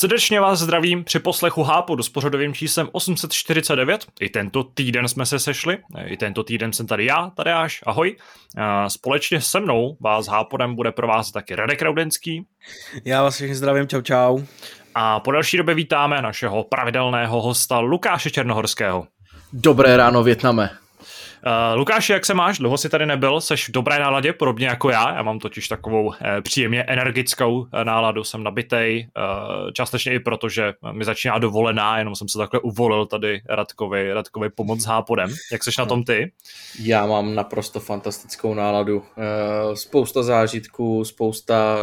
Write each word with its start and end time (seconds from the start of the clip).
Srdečně 0.00 0.40
vás 0.40 0.58
zdravím 0.58 1.04
při 1.04 1.18
poslechu 1.18 1.62
Hápodu 1.62 2.02
s 2.02 2.08
pořadovým 2.08 2.54
číslem 2.54 2.88
849. 2.92 4.06
I 4.20 4.28
tento 4.28 4.64
týden 4.64 5.08
jsme 5.08 5.26
se 5.26 5.38
sešli, 5.38 5.78
i 6.04 6.16
tento 6.16 6.44
týden 6.44 6.72
jsem 6.72 6.86
tady 6.86 7.04
já, 7.04 7.30
Tadeáš, 7.36 7.80
ahoj. 7.86 8.16
Společně 8.88 9.40
se 9.40 9.60
mnou 9.60 9.96
vás 10.00 10.26
Hápodem 10.26 10.74
bude 10.74 10.92
provázet 10.92 11.32
taky 11.32 11.54
Radek 11.54 11.82
Raudenský. 11.82 12.46
Já 13.04 13.22
vás 13.22 13.34
všechny 13.34 13.54
zdravím, 13.54 13.88
čau 13.88 14.00
čau. 14.00 14.40
A 14.94 15.20
po 15.20 15.32
další 15.32 15.56
době 15.56 15.74
vítáme 15.74 16.22
našeho 16.22 16.64
pravidelného 16.64 17.42
hosta 17.42 17.78
Lukáše 17.78 18.30
Černohorského. 18.30 19.06
Dobré 19.52 19.96
ráno, 19.96 20.22
Větname. 20.22 20.70
Uh, 21.46 21.78
Lukáši, 21.78 22.12
jak 22.12 22.26
se 22.26 22.34
máš? 22.34 22.58
Dlouho 22.58 22.78
jsi 22.78 22.88
tady 22.88 23.06
nebyl, 23.06 23.40
jsi 23.40 23.56
v 23.56 23.70
dobré 23.70 23.98
náladě, 23.98 24.32
podobně 24.32 24.66
jako 24.66 24.90
já. 24.90 25.14
Já 25.14 25.22
mám 25.22 25.38
totiž 25.38 25.68
takovou 25.68 26.06
uh, 26.06 26.14
příjemně 26.42 26.82
energickou 26.82 27.58
uh, 27.58 27.66
náladu, 27.84 28.24
jsem 28.24 28.42
nabitej, 28.42 29.08
uh, 29.16 29.70
částečně 29.70 30.14
i 30.14 30.20
proto, 30.20 30.48
že 30.48 30.72
mi 30.92 31.04
začíná 31.04 31.38
dovolená, 31.38 31.98
jenom 31.98 32.14
jsem 32.14 32.28
se 32.28 32.38
takhle 32.38 32.60
uvolil 32.60 33.06
tady 33.06 33.42
Radkovi, 33.48 34.12
Radkovi 34.12 34.50
pomoc 34.50 34.82
s 34.82 34.86
hápodem. 34.86 35.30
Jak 35.52 35.64
jsi 35.64 35.70
na 35.78 35.86
tom 35.86 36.04
ty? 36.04 36.32
Já 36.80 37.06
mám 37.06 37.34
naprosto 37.34 37.80
fantastickou 37.80 38.54
náladu. 38.54 38.98
Uh, 38.98 39.74
spousta 39.74 40.22
zážitků, 40.22 41.04
spousta 41.04 41.78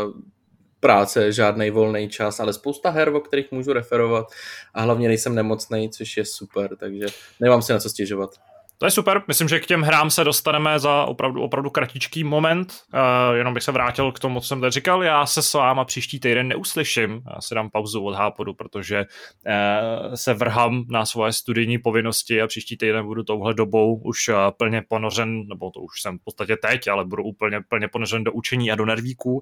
práce, 0.79 1.31
žádný 1.31 1.69
volný 1.69 2.09
čas, 2.09 2.39
ale 2.39 2.53
spousta 2.53 2.89
her, 2.89 3.09
o 3.09 3.19
kterých 3.19 3.51
můžu 3.51 3.73
referovat 3.73 4.27
a 4.73 4.81
hlavně 4.81 5.07
nejsem 5.07 5.35
nemocný, 5.35 5.89
což 5.89 6.17
je 6.17 6.25
super, 6.25 6.75
takže 6.75 7.05
nemám 7.39 7.61
si 7.61 7.73
na 7.73 7.79
co 7.79 7.89
stěžovat. 7.89 8.29
To 8.79 8.85
je 8.85 8.91
super, 8.91 9.23
myslím, 9.27 9.47
že 9.47 9.59
k 9.59 9.65
těm 9.65 9.81
hrám 9.81 10.09
se 10.09 10.23
dostaneme 10.23 10.79
za 10.79 11.05
opravdu, 11.05 11.41
opravdu 11.41 11.69
kratičký 11.69 12.23
moment, 12.23 12.73
uh, 12.93 13.35
jenom 13.35 13.53
bych 13.53 13.63
se 13.63 13.71
vrátil 13.71 14.11
k 14.11 14.19
tomu, 14.19 14.39
co 14.39 14.47
jsem 14.47 14.61
tady 14.61 14.71
říkal, 14.71 15.03
já 15.03 15.25
se 15.25 15.41
s 15.41 15.53
váma 15.53 15.85
příští 15.85 16.19
týden 16.19 16.47
neuslyším, 16.47 17.21
já 17.35 17.41
si 17.41 17.55
dám 17.55 17.69
pauzu 17.69 18.03
od 18.03 18.15
Hápodu, 18.15 18.53
protože 18.53 19.05
uh, 19.05 20.13
se 20.13 20.33
vrhám 20.33 20.83
na 20.89 21.05
svoje 21.05 21.33
studijní 21.33 21.77
povinnosti 21.77 22.41
a 22.41 22.47
příští 22.47 22.77
týden 22.77 23.05
budu 23.05 23.23
touhle 23.23 23.53
dobou 23.53 23.95
už 23.95 24.27
uh, 24.27 24.35
plně 24.57 24.83
ponořen, 24.87 25.47
nebo 25.47 25.71
to 25.71 25.79
už 25.79 26.01
jsem 26.01 26.19
v 26.19 26.23
podstatě 26.23 26.57
teď, 26.57 26.87
ale 26.87 27.05
budu 27.05 27.23
úplně 27.23 27.61
plně 27.69 27.87
ponořen 27.87 28.23
do 28.23 28.31
učení 28.31 28.71
a 28.71 28.75
do 28.75 28.85
nervíků, 28.85 29.33
uh, 29.33 29.41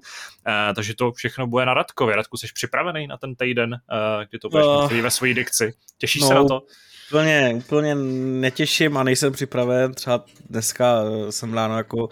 takže 0.74 0.94
to 0.94 1.12
všechno 1.12 1.46
bude 1.46 1.66
na 1.66 1.74
Radkově. 1.74 2.16
Radku, 2.16 2.36
jsi 2.36 2.46
připravený 2.54 3.06
na 3.06 3.16
ten 3.16 3.34
týden, 3.34 3.72
uh, 3.72 4.24
kdy 4.30 4.38
to 4.38 4.48
budeš 4.48 4.66
uh, 4.66 4.92
ve 5.02 5.10
své 5.10 5.34
dikci? 5.34 5.72
Těšíš 5.98 6.22
no. 6.22 6.28
se 6.28 6.34
na 6.34 6.44
to? 6.44 6.62
Úplně, 7.10 7.54
úplně 7.56 7.94
netěším 8.40 8.96
a 8.96 9.02
nejsem 9.02 9.32
připraven. 9.32 9.94
Třeba 9.94 10.24
dneska 10.50 11.02
eh, 11.02 11.32
jsem 11.32 11.54
ráno 11.54 11.76
jako 11.76 12.08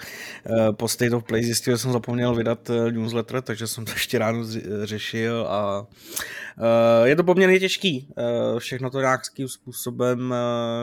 eh, 0.46 0.72
po 0.72 0.88
State 0.88 1.12
of 1.12 1.24
Play 1.24 1.44
zjistil, 1.44 1.74
že 1.74 1.78
jsem 1.78 1.92
zapomněl 1.92 2.34
vydat 2.34 2.70
eh, 2.70 2.92
newsletter, 2.92 3.42
takže 3.42 3.66
jsem 3.66 3.84
to 3.84 3.92
ještě 3.92 4.18
ráno 4.18 4.44
řešil 4.82 5.46
a 5.48 5.86
je 7.04 7.16
to 7.16 7.24
poměrně 7.24 7.60
těžký. 7.60 8.08
Všechno 8.58 8.90
to 8.90 9.00
nějakým 9.00 9.48
způsobem 9.48 10.34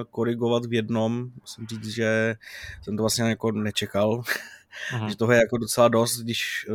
korigovat 0.09 0.66
v 0.66 0.73
jednom. 0.73 1.30
Musím 1.42 1.67
říct, 1.67 1.88
že 1.88 2.36
jsem 2.82 2.98
to 2.98 3.04
vlastně 3.04 3.23
jako 3.23 3.52
nečekal. 3.52 4.23
Aha. 4.94 5.09
že 5.09 5.17
toho 5.17 5.32
je 5.32 5.39
jako 5.39 5.58
docela 5.58 5.88
dost, 5.88 6.17
když 6.17 6.67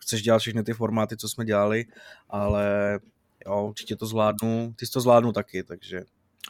chceš 0.00 0.22
dělat 0.22 0.38
všechny 0.38 0.62
ty 0.62 0.72
formáty, 0.72 1.16
co 1.16 1.28
jsme 1.28 1.44
dělali, 1.44 1.84
ale 2.30 2.98
jo, 3.46 3.66
určitě 3.68 3.96
to 3.96 4.06
zvládnu. 4.06 4.74
Ty 4.76 4.86
jsi 4.86 4.92
to 4.92 5.00
zvládnu 5.00 5.32
taky, 5.32 5.62
takže 5.62 6.04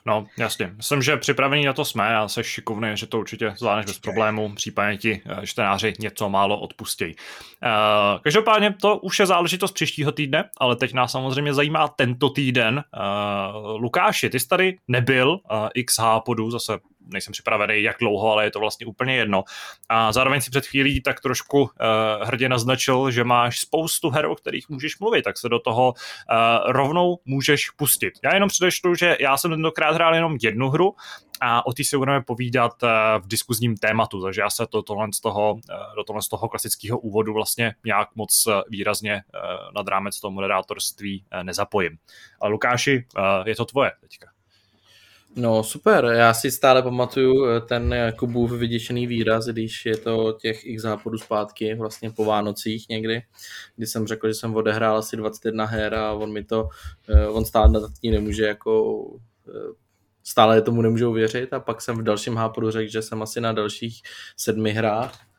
No, 0.06 0.26
jasně. 0.38 0.72
Myslím, 0.76 1.02
že 1.02 1.16
připravení 1.16 1.64
na 1.64 1.72
to 1.72 1.84
jsme 1.84 2.16
a 2.16 2.28
jsi 2.28 2.44
šikovný, 2.44 2.88
že 2.94 3.06
to 3.06 3.18
určitě 3.18 3.54
zvládneš 3.58 3.86
bez 3.86 3.98
problémů, 3.98 4.54
případně 4.54 4.98
ti 4.98 5.22
eh, 5.26 5.46
čtenáři 5.46 5.94
něco 5.98 6.28
málo 6.28 6.60
odpustějí. 6.60 7.14
Uh, 7.14 8.20
každopádně 8.22 8.74
to 8.80 8.96
už 8.96 9.18
je 9.18 9.26
záležitost 9.26 9.72
příštího 9.72 10.12
týdne, 10.12 10.44
ale 10.58 10.76
teď 10.76 10.92
nás 10.92 11.12
samozřejmě 11.12 11.54
zajímá 11.54 11.88
tento 11.88 12.30
týden. 12.30 12.84
Uh, 12.96 13.80
Lukáši, 13.80 14.30
ty 14.30 14.40
jsi 14.40 14.48
tady 14.48 14.76
nebyl, 14.88 15.38
XH 15.86 16.02
podu, 16.24 16.50
zase 16.50 16.78
nejsem 17.12 17.32
připravený, 17.32 17.82
jak 17.82 17.96
dlouho, 18.00 18.32
ale 18.32 18.44
je 18.44 18.50
to 18.50 18.60
vlastně 18.60 18.86
úplně 18.86 19.16
jedno. 19.16 19.44
A 19.88 20.12
zároveň 20.12 20.40
si 20.40 20.50
před 20.50 20.66
chvílí 20.66 21.02
tak 21.02 21.20
trošku 21.20 21.62
uh, 21.62 21.68
hrdě 22.22 22.48
naznačil, 22.48 23.10
že 23.10 23.24
máš 23.24 23.60
spoustu 23.60 24.10
her, 24.10 24.26
o 24.26 24.34
kterých 24.34 24.68
můžeš 24.68 24.98
mluvit, 24.98 25.22
tak 25.22 25.38
se 25.38 25.48
do 25.48 25.58
toho 25.58 25.88
uh, 25.92 26.72
rovnou 26.72 27.18
můžeš 27.24 27.70
pustit. 27.70 28.14
Já 28.24 28.34
jenom 28.34 28.48
předešlu, 28.48 28.94
že 28.94 29.16
já 29.20 29.36
jsem 29.36 29.50
tentokrát 29.50 29.94
hrál 29.94 30.14
jenom 30.14 30.36
jednu 30.42 30.68
hru, 30.70 30.94
a 31.42 31.66
o 31.66 31.72
té 31.72 31.84
si 31.84 31.96
budeme 31.96 32.22
povídat 32.22 32.82
uh, 32.82 32.88
v 33.24 33.28
diskuzním 33.28 33.76
tématu, 33.76 34.22
takže 34.22 34.40
já 34.40 34.50
se 34.50 34.66
to, 34.66 34.82
tohle 34.82 35.08
z 35.14 35.20
toho, 35.20 35.56
do 35.96 36.04
tohle 36.04 36.22
z 36.22 36.28
toho 36.28 36.48
klasického 36.48 36.98
úvodu 36.98 37.32
vlastně 37.34 37.74
nějak 37.84 38.08
moc 38.14 38.48
výrazně 38.68 39.22
nad 39.74 39.88
rámec 39.88 40.20
toho 40.20 40.30
moderátorství 40.30 41.24
nezapojím. 41.42 41.98
Lukáši, 42.44 43.06
je 43.44 43.56
to 43.56 43.64
tvoje 43.64 43.92
teďka. 44.00 44.39
No 45.36 45.64
super, 45.64 46.04
já 46.04 46.34
si 46.34 46.50
stále 46.50 46.82
pamatuju 46.82 47.46
eh, 47.46 47.60
ten 47.60 47.94
Kubův 48.18 48.52
vyděšený 48.52 49.06
výraz, 49.06 49.46
když 49.46 49.86
je 49.86 49.96
to 49.96 50.32
těch 50.32 50.66
x 50.66 50.82
západů 50.82 51.18
zpátky, 51.18 51.74
vlastně 51.74 52.10
po 52.10 52.24
Vánocích 52.24 52.88
někdy, 52.88 53.22
kdy 53.76 53.86
jsem 53.86 54.06
řekl, 54.06 54.28
že 54.28 54.34
jsem 54.34 54.56
odehrál 54.56 54.96
asi 54.96 55.16
21 55.16 55.64
her 55.64 55.94
a 55.94 56.12
on 56.12 56.32
mi 56.32 56.44
to, 56.44 56.68
eh, 57.08 57.26
on 57.26 57.44
stále 57.44 57.68
na 57.68 57.80
ní 58.02 58.10
nemůže 58.10 58.46
jako 58.46 59.04
eh, 59.48 59.72
stále 60.24 60.62
tomu 60.62 60.82
nemůžou 60.82 61.12
věřit. 61.12 61.52
A 61.52 61.60
pak 61.60 61.80
jsem 61.80 61.96
v 61.96 62.02
dalším 62.02 62.36
hápodu 62.36 62.70
řekl, 62.70 62.90
že 62.92 63.02
jsem 63.02 63.22
asi 63.22 63.40
na 63.40 63.52
dalších 63.52 64.02
sedmi 64.36 64.72
hrách 64.72 65.29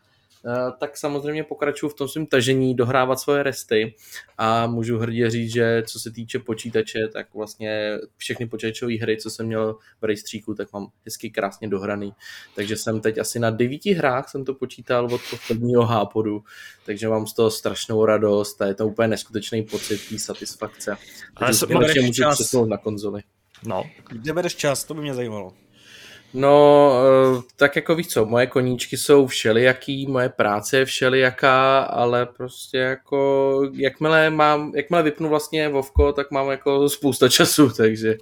tak 0.79 0.97
samozřejmě 0.97 1.43
pokračuju 1.43 1.89
v 1.89 1.93
tom 1.93 2.07
svém 2.07 2.25
tažení, 2.25 2.75
dohrávat 2.75 3.19
svoje 3.19 3.43
resty 3.43 3.95
a 4.37 4.67
můžu 4.67 4.97
hrdě 4.97 5.29
říct, 5.29 5.53
že 5.53 5.83
co 5.87 5.99
se 5.99 6.11
týče 6.11 6.39
počítače, 6.39 6.99
tak 7.13 7.33
vlastně 7.33 7.97
všechny 8.17 8.47
počítačové 8.47 8.97
hry, 8.97 9.17
co 9.17 9.29
jsem 9.29 9.45
měl 9.45 9.77
v 10.01 10.05
rejstříku, 10.05 10.53
tak 10.53 10.73
mám 10.73 10.87
hezky 11.05 11.29
krásně 11.29 11.67
dohraný. 11.67 12.13
Takže 12.55 12.77
jsem 12.77 13.01
teď 13.01 13.17
asi 13.17 13.39
na 13.39 13.49
devíti 13.49 13.93
hrách 13.93 14.29
jsem 14.29 14.45
to 14.45 14.53
počítal 14.53 15.05
od 15.05 15.21
posledního 15.29 15.83
hápodu, 15.85 16.43
takže 16.85 17.07
mám 17.07 17.27
z 17.27 17.33
toho 17.33 17.51
strašnou 17.51 18.05
radost 18.05 18.61
a 18.61 18.65
je 18.65 18.73
to 18.73 18.87
úplně 18.87 19.07
neskutečný 19.07 19.63
pocit 19.63 20.09
té 20.09 20.19
satisfakce. 20.19 20.97
Takže 21.39 21.65
konečně 21.65 22.01
můžu 22.01 22.23
přesnout 22.31 22.69
na 22.69 22.77
konzoli. 22.77 23.21
No. 23.65 23.83
Kde 24.09 24.33
bereš 24.33 24.55
čas, 24.55 24.83
to 24.83 24.93
by 24.93 25.01
mě 25.01 25.13
zajímalo. 25.13 25.53
No, 26.33 26.93
eh, 27.37 27.41
tak 27.55 27.75
jako 27.75 27.95
víš 27.95 28.07
co, 28.07 28.25
moje 28.25 28.47
koníčky 28.47 28.97
jsou 28.97 29.27
všelijaký, 29.27 30.07
moje 30.07 30.29
práce 30.29 30.77
je 30.77 30.85
všelijaká, 30.85 31.79
ale 31.79 32.25
prostě 32.25 32.77
jako, 32.77 33.61
jakmile 33.73 34.29
mám, 34.29 34.71
jakmile 34.75 35.03
vypnu 35.03 35.29
vlastně 35.29 35.69
Vovko, 35.69 36.13
tak 36.13 36.31
mám 36.31 36.49
jako 36.49 36.89
spousta 36.89 37.29
času, 37.29 37.69
takže... 37.69 38.17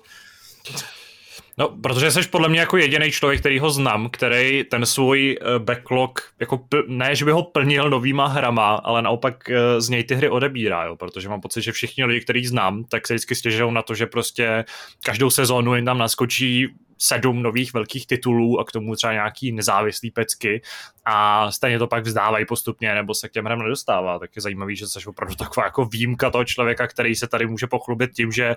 No, 1.57 1.69
protože 1.83 2.11
jsi 2.11 2.27
podle 2.27 2.49
mě 2.49 2.59
jako 2.59 2.77
jediný 2.77 3.11
člověk, 3.11 3.39
který 3.39 3.59
ho 3.59 3.69
znám, 3.69 4.09
který 4.09 4.63
ten 4.63 4.85
svůj 4.85 5.37
eh, 5.41 5.59
backlog, 5.59 6.21
jako 6.39 6.59
ne, 6.87 7.15
že 7.15 7.25
by 7.25 7.31
ho 7.31 7.43
plnil 7.43 7.89
novýma 7.89 8.27
hrama, 8.27 8.75
ale 8.75 9.01
naopak 9.01 9.49
eh, 9.49 9.81
z 9.81 9.89
něj 9.89 10.03
ty 10.03 10.15
hry 10.15 10.29
odebírá, 10.29 10.85
jo, 10.85 10.95
protože 10.95 11.29
mám 11.29 11.41
pocit, 11.41 11.61
že 11.61 11.71
všichni 11.71 12.05
lidi, 12.05 12.21
který 12.21 12.45
znám, 12.45 12.83
tak 12.83 13.07
se 13.07 13.13
vždycky 13.13 13.35
stěžují 13.35 13.73
na 13.73 13.81
to, 13.81 13.95
že 13.95 14.05
prostě 14.05 14.65
každou 15.03 15.29
sezónu 15.29 15.75
jim 15.75 15.85
tam 15.85 15.97
naskočí 15.97 16.67
sedm 17.01 17.43
nových 17.43 17.73
velkých 17.73 18.07
titulů 18.07 18.59
a 18.59 18.65
k 18.65 18.71
tomu 18.71 18.95
třeba 18.95 19.13
nějaký 19.13 19.51
nezávislý 19.51 20.11
pecky 20.11 20.61
a 21.05 21.51
stejně 21.51 21.79
to 21.79 21.87
pak 21.87 22.03
vzdávají 22.03 22.45
postupně 22.45 22.95
nebo 22.95 23.13
se 23.13 23.29
k 23.29 23.31
těm 23.31 23.45
hrám 23.45 23.59
nedostává. 23.59 24.19
Tak 24.19 24.35
je 24.35 24.41
zajímavý, 24.41 24.75
že 24.75 24.87
jsi 24.87 24.99
opravdu 25.05 25.35
taková 25.35 25.65
jako 25.65 25.85
výjimka 25.85 26.29
toho 26.29 26.45
člověka, 26.45 26.87
který 26.87 27.15
se 27.15 27.27
tady 27.27 27.47
může 27.47 27.67
pochlubit 27.67 28.11
tím, 28.15 28.31
že 28.31 28.55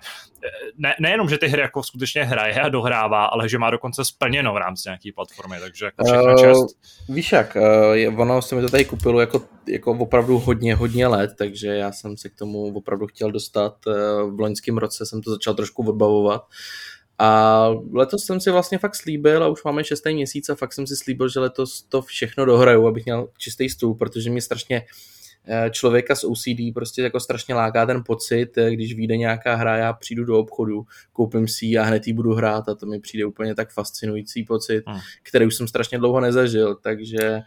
ne, 0.77 0.95
nejenom, 1.01 1.29
že 1.29 1.39
ty 1.39 1.49
hry 1.49 1.63
jako 1.63 1.83
skutečně 1.83 2.25
hraje 2.25 2.61
a 2.61 2.69
dohrává, 2.69 3.25
ale 3.25 3.49
že 3.49 3.59
má 3.59 3.71
dokonce 3.71 4.05
splněno 4.05 4.53
v 4.53 4.57
rámci 4.57 4.83
nějaké 4.89 5.11
platformy, 5.15 5.57
takže 5.61 5.85
jako 5.85 6.37
čest. 6.41 6.77
Uh, 7.09 7.15
víš 7.15 7.33
jak, 7.33 7.57
uh, 8.11 8.21
ono 8.21 8.43
se 8.43 8.55
mi 8.55 8.61
to 8.61 8.69
tady 8.69 8.85
kupilo 8.85 9.21
jako, 9.21 9.43
jako 9.69 9.93
opravdu 9.93 10.39
hodně, 10.39 10.75
hodně 10.75 11.07
let, 11.07 11.31
takže 11.39 11.69
já 11.69 11.93
jsem 11.93 12.17
se 12.17 12.29
k 12.29 12.35
tomu 12.35 12.75
opravdu 12.75 13.07
chtěl 13.07 13.31
dostat. 13.33 13.77
Uh, 13.87 14.37
v 14.37 14.41
loňském 14.41 14.79
roce 14.79 15.07
jsem 15.07 15.23
to 15.23 15.31
začal 15.31 15.55
trošku 15.55 15.89
odbavovat. 15.89 16.47
A 17.25 17.69
letos 17.93 18.25
jsem 18.25 18.41
si 18.41 18.51
vlastně 18.51 18.79
fakt 18.79 18.95
slíbil 18.95 19.45
a 19.45 19.49
už 19.49 19.65
máme 19.65 19.85
šestý 19.85 20.15
měsíc 20.15 20.49
a 20.49 20.55
fakt 20.55 20.73
jsem 20.73 20.87
si 20.87 20.97
slíbil, 20.97 21.29
že 21.29 21.41
letos 21.41 21.83
to 21.83 22.03
všechno 22.03 22.45
dohraju, 22.45 22.87
abych 22.87 23.05
měl 23.05 23.29
čistý 23.39 23.69
stůl, 23.69 23.95
protože 23.95 24.31
mě 24.31 24.41
strašně 24.41 24.83
eh, 25.49 25.71
člověka 25.71 26.15
s 26.15 26.25
OCD 26.25 26.75
prostě 26.75 27.03
jako 27.03 27.21
strašně 27.21 27.55
láká 27.55 27.87
ten 27.87 28.03
pocit, 28.07 28.59
eh, 28.59 28.71
když 28.71 28.95
vyjde 28.95 29.17
nějaká 29.17 29.55
hra, 29.55 29.77
já 29.77 29.93
přijdu 29.93 30.25
do 30.25 30.39
obchodu, 30.39 30.87
koupím 31.13 31.49
si 31.49 31.67
ji 31.67 31.79
a 31.79 31.83
hned 31.83 32.07
ji 32.07 32.13
budu 32.13 32.35
hrát 32.35 32.69
a 32.69 32.75
to 32.75 32.87
mi 32.87 33.01
přijde 33.01 33.25
úplně 33.25 33.55
tak 33.55 33.73
fascinující 33.73 34.45
pocit, 34.45 34.83
hmm. 34.87 35.01
který 35.23 35.47
už 35.47 35.57
jsem 35.57 35.69
strašně 35.69 35.99
dlouho 35.99 36.21
nezažil, 36.21 36.75
takže 36.75 37.43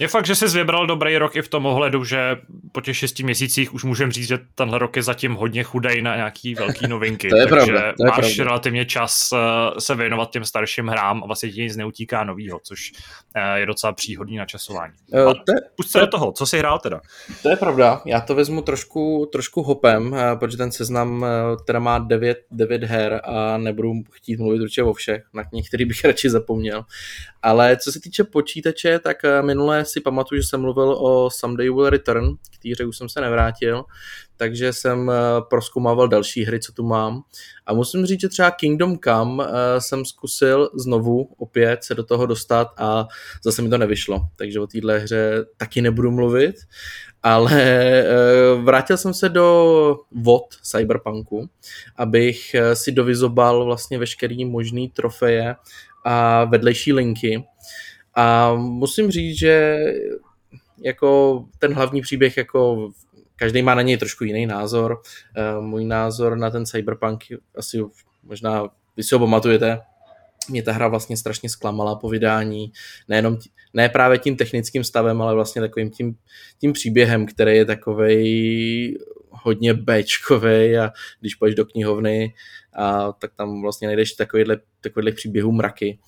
Je 0.00 0.08
fakt, 0.08 0.26
že 0.26 0.34
jsi 0.34 0.46
vybral 0.46 0.86
dobrý 0.86 1.16
rok 1.18 1.36
i 1.36 1.42
v 1.42 1.48
tom 1.48 1.66
ohledu, 1.66 2.04
že 2.04 2.36
po 2.72 2.80
těch 2.80 2.96
šesti 2.96 3.22
měsících 3.22 3.74
už 3.74 3.84
můžeme 3.84 4.12
říct, 4.12 4.28
že 4.28 4.38
tenhle 4.54 4.78
rok 4.78 4.96
je 4.96 5.02
zatím 5.02 5.34
hodně 5.34 5.62
chudej 5.62 6.02
na 6.02 6.16
nějaký 6.16 6.54
velký 6.54 6.88
novinky. 6.88 7.28
to 7.30 7.36
je 7.36 7.46
takže 7.46 7.72
pravda, 7.72 7.92
to 7.96 8.04
je 8.04 8.08
máš 8.08 8.16
pravda. 8.16 8.44
relativně 8.44 8.84
čas 8.84 9.28
eh, 9.32 9.80
se 9.80 9.94
věnovat 9.94 10.30
těm 10.30 10.44
starším 10.44 10.88
hrám 10.88 11.22
a 11.22 11.26
vlastně 11.26 11.52
ti 11.52 11.62
nic 11.62 11.76
neutíká 11.76 12.24
novýho, 12.24 12.60
což 12.64 12.92
eh, 13.34 13.58
je 13.60 13.66
docela 13.66 13.92
příhodný 13.92 14.36
načasování. 14.36 14.92
Eh, 15.14 15.22
A 15.22 15.34
to, 15.34 15.52
je, 15.54 15.60
Pusť 15.76 15.90
se 15.90 16.00
do 16.00 16.06
toho, 16.06 16.32
co 16.32 16.46
jsi 16.46 16.58
hrál 16.58 16.78
teda? 16.78 17.00
to 17.42 17.50
je 17.50 17.56
pravda, 17.56 18.02
já 18.06 18.20
to 18.20 18.34
vezmu 18.34 18.62
trošku, 18.62 19.28
trošku 19.32 19.62
hopem, 19.62 20.14
eh, 20.14 20.36
protože 20.36 20.56
ten 20.56 20.72
seznam 20.72 21.24
eh, 21.24 21.56
teda 21.66 21.78
má 21.78 21.98
9, 21.98 22.38
9 22.50 22.84
her 22.84 23.20
a 23.24 23.58
nebudu 23.58 23.92
chtít 24.10 24.38
mluvit 24.40 24.60
určitě 24.60 24.82
o 24.82 24.92
všech, 24.92 25.24
na 25.34 25.42
některý 25.52 25.84
bych 25.84 26.04
radši 26.04 26.30
zapomněl. 26.30 26.84
Ale 27.42 27.76
co 27.76 27.92
se 27.92 28.00
týče 28.00 28.24
počítače, 28.24 28.98
tak 28.98 29.24
eh, 29.24 29.42
minule 29.42 29.84
si 29.90 30.00
pamatuju, 30.00 30.40
že 30.40 30.48
jsem 30.48 30.60
mluvil 30.60 30.92
o 30.92 31.30
Someday 31.30 31.70
Will 31.70 31.90
Return, 31.90 32.36
k 32.36 32.76
té 32.76 32.84
už 32.84 32.96
jsem 32.96 33.08
se 33.08 33.20
nevrátil, 33.20 33.84
takže 34.40 34.72
jsem 34.72 35.10
eh, 35.10 35.14
proskoumával 35.50 36.08
další 36.08 36.44
hry, 36.44 36.60
co 36.60 36.72
tu 36.72 36.82
mám. 36.82 37.22
A 37.66 37.74
musím 37.74 38.06
říct, 38.06 38.20
že 38.20 38.28
třeba 38.28 38.50
Kingdom 38.50 38.98
Come 38.98 39.44
eh, 39.44 39.80
jsem 39.80 40.04
zkusil 40.04 40.70
znovu 40.74 41.28
opět 41.38 41.84
se 41.84 41.94
do 41.94 42.04
toho 42.04 42.26
dostat 42.26 42.68
a 42.76 43.06
zase 43.44 43.62
mi 43.62 43.68
to 43.68 43.78
nevyšlo. 43.78 44.20
Takže 44.36 44.60
o 44.60 44.66
téhle 44.66 44.98
hře 44.98 45.44
taky 45.56 45.82
nebudu 45.82 46.10
mluvit. 46.10 46.56
Ale 47.22 47.52
eh, 47.54 48.04
vrátil 48.62 48.96
jsem 48.96 49.14
se 49.14 49.28
do 49.28 49.96
VOD 50.12 50.54
Cyberpunku, 50.62 51.48
abych 51.96 52.56
si 52.74 52.92
dovyzobal 52.92 53.64
vlastně 53.64 53.98
veškerý 53.98 54.44
možný 54.44 54.88
trofeje 54.88 55.56
a 56.04 56.44
vedlejší 56.44 56.92
linky. 56.92 57.44
A 58.14 58.54
musím 58.54 59.10
říct, 59.10 59.38
že 59.38 59.78
jako 60.82 61.44
ten 61.58 61.74
hlavní 61.74 62.00
příběh 62.00 62.36
jako 62.36 62.90
každý 63.36 63.62
má 63.62 63.74
na 63.74 63.82
něj 63.82 63.96
trošku 63.96 64.24
jiný 64.24 64.46
názor. 64.46 65.02
Eh, 65.36 65.60
Můj 65.60 65.84
názor 65.84 66.36
na 66.38 66.50
ten 66.50 66.66
Cyberpunk 66.66 67.24
asi 67.54 67.78
možná 68.22 68.68
vy 68.96 69.02
si 69.02 69.14
ho 69.14 69.18
pamatujete, 69.18 69.80
mě 70.48 70.62
ta 70.62 70.72
hra 70.72 70.88
vlastně 70.88 71.16
strašně 71.16 71.48
zklamala 71.48 71.94
po 71.94 72.08
vydání, 72.08 72.72
nejenom 73.08 73.36
tí, 73.36 73.50
ne 73.74 73.88
právě 73.88 74.18
tím 74.18 74.36
technickým 74.36 74.84
stavem, 74.84 75.22
ale 75.22 75.34
vlastně 75.34 75.62
takovým 75.62 75.90
tím, 75.90 76.16
tím 76.60 76.72
příběhem, 76.72 77.26
který 77.26 77.56
je 77.56 77.64
takovej 77.64 78.98
hodně 79.30 79.74
Bčkovej 79.74 80.78
a 80.78 80.92
když 81.20 81.34
půjdeš 81.34 81.54
do 81.54 81.64
knihovny, 81.64 82.34
a, 82.72 83.12
tak 83.12 83.34
tam 83.34 83.62
vlastně 83.62 83.88
najdeš 83.88 84.12
takovýhle, 84.12 84.58
takovýhle 84.80 85.12
příběhů 85.12 85.52
mraky. 85.52 85.98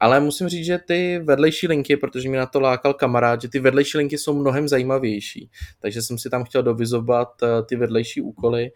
Ale 0.00 0.20
musím 0.20 0.48
říct, 0.48 0.66
že 0.66 0.78
ty 0.78 1.18
vedlejší 1.18 1.68
linky, 1.68 1.96
protože 1.96 2.28
mi 2.28 2.36
na 2.36 2.46
to 2.46 2.60
lákal 2.60 2.94
kamarád, 2.94 3.42
že 3.42 3.48
ty 3.48 3.58
vedlejší 3.60 3.98
linky 3.98 4.18
jsou 4.18 4.34
mnohem 4.34 4.68
zajímavější. 4.68 5.50
Takže 5.80 6.02
jsem 6.02 6.18
si 6.18 6.30
tam 6.30 6.44
chtěl 6.44 6.62
dovyzovat 6.62 7.42
eh, 7.42 7.62
ty 7.62 7.76
vedlejší 7.76 8.20
úkoly 8.20 8.70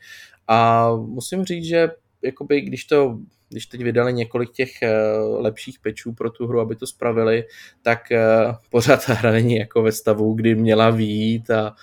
a 0.49 0.89
musím 0.97 1.45
říct, 1.45 1.65
že 1.65 1.91
jakoby, 2.23 2.61
když 2.61 2.85
to 2.85 3.19
když 3.53 3.67
teď 3.67 3.83
vydali 3.83 4.13
několik 4.13 4.53
těch 4.53 4.71
uh, 4.83 5.43
lepších 5.43 5.79
pečů 5.79 6.13
pro 6.13 6.31
tu 6.31 6.47
hru, 6.47 6.61
aby 6.61 6.77
to 6.77 6.87
spravili, 6.87 7.45
tak 7.83 8.01
uh, 8.11 8.55
pořád 8.71 9.07
ta 9.07 9.15
hra 9.15 9.31
není 9.31 9.57
jako 9.57 9.83
ve 9.83 9.93
stavu, 9.93 10.35
kdy 10.35 10.55
měla 10.55 10.91
výjít 10.91 11.51
a 11.51 11.75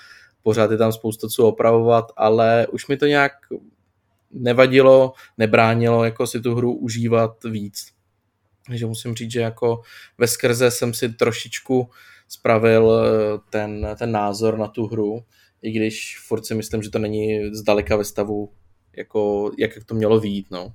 pořád 0.43 0.71
je 0.71 0.77
tam 0.77 0.91
spousta 0.91 1.27
co 1.27 1.47
opravovat, 1.47 2.11
ale 2.17 2.67
už 2.71 2.87
mi 2.87 2.97
to 2.97 3.05
nějak 3.05 3.31
nevadilo, 4.31 5.13
nebránilo 5.37 6.03
jako 6.03 6.27
si 6.27 6.41
tu 6.41 6.55
hru 6.55 6.73
užívat 6.73 7.43
víc. 7.43 7.98
Takže 8.69 8.85
musím 8.85 9.15
říct, 9.15 9.31
že 9.31 9.41
jako 9.41 9.81
ve 10.17 10.27
skrze 10.27 10.71
jsem 10.71 10.93
si 10.93 11.09
trošičku 11.09 11.89
spravil 12.27 13.03
ten, 13.49 13.87
ten 13.99 14.11
názor 14.11 14.57
na 14.57 14.67
tu 14.67 14.87
hru, 14.87 15.23
i 15.61 15.71
když 15.71 16.19
furt 16.27 16.45
si 16.45 16.55
myslím, 16.55 16.83
že 16.83 16.89
to 16.89 16.99
není 16.99 17.55
zdaleka 17.55 17.95
ve 17.95 18.03
stavu, 18.03 18.51
jako, 18.97 19.51
jak 19.57 19.71
to 19.85 19.95
mělo 19.95 20.19
výjít. 20.19 20.51
No. 20.51 20.73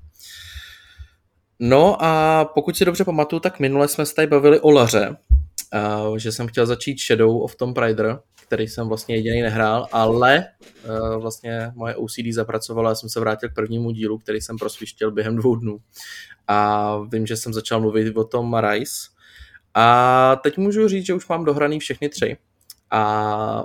No 1.59 2.05
a 2.05 2.45
pokud 2.45 2.77
si 2.77 2.85
dobře 2.85 3.05
pamatuju, 3.05 3.41
tak 3.41 3.61
minule 3.61 3.89
jsme 3.89 4.07
se 4.07 4.15
tady 4.15 4.27
bavili 4.27 4.61
o 4.61 4.71
Laře, 4.71 5.17
uh, 6.09 6.17
že 6.17 6.33
jsem 6.33 6.47
chtěl 6.47 6.67
začít 6.67 7.01
Shadow 7.01 7.43
of 7.43 7.57
Tomb 7.57 7.79
Raider, 7.79 8.19
který 8.47 8.69
jsem 8.69 8.89
vlastně 8.89 9.17
jediný 9.17 9.43
nehrál, 9.43 9.89
ale 9.93 10.47
uh, 10.89 11.23
vlastně 11.23 11.73
moje 11.75 11.97
OCD 11.97 12.27
zapracovala, 12.31 12.91
já 12.91 12.95
jsem 12.95 13.09
se 13.09 13.21
vrátil 13.21 13.49
k 13.49 13.55
prvnímu 13.55 13.91
dílu, 13.91 14.19
který 14.19 14.41
jsem 14.41 14.57
prosvištěl 14.57 15.11
během 15.11 15.37
dvou 15.37 15.57
dnů. 15.57 15.79
A 16.49 16.99
vím, 17.13 17.27
že 17.27 17.37
jsem 17.37 17.53
začal 17.53 17.81
mluvit 17.81 18.17
o 18.17 18.25
tom 18.25 18.55
Rise. 18.55 19.09
A 19.75 20.37
teď 20.43 20.59
můžu 20.59 20.89
říct, 20.89 21.07
že 21.07 21.15
už 21.15 21.29
mám 21.29 21.45
dohraný 21.45 21.81
všechny 21.81 22.09
tři. 22.09 22.37
A 22.91 23.65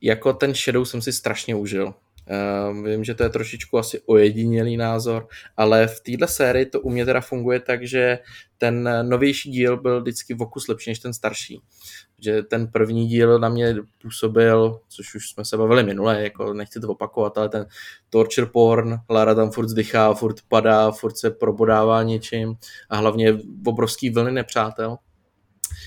jako 0.00 0.32
ten 0.32 0.54
Shadow 0.54 0.84
jsem 0.84 1.02
si 1.02 1.12
strašně 1.12 1.54
užil. 1.54 1.94
Uh, 2.30 2.86
vím, 2.86 3.04
že 3.04 3.14
to 3.14 3.22
je 3.22 3.28
trošičku 3.28 3.78
asi 3.78 4.00
ojedinělý 4.06 4.76
názor, 4.76 5.28
ale 5.56 5.86
v 5.86 6.00
téhle 6.00 6.28
sérii 6.28 6.66
to 6.66 6.80
u 6.80 6.90
mě 6.90 7.04
teda 7.04 7.20
funguje 7.20 7.60
tak, 7.60 7.86
že 7.86 8.18
ten 8.58 8.90
novější 9.08 9.50
díl 9.50 9.76
byl 9.76 10.00
vždycky 10.00 10.34
v 10.34 10.42
okus 10.42 10.68
lepší 10.68 10.90
než 10.90 10.98
ten 10.98 11.12
starší. 11.12 11.60
Že 12.20 12.42
ten 12.42 12.66
první 12.66 13.06
díl 13.06 13.38
na 13.38 13.48
mě 13.48 13.76
působil, 14.02 14.80
což 14.88 15.14
už 15.14 15.30
jsme 15.30 15.44
se 15.44 15.56
bavili 15.56 15.82
minule, 15.82 16.22
jako 16.22 16.54
nechci 16.54 16.80
to 16.80 16.88
opakovat, 16.88 17.38
ale 17.38 17.48
ten 17.48 17.66
torture 18.10 18.46
porn, 18.46 18.96
Lara 19.10 19.34
tam 19.34 19.50
furt 19.50 19.68
zdychá, 19.68 20.14
furt 20.14 20.36
padá, 20.48 20.90
furt 20.90 21.18
se 21.18 21.30
probodává 21.30 22.02
něčím 22.02 22.54
a 22.90 22.96
hlavně 22.96 23.38
obrovský 23.66 24.10
vlny 24.10 24.32
nepřátel. 24.32 24.98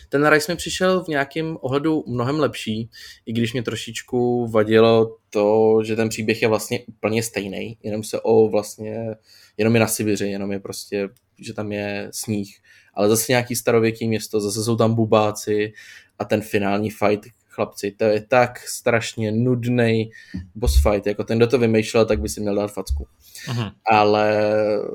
Ten 0.09 0.27
Rise 0.27 0.51
mi 0.51 0.55
přišel 0.55 1.03
v 1.03 1.07
nějakém 1.07 1.57
ohledu 1.61 2.03
mnohem 2.07 2.39
lepší, 2.39 2.89
i 3.25 3.33
když 3.33 3.53
mě 3.53 3.63
trošičku 3.63 4.47
vadilo 4.47 5.17
to, 5.29 5.79
že 5.83 5.95
ten 5.95 6.09
příběh 6.09 6.41
je 6.41 6.47
vlastně 6.47 6.79
úplně 6.87 7.23
stejný, 7.23 7.77
jenom 7.83 8.03
se 8.03 8.21
o 8.21 8.49
vlastně, 8.49 9.15
jenom 9.57 9.75
je 9.75 9.79
na 9.79 9.87
Sibiři, 9.87 10.27
jenom 10.27 10.51
je 10.51 10.59
prostě, 10.59 11.09
že 11.39 11.53
tam 11.53 11.71
je 11.71 12.09
sníh, 12.11 12.57
ale 12.93 13.09
zase 13.09 13.31
nějaký 13.31 13.55
starověký 13.55 14.07
město, 14.07 14.41
zase 14.41 14.63
jsou 14.63 14.75
tam 14.75 14.95
bubáci 14.95 15.73
a 16.21 16.25
ten 16.25 16.41
finální 16.41 16.89
fight, 16.89 17.25
chlapci, 17.49 17.91
to 17.91 18.03
je 18.03 18.21
tak 18.21 18.59
strašně 18.59 19.31
nudný 19.31 20.11
boss 20.55 20.81
fight, 20.81 21.07
jako 21.07 21.23
ten, 21.23 21.37
kdo 21.37 21.47
to 21.47 21.57
vymýšlel, 21.57 22.05
tak 22.05 22.21
by 22.21 22.29
si 22.29 22.41
měl 22.41 22.55
dát 22.55 22.73
facku. 22.73 23.07
Uh-huh. 23.47 23.71
Ale 23.85 24.39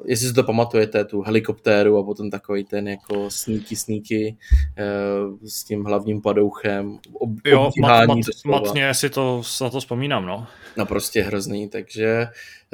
jestli 0.05 0.29
si 0.29 0.35
to 0.35 0.43
pamatujete, 0.43 1.05
tu 1.05 1.23
helikoptéru 1.23 1.99
a 1.99 2.05
potom 2.05 2.31
takový 2.31 2.65
ten 2.65 2.89
jako 2.89 3.31
sníky 3.31 3.77
sníky 3.77 4.37
uh, 4.79 5.37
s 5.49 5.65
tím 5.65 5.85
hlavním 5.85 6.23
padouchem. 6.23 6.99
Ob, 7.13 7.31
jo, 7.45 7.71
mat, 7.81 8.07
mat, 8.07 8.19
matně 8.47 8.95
si 8.95 9.11
to, 9.11 9.43
na 9.61 9.71
to 9.71 9.81
vzpomínám, 9.81 10.27
no. 10.27 10.47
No 10.77 10.87
prostě 10.87 11.23
hrozný, 11.23 11.69
takže 11.69 12.27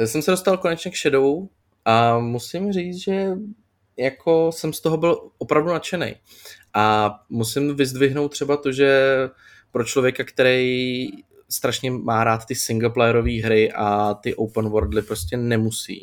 jsem 0.05 0.23
se 0.23 0.31
dostal 0.31 0.59
konečně 0.59 0.91
k 0.91 0.97
Shadowu 0.97 1.49
a 1.85 2.19
musím 2.19 2.73
říct, 2.73 2.97
že 2.97 3.29
jako 3.97 4.53
jsem 4.53 4.73
z 4.73 4.81
toho 4.81 4.96
byl 4.96 5.31
opravdu 5.39 5.70
nadšený. 5.72 6.15
A 6.75 7.15
musím 7.29 7.77
vyzdvihnout 7.77 8.32
třeba 8.32 8.56
to, 8.56 8.72
že 8.72 9.19
pro 9.70 9.84
člověka, 9.84 10.25
který 10.25 11.06
strašně 11.49 11.91
má 11.91 12.25
rád 12.25 12.44
ty 12.44 12.55
singleplayerové 12.55 13.43
hry 13.43 13.72
a 13.72 14.15
ty 14.15 14.34
open 14.34 14.69
worldly 14.69 15.03
prostě 15.03 15.37
nemusí. 15.37 16.01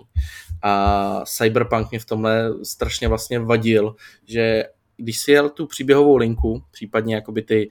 A 0.62 1.24
Cyberpunk 1.26 1.92
mě 1.92 2.00
v 2.00 2.06
tomhle 2.06 2.54
strašně 2.64 3.08
vlastně 3.08 3.40
vadil, 3.40 3.96
že 4.26 4.64
když 4.98 5.20
si 5.20 5.32
jel 5.32 5.50
tu 5.50 5.68
příběhovou 5.68 6.18
linku, 6.18 6.64
případně 6.72 7.16
jakoby 7.16 7.42
ty 7.42 7.70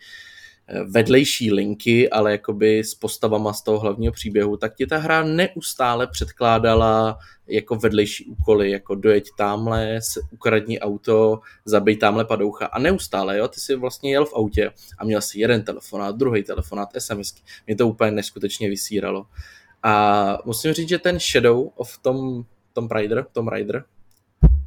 vedlejší 0.85 1.53
linky, 1.53 2.11
ale 2.11 2.33
jakoby 2.33 2.79
s 2.79 2.95
postavama 2.95 3.53
z 3.53 3.63
toho 3.63 3.79
hlavního 3.79 4.13
příběhu, 4.13 4.57
tak 4.57 4.77
ti 4.77 4.87
ta 4.87 4.99
hra 4.99 5.23
neustále 5.23 6.07
předkládala 6.07 7.19
jako 7.47 7.77
vedlejší 7.77 8.25
úkoly, 8.25 8.71
jako 8.71 8.95
dojeď 8.95 9.29
tamhle, 9.39 10.01
ukradni 10.31 10.81
auto, 10.81 11.41
zabij 11.65 11.97
tamhle 11.97 12.25
padoucha 12.25 12.67
a 12.67 12.79
neustále, 12.79 13.39
jo, 13.39 13.49
ty 13.49 13.61
si 13.61 13.75
vlastně 13.75 14.11
jel 14.11 14.25
v 14.25 14.35
autě 14.35 14.71
a 14.99 15.05
měl 15.05 15.21
si 15.21 15.41
jeden 15.41 15.63
telefonát, 15.63 16.17
druhý 16.17 16.43
telefonát, 16.43 16.89
SMSky, 16.99 17.43
mě 17.67 17.77
to 17.77 17.89
úplně 17.89 18.11
neskutečně 18.11 18.69
vysíralo. 18.69 19.27
A 19.83 20.39
musím 20.45 20.73
říct, 20.73 20.89
že 20.89 20.99
ten 20.99 21.19
Shadow 21.19 21.69
of 21.77 21.99
Tom, 21.99 22.45
Tom 22.73 22.89
Raider, 22.89 23.27
Tom 23.33 23.49
Raider, 23.49 23.85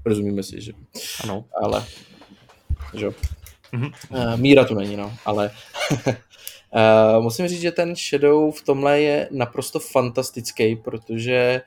rozumíme 0.05 0.43
si, 0.43 0.61
že? 0.61 0.71
Ano. 1.23 1.45
Ale, 1.63 1.85
že 2.93 3.07
Mm-hmm. 3.73 3.93
Uh, 4.09 4.39
míra 4.39 4.65
tu 4.65 4.75
není, 4.75 4.97
no, 4.97 5.13
ale 5.25 5.51
uh, 7.17 7.23
musím 7.23 7.47
říct, 7.47 7.61
že 7.61 7.71
ten 7.71 7.95
Shadow 7.95 8.51
v 8.51 8.61
tomhle 8.61 9.01
je 9.01 9.27
naprosto 9.31 9.79
fantastický, 9.79 10.75
protože 10.75 11.61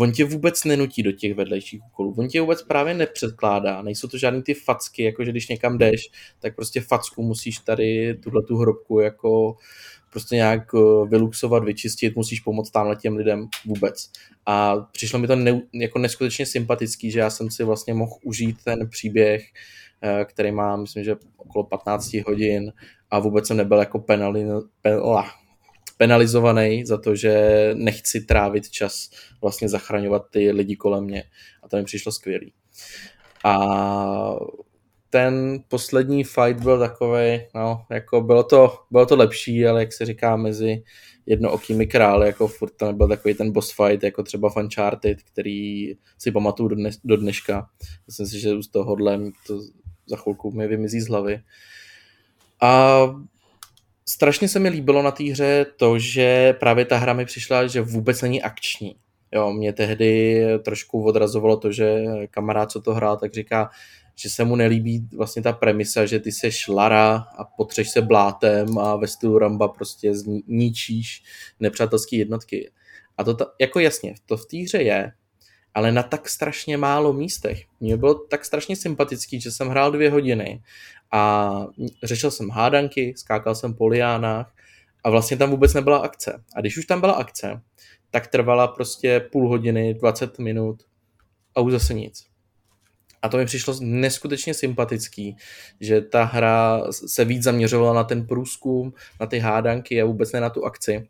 on 0.00 0.12
tě 0.12 0.24
vůbec 0.24 0.64
nenutí 0.64 1.02
do 1.02 1.12
těch 1.12 1.34
vedlejších 1.34 1.80
úkolů. 1.86 2.14
On 2.18 2.28
tě 2.28 2.40
vůbec 2.40 2.62
právě 2.62 2.94
nepředkládá. 2.94 3.82
Nejsou 3.82 4.08
to 4.08 4.18
žádný 4.18 4.42
ty 4.42 4.54
facky, 4.54 5.02
jako 5.02 5.24
že 5.24 5.30
když 5.30 5.48
někam 5.48 5.78
jdeš, 5.78 6.10
tak 6.38 6.56
prostě 6.56 6.80
facku 6.80 7.22
musíš 7.22 7.58
tady 7.58 8.14
tuhle 8.14 8.42
tu 8.42 8.56
hrobku 8.56 9.00
jako 9.00 9.56
prostě 10.10 10.36
nějak 10.36 10.62
eh, 10.74 11.08
vyluxovat, 11.08 11.64
vyčistit, 11.64 12.16
musíš 12.16 12.40
pomoct 12.40 12.70
tamhle 12.70 12.96
těm 12.96 13.16
lidem 13.16 13.48
vůbec. 13.64 14.10
A 14.46 14.76
přišlo 14.76 15.18
mi 15.18 15.26
to 15.26 15.36
ne, 15.36 15.60
jako 15.72 15.98
neskutečně 15.98 16.46
sympatický, 16.46 17.10
že 17.10 17.18
já 17.18 17.30
jsem 17.30 17.50
si 17.50 17.64
vlastně 17.64 17.94
mohl 17.94 18.12
užít 18.22 18.56
ten 18.64 18.88
příběh, 18.88 19.46
eh, 20.02 20.24
který 20.24 20.52
má, 20.52 20.76
myslím, 20.76 21.04
že 21.04 21.16
okolo 21.36 21.64
15 21.64 22.22
hodin 22.26 22.72
a 23.10 23.18
vůbec 23.18 23.46
jsem 23.46 23.56
nebyl 23.56 23.78
jako 23.78 23.98
penali, 23.98 24.46
pen, 24.82 25.00
penalizovaný 25.96 26.84
za 26.86 26.98
to, 26.98 27.14
že 27.16 27.70
nechci 27.74 28.20
trávit 28.20 28.70
čas 28.70 29.10
vlastně 29.42 29.68
zachraňovat 29.68 30.22
ty 30.30 30.50
lidi 30.50 30.76
kolem 30.76 31.04
mě. 31.04 31.24
A 31.62 31.68
to 31.68 31.76
mi 31.76 31.84
přišlo 31.84 32.12
skvělý. 32.12 32.52
A 33.44 33.56
ten 35.10 35.62
poslední 35.68 36.24
fight 36.24 36.62
byl 36.62 36.78
takový, 36.78 37.40
no, 37.54 37.84
jako 37.90 38.20
bylo 38.20 38.42
to, 38.42 38.72
bylo 38.90 39.06
to 39.06 39.16
lepší, 39.16 39.66
ale 39.66 39.80
jak 39.80 39.92
se 39.92 40.06
říká 40.06 40.36
mezi 40.36 40.82
jednookými 41.26 41.86
krály, 41.86 42.26
jako 42.26 42.48
furt 42.48 42.70
to 42.76 42.86
nebyl 42.86 43.08
takový 43.08 43.34
ten 43.34 43.52
boss 43.52 43.72
fight, 43.72 44.02
jako 44.02 44.22
třeba 44.22 44.50
v 44.50 44.56
Uncharted, 44.56 45.22
který 45.22 45.94
si 46.18 46.32
pamatuju 46.32 46.68
do, 46.68 46.76
dnes, 46.76 46.98
do 47.04 47.16
dneška. 47.16 47.68
Myslím 48.06 48.26
si, 48.26 48.40
že 48.40 48.62
z 48.62 48.68
tohohle 48.68 49.20
to 49.46 49.60
za 50.06 50.16
chvilku 50.16 50.50
mi 50.50 50.68
vymizí 50.68 51.00
z 51.00 51.08
hlavy. 51.08 51.40
A 52.62 53.00
strašně 54.08 54.48
se 54.48 54.58
mi 54.58 54.68
líbilo 54.68 55.02
na 55.02 55.10
té 55.10 55.24
hře 55.24 55.66
to, 55.76 55.98
že 55.98 56.52
právě 56.52 56.84
ta 56.84 56.96
hra 56.96 57.12
mi 57.12 57.24
přišla, 57.24 57.66
že 57.66 57.80
vůbec 57.80 58.22
není 58.22 58.42
akční. 58.42 58.96
Jo, 59.32 59.52
mě 59.52 59.72
tehdy 59.72 60.42
trošku 60.62 61.04
odrazovalo 61.04 61.56
to, 61.56 61.72
že 61.72 62.04
kamarád, 62.30 62.70
co 62.70 62.80
to 62.80 62.94
hrál, 62.94 63.16
tak 63.16 63.34
říká, 63.34 63.70
že 64.18 64.30
se 64.30 64.44
mu 64.44 64.56
nelíbí 64.56 65.08
vlastně 65.16 65.42
ta 65.42 65.52
premisa, 65.52 66.06
že 66.06 66.18
ty 66.18 66.32
seš 66.32 66.68
Lara 66.68 67.16
a 67.16 67.44
potřeš 67.44 67.90
se 67.90 68.02
blátem 68.02 68.78
a 68.78 68.96
ve 68.96 69.06
stylu 69.06 69.38
Ramba 69.38 69.68
prostě 69.68 70.14
zničíš 70.14 71.22
nepřátelské 71.60 72.16
jednotky. 72.16 72.70
A 73.18 73.24
to 73.24 73.34
ta, 73.34 73.46
jako 73.60 73.80
jasně, 73.80 74.14
to 74.26 74.36
v 74.36 74.46
té 74.46 74.56
hře 74.56 74.82
je, 74.82 75.12
ale 75.74 75.92
na 75.92 76.02
tak 76.02 76.28
strašně 76.28 76.76
málo 76.76 77.12
místech. 77.12 77.64
Mně 77.80 77.96
bylo 77.96 78.14
tak 78.14 78.44
strašně 78.44 78.76
sympatický, 78.76 79.40
že 79.40 79.50
jsem 79.50 79.68
hrál 79.68 79.92
dvě 79.92 80.10
hodiny 80.10 80.62
a 81.12 81.66
řešil 82.02 82.30
jsem 82.30 82.50
hádanky, 82.50 83.14
skákal 83.16 83.54
jsem 83.54 83.74
po 83.74 83.86
liánách 83.86 84.54
a 85.04 85.10
vlastně 85.10 85.36
tam 85.36 85.50
vůbec 85.50 85.74
nebyla 85.74 85.98
akce. 85.98 86.44
A 86.54 86.60
když 86.60 86.78
už 86.78 86.86
tam 86.86 87.00
byla 87.00 87.12
akce, 87.12 87.62
tak 88.10 88.26
trvala 88.26 88.68
prostě 88.68 89.20
půl 89.32 89.48
hodiny, 89.48 89.94
20 89.94 90.38
minut 90.38 90.82
a 91.54 91.60
už 91.60 91.72
zase 91.72 91.94
nic. 91.94 92.27
A 93.22 93.28
to 93.28 93.36
mi 93.36 93.46
přišlo 93.46 93.74
neskutečně 93.80 94.54
sympatický, 94.54 95.36
že 95.80 96.00
ta 96.00 96.24
hra 96.24 96.82
se 96.90 97.24
víc 97.24 97.42
zaměřovala 97.42 97.94
na 97.94 98.04
ten 98.04 98.26
průzkum, 98.26 98.92
na 99.20 99.26
ty 99.26 99.38
hádanky 99.38 100.02
a 100.02 100.04
vůbec 100.04 100.32
ne 100.32 100.40
na 100.40 100.50
tu 100.50 100.64
akci. 100.64 101.08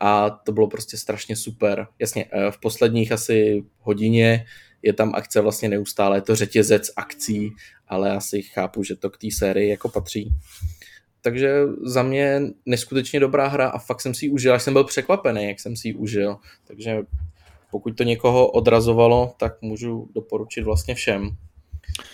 A 0.00 0.30
to 0.30 0.52
bylo 0.52 0.66
prostě 0.66 0.96
strašně 0.96 1.36
super. 1.36 1.86
Jasně, 1.98 2.26
eh, 2.32 2.50
v 2.50 2.58
posledních 2.60 3.12
asi 3.12 3.64
hodině 3.78 4.46
je 4.82 4.92
tam 4.92 5.14
akce 5.14 5.40
vlastně 5.40 5.68
neustále, 5.68 6.16
je 6.16 6.22
to 6.22 6.36
řetězec 6.36 6.90
akcí, 6.96 7.50
ale 7.88 8.16
asi 8.16 8.42
chápu, 8.42 8.82
že 8.82 8.96
to 8.96 9.10
k 9.10 9.18
té 9.18 9.26
sérii 9.30 9.70
jako 9.70 9.88
patří. 9.88 10.34
Takže 11.20 11.62
za 11.82 12.02
mě 12.02 12.40
neskutečně 12.66 13.20
dobrá 13.20 13.48
hra 13.48 13.68
a 13.68 13.78
fakt 13.78 14.00
jsem 14.00 14.14
si 14.14 14.26
ji 14.26 14.30
užil, 14.30 14.54
až 14.54 14.62
jsem 14.62 14.72
byl 14.72 14.84
překvapený, 14.84 15.48
jak 15.48 15.60
jsem 15.60 15.76
si 15.76 15.88
ji 15.88 15.94
užil. 15.94 16.36
Takže 16.66 16.96
pokud 17.74 17.96
to 17.96 18.02
někoho 18.02 18.50
odrazovalo, 18.50 19.34
tak 19.36 19.62
můžu 19.62 20.08
doporučit 20.14 20.62
vlastně 20.62 20.94
všem 20.94 21.36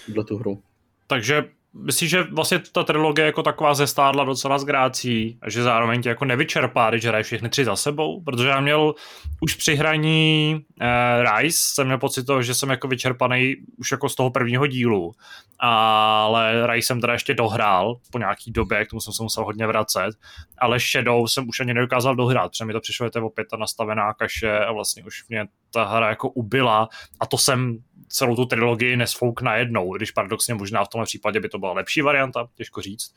tuhle 0.06 0.24
tu 0.24 0.36
hru. 0.36 0.62
Takže 1.06 1.44
myslím, 1.74 2.08
že 2.08 2.22
vlastně 2.22 2.62
ta 2.72 2.82
trilogie 2.82 3.26
jako 3.26 3.42
taková 3.42 3.74
zestádla 3.74 4.24
docela 4.24 4.58
z 4.58 4.64
grácí 4.64 5.38
a 5.42 5.50
že 5.50 5.62
zároveň 5.62 6.02
tě 6.02 6.08
jako 6.08 6.24
nevyčerpá, 6.24 6.90
když 6.90 7.04
hraješ 7.04 7.26
všechny 7.26 7.48
tři 7.48 7.64
za 7.64 7.76
sebou, 7.76 8.22
protože 8.22 8.48
já 8.48 8.60
měl 8.60 8.94
už 9.40 9.54
při 9.54 9.74
hraní 9.74 10.56
uh, 10.80 11.36
Rise, 11.36 11.58
jsem 11.74 11.86
měl 11.86 11.98
pocit 11.98 12.24
toho, 12.24 12.42
že 12.42 12.54
jsem 12.54 12.70
jako 12.70 12.88
vyčerpaný 12.88 13.56
už 13.76 13.90
jako 13.90 14.08
z 14.08 14.14
toho 14.14 14.30
prvního 14.30 14.66
dílu, 14.66 15.12
ale 15.58 16.66
Rise 16.66 16.86
jsem 16.86 17.00
teda 17.00 17.12
ještě 17.12 17.34
dohrál 17.34 17.96
po 18.12 18.18
nějaký 18.18 18.52
době, 18.52 18.84
k 18.84 18.90
tomu 18.90 19.00
jsem 19.00 19.12
se 19.12 19.22
musel 19.22 19.44
hodně 19.44 19.66
vracet, 19.66 20.10
ale 20.58 20.78
Shadow 20.80 21.26
jsem 21.26 21.48
už 21.48 21.60
ani 21.60 21.74
nedokázal 21.74 22.16
dohrát, 22.16 22.50
protože 22.50 22.64
mi 22.64 22.72
to 22.72 22.80
přišlo, 22.80 23.06
že 23.06 23.10
to 23.10 23.18
je 23.18 23.24
opět 23.24 23.46
ta 23.50 23.56
nastavená 23.56 24.14
kaše 24.14 24.58
a 24.58 24.72
vlastně 24.72 25.04
už 25.04 25.28
mě 25.28 25.46
ta 25.72 25.84
hra 25.84 26.08
jako 26.08 26.28
ubila. 26.28 26.88
A 27.20 27.26
to 27.26 27.38
jsem 27.38 27.78
celou 28.10 28.36
tu 28.36 28.46
trilogii 28.46 28.96
nesfouk 28.96 29.42
najednou, 29.42 29.96
když 29.96 30.10
paradoxně 30.10 30.54
možná 30.54 30.84
v 30.84 30.88
tomhle 30.88 31.06
případě 31.06 31.40
by 31.40 31.48
to 31.48 31.58
byla 31.58 31.72
lepší 31.72 32.02
varianta, 32.02 32.48
těžko 32.54 32.82
říct. 32.82 33.14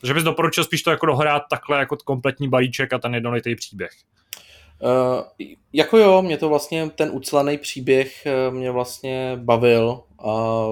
Takže 0.00 0.14
bys 0.14 0.24
doporučil 0.24 0.64
spíš 0.64 0.82
to 0.82 0.90
jako 0.90 1.06
dohrát 1.06 1.42
takhle 1.50 1.78
jako 1.78 1.96
kompletní 1.96 2.48
balíček 2.48 2.92
a 2.92 2.98
ten 2.98 3.14
jednolitý 3.14 3.54
příběh. 3.54 3.90
Uh, 4.82 5.46
jako 5.72 5.98
jo, 5.98 6.22
mě 6.22 6.36
to 6.36 6.48
vlastně, 6.48 6.90
ten 6.90 7.10
ucelený 7.12 7.58
příběh 7.58 8.26
eh, 8.26 8.50
mě 8.50 8.70
vlastně 8.70 9.32
bavil 9.36 10.02
a 10.18 10.64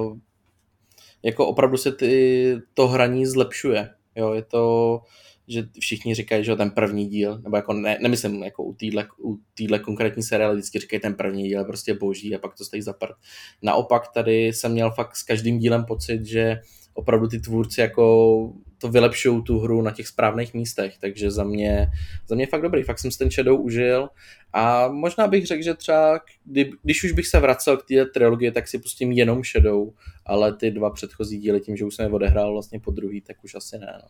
jako 1.22 1.46
opravdu 1.46 1.76
se 1.76 1.92
ty, 1.92 2.56
to 2.74 2.88
hraní 2.88 3.26
zlepšuje. 3.26 3.90
Jo, 4.16 4.32
je 4.32 4.42
to, 4.42 5.00
že 5.48 5.62
všichni 5.80 6.14
říkají, 6.14 6.44
že 6.44 6.56
ten 6.56 6.70
první 6.70 7.06
díl, 7.06 7.38
nebo 7.38 7.56
jako 7.56 7.72
ne, 7.72 7.98
nemyslím 8.00 8.42
jako 8.42 8.64
u 8.64 8.72
téhle, 8.72 9.06
u 9.24 9.38
téhle 9.54 9.78
konkrétní 9.78 10.22
série, 10.22 10.46
ale 10.46 10.54
vždycky 10.54 10.78
říkají 10.78 11.00
ten 11.00 11.14
první 11.14 11.48
díl 11.48 11.58
je 11.58 11.64
prostě 11.64 11.94
boží 11.94 12.34
a 12.34 12.38
pak 12.38 12.54
to 12.54 12.64
stojí 12.64 12.82
za 12.82 12.92
prd. 12.92 13.16
Naopak 13.62 14.02
tady 14.14 14.46
jsem 14.46 14.72
měl 14.72 14.90
fakt 14.90 15.16
s 15.16 15.22
každým 15.22 15.58
dílem 15.58 15.84
pocit, 15.84 16.24
že 16.24 16.60
opravdu 16.94 17.28
ty 17.28 17.40
tvůrci 17.40 17.80
jako 17.80 18.52
to 18.78 18.88
vylepšují 18.88 19.42
tu 19.42 19.58
hru 19.58 19.82
na 19.82 19.90
těch 19.90 20.08
správných 20.08 20.54
místech, 20.54 20.98
takže 21.00 21.30
za 21.30 21.44
mě, 21.44 21.86
za 22.28 22.34
mě 22.34 22.46
fakt 22.46 22.62
dobrý, 22.62 22.82
fakt 22.82 22.98
jsem 22.98 23.10
si 23.10 23.18
ten 23.18 23.30
Shadow 23.30 23.60
užil 23.60 24.08
a 24.52 24.88
možná 24.88 25.26
bych 25.26 25.46
řekl, 25.46 25.62
že 25.62 25.74
třeba 25.74 26.20
kdy, 26.44 26.70
když 26.82 27.04
už 27.04 27.12
bych 27.12 27.26
se 27.26 27.40
vracel 27.40 27.76
k 27.76 27.86
té 27.86 28.04
trilogii, 28.04 28.50
tak 28.50 28.68
si 28.68 28.78
pustím 28.78 29.12
jenom 29.12 29.44
Shadow, 29.44 29.92
ale 30.26 30.56
ty 30.56 30.70
dva 30.70 30.90
předchozí 30.90 31.38
díly 31.38 31.60
tím, 31.60 31.76
že 31.76 31.84
už 31.84 31.94
jsem 31.94 32.06
je 32.06 32.12
odehrál 32.12 32.52
vlastně 32.52 32.80
po 32.80 32.90
druhý, 32.90 33.20
tak 33.20 33.44
už 33.44 33.54
asi 33.54 33.78
ne. 33.78 33.98
No. 34.02 34.08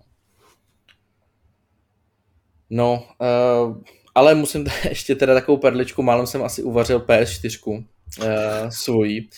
No, 2.75 3.09
uh, 3.21 3.83
ale 4.14 4.35
musím 4.35 4.67
ještě 4.88 5.14
teda 5.14 5.35
takovou 5.35 5.59
perličku, 5.59 6.02
málem 6.02 6.26
jsem 6.26 6.43
asi 6.43 6.62
uvařil 6.62 6.99
PS4 7.00 7.69
uh, 7.69 7.83
eh, 8.23 8.71
svojí. 8.71 9.29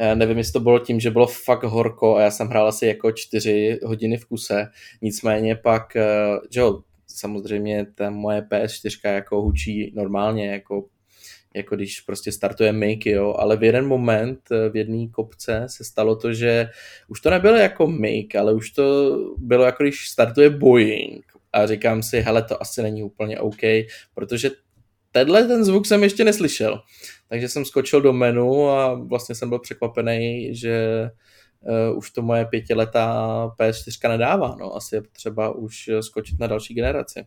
Uh, 0.00 0.14
nevím, 0.14 0.38
jestli 0.38 0.52
to 0.52 0.60
bylo 0.60 0.78
tím, 0.78 1.00
že 1.00 1.10
bylo 1.10 1.26
fakt 1.26 1.62
horko 1.62 2.16
a 2.16 2.20
já 2.20 2.30
jsem 2.30 2.48
hrál 2.48 2.68
asi 2.68 2.86
jako 2.86 3.12
čtyři 3.12 3.78
hodiny 3.84 4.16
v 4.16 4.26
kuse. 4.26 4.66
Nicméně 5.02 5.56
pak, 5.56 5.96
uh, 5.96 6.38
že 6.50 6.60
jo, 6.60 6.80
samozřejmě 7.06 7.86
ta 7.94 8.10
moje 8.10 8.40
PS4 8.40 9.14
jako 9.14 9.42
hučí 9.42 9.92
normálně, 9.94 10.50
jako 10.50 10.84
jako 11.54 11.76
když 11.76 12.00
prostě 12.00 12.32
startuje 12.32 12.72
Make, 12.72 13.10
jo, 13.10 13.34
ale 13.38 13.56
v 13.56 13.62
jeden 13.62 13.86
moment 13.86 14.40
v 14.70 14.76
jedné 14.76 15.08
kopce 15.08 15.66
se 15.66 15.84
stalo 15.84 16.16
to, 16.16 16.32
že 16.32 16.68
už 17.08 17.20
to 17.20 17.30
nebylo 17.30 17.56
jako 17.56 17.86
Make, 17.86 18.36
ale 18.40 18.54
už 18.54 18.70
to 18.70 19.16
bylo 19.38 19.64
jako 19.64 19.82
když 19.82 20.08
startuje 20.08 20.50
Boeing 20.50 21.29
a 21.52 21.66
říkám 21.66 22.02
si, 22.02 22.20
hele, 22.20 22.42
to 22.42 22.62
asi 22.62 22.82
není 22.82 23.02
úplně 23.02 23.40
OK, 23.40 23.60
protože 24.14 24.50
tenhle 25.12 25.44
ten 25.44 25.64
zvuk 25.64 25.86
jsem 25.86 26.02
ještě 26.02 26.24
neslyšel. 26.24 26.80
Takže 27.28 27.48
jsem 27.48 27.64
skočil 27.64 28.00
do 28.00 28.12
menu 28.12 28.68
a 28.68 28.94
vlastně 28.94 29.34
jsem 29.34 29.48
byl 29.48 29.58
překvapený, 29.58 30.54
že 30.56 31.04
uh, 31.60 31.98
už 31.98 32.10
to 32.10 32.22
moje 32.22 32.44
pětiletá 32.44 33.46
PS4 33.58 34.08
nedává. 34.08 34.56
No, 34.60 34.76
asi 34.76 34.94
je 34.94 35.02
potřeba 35.02 35.54
už 35.54 35.90
skočit 36.00 36.40
na 36.40 36.46
další 36.46 36.74
generaci. 36.74 37.26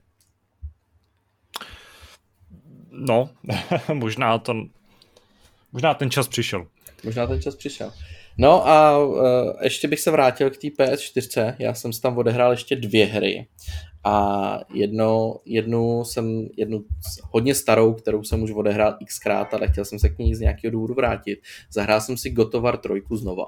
No, 2.92 3.30
možná 3.94 4.38
to, 4.38 4.54
možná 5.72 5.94
ten 5.94 6.12
čas 6.12 6.28
přišel. 6.28 6.68
Možná 7.04 7.28
ten 7.28 7.42
čas 7.42 7.56
přišel. 7.56 7.94
No 8.38 8.68
a 8.68 9.06
uh, 9.06 9.18
ještě 9.62 9.88
bych 9.88 10.00
se 10.00 10.12
vrátil 10.12 10.50
k 10.50 10.58
té 10.58 10.68
PS4. 10.68 11.56
Já 11.60 11.74
jsem 11.74 11.94
si 11.94 12.02
tam 12.02 12.18
odehrál 12.18 12.52
ještě 12.52 12.76
dvě 12.76 13.06
hry 13.06 13.48
a 14.04 14.60
jedno, 14.74 15.36
jednu 15.46 16.04
jsem, 16.04 16.48
jednu 16.58 16.86
hodně 17.32 17.56
starou, 17.56 17.94
kterou 17.94 18.24
jsem 18.24 18.44
už 18.44 18.52
odehrál 18.52 18.98
xkrát, 19.06 19.54
ale 19.54 19.68
chtěl 19.68 19.86
jsem 19.86 20.00
se 20.00 20.10
k 20.10 20.18
ní 20.18 20.36
z 20.36 20.40
nějakého 20.40 20.72
důvodu 20.72 20.94
vrátit. 20.94 21.40
Zahrál 21.72 22.02
jsem 22.02 22.18
si 22.18 22.30
Gotovar 22.30 22.78
trojku 22.78 23.16
znova. 23.16 23.46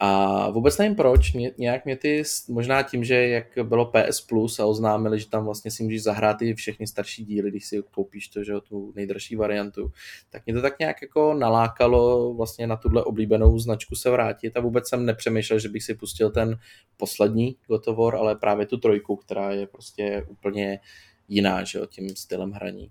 A 0.00 0.50
vůbec 0.50 0.78
nevím 0.78 0.96
proč, 0.96 1.32
mě, 1.32 1.52
nějak 1.58 1.84
mě 1.84 1.96
ty, 1.96 2.22
možná 2.48 2.82
tím, 2.82 3.04
že 3.04 3.28
jak 3.28 3.46
bylo 3.62 3.92
PS 3.92 4.20
Plus 4.20 4.60
a 4.60 4.66
oznámili, 4.66 5.20
že 5.20 5.28
tam 5.28 5.44
vlastně 5.44 5.70
si 5.70 5.82
můžeš 5.82 6.02
zahrát 6.02 6.42
i 6.42 6.54
všechny 6.54 6.86
starší 6.86 7.24
díly, 7.24 7.50
když 7.50 7.66
si 7.66 7.82
koupíš 7.90 8.28
to, 8.28 8.44
že 8.44 8.52
jo, 8.52 8.60
tu 8.60 8.92
nejdražší 8.96 9.36
variantu, 9.36 9.92
tak 10.30 10.46
mě 10.46 10.54
to 10.54 10.62
tak 10.62 10.78
nějak 10.78 11.02
jako 11.02 11.34
nalákalo 11.34 12.34
vlastně 12.34 12.66
na 12.66 12.76
tuhle 12.76 13.04
oblíbenou 13.04 13.58
značku 13.58 13.94
se 13.94 14.10
vrátit 14.10 14.56
a 14.56 14.60
vůbec 14.60 14.88
jsem 14.88 15.06
nepřemýšlel, 15.06 15.58
že 15.58 15.68
bych 15.68 15.82
si 15.82 15.94
pustil 15.94 16.30
ten 16.30 16.58
poslední 16.96 17.56
Gotovor, 17.66 18.16
ale 18.16 18.36
právě 18.36 18.66
tu 18.66 18.76
trojku, 18.76 19.16
která 19.16 19.52
je 19.52 19.66
prostě 19.66 20.26
úplně 20.28 20.80
jiná, 21.28 21.64
že 21.64 21.78
jo, 21.78 21.86
tím 21.86 22.16
stylem 22.16 22.50
hraní. 22.50 22.90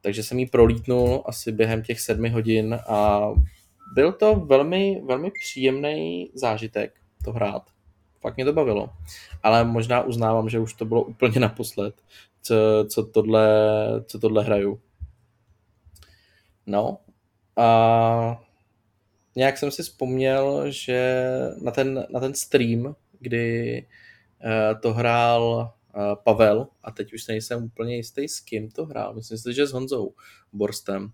Takže 0.00 0.22
jsem 0.22 0.38
ji 0.38 0.46
prolítnul 0.46 1.22
asi 1.26 1.52
během 1.52 1.82
těch 1.82 2.00
sedmi 2.00 2.28
hodin 2.28 2.78
a 2.88 3.28
byl 3.94 4.12
to 4.12 4.34
velmi, 4.34 5.02
velmi 5.04 5.30
příjemný 5.30 6.30
zážitek 6.34 7.00
to 7.24 7.32
hrát. 7.32 7.62
fakt 8.20 8.36
mě 8.36 8.44
to 8.44 8.52
bavilo. 8.52 8.90
Ale 9.42 9.64
možná 9.64 10.02
uznávám, 10.02 10.48
že 10.48 10.58
už 10.58 10.74
to 10.74 10.84
bylo 10.84 11.02
úplně 11.02 11.40
naposled, 11.40 11.94
co, 12.42 12.54
co, 12.88 13.06
tohle, 13.06 13.48
co 14.06 14.18
tohle 14.18 14.44
hraju. 14.44 14.80
No, 16.66 16.98
a 17.56 18.40
nějak 19.36 19.58
jsem 19.58 19.70
si 19.70 19.82
vzpomněl, 19.82 20.70
že 20.70 21.22
na 21.62 21.70
ten, 21.70 22.06
na 22.10 22.20
ten 22.20 22.34
stream, 22.34 22.94
kdy 23.20 23.86
uh, 24.44 24.80
to 24.80 24.92
hrál 24.92 25.72
uh, 25.96 26.02
Pavel, 26.24 26.66
a 26.82 26.90
teď 26.90 27.12
už 27.12 27.26
nejsem 27.26 27.64
úplně 27.64 27.96
jistý, 27.96 28.28
s 28.28 28.40
kým 28.40 28.70
to 28.70 28.86
hrál. 28.86 29.14
Myslím 29.14 29.38
si, 29.38 29.54
že 29.54 29.66
s 29.66 29.72
Honzou 29.72 30.14
Borstem. 30.52 31.12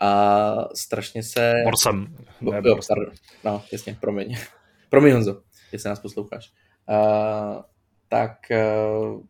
A 0.00 0.74
strašně 0.74 1.22
se... 1.22 1.54
Borsem. 1.64 2.16
Bo, 2.40 2.52
jo, 2.54 2.78
pardon. 2.88 3.14
No, 3.44 3.62
jasně, 3.72 3.96
promiň. 4.00 4.36
promiň 4.88 5.12
Honzo, 5.12 5.42
jestli 5.72 5.88
nás 5.88 6.00
posloucháš. 6.00 6.52
Uh, 6.88 7.62
tak 8.08 8.38
uh, 8.50 9.22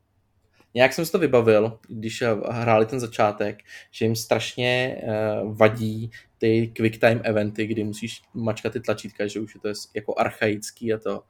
nějak 0.75 0.93
jsem 0.93 1.07
si 1.07 1.13
to 1.13 1.19
vybavil, 1.19 1.79
když 1.89 2.23
hráli 2.51 2.87
ten 2.87 3.01
začátek, 3.01 3.59
že 3.91 4.05
jim 4.05 4.17
strašně 4.17 5.03
uh, 5.43 5.57
vadí 5.57 6.11
ty 6.39 6.73
quick 6.77 7.01
time 7.01 7.21
eventy, 7.25 7.67
kdy 7.67 7.85
musíš 7.85 8.23
mačkat 8.35 8.73
ty 8.73 8.81
tlačítka, 8.81 9.27
že 9.27 9.41
už 9.41 9.55
je 9.55 9.61
to 9.61 9.69
jako 9.95 10.15
archaický 10.19 10.93
a 10.93 10.99
to. 10.99 11.23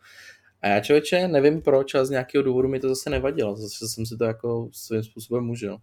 A 0.62 0.68
já 0.68 0.80
člověče 0.80 1.28
nevím 1.28 1.62
proč, 1.62 1.94
ale 1.94 2.06
z 2.06 2.10
nějakého 2.10 2.44
důvodu 2.44 2.68
mi 2.68 2.80
to 2.80 2.88
zase 2.88 3.10
nevadilo. 3.10 3.56
Zase 3.56 3.88
jsem 3.88 4.06
si 4.06 4.16
to 4.16 4.24
jako 4.24 4.68
svým 4.72 5.02
způsobem 5.02 5.50
užil. 5.50 5.78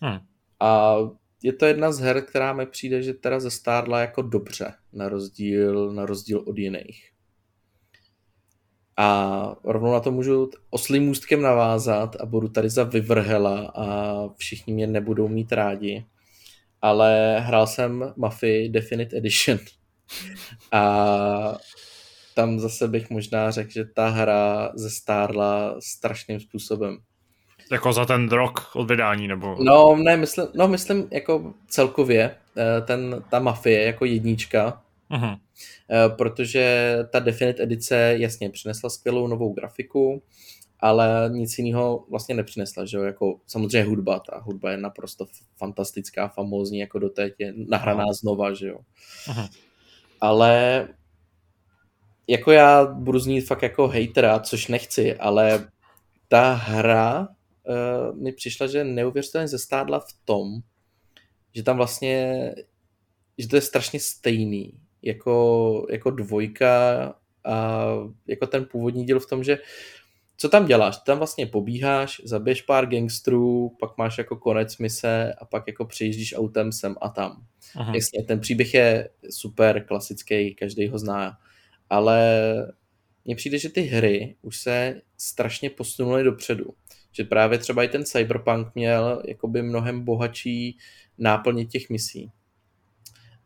Hmm. 0.00 0.18
A 0.60 0.96
je 1.42 1.52
to 1.52 1.66
jedna 1.66 1.92
z 1.92 1.98
her, 2.00 2.22
která 2.22 2.52
mi 2.52 2.66
přijde, 2.66 3.02
že 3.02 3.14
teda 3.14 3.40
zestárla 3.40 4.00
jako 4.00 4.22
dobře, 4.22 4.74
na 4.92 5.08
rozdíl, 5.08 5.92
na 5.92 6.06
rozdíl 6.06 6.44
od 6.46 6.58
jiných. 6.58 7.10
A 8.96 9.56
rovnou 9.64 9.92
na 9.92 10.00
to 10.00 10.12
můžu 10.12 10.50
oslým 10.70 11.06
můstkem 11.06 11.42
navázat 11.42 12.16
a 12.20 12.26
budu 12.26 12.48
tady 12.48 12.70
za 12.70 12.84
vyvrhela 12.84 13.72
a 13.74 14.28
všichni 14.36 14.74
mě 14.74 14.86
nebudou 14.86 15.28
mít 15.28 15.52
rádi. 15.52 16.06
Ale 16.82 17.40
hrál 17.40 17.66
jsem 17.66 18.12
Mafii 18.16 18.68
Definite 18.68 19.16
Edition. 19.16 19.58
A 20.72 21.56
tam 22.34 22.60
zase 22.60 22.88
bych 22.88 23.10
možná 23.10 23.50
řekl, 23.50 23.70
že 23.70 23.84
ta 23.84 24.08
hra 24.08 24.72
zestárla 24.74 25.76
strašným 25.80 26.40
způsobem. 26.40 26.98
Jako 27.70 27.92
za 27.92 28.04
ten 28.04 28.28
rok 28.28 28.70
od 28.74 28.90
vydání, 28.90 29.28
nebo? 29.28 29.56
No, 29.60 29.96
ne, 29.96 30.16
myslím, 30.16 30.46
no, 30.54 30.68
myslím 30.68 31.08
jako 31.10 31.54
celkově, 31.68 32.36
eh, 32.56 32.80
ten, 32.80 33.24
ta 33.30 33.38
mafie 33.38 33.82
jako 33.82 34.04
jednička, 34.04 34.82
uh-huh. 35.10 35.38
protože 36.16 36.96
ta 37.10 37.18
Definite 37.18 37.62
edice 37.62 38.14
jasně 38.18 38.50
přinesla 38.50 38.90
skvělou 38.90 39.26
novou 39.26 39.52
grafiku, 39.52 40.22
ale 40.80 41.30
nic 41.32 41.58
jiného 41.58 42.04
vlastně 42.10 42.34
nepřinesla, 42.34 42.84
že 42.84 42.96
jo, 42.96 43.02
jako 43.02 43.40
samozřejmě 43.46 43.88
hudba, 43.88 44.20
ta 44.30 44.38
hudba 44.38 44.70
je 44.70 44.76
naprosto 44.76 45.26
fantastická, 45.56 46.28
famózní, 46.28 46.78
jako 46.78 46.98
doteď 46.98 47.34
je 47.38 47.54
nahraná 47.68 48.04
uh-huh. 48.04 48.14
znova, 48.14 48.54
že 48.54 48.68
jo. 48.68 48.78
Uh-huh. 49.26 49.48
Ale 50.20 50.88
jako 52.28 52.50
já 52.50 52.86
budu 52.86 53.18
znít 53.18 53.40
fakt 53.40 53.62
jako 53.62 53.88
hejtera, 53.88 54.40
což 54.40 54.68
nechci, 54.68 55.16
ale 55.16 55.68
ta 56.28 56.52
hra 56.52 57.28
uh, 57.68 58.16
mi 58.18 58.32
přišla, 58.32 58.66
že 58.66 58.84
neuvěřitelně 58.84 59.48
zestádla 59.48 60.00
v 60.00 60.12
tom, 60.24 60.60
že 61.54 61.62
tam 61.62 61.76
vlastně, 61.76 62.54
že 63.38 63.48
to 63.48 63.56
je 63.56 63.62
strašně 63.62 64.00
stejný, 64.00 64.80
jako, 65.02 65.86
jako 65.90 66.10
dvojka 66.10 67.14
a 67.44 67.86
jako 68.26 68.46
ten 68.46 68.64
původní 68.64 69.06
díl 69.06 69.20
v 69.20 69.28
tom, 69.28 69.44
že 69.44 69.58
co 70.36 70.48
tam 70.48 70.66
děláš? 70.66 70.96
Ty 70.96 71.02
tam 71.06 71.18
vlastně 71.18 71.46
pobíháš, 71.46 72.20
zabiješ 72.24 72.62
pár 72.62 72.86
gangstrů, 72.86 73.76
pak 73.80 73.98
máš 73.98 74.18
jako 74.18 74.36
konec 74.36 74.78
mise 74.78 75.34
a 75.38 75.44
pak 75.44 75.66
jako 75.66 75.84
přejíždíš 75.84 76.34
autem 76.36 76.72
sem 76.72 76.94
a 77.00 77.08
tam. 77.08 77.46
Aha. 77.76 77.92
Jasně, 77.94 78.24
ten 78.24 78.40
příběh 78.40 78.74
je 78.74 79.08
super, 79.30 79.84
klasický, 79.84 80.54
každý 80.54 80.88
ho 80.88 80.98
zná, 80.98 81.38
ale 81.90 82.46
mně 83.24 83.36
přijde, 83.36 83.58
že 83.58 83.68
ty 83.68 83.80
hry 83.80 84.36
už 84.42 84.56
se 84.56 85.02
strašně 85.18 85.70
posunuly 85.70 86.24
dopředu. 86.24 86.74
Že 87.12 87.24
právě 87.24 87.58
třeba 87.58 87.84
i 87.84 87.88
ten 87.88 88.04
Cyberpunk 88.04 88.68
měl 88.74 89.22
jakoby 89.28 89.62
mnohem 89.62 90.04
bohatší 90.04 90.78
náplně 91.18 91.64
těch 91.64 91.90
misí. 91.90 92.30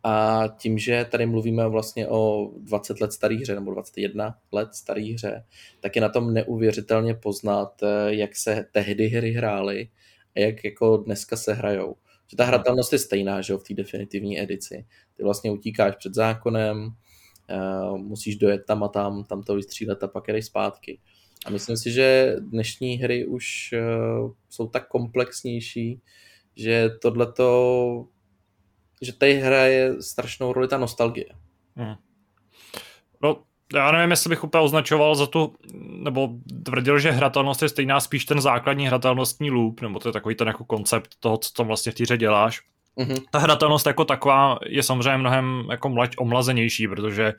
A 0.03 0.45
tím, 0.59 0.79
že 0.79 1.07
tady 1.11 1.27
mluvíme 1.27 1.69
vlastně 1.69 2.09
o 2.09 2.51
20 2.59 3.01
let 3.01 3.13
staré 3.13 3.37
hře, 3.37 3.55
nebo 3.55 3.71
21 3.71 4.39
let 4.53 4.75
staré 4.75 5.03
hře, 5.03 5.45
tak 5.81 5.97
je 5.97 6.03
na 6.03 6.09
tom 6.09 6.35
neuvěřitelně 6.35 7.15
poznat, 7.15 7.83
eh, 7.83 8.15
jak 8.15 8.37
se 8.37 8.67
tehdy 8.73 9.07
hry 9.09 9.33
hrály 9.33 9.89
a 10.37 10.41
jak 10.41 10.65
jako 10.65 10.97
dneska 10.97 11.37
se 11.37 11.55
hrajou. 11.55 11.97
Že 12.31 12.37
ta 12.37 12.45
hratelnost 12.45 12.93
je 12.93 12.99
stejná, 12.99 13.41
že 13.41 13.53
jo, 13.53 13.59
v 13.59 13.65
té 13.65 13.75
definitivní 13.75 14.41
edici. 14.41 14.87
Ty 15.15 15.23
vlastně 15.23 15.51
utíkáš 15.51 15.95
před 15.97 16.15
zákonem, 16.15 16.95
uh, 17.51 17.99
musíš 17.99 18.37
dojet 18.37 18.65
tam 18.67 18.83
a 18.83 18.89
tam, 18.89 19.25
tam 19.25 19.43
to 19.43 19.55
vystřílet 19.55 20.03
a 20.03 20.09
pak 20.09 20.29
jdeš 20.29 20.47
zpátky. 20.47 20.99
A 21.45 21.51
myslím 21.51 21.77
si, 21.77 21.91
že 21.91 22.37
dnešní 22.41 22.97
hry 22.97 23.27
už 23.27 23.75
uh, 24.23 24.31
jsou 24.49 24.69
tak 24.69 24.89
komplexnější, 24.89 26.01
že 26.57 26.91
tohleto, 27.03 28.07
že 29.03 29.13
tady 29.13 29.35
hraje 29.35 30.03
strašnou 30.03 30.53
roli 30.53 30.69
ta 30.69 30.79
nostalgie. 30.79 31.27
Hmm. 31.77 31.95
No, 33.23 33.43
já 33.75 33.93
nevím, 33.93 34.11
jestli 34.11 34.29
bych 34.29 34.45
úplně 34.45 34.65
označoval 34.65 35.15
za 35.15 35.27
tu, 35.27 35.55
nebo 36.03 36.29
tvrdil, 36.63 36.99
že 36.99 37.11
hratelnost 37.11 37.63
je 37.63 37.69
stejná 37.69 38.01
spíš 38.01 38.25
ten 38.25 38.41
základní 38.41 38.87
hratelnostní 38.87 39.51
loop, 39.51 39.81
nebo 39.81 39.99
to 39.99 40.09
je 40.09 40.13
takový 40.13 40.35
ten 40.35 40.49
jako 40.49 40.65
koncept 40.65 41.11
toho, 41.21 41.39
co 41.39 41.53
tam 41.53 41.67
vlastně 41.67 41.93
v 41.93 41.95
týře 41.95 42.17
děláš. 42.17 42.63
Mm-hmm. 42.99 43.23
Ta 43.31 43.39
hratelnost 43.39 43.87
jako 43.87 44.05
taková 44.05 44.59
je 44.67 44.83
samozřejmě 44.83 45.17
mnohem 45.17 45.67
jako 45.71 45.89
mlať, 45.89 46.15
omlazenější, 46.19 46.89
protože 46.89 47.25
e, 47.25 47.35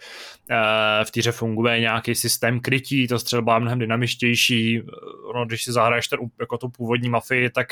v 1.05 1.11
týře 1.11 1.31
funguje 1.31 1.79
nějaký 1.79 2.15
systém 2.15 2.59
krytí, 2.59 3.07
to 3.07 3.19
střelba 3.19 3.53
je 3.53 3.59
mnohem 3.59 3.79
dynamičtější, 3.79 4.81
no, 5.35 5.45
když 5.45 5.63
si 5.63 5.71
zahraješ 5.71 6.07
ten, 6.07 6.19
jako 6.39 6.57
tu 6.57 6.69
původní 6.69 7.09
mafii, 7.09 7.49
tak 7.49 7.67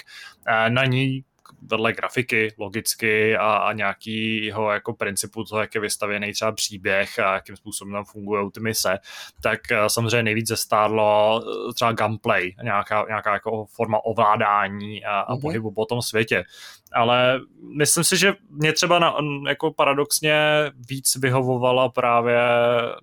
e, 0.48 0.70
na 0.70 0.86
ní 0.86 1.24
vedle 1.62 1.94
grafiky 1.94 2.54
logicky 2.58 3.38
a, 3.38 3.56
a 3.56 3.74
nějakýho 3.74 4.72
jako 4.72 4.94
principu 4.94 5.44
toho, 5.44 5.62
jak 5.62 5.76
je 5.76 5.82
vystavěný 5.82 6.34
třeba 6.34 6.52
příběh 6.52 7.20
a 7.20 7.34
jakým 7.34 7.56
způsobem 7.56 7.94
tam 7.94 8.06
fungují 8.06 8.52
ty 8.52 8.60
mise, 8.60 8.98
tak 9.42 9.72
eh, 9.72 9.90
samozřejmě 9.90 10.24
nejvíc 10.24 10.48
zestárlo 10.48 11.42
eh, 11.44 11.74
třeba 11.74 11.92
gameplay, 11.92 12.56
nějaká, 12.64 13.06
nějaká 13.08 13.34
jako 13.34 13.66
forma 13.66 14.06
ovládání 14.06 15.06
a, 15.06 15.20
a 15.20 15.36
mm-hmm. 15.36 15.42
pohybu 15.42 15.72
po 15.72 15.86
tom 15.86 16.02
světě. 16.02 16.44
Ale 16.94 17.40
myslím 17.78 18.04
si, 18.04 18.18
že 18.18 18.34
mě 18.50 18.74
třeba 18.74 19.00
na, 19.00 19.16
jako 19.48 19.74
paradoxně 19.74 20.36
víc 20.90 21.16
vyhovovala 21.16 21.90
právě, 21.90 22.40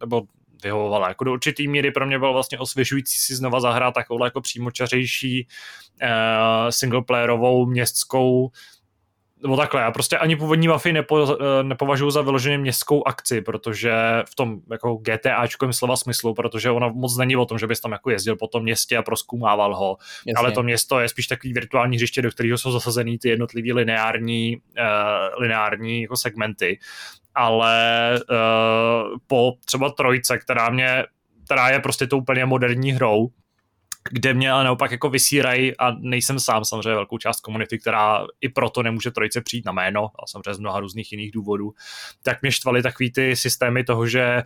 nebo 0.01 0.23
vyhovovala. 0.63 1.09
Jako 1.09 1.25
do 1.25 1.33
určitý 1.33 1.69
míry 1.69 1.91
pro 1.91 2.07
mě 2.07 2.19
bylo 2.19 2.33
vlastně 2.33 2.59
osvěžující 2.59 3.21
si 3.21 3.35
znova 3.35 3.61
zahrát 3.61 3.95
takovou 3.95 4.25
jako 4.25 4.41
přímočařejší 4.41 5.47
uh, 6.03 6.09
singleplayerovou 6.71 7.67
městskou 7.67 8.51
nebo 9.43 9.57
takhle, 9.57 9.81
já 9.81 9.91
prostě 9.91 10.19
ani 10.19 10.37
původní 10.37 10.69
mafii 10.69 10.93
nepo, 10.93 11.37
eh, 11.41 11.63
nepovažuji 11.63 12.11
za 12.11 12.23
vyloženě 12.23 12.59
městskou 12.59 13.09
akci, 13.09 13.41
protože 13.41 13.93
v 14.31 14.35
tom 14.35 14.61
jako 14.71 14.95
GTAčkovém 14.95 15.73
slova 15.73 15.97
smyslu, 15.97 16.35
protože 16.35 16.71
ona 16.71 16.89
moc 16.89 17.17
není 17.17 17.37
o 17.37 17.45
tom, 17.45 17.59
že 17.59 17.67
bys 17.67 17.81
tam 17.81 17.93
jako 17.93 18.11
jezdil 18.11 18.37
po 18.37 18.47
tom 18.47 18.63
městě 18.63 18.97
a 18.97 19.03
proskoumával 19.03 19.77
ho, 19.77 19.97
Jasně. 20.27 20.33
ale 20.37 20.53
to 20.53 20.63
město 20.63 21.01
je 21.01 21.09
spíš 21.09 21.27
takový 21.27 21.53
virtuální 21.53 21.97
hřiště, 21.97 22.23
do 22.23 22.31
kterého 22.31 22.59
jsou 22.59 22.73
zasazený 22.73 23.19
ty 23.19 23.29
jednotlivý 23.29 23.73
lineární, 23.73 24.57
uh, 24.57 25.43
lineární 25.43 26.03
jako 26.03 26.17
segmenty 26.17 26.79
ale 27.41 28.11
uh, 28.31 29.19
po 29.27 29.53
třeba 29.65 29.91
trojce, 29.91 30.39
která 30.39 30.71
mě 30.71 31.05
která 31.51 31.69
je 31.69 31.81
prostě 31.81 32.07
tou 32.07 32.19
úplně 32.19 32.47
moderní 32.47 32.93
hrou, 32.93 33.31
kde 34.11 34.35
mě 34.35 34.53
ale 34.53 34.65
naopak 34.65 34.91
jako 34.91 35.11
vysírají 35.11 35.77
a 35.77 35.91
nejsem 35.91 36.41
sám 36.41 36.65
samozřejmě 36.65 36.95
velkou 36.95 37.19
část 37.19 37.41
komunity, 37.41 37.79
která 37.79 38.27
i 38.41 38.49
proto 38.49 38.83
nemůže 38.83 39.11
trojice 39.11 39.41
přijít 39.41 39.65
na 39.65 39.73
jméno 39.73 40.05
a 40.05 40.27
samozřejmě 40.27 40.55
z 40.55 40.59
mnoha 40.59 40.81
různých 40.81 41.13
jiných 41.13 41.33
důvodů, 41.33 41.75
tak 42.23 42.43
mě 42.43 42.53
štvaly 42.53 42.83
takový 42.83 43.13
ty 43.13 43.37
systémy 43.37 43.85
toho, 43.85 44.07
že 44.07 44.43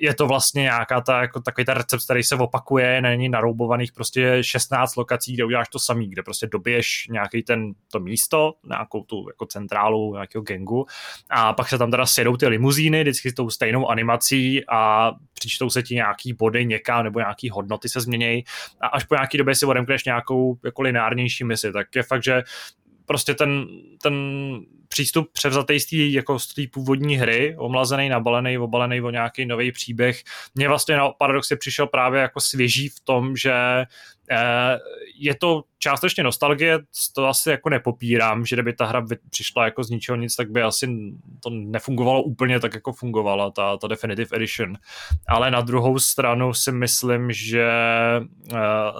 je 0.00 0.14
to 0.14 0.26
vlastně 0.26 0.62
nějaká 0.62 1.00
ta, 1.00 1.20
jako 1.20 1.40
takový 1.40 1.64
ten 1.64 1.74
recept, 1.74 2.04
který 2.04 2.22
se 2.22 2.36
opakuje, 2.36 3.02
není 3.02 3.28
naroubovaných 3.28 3.92
prostě 3.92 4.38
16 4.40 4.96
lokací, 4.96 5.34
kde 5.34 5.44
uděláš 5.44 5.68
to 5.68 5.78
samý, 5.78 6.08
kde 6.08 6.22
prostě 6.22 6.46
dobiješ 6.46 7.06
nějaký 7.10 7.42
ten, 7.42 7.72
to 7.92 8.00
místo, 8.00 8.54
nějakou 8.68 9.02
tu 9.02 9.26
jako 9.28 9.46
centrálu 9.46 10.14
nějakého 10.14 10.42
gengu 10.42 10.86
a 11.30 11.52
pak 11.52 11.68
se 11.68 11.78
tam 11.78 11.90
teda 11.90 12.06
sjedou 12.06 12.36
ty 12.36 12.46
limuzíny, 12.46 13.02
vždycky 13.02 13.30
s 13.30 13.34
tou 13.34 13.50
stejnou 13.50 13.88
animací 13.88 14.66
a 14.68 15.12
přičtou 15.34 15.70
se 15.70 15.82
ti 15.82 15.94
nějaký 15.94 16.32
body 16.32 16.66
někam 16.66 17.04
nebo 17.04 17.18
nějaký 17.18 17.50
hodnoty 17.50 17.88
se 17.88 18.00
změnějí 18.00 18.44
a 18.80 18.86
až 18.86 19.04
po 19.04 19.14
nějaký 19.14 19.38
době 19.38 19.54
si 19.54 19.66
odemkneš 19.66 20.04
nějakou 20.04 20.58
jako 20.64 20.82
lineárnější 20.82 21.44
misi, 21.44 21.72
tak 21.72 21.86
je 21.96 22.02
fakt, 22.02 22.24
že 22.24 22.42
prostě 23.06 23.34
ten, 23.34 23.66
ten 24.02 24.14
přístup 24.94 25.32
převzatý 25.32 25.80
z 25.80 25.86
té 25.86 25.96
jako 25.96 26.38
z 26.38 26.54
té 26.54 26.62
původní 26.72 27.16
hry, 27.16 27.56
omlazený, 27.58 28.08
nabalený, 28.08 28.58
obalený 28.58 29.00
o 29.00 29.10
nějaký 29.10 29.46
nový 29.46 29.72
příběh. 29.72 30.22
Mně 30.54 30.68
vlastně 30.68 30.96
na 30.96 31.08
paradoxně 31.08 31.56
přišel 31.56 31.86
právě 31.86 32.20
jako 32.20 32.40
svěží 32.40 32.88
v 32.88 33.00
tom, 33.00 33.36
že 33.36 33.52
je 35.16 35.34
to 35.34 35.62
částečně 35.78 36.24
nostalgie, 36.24 36.78
to 37.14 37.26
asi 37.26 37.50
jako 37.50 37.68
nepopírám, 37.68 38.46
že 38.46 38.56
kdyby 38.56 38.72
ta 38.72 38.86
hra 38.86 39.06
přišla 39.30 39.64
jako 39.64 39.84
z 39.84 39.90
ničeho 39.90 40.16
nic, 40.16 40.36
tak 40.36 40.50
by 40.50 40.62
asi 40.62 40.88
to 41.42 41.50
nefungovalo 41.50 42.22
úplně 42.22 42.60
tak, 42.60 42.74
jako 42.74 42.92
fungovala 42.92 43.50
ta, 43.50 43.76
ta 43.76 43.86
Definitive 43.86 44.36
Edition. 44.36 44.76
Ale 45.28 45.50
na 45.50 45.60
druhou 45.60 45.98
stranu 45.98 46.54
si 46.54 46.72
myslím, 46.72 47.32
že, 47.32 47.70
eh, 48.52 48.92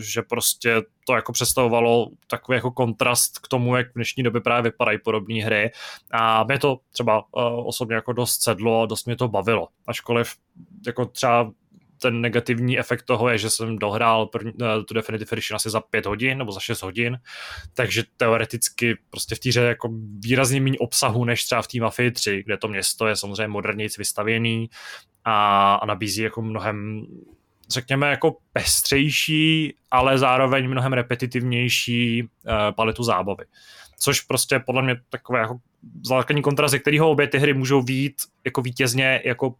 že 0.00 0.22
prostě 0.22 0.82
to 1.06 1.14
jako 1.14 1.32
představovalo 1.32 2.08
takový 2.26 2.56
jako 2.56 2.70
kontrast 2.70 3.38
k 3.38 3.48
tomu, 3.48 3.76
jak 3.76 3.90
v 3.90 3.94
dnešní 3.94 4.22
době 4.22 4.40
právě 4.40 4.70
vypadají 4.70 4.98
podobné 4.98 5.44
hry. 5.44 5.70
A 6.12 6.44
mě 6.44 6.58
to 6.58 6.78
třeba 6.92 7.18
eh, 7.18 7.40
osobně 7.64 7.94
jako 7.94 8.12
dost 8.12 8.42
sedlo, 8.42 8.86
dost 8.86 9.04
mě 9.06 9.16
to 9.16 9.28
bavilo. 9.28 9.68
Ačkoliv 9.86 10.34
jako 10.86 11.06
třeba 11.06 11.52
ten 12.02 12.20
negativní 12.20 12.78
efekt 12.78 13.02
toho 13.02 13.28
je, 13.28 13.38
že 13.38 13.50
jsem 13.50 13.78
dohrál 13.78 14.26
první, 14.26 14.52
eh, 14.62 14.84
tu 14.84 14.94
Definitive 14.94 15.28
Edition 15.32 15.56
asi 15.56 15.70
za 15.70 15.80
pět 15.80 16.06
hodin 16.06 16.38
nebo 16.38 16.52
za 16.52 16.60
šest 16.60 16.82
hodin, 16.82 17.18
takže 17.74 18.02
teoreticky 18.16 18.98
prostě 19.10 19.34
v 19.34 19.38
té 19.38 19.48
hře 19.48 19.60
jako 19.60 19.90
výrazně 20.18 20.60
méně 20.60 20.78
obsahu 20.78 21.24
než 21.24 21.44
třeba 21.44 21.62
v 21.62 21.68
té 21.68 21.78
Mafii 21.80 22.10
3, 22.10 22.42
kde 22.46 22.56
to 22.56 22.68
město 22.68 23.06
je 23.06 23.16
samozřejmě 23.16 23.48
moderněji 23.48 23.88
vystavěný 23.98 24.70
a, 25.24 25.74
a 25.74 25.86
nabízí 25.86 26.22
jako 26.22 26.42
mnohem 26.42 27.06
řekněme 27.70 28.10
jako 28.10 28.36
pestřejší, 28.52 29.74
ale 29.90 30.18
zároveň 30.18 30.68
mnohem 30.68 30.92
repetitivnější 30.92 32.22
uh, 32.22 32.28
paletu 32.76 33.02
zábavy. 33.02 33.44
Což 33.98 34.20
prostě 34.20 34.58
podle 34.58 34.82
mě 34.82 34.96
takové 35.10 35.40
jako 35.40 35.58
základní 36.06 36.42
kontrast, 36.42 36.72
ze 36.72 36.78
kterého 36.78 37.10
obě 37.10 37.26
ty 37.26 37.38
hry 37.38 37.54
můžou 37.54 37.82
být 37.82 38.14
jako 38.44 38.62
vítězně 38.62 39.22
jako 39.24 39.54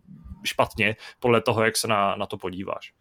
špatně, 0.45 0.97
podle 1.21 1.41
toho, 1.41 1.65
jak 1.65 1.77
se 1.77 1.89
na, 1.89 2.17
na 2.17 2.27
to 2.27 2.39
podíváš. 2.39 2.93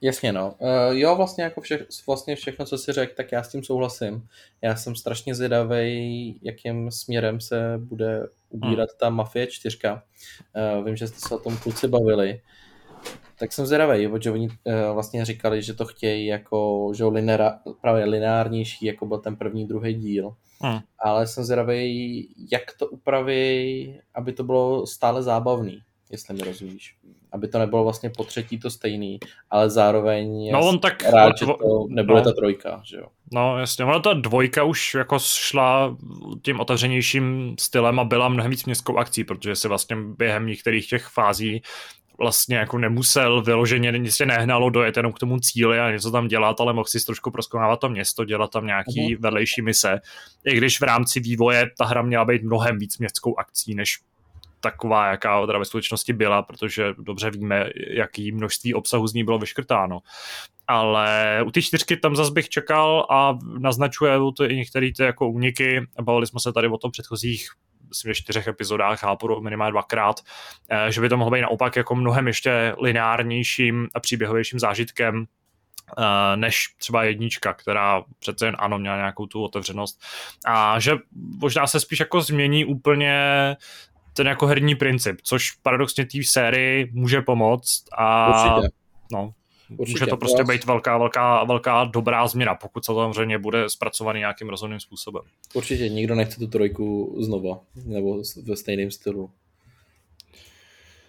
Jasně, 0.00 0.32
no. 0.32 0.54
Uh, 0.58 0.68
jo, 0.90 1.16
vlastně 1.16 1.44
jako 1.44 1.60
vše, 1.60 1.86
vlastně 2.06 2.36
všechno, 2.36 2.64
co 2.64 2.78
si 2.78 2.92
řekl, 2.92 3.12
tak 3.16 3.32
já 3.32 3.42
s 3.42 3.48
tím 3.48 3.64
souhlasím. 3.64 4.28
Já 4.62 4.76
jsem 4.76 4.96
strašně 4.96 5.34
zvědavý, 5.34 6.38
jakým 6.42 6.90
směrem 6.90 7.40
se 7.40 7.74
bude 7.78 8.28
ubírat 8.48 8.88
hmm. 8.90 8.98
ta 9.00 9.10
Mafie 9.10 9.46
4. 9.46 9.78
Uh, 9.84 9.92
eh, 10.54 10.82
vím, 10.84 10.96
že 10.96 11.08
jste 11.08 11.28
se 11.28 11.34
o 11.34 11.38
tom 11.38 11.56
kluci 11.56 11.88
bavili. 11.88 12.40
Tak 13.38 13.52
jsem 13.52 13.66
zvědavý, 13.66 14.08
protože 14.08 14.30
oni 14.30 14.48
uh, 14.48 14.54
vlastně 14.94 15.24
říkali, 15.24 15.62
že 15.62 15.74
to 15.74 15.84
chtějí 15.84 16.26
jako, 16.26 16.90
že 16.94 17.04
linera, 17.04 17.58
právě 17.80 18.04
lineárnější, 18.04 18.86
jako 18.86 19.06
byl 19.06 19.18
ten 19.18 19.36
první, 19.36 19.66
druhý 19.66 19.94
díl. 19.94 20.36
Hmm. 20.60 20.78
Ale 20.98 21.26
jsem 21.26 21.44
zvědavý, 21.44 22.28
jak 22.52 22.62
to 22.78 22.86
upraví, 22.86 24.00
aby 24.14 24.32
to 24.32 24.44
bylo 24.44 24.86
stále 24.86 25.22
zábavný 25.22 25.82
jestli 26.10 26.34
mi 26.34 26.40
rozumíš. 26.40 26.96
Aby 27.32 27.48
to 27.48 27.58
nebylo 27.58 27.84
vlastně 27.84 28.10
po 28.10 28.24
třetí 28.24 28.58
to 28.58 28.70
stejný, 28.70 29.18
ale 29.50 29.70
zároveň 29.70 30.50
no, 30.52 30.68
on 30.68 30.78
tak, 30.78 31.02
rád, 31.02 31.38
že 31.38 31.46
to 31.46 31.86
nebude 31.88 32.18
no, 32.18 32.24
ta 32.24 32.32
trojka, 32.32 32.80
že 32.84 32.96
jo. 32.96 33.06
No 33.32 33.58
jasně, 33.58 33.84
ona 33.84 33.98
ta 33.98 34.12
dvojka 34.12 34.64
už 34.64 34.94
jako 34.94 35.18
šla 35.18 35.96
tím 36.42 36.60
otevřenějším 36.60 37.54
stylem 37.58 38.00
a 38.00 38.04
byla 38.04 38.28
mnohem 38.28 38.50
víc 38.50 38.64
městskou 38.64 38.96
akcí, 38.96 39.24
protože 39.24 39.56
se 39.56 39.68
vlastně 39.68 39.96
během 39.96 40.46
některých 40.46 40.88
těch 40.88 41.06
fází 41.06 41.62
vlastně 42.18 42.56
jako 42.56 42.78
nemusel 42.78 43.42
vyloženě, 43.42 43.92
nic 43.92 44.16
se 44.16 44.26
nehnalo 44.26 44.70
dojet 44.70 44.96
jenom 44.96 45.12
k 45.12 45.18
tomu 45.18 45.40
cíli 45.40 45.80
a 45.80 45.90
něco 45.90 46.10
tam 46.10 46.28
dělat, 46.28 46.60
ale 46.60 46.72
mohl 46.72 46.88
si 46.88 47.06
trošku 47.06 47.30
proskoumávat 47.30 47.80
to 47.80 47.88
město, 47.88 48.24
dělat 48.24 48.50
tam 48.50 48.66
nějaký 48.66 49.16
uh-huh. 49.16 49.20
vedlejší 49.20 49.62
mise. 49.62 50.00
I 50.44 50.56
když 50.56 50.80
v 50.80 50.82
rámci 50.82 51.20
vývoje 51.20 51.70
ta 51.78 51.84
hra 51.84 52.02
měla 52.02 52.24
být 52.24 52.42
mnohem 52.42 52.78
víc 52.78 52.98
městskou 52.98 53.38
akcí, 53.38 53.74
než 53.74 53.98
taková, 54.70 55.06
jaká 55.06 55.46
teda 55.46 55.58
ve 55.58 55.64
skutečnosti 55.64 56.12
byla, 56.12 56.42
protože 56.42 56.94
dobře 56.98 57.30
víme, 57.30 57.70
jaký 57.90 58.32
množství 58.32 58.74
obsahu 58.74 59.06
z 59.06 59.14
ní 59.14 59.24
bylo 59.24 59.38
vyškrtáno. 59.38 60.00
Ale 60.66 61.40
u 61.46 61.50
té 61.50 61.62
čtyřky 61.62 61.96
tam 61.96 62.16
zase 62.16 62.32
bych 62.32 62.48
čekal 62.48 63.06
a 63.10 63.38
naznačuje 63.58 64.18
to 64.36 64.50
i 64.50 64.56
některé 64.56 64.90
ty 64.96 65.02
jako 65.02 65.28
úniky. 65.28 65.86
Bavili 66.02 66.26
jsme 66.26 66.40
se 66.40 66.52
tady 66.52 66.68
o 66.68 66.78
tom 66.78 66.90
předchozích 66.90 67.48
myslím, 67.88 68.14
čtyřech 68.14 68.46
epizodách, 68.46 69.00
chápu 69.00 69.40
minimálně 69.40 69.72
dvakrát, 69.72 70.20
eh, 70.68 70.92
že 70.92 71.00
by 71.00 71.08
to 71.08 71.16
mohlo 71.16 71.30
být 71.30 71.40
naopak 71.40 71.76
jako 71.76 71.94
mnohem 71.94 72.26
ještě 72.26 72.74
lineárnějším 72.80 73.88
a 73.94 74.00
příběhovějším 74.00 74.58
zážitkem, 74.58 75.24
eh, 75.98 76.36
než 76.36 76.74
třeba 76.78 77.04
jednička, 77.04 77.52
která 77.52 78.02
přece 78.18 78.46
jen 78.46 78.56
ano, 78.58 78.78
měla 78.78 78.96
nějakou 78.96 79.26
tu 79.26 79.42
otevřenost. 79.42 80.00
A 80.46 80.80
že 80.80 80.96
možná 81.40 81.66
se 81.66 81.80
spíš 81.80 82.00
jako 82.00 82.20
změní 82.20 82.64
úplně 82.64 83.56
ten 84.16 84.26
jako 84.26 84.46
herní 84.46 84.74
princip, 84.74 85.16
což 85.22 85.50
paradoxně 85.52 86.04
té 86.04 86.18
sérii 86.24 86.90
může 86.92 87.20
pomoct 87.20 87.84
a 87.98 88.28
Určitě. 88.56 88.74
no, 89.12 89.34
Určitě, 89.76 89.98
může 89.98 90.06
to 90.06 90.16
prostě 90.16 90.44
být 90.44 90.64
velká, 90.64 90.98
velká, 90.98 91.44
velká 91.44 91.84
dobrá 91.84 92.28
změna, 92.28 92.54
pokud 92.54 92.84
se 92.84 92.92
to 92.92 92.94
samozřejmě 92.94 93.38
bude 93.38 93.68
zpracovaný 93.68 94.18
nějakým 94.18 94.48
rozhodným 94.48 94.80
způsobem. 94.80 95.22
Určitě, 95.54 95.88
nikdo 95.88 96.14
nechce 96.14 96.38
tu 96.38 96.46
trojku 96.46 97.16
znova, 97.20 97.60
nebo 97.84 98.22
ve 98.42 98.56
stejném 98.56 98.90
stylu. 98.90 99.30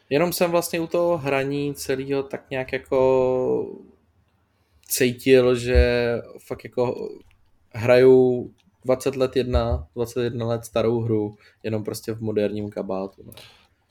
Jenom 0.09 0.33
jsem 0.33 0.51
vlastně 0.51 0.79
u 0.79 0.87
toho 0.87 1.17
hraní 1.17 1.73
celého 1.73 2.23
tak 2.23 2.49
nějak 2.49 2.73
jako 2.73 3.77
cítil, 4.87 5.55
že 5.55 6.13
fakt 6.47 6.63
jako 6.63 7.09
hraju 7.73 8.51
20 8.87 9.15
let 9.15 9.35
jedna, 9.35 9.87
21 9.95 10.45
let 10.47 10.65
starou 10.65 11.01
hru, 11.01 11.35
jenom 11.63 11.83
prostě 11.83 12.13
v 12.13 12.21
moderním 12.21 12.69
kabátu. 12.69 13.23
No. 13.25 13.33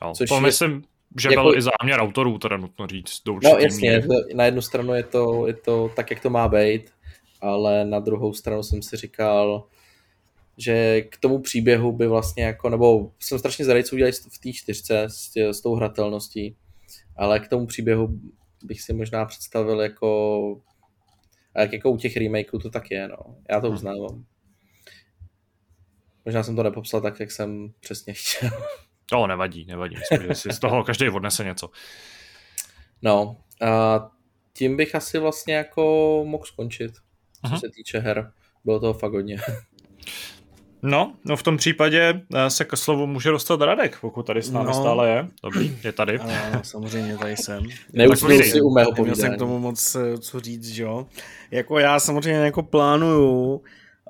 No, 0.02 0.12
Což 0.14 0.28
to 0.28 0.34
je, 0.34 0.40
myslím, 0.40 0.84
že 1.20 1.28
jako, 1.28 1.42
byl 1.42 1.58
i 1.58 1.62
záměr 1.62 2.00
autorů, 2.00 2.38
teda 2.38 2.56
nutno 2.56 2.86
říct. 2.86 3.22
Do 3.24 3.38
no 3.44 3.58
jasně, 3.58 4.02
to, 4.02 4.14
na 4.34 4.44
jednu 4.44 4.62
stranu 4.62 4.94
je 4.94 5.02
to, 5.02 5.46
je 5.46 5.54
to 5.54 5.90
tak, 5.96 6.10
jak 6.10 6.20
to 6.20 6.30
má 6.30 6.48
být, 6.48 6.90
ale 7.40 7.84
na 7.84 8.00
druhou 8.00 8.32
stranu 8.32 8.62
jsem 8.62 8.82
si 8.82 8.96
říkal, 8.96 9.64
že 10.58 11.02
k 11.02 11.16
tomu 11.18 11.38
příběhu 11.38 11.92
by 11.92 12.06
vlastně 12.06 12.44
jako, 12.44 12.70
nebo 12.70 13.10
jsem 13.18 13.38
strašně 13.38 13.64
zvědavý, 13.64 13.84
co 13.84 13.96
udělají 13.96 14.12
v 14.12 14.38
té 14.38 14.52
čtyřce 14.52 15.02
s, 15.02 15.30
tě, 15.30 15.48
s 15.48 15.60
tou 15.60 15.74
hratelností, 15.74 16.56
ale 17.16 17.40
k 17.40 17.48
tomu 17.48 17.66
příběhu 17.66 18.08
bych 18.64 18.82
si 18.82 18.92
možná 18.92 19.24
představil 19.24 19.80
jako, 19.80 20.60
jak 21.56 21.72
jako 21.72 21.90
u 21.90 21.96
těch 21.96 22.16
remakeů 22.16 22.58
to 22.58 22.70
tak 22.70 22.90
je, 22.90 23.08
no. 23.08 23.36
Já 23.50 23.60
to 23.60 23.70
hm. 23.70 23.74
uznávám. 23.74 24.24
Možná 26.26 26.42
jsem 26.42 26.56
to 26.56 26.62
nepopsal 26.62 27.00
tak, 27.00 27.20
jak 27.20 27.30
jsem 27.30 27.72
přesně 27.80 28.12
chtěl. 28.12 28.50
To 29.10 29.26
nevadí, 29.26 29.64
nevadí. 29.68 29.96
Myslím, 29.96 30.28
že 30.28 30.34
si 30.34 30.52
z 30.52 30.58
toho 30.58 30.84
každý 30.84 31.08
odnese 31.08 31.44
něco. 31.44 31.70
No, 33.02 33.36
a 33.62 34.10
tím 34.52 34.76
bych 34.76 34.94
asi 34.94 35.18
vlastně 35.18 35.54
jako 35.54 35.82
mohl 36.26 36.44
skončit, 36.44 36.92
co 37.46 37.52
uh-huh. 37.52 37.60
se 37.60 37.66
týče 37.76 37.98
her. 37.98 38.32
Bylo 38.64 38.80
toho 38.80 38.94
fakt 38.94 39.12
hodně. 39.12 39.36
No, 40.82 41.14
no 41.24 41.36
v 41.36 41.42
tom 41.42 41.56
případě 41.56 42.22
eh, 42.34 42.50
se 42.50 42.64
k 42.64 42.76
slovu 42.76 43.06
může 43.06 43.30
dostat 43.30 43.60
Radek, 43.60 44.00
pokud 44.00 44.26
tady 44.26 44.42
s 44.42 44.50
námi 44.50 44.66
no. 44.66 44.74
stále 44.74 45.08
je. 45.08 45.28
Dobrý, 45.42 45.78
je 45.84 45.92
tady. 45.92 46.18
Ano, 46.18 46.60
samozřejmě 46.62 47.18
tady 47.18 47.36
jsem. 47.36 47.64
Neuspěl 47.92 48.42
si 48.42 48.60
u 48.60 48.70
mého 48.70 48.92
povídání. 48.92 49.20
jsem 49.20 49.34
k 49.34 49.38
tomu 49.38 49.58
moc 49.58 49.94
eh, 49.94 50.18
co 50.18 50.40
říct, 50.40 50.68
že 50.68 50.82
jo. 50.82 51.06
Jako 51.50 51.78
já 51.78 52.00
samozřejmě 52.00 52.40
jako 52.40 52.62
plánuju 52.62 53.52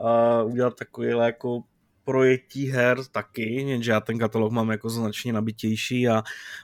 uh, 0.00 0.52
udělat 0.52 0.74
takový 0.76 1.09
jako 1.09 1.62
projetí 2.06 2.66
her 2.66 2.98
taky, 3.12 3.42
jenže 3.42 3.90
já 3.90 4.00
ten 4.00 4.18
katalog 4.18 4.52
mám 4.52 4.70
jako 4.70 4.90
značně 4.90 5.32
nabitější 5.32 6.08
a 6.08 6.22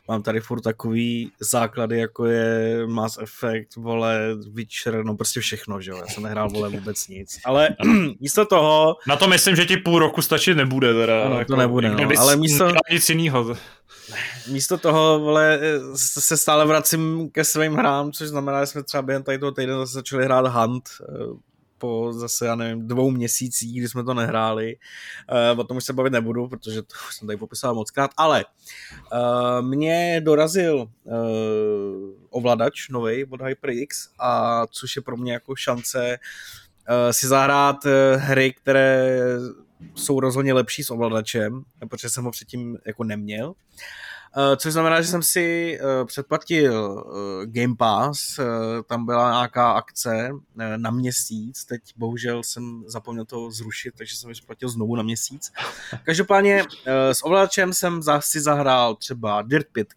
mám 0.09 0.23
tady 0.23 0.41
furt 0.41 0.61
takový 0.61 1.33
základy, 1.41 1.99
jako 1.99 2.27
je 2.27 2.83
Mass 2.87 3.19
Effect, 3.19 3.77
vole, 3.77 4.21
Witcher, 4.53 5.05
no 5.05 5.17
prostě 5.17 5.41
všechno, 5.41 5.81
že 5.81 5.91
jo, 5.91 5.97
já 5.97 6.07
jsem 6.07 6.23
nehrál, 6.23 6.49
vole, 6.51 6.69
vůbec 6.69 7.09
nic. 7.09 7.41
Ale 7.45 7.69
místo 8.21 8.45
toho... 8.47 8.97
Na 9.09 9.17
to 9.17 9.29
myslím, 9.29 9.57
že 9.57 9.67
ti 9.67 9.77
půl 9.77 9.99
roku 9.99 10.23
stačit 10.23 10.55
nebude 10.55 10.95
teda. 10.95 11.29
No, 11.29 11.39
jako, 11.39 11.53
to 11.53 11.57
nebude, 11.57 11.91
no, 11.91 12.11
ale 12.19 12.37
místo... 12.37 12.73
Nic 12.93 13.09
jiného. 13.09 13.57
Místo 14.49 14.79
toho, 14.79 15.21
vole, 15.21 15.61
se 15.95 16.37
stále 16.37 16.67
vracím 16.67 17.31
ke 17.31 17.45
svým 17.45 17.75
hrám, 17.75 18.13
což 18.13 18.29
znamená, 18.29 18.61
že 18.61 18.67
jsme 18.67 18.83
třeba 18.83 19.03
během 19.03 19.23
tady 19.23 19.39
toho 19.39 19.53
týden 19.53 19.79
zase 19.79 19.93
začali 19.93 20.25
hrát 20.25 20.47
Hunt, 20.47 20.89
po 21.83 22.13
zase, 22.13 22.47
já 22.47 22.55
nevím, 22.55 22.89
dvou 22.89 23.11
měsících, 23.11 23.79
kdy 23.79 23.89
jsme 23.89 24.05
to 24.05 24.15
nehráli. 24.15 24.77
Uh, 25.55 25.61
o 25.61 25.65
tom 25.65 25.77
už 25.77 25.85
se 25.85 25.93
bavit 25.93 26.13
nebudu, 26.13 26.49
protože 26.49 26.83
to 26.83 26.95
už 27.09 27.17
jsem 27.17 27.27
tady 27.27 27.37
popisoval 27.37 27.75
moc 27.75 27.91
krát, 27.91 28.11
ale 28.17 28.45
uh, 28.45 29.67
mě 29.67 30.21
dorazil 30.25 30.77
uh, 30.77 31.15
ovladač 32.31 32.89
nový 32.89 33.25
od 33.25 33.43
HyperX, 33.43 34.09
a 34.19 34.63
což 34.71 34.97
je 34.97 35.03
pro 35.03 35.17
mě 35.17 35.33
jako 35.33 35.57
šance 35.57 36.19
uh, 36.19 37.11
si 37.11 37.27
zahrát 37.27 37.85
uh, 37.85 37.91
hry, 38.17 38.53
které 38.53 39.19
jsou 39.95 40.21
rozhodně 40.21 40.55
lepší 40.55 40.83
s 40.85 40.91
ovladačem, 40.91 41.63
protože 41.89 42.11
jsem 42.11 42.25
ho 42.25 42.31
předtím 42.31 42.79
jako 42.87 43.05
neměl. 43.05 43.49
Uh, 43.49 43.55
což 44.57 44.73
znamená, 44.73 45.01
že 45.01 45.09
jsem 45.09 45.23
si 45.23 45.79
uh, 45.83 46.07
předplatil 46.07 47.05
uh, 47.07 47.45
Game 47.45 47.75
Pass, 47.77 48.39
uh, 48.39 48.45
tam 48.87 49.07
byla 49.07 49.31
nějaká 49.31 49.73
akce 49.73 50.31
uh, 50.33 50.63
na 50.77 50.91
měsíc, 50.91 51.65
teď 51.65 51.81
bohužel 51.97 52.43
jsem 52.43 52.85
zapomněl 52.87 53.25
to 53.25 53.51
zrušit, 53.51 53.95
takže 53.99 54.17
jsem 54.17 54.31
ji 54.31 54.35
předplatil 54.35 54.69
znovu 54.69 54.97
na 54.97 55.03
měsíc. 55.03 55.53
Každopádně 56.05 56.63
uh, 56.63 56.69
s 57.13 57.25
ovladačem 57.25 57.73
jsem 57.73 58.01
si 58.21 58.41
zahrál 58.41 58.95
třeba 58.95 59.43
Dirt 59.43 59.67
5, 59.73 59.89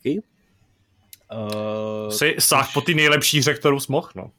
Uh, 1.34 2.12
Jsi 2.12 2.36
sáh 2.40 2.74
po 2.74 2.82
ty 2.82 2.94
nejlepší 2.94 3.40
hře, 3.40 3.54
kterou 3.54 3.80
jsi 3.80 3.92
mohl, 3.92 4.10
no. 4.16 4.32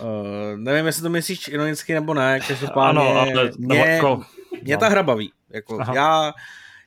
Uh, 0.00 0.56
nevím, 0.56 0.86
jestli 0.86 1.02
to 1.02 1.10
myslíš 1.10 1.48
ironicky 1.48 1.94
nebo 1.94 2.14
ne, 2.14 2.40
každopádně 2.48 3.00
ano, 3.00 3.20
ale, 3.20 3.50
mě, 3.58 3.78
jako, 3.78 4.22
mě 4.62 4.74
no. 4.74 4.80
ta 4.80 4.88
hra 4.88 5.02
baví. 5.02 5.32
Jako, 5.50 5.78
já, 5.94 6.32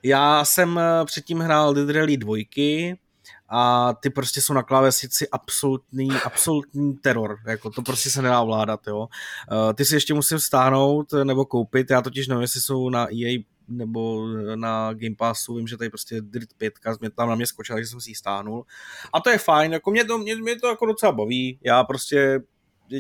já 0.04 0.46
jsem 0.46 0.80
eh, 0.80 1.06
předtím 1.06 1.40
hrál 1.40 1.74
Dead 1.74 1.90
Rally 1.90 2.18
2 2.18 2.38
a 3.50 3.94
ty 3.94 4.10
prostě 4.10 4.42
jsou 4.42 4.54
na 4.54 4.64
klávesnici 4.64 5.30
absolutní, 5.30 6.10
absolutní 6.26 6.94
teror, 6.94 7.38
jako 7.48 7.70
to 7.70 7.82
prostě 7.82 8.10
se 8.10 8.22
nedá 8.22 8.42
ovládat, 8.42 8.88
jo. 8.88 9.00
Uh, 9.00 9.74
ty 9.74 9.86
si 9.86 9.96
ještě 9.96 10.14
musím 10.14 10.40
stáhnout 10.40 11.14
nebo 11.24 11.46
koupit, 11.46 11.90
já 11.90 12.02
totiž 12.02 12.28
nevím, 12.28 12.42
jestli 12.42 12.62
jsou 12.62 12.90
na 12.90 13.08
EA 13.14 13.40
nebo 13.68 14.28
na 14.56 14.94
Game 14.94 15.16
Passu, 15.16 15.56
vím, 15.56 15.68
že 15.68 15.78
tady 15.78 15.90
prostě 15.90 16.22
Dirt 16.22 16.50
5 16.58 16.74
mě 17.00 17.10
tam 17.10 17.30
na 17.30 17.36
mě 17.36 17.48
skočila, 17.48 17.78
takže 17.78 17.90
jsem 17.90 18.02
si 18.02 18.12
ji 18.12 18.16
stáhnul. 18.16 18.66
A 19.14 19.20
to 19.20 19.30
je 19.30 19.38
fajn, 19.38 19.74
jako 19.74 19.92
mě 19.92 20.06
to, 20.06 20.18
mě, 20.18 20.36
mě 20.36 20.60
to 20.60 20.68
jako 20.68 20.86
docela 20.86 21.12
baví, 21.12 21.60
já 21.64 21.84
prostě 21.84 22.40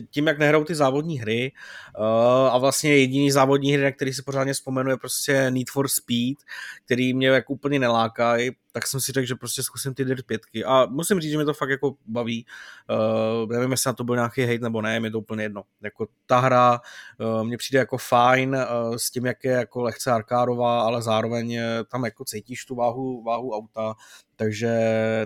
tím, 0.09 0.27
jak 0.27 0.39
nehrajou 0.39 0.63
ty 0.63 0.75
závodní 0.75 1.19
hry 1.19 1.51
uh, 1.99 2.05
a 2.53 2.57
vlastně 2.57 2.97
jediný 2.97 3.31
závodní 3.31 3.73
hry, 3.73 3.83
na 3.83 3.91
který 3.91 4.13
si 4.13 4.21
pořádně 4.21 4.53
vzpomenu, 4.53 4.89
je 4.89 4.97
prostě 4.97 5.51
Need 5.51 5.69
for 5.69 5.87
Speed, 5.87 6.37
který 6.85 7.13
mě 7.13 7.27
jako 7.27 7.53
úplně 7.53 7.79
nelákají, 7.79 8.51
tak 8.71 8.87
jsem 8.87 9.01
si 9.01 9.11
řekl, 9.11 9.27
že 9.27 9.35
prostě 9.35 9.63
zkusím 9.63 9.93
ty 9.93 10.05
Dirt 10.05 10.25
5 10.25 10.41
a 10.65 10.85
musím 10.85 11.19
říct, 11.19 11.31
že 11.31 11.37
mě 11.37 11.45
to 11.45 11.53
fakt 11.53 11.69
jako 11.69 11.95
baví. 12.05 12.45
Uh, 12.89 13.51
nevím, 13.51 13.71
jestli 13.71 13.89
na 13.89 13.93
to 13.93 14.03
byl 14.03 14.15
nějaký 14.15 14.41
hate 14.41 14.59
nebo 14.59 14.81
ne, 14.81 14.99
mi 14.99 15.11
to 15.11 15.19
úplně 15.19 15.43
jedno. 15.43 15.63
Jako 15.81 16.07
ta 16.25 16.39
hra 16.39 16.79
uh, 17.19 17.43
mně 17.43 17.57
přijde 17.57 17.79
jako 17.79 17.97
fajn 17.97 18.57
s 18.97 19.11
tím, 19.11 19.25
jak 19.25 19.43
je 19.43 19.51
jako 19.51 19.81
lehce 19.81 20.11
arkádová, 20.11 20.81
ale 20.81 21.01
zároveň 21.01 21.59
tam 21.91 22.05
jako 22.05 22.25
cítíš 22.25 22.65
tu 22.65 22.75
váhu, 22.75 23.23
váhu 23.23 23.55
auta, 23.55 23.95
takže, 24.35 24.79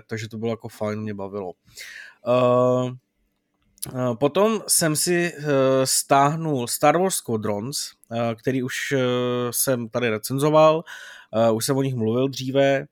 takže 0.06 0.28
to 0.28 0.38
bylo 0.38 0.50
jako 0.50 0.68
fajn, 0.68 1.00
mě 1.00 1.14
bavilo. 1.14 1.52
Uh, 1.52 1.54
Eh, 2.26 2.90
potom 4.18 4.60
jsem 4.68 4.96
si 4.96 5.32
eh, 5.36 5.42
stáhnul 5.84 6.68
Star 6.68 6.96
Wars 6.96 7.14
Squadrons, 7.14 7.90
eh, 8.12 8.34
který 8.34 8.62
už 8.62 8.94
jsem 9.50 9.88
tady 9.88 10.10
recenzoval, 10.10 10.84
už 11.52 11.66
jsem 11.66 11.76
o 11.76 11.82
nich 11.82 11.94
mluvil 11.94 12.28
dříve, 12.28 12.86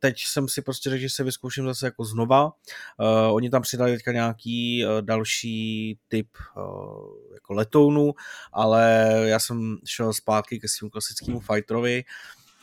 teď 0.00 0.22
jsem 0.26 0.48
si 0.48 0.62
prostě 0.62 0.90
řekl, 0.90 1.00
že 1.00 1.10
se 1.10 1.24
vyzkouším 1.24 1.66
zase 1.66 1.86
jako 1.86 2.04
znova. 2.04 2.52
oni 3.30 3.50
tam 3.50 3.62
přidali 3.62 3.92
teďka 3.96 4.12
nějaký 4.12 4.84
další 5.00 5.98
typ 6.08 6.28
jako 7.34 7.54
letounu, 7.54 8.14
ale 8.52 9.06
já 9.24 9.38
jsem 9.38 9.76
šel 9.84 10.12
zpátky 10.12 10.60
ke 10.60 10.68
svým 10.68 10.90
klasickému 10.90 11.40
fighterovi, 11.40 12.04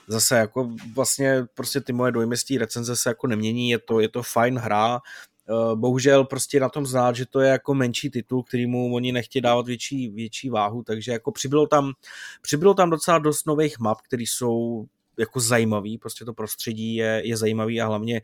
zase 0.07 0.37
jako 0.37 0.69
vlastně 0.93 1.43
prostě 1.53 1.81
ty 1.81 1.93
moje 1.93 2.11
dojmy 2.11 2.37
z 2.37 2.43
té 2.43 2.53
recenze 2.59 2.95
se 2.95 3.09
jako 3.09 3.27
nemění, 3.27 3.69
je 3.69 3.79
to, 3.79 3.99
je 3.99 4.09
to 4.09 4.23
fajn 4.23 4.57
hra, 4.57 4.99
Eh, 4.99 5.34
bohužel 5.75 6.25
prostě 6.25 6.59
na 6.59 6.69
tom 6.69 6.85
znát, 6.85 7.15
že 7.15 7.25
to 7.25 7.39
je 7.39 7.49
jako 7.49 7.73
menší 7.73 8.09
titul, 8.09 8.43
kterýmu 8.43 8.95
oni 8.95 9.11
nechtějí 9.11 9.41
dávat 9.41 9.65
větší, 9.67 10.09
větší 10.09 10.49
váhu, 10.49 10.83
takže 10.83 11.11
jako 11.11 11.31
přibylo 11.31 11.67
tam, 11.67 11.93
přibylo 12.41 12.73
tam 12.73 12.89
docela 12.89 13.19
dost 13.19 13.47
nových 13.47 13.79
map, 13.79 14.01
které 14.01 14.23
jsou 14.23 14.85
jako 15.19 15.39
zajímavý, 15.39 15.97
prostě 15.97 16.25
to 16.25 16.33
prostředí 16.33 16.95
je, 16.95 17.21
je 17.25 17.37
zajímavý 17.37 17.81
a 17.81 17.87
hlavně 17.87 18.21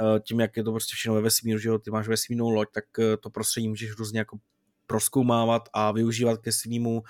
eh, 0.00 0.20
tím, 0.20 0.40
jak 0.40 0.56
je 0.56 0.64
to 0.64 0.70
prostě 0.70 0.96
všechno 0.96 1.14
ve 1.14 1.20
vesmíru, 1.20 1.58
že 1.58 1.68
jo, 1.68 1.78
ty 1.78 1.90
máš 1.90 2.08
vesmírnou 2.08 2.50
loď, 2.50 2.68
tak 2.72 2.84
eh, 2.98 3.16
to 3.16 3.30
prostředí 3.30 3.68
můžeš 3.68 3.90
různě 3.98 4.18
jako 4.18 4.38
proskoumávat 4.86 5.68
a 5.72 5.92
využívat 5.92 6.40
ke 6.40 6.52
svýmu, 6.52 7.02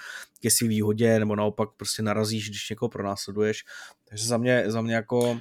ke 0.42 0.50
svý 0.50 0.68
výhodě, 0.68 1.18
nebo 1.18 1.36
naopak 1.36 1.68
prostě 1.76 2.02
narazíš, 2.02 2.48
když 2.48 2.70
někoho 2.70 2.88
pronásleduješ. 2.88 3.64
Takže 4.08 4.26
za 4.26 4.38
mě, 4.38 4.64
za 4.66 4.80
mě 4.80 4.94
jako 4.94 5.40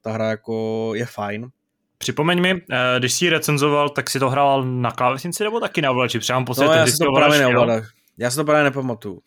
ta 0.00 0.12
hra 0.12 0.30
jako 0.30 0.92
je 0.94 1.06
fajn, 1.06 1.50
Připomeň 2.06 2.40
mi, 2.40 2.50
eh, 2.70 2.98
když 2.98 3.12
jsi 3.12 3.24
ji 3.24 3.30
recenzoval, 3.30 3.88
tak 3.88 4.10
si 4.10 4.18
to 4.18 4.30
hrál 4.30 4.64
na 4.64 4.90
klávesnici 4.90 5.44
nebo 5.44 5.60
taky 5.60 5.82
na 5.82 5.90
ovladači? 5.90 6.18
Pocit, 6.46 6.64
no, 6.64 6.72
já 6.72 6.86
si 6.86 6.98
to 6.98 7.12
právě 7.12 7.38
neovládám. 7.38 7.82
Já 8.18 8.30
si 8.30 8.36
to 8.36 8.44
právě 8.44 8.64
nepamatuju. 8.64 9.20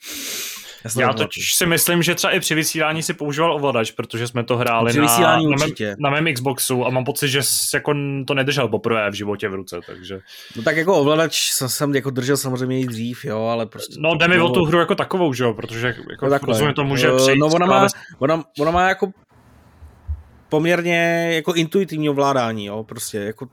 Já, 0.97 1.01
já 1.01 1.13
totiž 1.13 1.53
si 1.53 1.65
myslím, 1.65 2.03
že 2.03 2.15
třeba 2.15 2.33
i 2.33 2.39
při 2.39 2.55
vysílání 2.55 3.03
si 3.03 3.13
používal 3.13 3.55
ovladač, 3.55 3.91
protože 3.91 4.27
jsme 4.27 4.43
to 4.43 4.57
hráli 4.57 4.89
při 4.89 4.99
na, 4.99 5.19
na, 5.19 5.37
mém, 5.39 5.69
na 5.99 6.09
mém 6.09 6.33
Xboxu 6.33 6.85
a 6.85 6.89
mám 6.89 7.03
pocit, 7.03 7.27
že 7.27 7.41
jako 7.73 7.93
to 8.27 8.33
nedržel 8.33 8.67
poprvé 8.67 9.11
v 9.11 9.13
životě 9.13 9.49
v 9.49 9.53
ruce, 9.53 9.79
takže... 9.87 10.19
No 10.55 10.63
tak 10.63 10.77
jako 10.77 10.99
ovladač 10.99 11.51
jsem 11.51 11.95
jako 11.95 12.09
držel 12.09 12.37
samozřejmě 12.37 12.79
i 12.79 12.85
dřív, 12.85 13.25
jo, 13.25 13.43
ale 13.43 13.65
prostě... 13.65 13.95
No 13.99 14.15
jde 14.15 14.27
mi 14.27 14.39
o 14.39 14.49
tu 14.49 14.65
hru 14.65 14.79
jako 14.79 14.95
takovou, 14.95 15.33
že 15.33 15.43
jo, 15.43 15.53
protože 15.53 15.95
jako 16.11 16.27
no 16.27 16.37
rozumím 16.41 16.73
tomu, 16.73 16.95
že 16.95 17.11
přejít 17.11 17.39
No 17.39 17.47
ona 17.47 17.65
má, 17.65 17.87
ona, 18.19 18.43
ona 18.59 18.71
má 18.71 18.89
jako 18.89 19.11
poměrně 20.49 21.31
jako 21.35 21.53
intuitivní 21.53 22.09
ovládání, 22.09 22.65
jo, 22.65 22.83
prostě 22.83 23.17
jako 23.17 23.47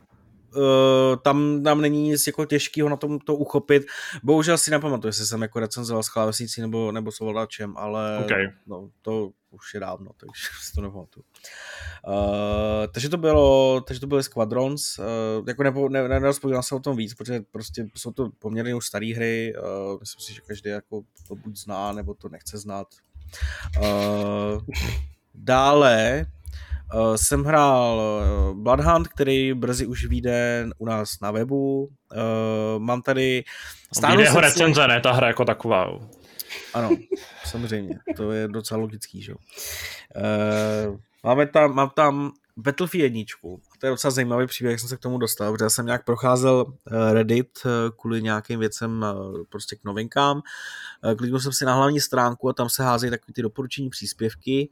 uh, 0.57 1.17
tam, 1.23 1.63
tam 1.63 1.81
není 1.81 2.03
nic 2.03 2.27
jako 2.27 2.45
těžkého 2.45 2.89
na 2.89 2.97
tom 2.97 3.19
to 3.19 3.35
uchopit. 3.35 3.87
Bohužel 4.23 4.59
si 4.59 4.71
nepamatuju, 4.71 5.09
jestli 5.09 5.27
jsem 5.27 5.43
jako 5.43 5.61
recenzoval 5.61 6.03
s 6.03 6.09
klávesnicí 6.09 6.61
nebo, 6.61 6.93
nebo 6.93 7.13
s 7.13 7.21
ovladačem, 7.21 7.75
ale 7.77 8.19
okay. 8.25 8.47
no, 8.67 8.91
to 9.03 9.31
už 9.51 9.75
je 9.75 9.81
dávno, 9.81 10.11
takže 10.17 10.43
si 10.63 10.73
to 10.75 10.81
nepamatuju. 10.81 11.25
Uh, 12.09 12.87
takže 12.93 13.09
to 13.09 13.17
bylo, 13.17 13.81
takže 13.81 14.01
to 14.01 14.07
byly 14.07 14.23
Squadrons, 14.23 14.99
uh, 14.99 15.05
jako 15.49 15.63
nepo, 15.63 15.89
ne, 15.89 16.09
nerozpovídám 16.09 16.63
se 16.63 16.75
o 16.75 16.81
tom 16.81 16.97
víc, 16.97 17.15
protože 17.15 17.41
prostě 17.51 17.87
jsou 17.95 18.13
to 18.13 18.31
poměrně 18.39 18.75
už 18.75 18.87
staré 18.87 19.15
hry, 19.15 19.55
uh, 19.57 20.01
myslím 20.01 20.21
si, 20.21 20.35
že 20.35 20.41
každý 20.41 20.71
jako 20.71 21.03
to 21.29 21.35
buď 21.35 21.57
zná, 21.57 21.93
nebo 21.93 22.15
to 22.15 22.29
nechce 22.29 22.59
znát. 22.59 22.87
Uh, 23.79 24.63
dále 25.35 26.27
Uh, 26.95 27.15
jsem 27.17 27.45
hrál 27.45 28.01
uh, 28.01 28.57
Bloodhunt, 28.63 29.09
který 29.09 29.55
brzy 29.55 29.87
už 29.87 30.07
vyjde 30.07 30.69
u 30.79 30.87
nás 30.87 31.21
na 31.21 31.31
webu. 31.31 31.85
Uh, 31.85 31.89
mám 32.79 33.03
tady... 33.03 33.45
Vyjde 34.09 34.23
jeho 34.23 34.41
recenze, 34.41 34.83
si... 34.83 34.89
ne 34.89 35.01
ta 35.01 35.13
hra 35.13 35.27
jako 35.27 35.45
taková. 35.45 35.87
Ano, 36.75 36.91
samozřejmě. 37.45 37.99
To 38.17 38.33
je 38.33 38.49
docela 38.49 38.81
logický, 38.81 39.23
že 39.23 39.33
jo. 39.33 39.39
Uh, 40.89 40.97
máme 41.25 41.47
tam, 41.47 41.75
mám 41.75 41.91
tam 41.91 42.33
Battlefield 42.57 43.03
jedničku. 43.03 43.61
To 43.79 43.87
je 43.87 43.91
docela 43.91 44.11
zajímavý 44.11 44.47
příběh, 44.47 44.71
jak 44.71 44.81
jsem 44.81 44.89
se 44.89 44.97
k 44.97 45.01
tomu 45.01 45.19
dostal, 45.19 45.53
protože 45.53 45.65
já 45.65 45.71
jsem 45.71 45.87
nějak 45.87 46.05
procházel 46.05 46.67
Reddit 47.13 47.59
kvůli 48.01 48.23
nějakým 48.23 48.61
věcem 48.61 49.07
prostě 49.49 49.77
k 49.77 49.85
novinkám. 49.85 50.43
Kliknul 51.19 51.41
jsem 51.41 51.53
si 51.53 51.65
na 51.65 51.75
hlavní 51.75 52.01
stránku 52.01 52.49
a 52.49 52.53
tam 52.53 52.69
se 52.69 52.83
házejí 52.83 53.11
takové 53.11 53.33
ty 53.33 53.43
doporučení 53.43 53.91
příspěvky 53.91 54.69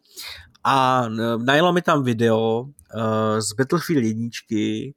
a 0.65 1.05
najelo 1.37 1.73
mi 1.73 1.83
tam 1.83 2.05
video 2.05 2.61
uh, 2.61 2.71
z 3.39 3.53
Battlefield 3.53 4.05
jedničky, 4.05 4.95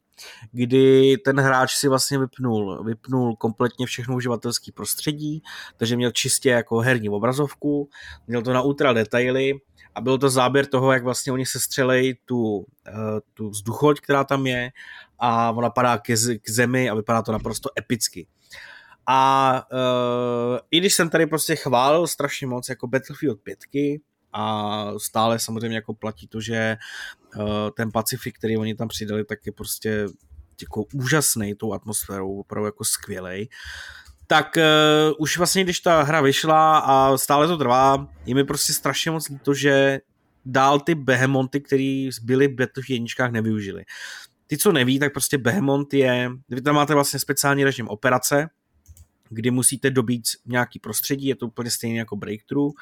kdy 0.51 1.17
ten 1.17 1.39
hráč 1.39 1.75
si 1.75 1.87
vlastně 1.87 2.19
vypnul, 2.19 2.83
vypnul 2.83 3.35
kompletně 3.35 3.85
všechno 3.85 4.15
uživatelské 4.15 4.71
prostředí, 4.71 5.41
takže 5.77 5.95
měl 5.95 6.11
čistě 6.11 6.49
jako 6.49 6.79
herní 6.79 7.09
obrazovku, 7.09 7.89
měl 8.27 8.41
to 8.41 8.53
na 8.53 8.61
ultra 8.61 8.93
detaily 8.93 9.53
a 9.95 10.01
byl 10.01 10.17
to 10.17 10.29
záběr 10.29 10.65
toho, 10.65 10.91
jak 10.91 11.03
vlastně 11.03 11.33
oni 11.33 11.45
se 11.45 11.59
střelejí 11.59 12.13
tu, 12.25 12.57
uh, 12.57 12.65
tu 13.33 13.49
vzduchoď, 13.49 13.99
která 13.99 14.23
tam 14.23 14.47
je 14.47 14.71
a 15.19 15.51
ona 15.51 15.69
padá 15.69 15.97
k, 15.97 16.03
k 16.41 16.49
zemi 16.49 16.89
a 16.89 16.95
vypadá 16.95 17.21
to 17.21 17.31
naprosto 17.31 17.69
epicky. 17.79 18.27
A 19.07 19.61
uh, 19.71 20.57
i 20.71 20.79
když 20.79 20.93
jsem 20.93 21.09
tady 21.09 21.25
prostě 21.25 21.55
chválil 21.55 22.07
strašně 22.07 22.47
moc 22.47 22.69
jako 22.69 22.87
Battlefield 22.87 23.41
5, 23.41 23.59
a 24.37 24.91
stále 24.97 25.39
samozřejmě 25.39 25.77
jako 25.77 25.93
platí 25.93 26.27
to, 26.27 26.41
že 26.41 26.77
uh, 27.35 27.43
ten 27.77 27.91
Pacifik, 27.91 28.37
který 28.37 28.57
oni 28.57 28.75
tam 28.75 28.87
přidali, 28.87 29.25
tak 29.25 29.45
je 29.45 29.51
prostě 29.51 30.07
jako 30.61 30.85
úžasný 30.93 31.55
tou 31.55 31.73
atmosférou, 31.73 32.39
opravdu 32.39 32.65
jako 32.65 32.83
skvělej. 32.83 33.49
Tak 34.27 34.57
uh, 34.57 35.13
už 35.19 35.37
vlastně, 35.37 35.63
když 35.63 35.79
ta 35.79 36.03
hra 36.03 36.21
vyšla 36.21 36.77
a 36.77 37.17
stále 37.17 37.47
to 37.47 37.57
trvá, 37.57 38.07
je 38.25 38.35
mi 38.35 38.43
prostě 38.43 38.73
strašně 38.73 39.11
moc 39.11 39.29
líto, 39.29 39.53
že 39.53 39.99
dál 40.45 40.79
ty 40.79 40.95
behemonty, 40.95 41.61
které 41.61 42.09
byly 42.23 42.47
v 42.47 42.55
Battlefield 42.55 42.89
jedničkách, 42.89 43.31
nevyužili. 43.31 43.83
Ty, 44.47 44.57
co 44.57 44.71
neví, 44.71 44.99
tak 44.99 45.13
prostě 45.13 45.37
Behemoth 45.37 45.93
je, 45.93 46.31
vy 46.49 46.61
tam 46.61 46.75
máte 46.75 46.93
vlastně 46.93 47.19
speciální 47.19 47.63
režim 47.63 47.87
operace, 47.87 48.49
kdy 49.29 49.51
musíte 49.51 49.89
dobít 49.89 50.23
nějaký 50.45 50.79
prostředí, 50.79 51.27
je 51.27 51.35
to 51.35 51.47
úplně 51.47 51.71
stejné 51.71 51.97
jako 51.97 52.15
breakthrough. 52.15 52.73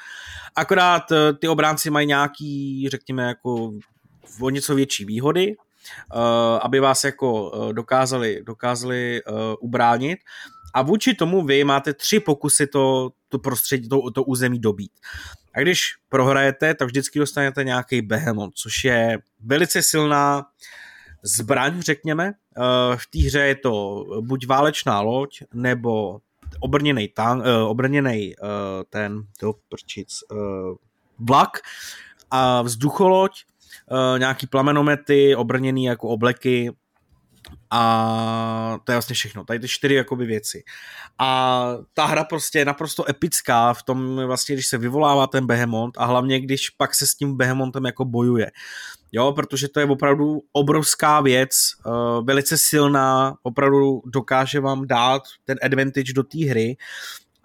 Akorát 0.55 1.11
eh, 1.11 1.33
ty 1.33 1.47
obránci 1.47 1.89
mají 1.89 2.07
nějaký, 2.07 2.87
řekněme, 2.89 3.23
jako 3.23 3.71
o 4.41 4.49
něco 4.49 4.75
větší 4.75 5.05
výhody, 5.05 5.55
eh, 5.55 6.17
aby 6.61 6.79
vás 6.79 7.03
jako 7.03 7.51
eh, 7.69 7.73
dokázali, 7.73 8.43
dokázali 8.45 9.21
ubránit. 9.59 10.19
A 10.73 10.81
vůči 10.81 11.13
tomu 11.13 11.45
vy 11.45 11.63
máte 11.63 11.93
tři 11.93 12.19
pokusy 12.19 12.67
to, 12.67 13.11
to 13.29 13.39
prostředí, 13.39 13.89
to, 13.89 14.11
to 14.11 14.23
území 14.23 14.59
dobít. 14.59 14.91
A 15.53 15.59
když 15.59 15.81
prohrajete, 16.09 16.73
tak 16.73 16.87
vždycky 16.87 17.19
dostanete 17.19 17.63
nějaký 17.63 18.01
behemoth, 18.01 18.53
což 18.53 18.83
je 18.83 19.17
velice 19.39 19.83
silná 19.83 20.45
zbraň, 21.23 21.81
řekněme. 21.81 22.33
V 22.95 23.07
té 23.09 23.19
hře 23.19 23.39
je 23.39 23.55
to 23.55 24.05
buď 24.21 24.47
válečná 24.47 25.01
loď, 25.01 25.41
nebo 25.53 26.19
obrněný, 26.59 27.07
tank, 27.07 27.43
obrněný 27.67 28.35
ten, 28.89 29.21
to 29.39 29.53
prčic, 29.69 30.23
vlak 31.19 31.57
a 32.31 32.61
vzducholoď, 32.61 33.31
nějaký 34.17 34.47
plamenomety, 34.47 35.35
obrněný 35.35 35.85
jako 35.85 36.07
obleky, 36.07 36.71
a 37.71 38.79
to 38.83 38.91
je 38.91 38.95
vlastně 38.95 39.13
všechno. 39.13 39.45
Tady 39.45 39.59
ty 39.59 39.67
čtyři 39.67 39.93
jakoby 39.93 40.25
věci. 40.25 40.63
A 41.19 41.69
ta 41.93 42.05
hra 42.05 42.23
prostě 42.23 42.59
je 42.59 42.65
naprosto 42.65 43.09
epická 43.09 43.73
v 43.73 43.83
tom 43.83 44.21
vlastně, 44.25 44.55
když 44.55 44.67
se 44.67 44.77
vyvolává 44.77 45.27
ten 45.27 45.45
Behemoth 45.45 45.97
a 45.97 46.05
hlavně 46.05 46.39
když 46.39 46.69
pak 46.69 46.95
se 46.95 47.07
s 47.07 47.15
tím 47.15 47.37
Behemontem 47.37 47.85
jako 47.85 48.05
bojuje. 48.05 48.51
Jo, 49.11 49.31
protože 49.31 49.67
to 49.67 49.79
je 49.79 49.85
opravdu 49.85 50.41
obrovská 50.51 51.21
věc, 51.21 51.49
uh, 51.85 52.25
velice 52.25 52.57
silná, 52.57 53.35
opravdu 53.43 54.01
dokáže 54.05 54.59
vám 54.59 54.87
dát 54.87 55.21
ten 55.45 55.57
advantage 55.63 56.13
do 56.13 56.23
té 56.23 56.45
hry 56.45 56.77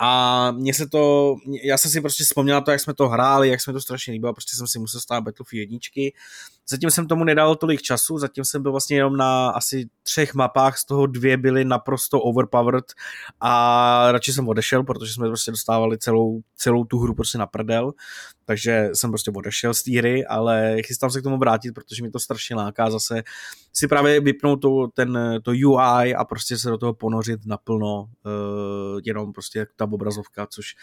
a 0.03 0.51
mně 0.51 0.75
se 0.75 0.89
to, 0.89 1.37
já 1.63 1.79
jsem 1.79 1.91
si 1.91 2.01
prostě 2.01 2.25
vzpomněl 2.25 2.57
na 2.57 2.61
to, 2.61 2.71
jak 2.71 2.81
jsme 2.81 2.95
to 2.95 3.09
hráli, 3.09 3.49
jak 3.49 3.61
jsme 3.61 3.73
to 3.73 3.81
strašně 3.81 4.13
líbilo, 4.13 4.33
prostě 4.33 4.57
jsem 4.57 4.67
si 4.67 4.79
musel 4.79 5.01
stát 5.01 5.25
Battlefield 5.25 5.61
jedničky. 5.61 6.15
Zatím 6.71 6.91
jsem 6.91 7.07
tomu 7.07 7.25
nedal 7.25 7.57
tolik 7.57 7.83
času, 7.83 8.19
zatím 8.19 8.45
jsem 8.45 8.63
byl 8.63 8.71
vlastně 8.71 8.97
jenom 8.97 9.17
na 9.17 9.51
asi 9.51 9.89
třech 10.03 10.35
mapách, 10.35 10.79
z 10.79 10.85
toho 10.85 11.07
dvě 11.07 11.37
byly 11.37 11.65
naprosto 11.65 12.21
overpowered 12.21 12.85
a 13.41 14.13
radši 14.13 14.33
jsem 14.33 14.49
odešel, 14.49 14.85
protože 14.85 15.13
jsme 15.13 15.29
prostě 15.29 15.51
dostávali 15.51 15.99
celou, 15.99 16.41
celou 16.57 16.85
tu 16.85 16.99
hru 16.99 17.15
prostě 17.15 17.39
na 17.39 17.47
prdel, 17.47 17.93
takže 18.45 18.89
jsem 18.95 19.11
prostě 19.11 19.31
odešel 19.31 19.75
z 19.75 19.83
té 19.83 19.99
hry, 19.99 20.27
ale 20.27 20.77
chystám 20.83 21.11
se 21.11 21.21
k 21.21 21.23
tomu 21.23 21.39
vrátit, 21.39 21.73
protože 21.73 22.03
mi 22.03 22.11
to 22.11 22.19
strašně 22.19 22.57
láká 22.57 22.91
zase 22.91 23.23
si 23.73 23.89
právě 23.89 24.21
vypnout 24.21 24.63
to, 24.63 24.89
ten, 24.95 25.19
to 25.43 25.51
UI 25.51 26.15
a 26.15 26.25
prostě 26.25 26.59
se 26.59 26.71
do 26.71 26.79
toho 26.79 26.95
ponořit 26.95 27.47
naplno, 27.47 28.03
uh, 28.03 29.01
jenom 29.05 29.33
prostě 29.33 29.67
ta 29.77 29.85
obrazovka, 29.85 30.47
což 30.47 30.75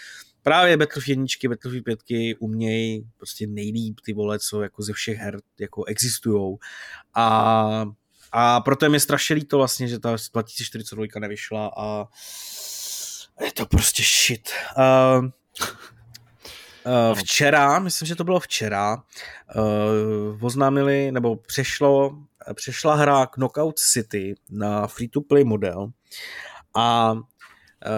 právě 0.48 0.78
Battlefield 0.78 1.30
1, 1.44 1.50
Battlefield 1.50 1.84
5 1.84 2.00
umějí 2.40 3.04
prostě 3.18 3.48
nejlíp 3.48 4.00
ty 4.06 4.14
vole, 4.14 4.40
co 4.40 4.62
jako 4.62 4.84
ze 4.84 4.94
všech 4.94 5.18
her 5.18 5.40
jako 5.60 5.86
existujou. 5.86 6.58
A, 7.14 7.86
a 8.32 8.62
proto 8.62 8.86
je 8.86 8.90
mi 8.90 9.00
strašně 9.00 9.36
líto 9.36 9.58
vlastně, 9.58 9.88
že 9.88 10.00
ta 10.00 10.16
2042 10.34 11.06
nevyšla 11.20 11.72
a 11.78 12.06
je 13.46 13.52
to 13.52 13.66
prostě 13.66 14.04
shit. 14.04 14.50
Uh, 14.78 15.26
uh, 15.26 15.32
včera, 17.16 17.80
myslím, 17.80 18.08
že 18.08 18.16
to 18.16 18.24
bylo 18.24 18.40
včera, 18.40 18.98
uh, 19.56 20.46
oznámili, 20.46 21.12
nebo 21.12 21.36
přešlo, 21.36 22.18
přešla 22.54 22.96
hra 22.96 23.26
Knockout 23.26 23.80
City 23.80 24.36
na 24.50 24.88
free-to-play 24.88 25.44
model 25.44 25.92
a 26.76 27.16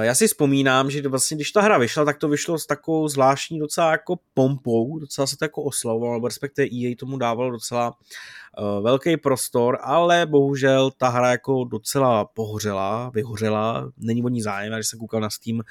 já 0.01 0.15
si 0.15 0.27
vzpomínám, 0.27 0.91
že 0.91 1.07
vlastně, 1.07 1.37
když 1.37 1.51
ta 1.51 1.61
hra 1.61 1.77
vyšla, 1.77 2.05
tak 2.05 2.17
to 2.17 2.27
vyšlo 2.27 2.59
s 2.59 2.65
takovou 2.65 3.07
zvláštní 3.07 3.59
docela 3.59 3.91
jako 3.91 4.19
pompou, 4.33 4.99
docela 4.99 5.27
se 5.27 5.37
to 5.37 5.45
jako 5.45 5.63
oslavovalo, 5.63 6.13
nebo 6.13 6.27
respektive 6.27 6.67
EA 6.67 6.95
tomu 6.99 7.17
dávalo 7.17 7.51
docela 7.51 7.91
uh, 7.91 8.83
velký 8.83 9.17
prostor, 9.17 9.77
ale 9.81 10.25
bohužel 10.25 10.91
ta 10.91 11.09
hra 11.09 11.31
jako 11.31 11.63
docela 11.63 12.25
pohořela, 12.25 13.09
vyhořela, 13.09 13.91
není 13.97 14.23
o 14.23 14.29
ní 14.29 14.41
zájem, 14.41 14.73
a 14.73 14.75
když 14.75 14.87
jsem 14.87 14.99
koukal 14.99 15.21
na 15.21 15.29
Steam, 15.29 15.61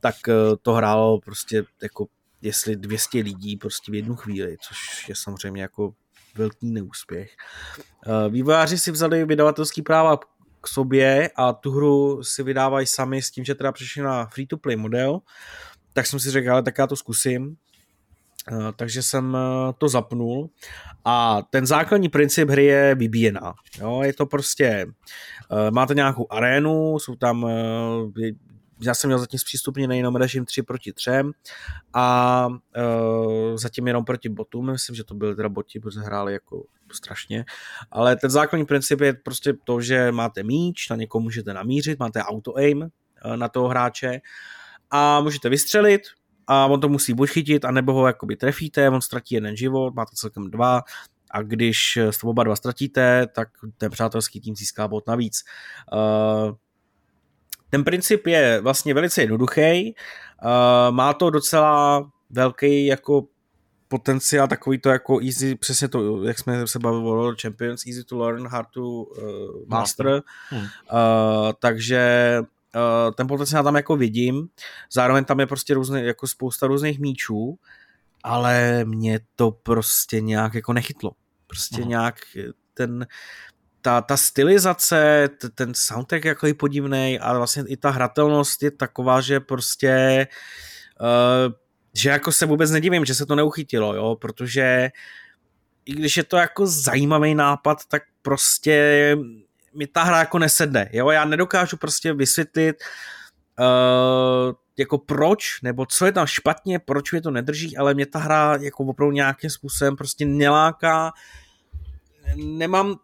tak 0.00 0.14
uh, 0.28 0.34
to 0.62 0.72
hrálo 0.72 1.20
prostě 1.20 1.64
jako 1.82 2.06
jestli 2.42 2.76
200 2.76 3.18
lidí 3.18 3.56
prostě 3.56 3.92
v 3.92 3.94
jednu 3.94 4.16
chvíli, 4.16 4.56
což 4.68 5.08
je 5.08 5.14
samozřejmě 5.16 5.62
jako 5.62 5.94
velký 6.34 6.70
neúspěch. 6.70 7.30
Vývojáři 8.28 8.78
si 8.78 8.90
vzali 8.90 9.24
vydavatelský 9.24 9.82
práva 9.82 10.18
k 10.60 10.68
sobě 10.68 11.30
a 11.36 11.52
tu 11.52 11.70
hru 11.70 12.22
si 12.22 12.42
vydávají 12.42 12.86
sami 12.86 13.22
s 13.22 13.30
tím, 13.30 13.44
že 13.44 13.54
teda 13.54 13.72
přišli 13.72 14.02
na 14.02 14.26
free-to-play 14.26 14.76
model, 14.76 15.20
tak 15.92 16.06
jsem 16.06 16.20
si 16.20 16.30
řekl, 16.30 16.52
ale 16.52 16.62
tak 16.62 16.78
já 16.78 16.86
to 16.86 16.96
zkusím. 16.96 17.56
Uh, 18.52 18.70
takže 18.76 19.02
jsem 19.02 19.34
uh, 19.34 19.72
to 19.78 19.88
zapnul 19.88 20.50
a 21.04 21.42
ten 21.50 21.66
základní 21.66 22.08
princip 22.08 22.48
hry 22.48 22.64
je 22.64 22.94
vybíjená. 22.94 23.54
Jo, 23.78 24.02
je 24.02 24.12
to 24.12 24.26
prostě, 24.26 24.86
uh, 24.86 25.70
máte 25.70 25.94
nějakou 25.94 26.26
arénu, 26.32 26.98
jsou 26.98 27.16
tam 27.16 27.46
já 28.82 28.94
jsem 28.94 29.08
měl 29.08 29.18
zatím 29.18 29.38
zpřístupněný 29.38 29.96
jenom 29.96 30.16
režim 30.16 30.44
3 30.44 30.62
proti 30.62 30.92
3 30.92 31.10
a 31.94 32.48
zatím 33.54 33.86
jenom 33.86 34.04
proti 34.04 34.28
botům, 34.28 34.72
myslím, 34.72 34.96
že 34.96 35.04
to 35.04 35.14
byly 35.14 35.36
teda 35.36 35.48
boti, 35.48 35.80
protože 35.80 36.00
hráli 36.00 36.32
jako 36.32 36.64
strašně, 36.94 37.44
ale 37.90 38.16
ten 38.16 38.30
základní 38.30 38.66
princip 38.66 39.00
je 39.00 39.12
prostě 39.12 39.52
to, 39.64 39.80
že 39.80 40.12
máte 40.12 40.42
míč, 40.42 40.88
na 40.88 40.96
někoho 40.96 41.22
můžete 41.22 41.54
namířit, 41.54 41.98
máte 41.98 42.22
auto-aim 42.22 42.82
uh, 42.82 43.36
na 43.36 43.48
toho 43.48 43.68
hráče 43.68 44.20
a 44.90 45.20
můžete 45.20 45.48
vystřelit 45.48 46.02
a 46.46 46.66
on 46.66 46.80
to 46.80 46.88
musí 46.88 47.14
buď 47.14 47.30
chytit, 47.30 47.64
anebo 47.64 47.92
ho 47.92 48.06
jakoby 48.06 48.36
trefíte, 48.36 48.90
on 48.90 49.00
ztratí 49.00 49.34
jeden 49.34 49.56
život, 49.56 49.94
máte 49.94 50.10
celkem 50.14 50.50
dva, 50.50 50.82
a 51.30 51.42
když 51.42 51.98
z 52.10 52.18
toho 52.18 52.30
oba 52.30 52.44
dva 52.44 52.56
ztratíte, 52.56 53.26
tak 53.26 53.48
ten 53.78 53.90
přátelský 53.90 54.40
tým 54.40 54.56
získá 54.56 54.88
bod 54.88 55.06
navíc. 55.06 55.44
Uh, 55.92 56.54
ten 57.70 57.84
princip 57.84 58.26
je 58.26 58.60
vlastně 58.60 58.94
velice 58.94 59.22
jednoduchý, 59.22 59.94
má 60.90 61.14
to 61.14 61.30
docela 61.30 62.10
velký 62.30 62.86
jako 62.86 63.26
potenciál, 63.90 64.48
takový 64.48 64.78
to 64.78 64.88
jako 64.88 65.20
easy, 65.20 65.54
přesně 65.54 65.88
to, 65.88 66.24
jak 66.24 66.38
jsme 66.38 66.66
se 66.66 66.78
bavili 66.78 67.02
o 67.02 67.06
World 67.06 67.40
Champions, 67.40 67.86
easy 67.86 68.04
to 68.04 68.18
learn, 68.18 68.46
hard 68.46 68.68
to 68.70 68.82
uh, 68.82 69.08
master, 69.66 70.22
hmm. 70.48 70.62
uh, 70.62 70.68
takže 71.58 72.36
uh, 72.40 73.14
ten 73.14 73.26
potenciál 73.26 73.64
tam 73.64 73.76
jako 73.76 73.96
vidím, 73.96 74.48
zároveň 74.92 75.24
tam 75.24 75.40
je 75.40 75.46
prostě 75.46 75.74
různý, 75.74 76.04
jako 76.04 76.26
spousta 76.26 76.66
různých 76.66 77.00
míčů, 77.00 77.58
ale 78.22 78.84
mě 78.84 79.20
to 79.36 79.50
prostě 79.50 80.20
nějak 80.20 80.54
jako 80.54 80.72
nechytlo. 80.72 81.12
Prostě 81.46 81.80
hmm. 81.80 81.88
nějak 81.88 82.14
ten, 82.74 83.06
ta, 83.82 84.00
ta 84.00 84.16
stylizace, 84.16 85.28
ten 85.54 85.72
soundtrack 85.74 86.24
jako 86.24 86.46
je 86.46 86.54
podivný 86.54 87.18
a 87.18 87.38
vlastně 87.38 87.64
i 87.66 87.76
ta 87.76 87.90
hratelnost 87.90 88.62
je 88.62 88.70
taková, 88.70 89.20
že 89.20 89.40
prostě 89.40 90.26
uh, 91.00 91.54
že 91.94 92.10
jako 92.10 92.32
se 92.32 92.46
vůbec 92.46 92.70
nedivím, 92.70 93.04
že 93.04 93.14
se 93.14 93.26
to 93.26 93.36
neuchytilo, 93.36 93.94
jo, 93.94 94.16
protože 94.20 94.90
i 95.84 95.92
když 95.92 96.16
je 96.16 96.24
to 96.24 96.36
jako 96.36 96.66
zajímavý 96.66 97.34
nápad, 97.34 97.78
tak 97.88 98.02
prostě 98.22 99.16
mi 99.74 99.86
ta 99.86 100.02
hra 100.02 100.18
jako 100.18 100.38
nesedne, 100.38 100.88
jo, 100.92 101.10
já 101.10 101.24
nedokážu 101.24 101.76
prostě 101.76 102.12
vysvětlit 102.12 102.76
uh, 103.58 104.54
jako 104.76 104.98
proč, 104.98 105.62
nebo 105.62 105.86
co 105.86 106.06
je 106.06 106.12
tam 106.12 106.26
špatně, 106.26 106.78
proč 106.78 107.12
mě 107.12 107.20
to 107.20 107.30
nedrží, 107.30 107.76
ale 107.76 107.94
mě 107.94 108.06
ta 108.06 108.18
hra 108.18 108.58
jako 108.60 108.84
opravdu 108.84 109.12
nějakým 109.12 109.50
způsobem 109.50 109.96
prostě 109.96 110.24
neláká, 110.24 111.12
nemám 112.36 112.96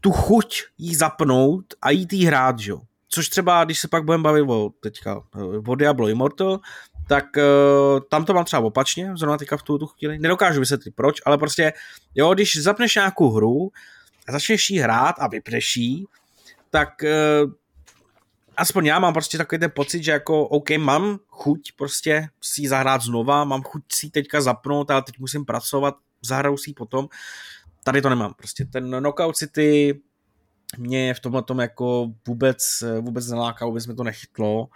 tu 0.00 0.12
chuť 0.12 0.62
jí 0.78 0.94
zapnout 0.94 1.64
a 1.82 1.90
jít 1.90 2.12
jí 2.12 2.26
hrát, 2.26 2.58
že? 2.58 2.72
Což 3.08 3.28
třeba, 3.28 3.64
když 3.64 3.80
se 3.80 3.88
pak 3.88 4.04
budeme 4.04 4.22
bavit 4.22 4.44
o, 4.48 4.70
teďka, 4.80 5.22
o 5.66 5.74
Diablo 5.74 6.08
Immortal, 6.08 6.60
tak 7.08 7.24
uh, 7.36 8.00
tam 8.10 8.24
to 8.24 8.34
mám 8.34 8.44
třeba 8.44 8.62
opačně, 8.62 9.12
zrovna 9.16 9.38
teďka 9.38 9.56
v 9.56 9.62
tu, 9.62 9.78
tu 9.78 9.86
chvíli. 9.86 10.18
Nedokážu 10.18 10.60
vysvětlit 10.60 10.94
proč, 10.94 11.20
ale 11.26 11.38
prostě, 11.38 11.72
jo, 12.14 12.34
když 12.34 12.62
zapneš 12.62 12.94
nějakou 12.94 13.30
hru 13.30 13.70
a 14.28 14.32
začneš 14.32 14.70
jí 14.70 14.78
hrát 14.78 15.14
a 15.18 15.28
vypneš 15.28 15.76
jí, 15.76 16.06
tak 16.70 16.88
uh, 17.02 17.52
aspoň 18.56 18.86
já 18.86 18.98
mám 18.98 19.12
prostě 19.12 19.38
takový 19.38 19.58
ten 19.58 19.70
pocit, 19.74 20.02
že 20.02 20.10
jako 20.10 20.46
OK, 20.46 20.70
mám 20.70 21.18
chuť 21.28 21.72
prostě 21.76 22.28
si 22.42 22.62
ji 22.62 22.68
zahrát 22.68 23.02
znova, 23.02 23.44
mám 23.44 23.62
chuť 23.62 23.82
si 23.92 24.10
teďka 24.10 24.40
zapnout, 24.40 24.90
ale 24.90 25.02
teď 25.02 25.18
musím 25.18 25.44
pracovat, 25.44 25.94
zahraju 26.22 26.56
si 26.56 26.70
ji 26.70 26.74
potom 26.74 27.08
tady 27.84 28.02
to 28.02 28.08
nemám. 28.08 28.34
Prostě 28.34 28.64
ten 28.64 28.90
Knockout 29.00 29.36
City 29.36 30.00
mě 30.78 31.14
v 31.14 31.20
tomhle 31.20 31.42
tom 31.42 31.58
jako 31.58 32.12
vůbec, 32.26 32.84
vůbec 33.00 33.28
neláká, 33.28 33.66
vůbec 33.66 33.86
mi 33.86 33.94
to 33.94 34.04
nechytlo 34.04 34.68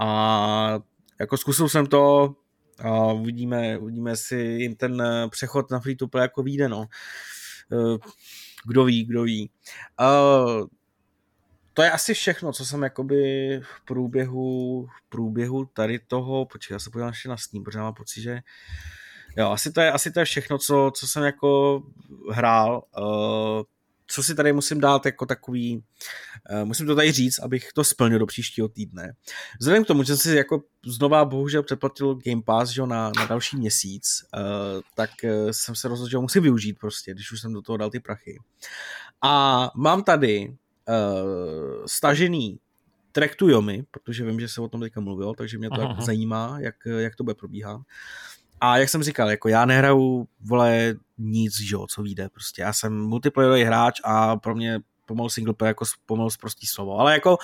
a 0.00 0.78
jako 1.18 1.36
zkusil 1.36 1.68
jsem 1.68 1.86
to 1.86 2.34
a 2.78 3.12
uvidíme, 3.12 3.78
uvidíme 3.78 4.16
si 4.16 4.36
jim 4.36 4.76
ten 4.76 5.02
přechod 5.30 5.70
na 5.70 5.80
free 5.80 5.96
to 5.96 6.08
play 6.08 6.22
jako 6.22 6.42
vyjde, 6.42 6.68
no. 6.68 6.86
Eh, 7.72 7.98
kdo 8.66 8.84
ví, 8.84 9.04
kdo 9.04 9.22
ví. 9.22 9.50
Uh, 10.00 10.66
to 11.74 11.82
je 11.82 11.90
asi 11.90 12.14
všechno, 12.14 12.52
co 12.52 12.64
jsem 12.64 12.82
jakoby 12.82 13.16
v 13.62 13.84
průběhu, 13.84 14.86
v 14.86 15.08
průběhu 15.08 15.64
tady 15.64 15.98
toho, 15.98 16.46
počkej, 16.46 16.74
já 16.74 16.78
se 16.78 16.90
podívám 16.90 17.08
ještě 17.08 17.28
na 17.28 17.36
Steam, 17.36 17.64
protože 17.64 17.78
mám 17.78 17.94
pocit, 17.94 18.22
že 18.22 18.40
Jo, 19.36 19.50
asi 19.50 19.72
to 19.72 19.80
je, 19.80 19.92
asi 19.92 20.12
to 20.12 20.20
je 20.20 20.24
všechno, 20.24 20.58
co, 20.58 20.92
co 20.94 21.06
jsem 21.06 21.22
jako 21.22 21.82
hrál. 22.30 22.82
Uh, 22.98 23.62
co 24.10 24.22
si 24.22 24.34
tady 24.34 24.52
musím 24.52 24.80
dát 24.80 25.06
jako 25.06 25.26
takový, 25.26 25.84
uh, 26.50 26.64
musím 26.64 26.86
to 26.86 26.96
tady 26.96 27.12
říct, 27.12 27.38
abych 27.38 27.72
to 27.74 27.84
splnil 27.84 28.18
do 28.18 28.26
příštího 28.26 28.68
týdne. 28.68 29.12
Vzhledem 29.60 29.84
k 29.84 29.86
tomu, 29.86 30.02
že 30.02 30.16
jsem 30.16 30.32
si 30.32 30.36
jako 30.36 30.62
znova 30.86 31.24
bohužel 31.24 31.62
přeplatil 31.62 32.14
Game 32.14 32.42
Pass 32.42 32.70
že, 32.70 32.82
na, 32.82 33.12
na 33.16 33.26
další 33.26 33.56
měsíc, 33.56 34.22
uh, 34.34 34.80
tak 34.94 35.10
uh, 35.24 35.50
jsem 35.50 35.74
se 35.74 35.88
rozhodl, 35.88 36.10
že 36.10 36.16
ho 36.16 36.22
musím 36.22 36.42
využít 36.42 36.72
prostě, 36.72 37.14
když 37.14 37.32
už 37.32 37.40
jsem 37.40 37.52
do 37.52 37.62
toho 37.62 37.76
dal 37.76 37.90
ty 37.90 38.00
prachy. 38.00 38.38
A 39.22 39.70
mám 39.76 40.02
tady 40.04 40.48
uh, 40.48 41.84
stažený 41.86 42.58
track 43.12 43.34
to 43.34 43.48
Yomi, 43.48 43.84
protože 43.90 44.24
vím, 44.24 44.40
že 44.40 44.48
se 44.48 44.60
o 44.60 44.68
tom 44.68 44.80
teďka 44.80 45.00
mluvil, 45.00 45.34
takže 45.34 45.58
mě 45.58 45.70
to 45.70 45.80
jako 45.80 46.02
zajímá, 46.02 46.56
jak, 46.60 46.74
jak 46.98 47.16
to 47.16 47.24
bude 47.24 47.34
probíhat. 47.34 47.80
A 48.60 48.78
jak 48.78 48.88
jsem 48.88 49.02
říkal, 49.02 49.30
jako 49.30 49.48
já 49.48 49.64
nehraju, 49.64 50.28
vole, 50.40 50.94
nic, 51.18 51.60
že 51.60 51.74
jo, 51.74 51.86
co 51.86 52.02
vyjde, 52.02 52.28
prostě. 52.28 52.62
Já 52.62 52.72
jsem 52.72 53.00
multiplayerový 53.02 53.62
hráč 53.62 54.00
a 54.04 54.36
pro 54.36 54.54
mě 54.54 54.80
pomalu 55.06 55.28
single 55.28 55.54
player 55.54 55.70
jako 55.70 55.84
pomalu 56.06 56.30
prostý 56.40 56.66
slovo, 56.66 56.98
ale 56.98 57.12
jako 57.12 57.38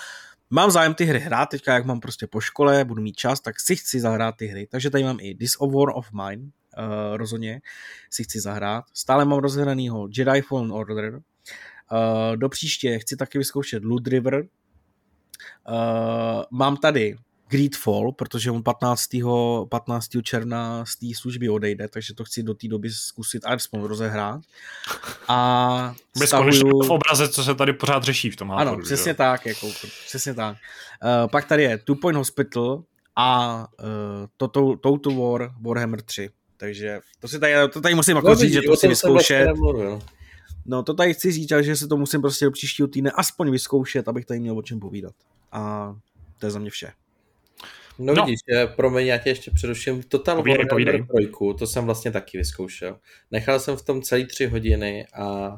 mám 0.51 0.71
zájem 0.71 0.95
ty 0.95 1.05
hry 1.05 1.19
hrát, 1.19 1.47
teďka 1.47 1.75
jak 1.75 1.85
mám 1.85 2.01
prostě 2.01 2.27
po 2.27 2.41
škole, 2.41 2.85
budu 2.85 3.03
mít 3.03 3.17
čas, 3.17 3.41
tak 3.41 3.61
si 3.61 3.77
chci 3.77 4.01
zahrát 4.01 4.37
ty 4.37 4.47
hry, 4.47 4.67
takže 4.67 4.91
tady 4.91 5.05
mám 5.05 5.17
i 5.21 5.35
This 5.35 5.57
of 5.59 5.73
War 5.73 5.89
of 5.95 6.13
Mine, 6.13 6.43
uh, 6.43 7.17
rozhodně 7.17 7.61
si 8.11 8.25
chci 8.25 8.41
zahrát, 8.41 8.85
stále 8.95 9.25
mám 9.25 9.39
rozhranýho 9.39 10.09
Jedi 10.17 10.43
Fallen 10.43 10.73
Order, 10.73 11.15
uh, 11.15 12.37
do 12.37 12.49
příště 12.49 12.99
chci 12.99 13.17
taky 13.17 13.39
vyzkoušet 13.39 13.85
Loot 13.85 14.07
River, 14.07 14.35
uh, 15.69 16.43
mám 16.51 16.77
tady 16.77 17.17
Greedfall, 17.55 18.13
protože 18.13 18.51
on 18.51 18.63
15. 18.63 19.09
15. 19.69 20.09
června 20.23 20.85
z 20.87 20.97
té 20.97 21.07
služby 21.17 21.49
odejde, 21.49 21.89
takže 21.89 22.15
to 22.15 22.25
chci 22.25 22.43
do 22.43 22.55
té 22.55 22.69
doby 22.69 22.91
zkusit 22.91 23.47
alespoň 23.47 23.83
rozehrát. 23.83 24.41
A 25.29 25.95
Bez 26.19 26.29
stahuju... 26.29 26.83
v 26.83 26.91
obraze, 26.91 27.29
co 27.29 27.45
se 27.45 27.55
tady 27.55 27.73
pořád 27.73 28.05
řeší 28.05 28.31
v 28.31 28.37
tom 28.37 28.51
Ano, 28.51 28.59
háporu, 28.59 28.83
přesně 28.85 29.11
jo? 29.11 29.15
tak, 29.17 29.47
jako, 29.47 29.71
přesně 30.07 30.35
tak. 30.35 30.57
Uh, 31.05 31.31
pak 31.31 31.45
tady 31.45 31.63
je 31.63 31.79
Two 31.79 31.97
Point 31.97 32.17
Hospital 32.17 32.83
a 33.17 33.59
uh, 33.81 33.87
Total, 34.37 34.77
Total 34.77 35.15
War 35.15 35.55
Warhammer 35.61 36.03
3. 36.03 36.31
Takže 36.57 37.01
to, 37.21 37.29
si 37.29 37.39
tady, 37.39 37.55
to 37.73 37.81
tady 37.81 37.95
musím 37.95 38.17
jako 38.17 38.29
no, 38.29 38.35
říct, 38.35 38.53
že 38.53 38.63
to 38.63 38.71
musím 38.71 38.91
vyzkoušet. 38.91 39.49
No 40.67 40.83
to 40.83 40.95
tady 40.95 41.15
chci 41.15 41.33
říct, 41.33 41.53
že 41.61 41.77
se 41.77 41.89
to 41.89 41.97
musím 41.97 42.21
prostě 42.21 42.45
do 42.45 42.51
příštího 42.51 42.89
týdne 42.89 43.11
aspoň 43.11 43.51
vyzkoušet, 43.51 44.09
abych 44.09 44.25
tady 44.25 44.41
měl 44.41 44.59
o 44.59 44.63
čem 44.63 44.81
povídat. 44.81 45.15
A 45.53 45.95
to 46.39 46.47
je 46.47 46.51
za 46.51 46.59
mě 46.59 46.71
vše. 46.71 46.93
No, 47.99 48.15
no. 48.15 48.25
vidíš, 48.25 48.41
promiň, 48.77 49.07
já 49.07 49.19
tě 49.19 49.29
ještě 49.29 49.51
přeruším. 49.51 50.03
Total 50.03 50.37
povídej, 50.37 50.67
Warhammer 50.73 51.07
3, 51.17 51.59
to 51.59 51.67
jsem 51.67 51.85
vlastně 51.85 52.11
taky 52.11 52.39
vyzkoušel. 52.39 52.99
Nechal 53.31 53.61
jsem 53.61 53.77
v 53.77 53.83
tom 53.83 54.03
celý 54.03 54.27
tři 54.27 54.47
hodiny 54.47 55.07
a 55.15 55.57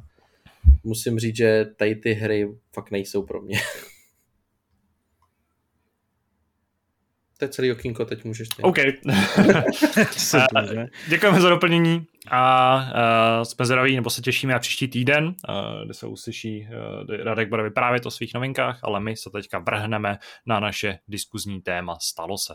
musím 0.85 1.19
říct, 1.19 1.37
že 1.37 1.67
tady 1.77 1.95
ty 1.95 2.13
hry 2.13 2.49
fakt 2.73 2.91
nejsou 2.91 3.23
pro 3.23 3.43
mě. 3.43 3.59
To 7.39 7.45
je 7.45 7.49
celý 7.49 7.73
okýnko, 7.73 8.05
teď 8.05 8.25
můžeš 8.25 8.49
ty. 8.49 8.63
OK. 8.63 8.77
Děkujeme 11.09 11.41
za 11.41 11.49
doplnění 11.49 12.07
a 12.31 12.77
uh, 12.77 13.45
jsme 13.45 13.67
zdraví, 13.67 13.97
nebo 13.97 14.11
se 14.11 14.23
těšíme 14.23 14.53
na 14.53 14.59
příští 14.59 14.89
týden, 14.89 15.27
uh, 15.27 15.35
kde 15.85 15.95
se 15.95 16.07
uslyší, 16.07 16.69
uh, 17.09 17.25
Radek 17.25 17.49
bude 17.49 17.63
vyprávět 17.63 18.07
o 18.07 18.11
svých 18.11 18.35
novinkách, 18.35 18.79
ale 18.83 19.01
my 19.01 19.17
se 19.17 19.31
teďka 19.31 19.59
vrhneme 19.59 20.19
na 20.47 20.61
naše 20.61 20.99
diskuzní 21.09 21.63
téma 21.63 21.97
Stalo 22.01 22.39
se. 22.39 22.55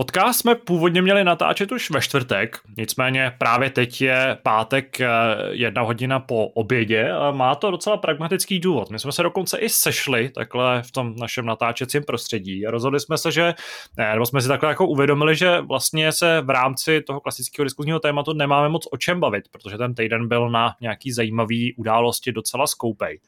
Podcast 0.00 0.40
jsme 0.40 0.54
původně 0.54 1.02
měli 1.02 1.24
natáčet 1.24 1.72
už 1.72 1.90
ve 1.90 2.00
čtvrtek, 2.00 2.58
nicméně 2.76 3.32
právě 3.38 3.70
teď 3.70 4.00
je 4.00 4.38
pátek 4.42 5.00
eh, 5.00 5.08
jedna 5.50 5.82
hodina 5.82 6.20
po 6.20 6.46
obědě 6.46 7.10
a 7.10 7.30
má 7.30 7.54
to 7.54 7.70
docela 7.70 7.96
pragmatický 7.96 8.60
důvod. 8.60 8.90
My 8.90 8.98
jsme 8.98 9.12
se 9.12 9.22
dokonce 9.22 9.58
i 9.58 9.68
sešli 9.68 10.28
takhle 10.28 10.82
v 10.82 10.90
tom 10.90 11.16
našem 11.16 11.46
natáčecím 11.46 12.02
prostředí 12.02 12.66
a 12.66 12.70
rozhodli 12.70 13.00
jsme 13.00 13.18
se, 13.18 13.32
že, 13.32 13.54
ne, 13.96 14.12
nebo 14.12 14.26
jsme 14.26 14.40
si 14.40 14.48
takhle 14.48 14.68
jako 14.68 14.86
uvědomili, 14.86 15.36
že 15.36 15.60
vlastně 15.60 16.12
se 16.12 16.40
v 16.40 16.50
rámci 16.50 17.00
toho 17.00 17.20
klasického 17.20 17.64
diskuzního 17.64 18.00
tématu 18.00 18.32
nemáme 18.32 18.68
moc 18.68 18.88
o 18.90 18.96
čem 18.96 19.20
bavit, 19.20 19.44
protože 19.50 19.78
ten 19.78 19.94
týden 19.94 20.28
byl 20.28 20.50
na 20.50 20.74
nějaký 20.80 21.12
zajímavý 21.12 21.74
události 21.74 22.32
docela 22.32 22.66
skoupej. 22.66 23.18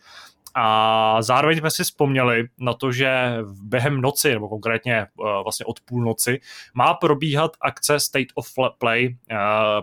A 0.55 1.22
zároveň 1.22 1.59
jsme 1.59 1.70
si 1.70 1.84
vzpomněli 1.84 2.48
na 2.59 2.74
to, 2.74 2.92
že 2.92 3.36
během 3.62 4.00
noci, 4.00 4.32
nebo 4.32 4.48
konkrétně 4.48 4.96
eh, 4.96 5.07
vlastně 5.42 5.66
od 5.66 5.80
půlnoci, 5.80 6.40
má 6.74 6.94
probíhat 6.94 7.50
akce 7.61 8.00
State 8.00 8.28
of 8.34 8.46
Play 8.78 9.09
uh, 9.09 9.36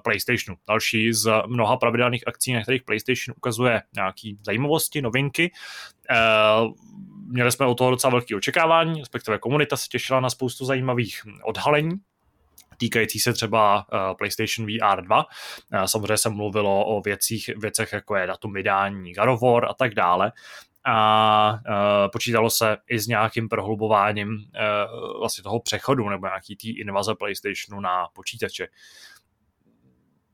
PlayStationu. 0.04 0.58
Další 0.68 1.14
z 1.14 1.32
mnoha 1.48 1.78
pravidelných 1.78 2.28
akcí, 2.28 2.54
na 2.54 2.62
kterých 2.62 2.84
PlayStation 2.84 3.34
ukazuje 3.38 3.82
nějaké 3.96 4.32
zajímavosti, 4.46 5.02
novinky. 5.02 5.52
Uh, 6.12 6.74
měli 7.28 7.52
jsme 7.52 7.66
o 7.66 7.76
toho 7.76 7.92
docela 7.92 8.12
velké 8.12 8.36
očekávání, 8.36 9.00
respektive 9.00 9.38
komunita 9.38 9.78
se 9.78 9.88
těšila 9.88 10.20
na 10.20 10.30
spoustu 10.30 10.66
zajímavých 10.66 11.22
odhalení 11.44 11.92
týkající 12.80 13.20
se 13.20 13.34
třeba 13.34 13.78
uh, 13.78 14.18
PlayStation 14.18 14.68
VR 14.68 15.02
2. 15.02 15.18
Uh, 15.18 15.84
samozřejmě 15.84 16.18
se 16.18 16.30
mluvilo 16.30 16.86
o 16.86 17.02
věcích, 17.02 17.50
věcech, 17.58 17.94
jako 17.94 18.16
je 18.16 18.28
datum 18.28 18.54
vydání 18.54 19.14
War 19.42 19.66
a 19.66 19.74
tak 19.74 19.96
dále 19.96 20.32
a 20.86 21.52
uh, 21.52 22.12
počítalo 22.12 22.50
se 22.50 22.78
i 22.90 23.00
s 23.00 23.08
nějakým 23.08 23.50
prohlubováním 23.50 24.38
vlastně 25.20 25.44
toho 25.44 25.60
přechodu 25.60 26.10
nebo 26.10 26.26
nějaký 26.28 26.56
té 26.56 26.68
invaze 26.82 27.16
PlayStationu 27.16 27.82
na 27.82 28.08
počítače 28.14 28.68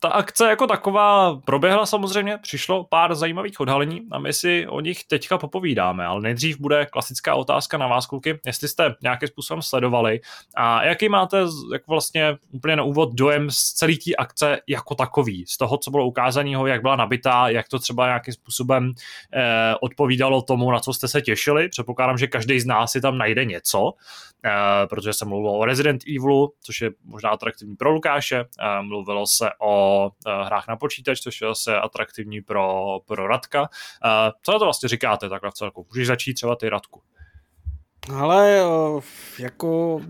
ta 0.05 0.11
akce 0.11 0.49
jako 0.49 0.67
taková 0.67 1.41
proběhla 1.45 1.85
samozřejmě, 1.85 2.37
přišlo 2.37 2.83
pár 2.83 3.15
zajímavých 3.15 3.59
odhalení 3.59 4.01
a 4.11 4.19
my 4.19 4.33
si 4.33 4.67
o 4.67 4.79
nich 4.79 5.03
teďka 5.03 5.37
popovídáme, 5.37 6.05
ale 6.05 6.21
nejdřív 6.21 6.59
bude 6.59 6.85
klasická 6.85 7.35
otázka 7.35 7.77
na 7.77 7.87
vás, 7.87 8.05
kluky, 8.05 8.39
jestli 8.45 8.67
jste 8.67 8.95
nějakým 9.01 9.27
způsobem 9.27 9.61
sledovali 9.61 10.19
a 10.55 10.83
jaký 10.83 11.09
máte 11.09 11.37
jak 11.73 11.87
vlastně 11.87 12.37
úplně 12.51 12.75
na 12.75 12.83
úvod 12.83 13.13
dojem 13.13 13.51
z 13.51 13.73
celé 13.73 13.93
té 13.93 14.15
akce 14.17 14.59
jako 14.67 14.95
takový, 14.95 15.45
z 15.47 15.57
toho, 15.57 15.77
co 15.77 15.91
bylo 15.91 16.05
ukázaného, 16.05 16.67
jak 16.67 16.81
byla 16.81 16.95
nabitá, 16.95 17.49
jak 17.49 17.69
to 17.69 17.79
třeba 17.79 18.05
nějakým 18.05 18.33
způsobem 18.33 18.91
eh, 19.33 19.75
odpovídalo 19.81 20.41
tomu, 20.41 20.71
na 20.71 20.79
co 20.79 20.93
jste 20.93 21.07
se 21.07 21.21
těšili. 21.21 21.69
Předpokládám, 21.69 22.17
že 22.17 22.27
každý 22.27 22.59
z 22.59 22.65
nás 22.65 22.91
si 22.91 23.01
tam 23.01 23.17
najde 23.17 23.45
něco, 23.45 23.93
eh, 24.45 24.87
protože 24.87 25.13
se 25.13 25.25
mluvilo 25.25 25.57
o 25.57 25.65
Resident 25.65 26.01
Evilu, 26.17 26.53
což 26.61 26.81
je 26.81 26.91
možná 27.05 27.29
atraktivní 27.29 27.75
pro 27.75 27.91
Lukáše, 27.91 28.39
eh, 28.39 28.81
mluvilo 28.81 29.27
se 29.27 29.49
o 29.61 29.94
uh, 30.03 30.45
hrách 30.45 30.67
na 30.67 30.75
počítač, 30.75 31.19
což 31.19 31.41
je 31.41 31.47
zase 31.47 31.79
atraktivní 31.79 32.41
pro, 32.41 32.99
pro 33.05 33.27
Radka. 33.27 33.61
Uh, 33.61 33.67
co 34.41 34.51
na 34.51 34.59
to 34.59 34.65
vlastně 34.65 34.89
říkáte 34.89 35.29
takhle 35.29 35.51
v 35.51 35.53
celku? 35.53 35.87
Můžeš 35.89 36.07
začít 36.07 36.33
třeba 36.33 36.55
ty 36.55 36.69
Radku. 36.69 37.01
Ale 38.13 38.61
jako 39.39 40.01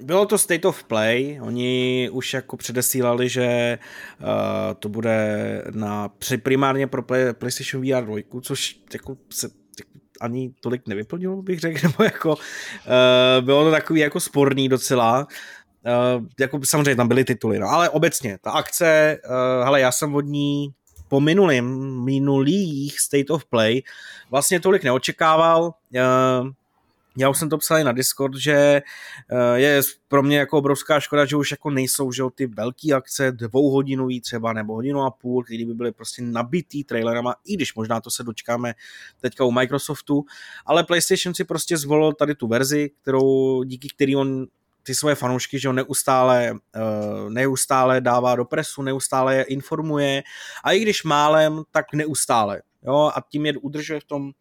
bylo 0.00 0.26
to 0.26 0.38
State 0.38 0.64
of 0.64 0.84
Play, 0.84 1.38
oni 1.42 2.08
už 2.12 2.34
jako 2.34 2.56
předesílali, 2.56 3.28
že 3.28 3.78
uh, 4.20 4.26
to 4.78 4.88
bude 4.88 5.62
na 5.70 6.10
primárně 6.42 6.86
pro 6.86 7.02
play, 7.02 7.32
PlayStation 7.32 7.84
VR 7.84 8.04
2, 8.04 8.40
což 8.42 8.80
jako 8.92 9.16
se 9.32 9.48
ani 10.20 10.54
tolik 10.60 10.88
nevyplnilo, 10.88 11.42
bych 11.42 11.60
řekl, 11.60 11.78
nebo 11.82 12.04
jako 12.04 12.30
uh, 12.30 13.44
bylo 13.44 13.64
to 13.64 13.70
takový 13.70 14.00
jako 14.00 14.20
sporný 14.20 14.68
docela, 14.68 15.26
Uh, 15.86 16.24
jako 16.40 16.60
samozřejmě 16.64 16.96
tam 16.96 17.08
byly 17.08 17.24
tituly, 17.24 17.58
no, 17.58 17.68
ale 17.68 17.90
obecně, 17.90 18.38
ta 18.42 18.50
akce, 18.50 19.18
uh, 19.24 19.64
hele, 19.64 19.80
já 19.80 19.92
jsem 19.92 20.14
od 20.14 20.24
ní 20.24 20.74
po 21.08 21.20
minulým, 21.20 21.64
minulých 22.04 23.00
State 23.00 23.30
of 23.30 23.44
Play 23.44 23.82
vlastně 24.30 24.60
tolik 24.60 24.84
neočekával. 24.84 25.64
Uh, 25.64 26.50
já 27.18 27.28
už 27.28 27.38
jsem 27.38 27.48
to 27.48 27.58
psal 27.58 27.78
i 27.78 27.84
na 27.84 27.92
Discord, 27.92 28.34
že 28.36 28.82
je 29.54 29.80
pro 30.08 30.22
mě 30.22 30.38
jako 30.38 30.58
obrovská 30.58 31.00
škoda, 31.00 31.24
že 31.24 31.36
už 31.36 31.50
jako 31.50 31.70
nejsou 31.70 32.12
že 32.12 32.22
ty 32.34 32.46
velké 32.46 32.92
akce, 32.92 33.32
dvouhodinový 33.32 34.20
třeba, 34.20 34.52
nebo 34.52 34.74
hodinu 34.74 35.02
a 35.02 35.10
půl, 35.10 35.44
které 35.44 35.64
by 35.64 35.74
byly 35.74 35.92
prostě 35.92 36.22
nabitý 36.22 36.84
trailerama, 36.84 37.34
i 37.44 37.54
když 37.54 37.74
možná 37.74 38.00
to 38.00 38.10
se 38.10 38.22
dočkáme 38.22 38.74
teďka 39.20 39.44
u 39.44 39.50
Microsoftu, 39.50 40.24
ale 40.66 40.84
PlayStation 40.84 41.34
si 41.34 41.44
prostě 41.44 41.76
zvolil 41.76 42.12
tady 42.12 42.34
tu 42.34 42.46
verzi, 42.46 42.90
kterou, 43.02 43.62
díky 43.62 43.88
který 43.88 44.16
on 44.16 44.46
ty 44.86 44.94
svoje 44.94 45.14
fanoušky, 45.14 45.58
že 45.58 45.68
on 45.68 45.76
neustále, 45.76 46.52
uh, 46.52 47.30
neustále 47.30 48.00
dává 48.00 48.36
do 48.36 48.44
presu, 48.44 48.82
neustále 48.82 49.36
je 49.36 49.42
informuje 49.42 50.22
a 50.64 50.72
i 50.72 50.80
když 50.80 51.04
málem, 51.04 51.62
tak 51.70 51.94
neustále. 51.94 52.62
Jo? 52.82 53.10
A 53.14 53.20
tím 53.28 53.46
je 53.46 53.58
udržuje 53.58 54.00
v 54.00 54.04
tom, 54.04 54.32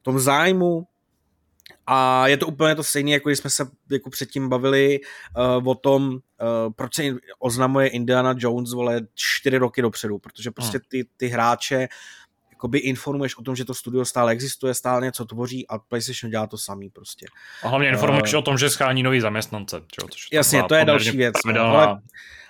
v 0.00 0.02
tom 0.02 0.18
zájmu 0.18 0.86
a 1.86 2.28
je 2.28 2.36
to 2.36 2.46
úplně 2.46 2.74
to 2.74 2.84
stejné, 2.84 3.10
jako 3.10 3.28
když 3.28 3.38
jsme 3.38 3.50
se 3.50 3.66
jako 3.90 4.10
předtím 4.10 4.48
bavili 4.48 5.00
uh, 5.58 5.68
o 5.68 5.74
tom, 5.74 6.12
uh, 6.12 6.18
proč 6.76 6.94
se 6.94 7.02
oznamuje 7.38 7.88
Indiana 7.88 8.34
Jones 8.38 8.72
vole 8.72 9.00
čtyři 9.14 9.58
roky 9.58 9.82
dopředu, 9.82 10.18
protože 10.18 10.50
prostě 10.50 10.78
hmm. 10.78 10.84
ty, 10.88 11.08
ty 11.16 11.26
hráče 11.26 11.88
jakoby 12.56 12.78
informuješ 12.78 13.38
o 13.38 13.42
tom, 13.42 13.56
že 13.56 13.64
to 13.64 13.74
studio 13.74 14.04
stále 14.04 14.32
existuje, 14.32 14.74
stále 14.74 15.04
něco 15.04 15.24
tvoří 15.24 15.68
a 15.68 15.78
PlayStation 15.78 16.30
dělá 16.30 16.46
to 16.46 16.58
samý 16.58 16.90
prostě. 16.90 17.26
A 17.62 17.68
hlavně 17.68 17.88
informuješ 17.88 18.34
uh, 18.34 18.38
o 18.38 18.42
tom, 18.42 18.58
že 18.58 18.70
schání 18.70 19.02
nový 19.02 19.20
zaměstnance. 19.20 19.80
Čo? 19.86 20.08
Což 20.08 20.28
jasně, 20.32 20.62
to 20.62 20.74
je 20.74 20.84
další 20.84 21.16
věc. 21.16 21.34
No, 21.54 21.60
ale, 21.60 22.00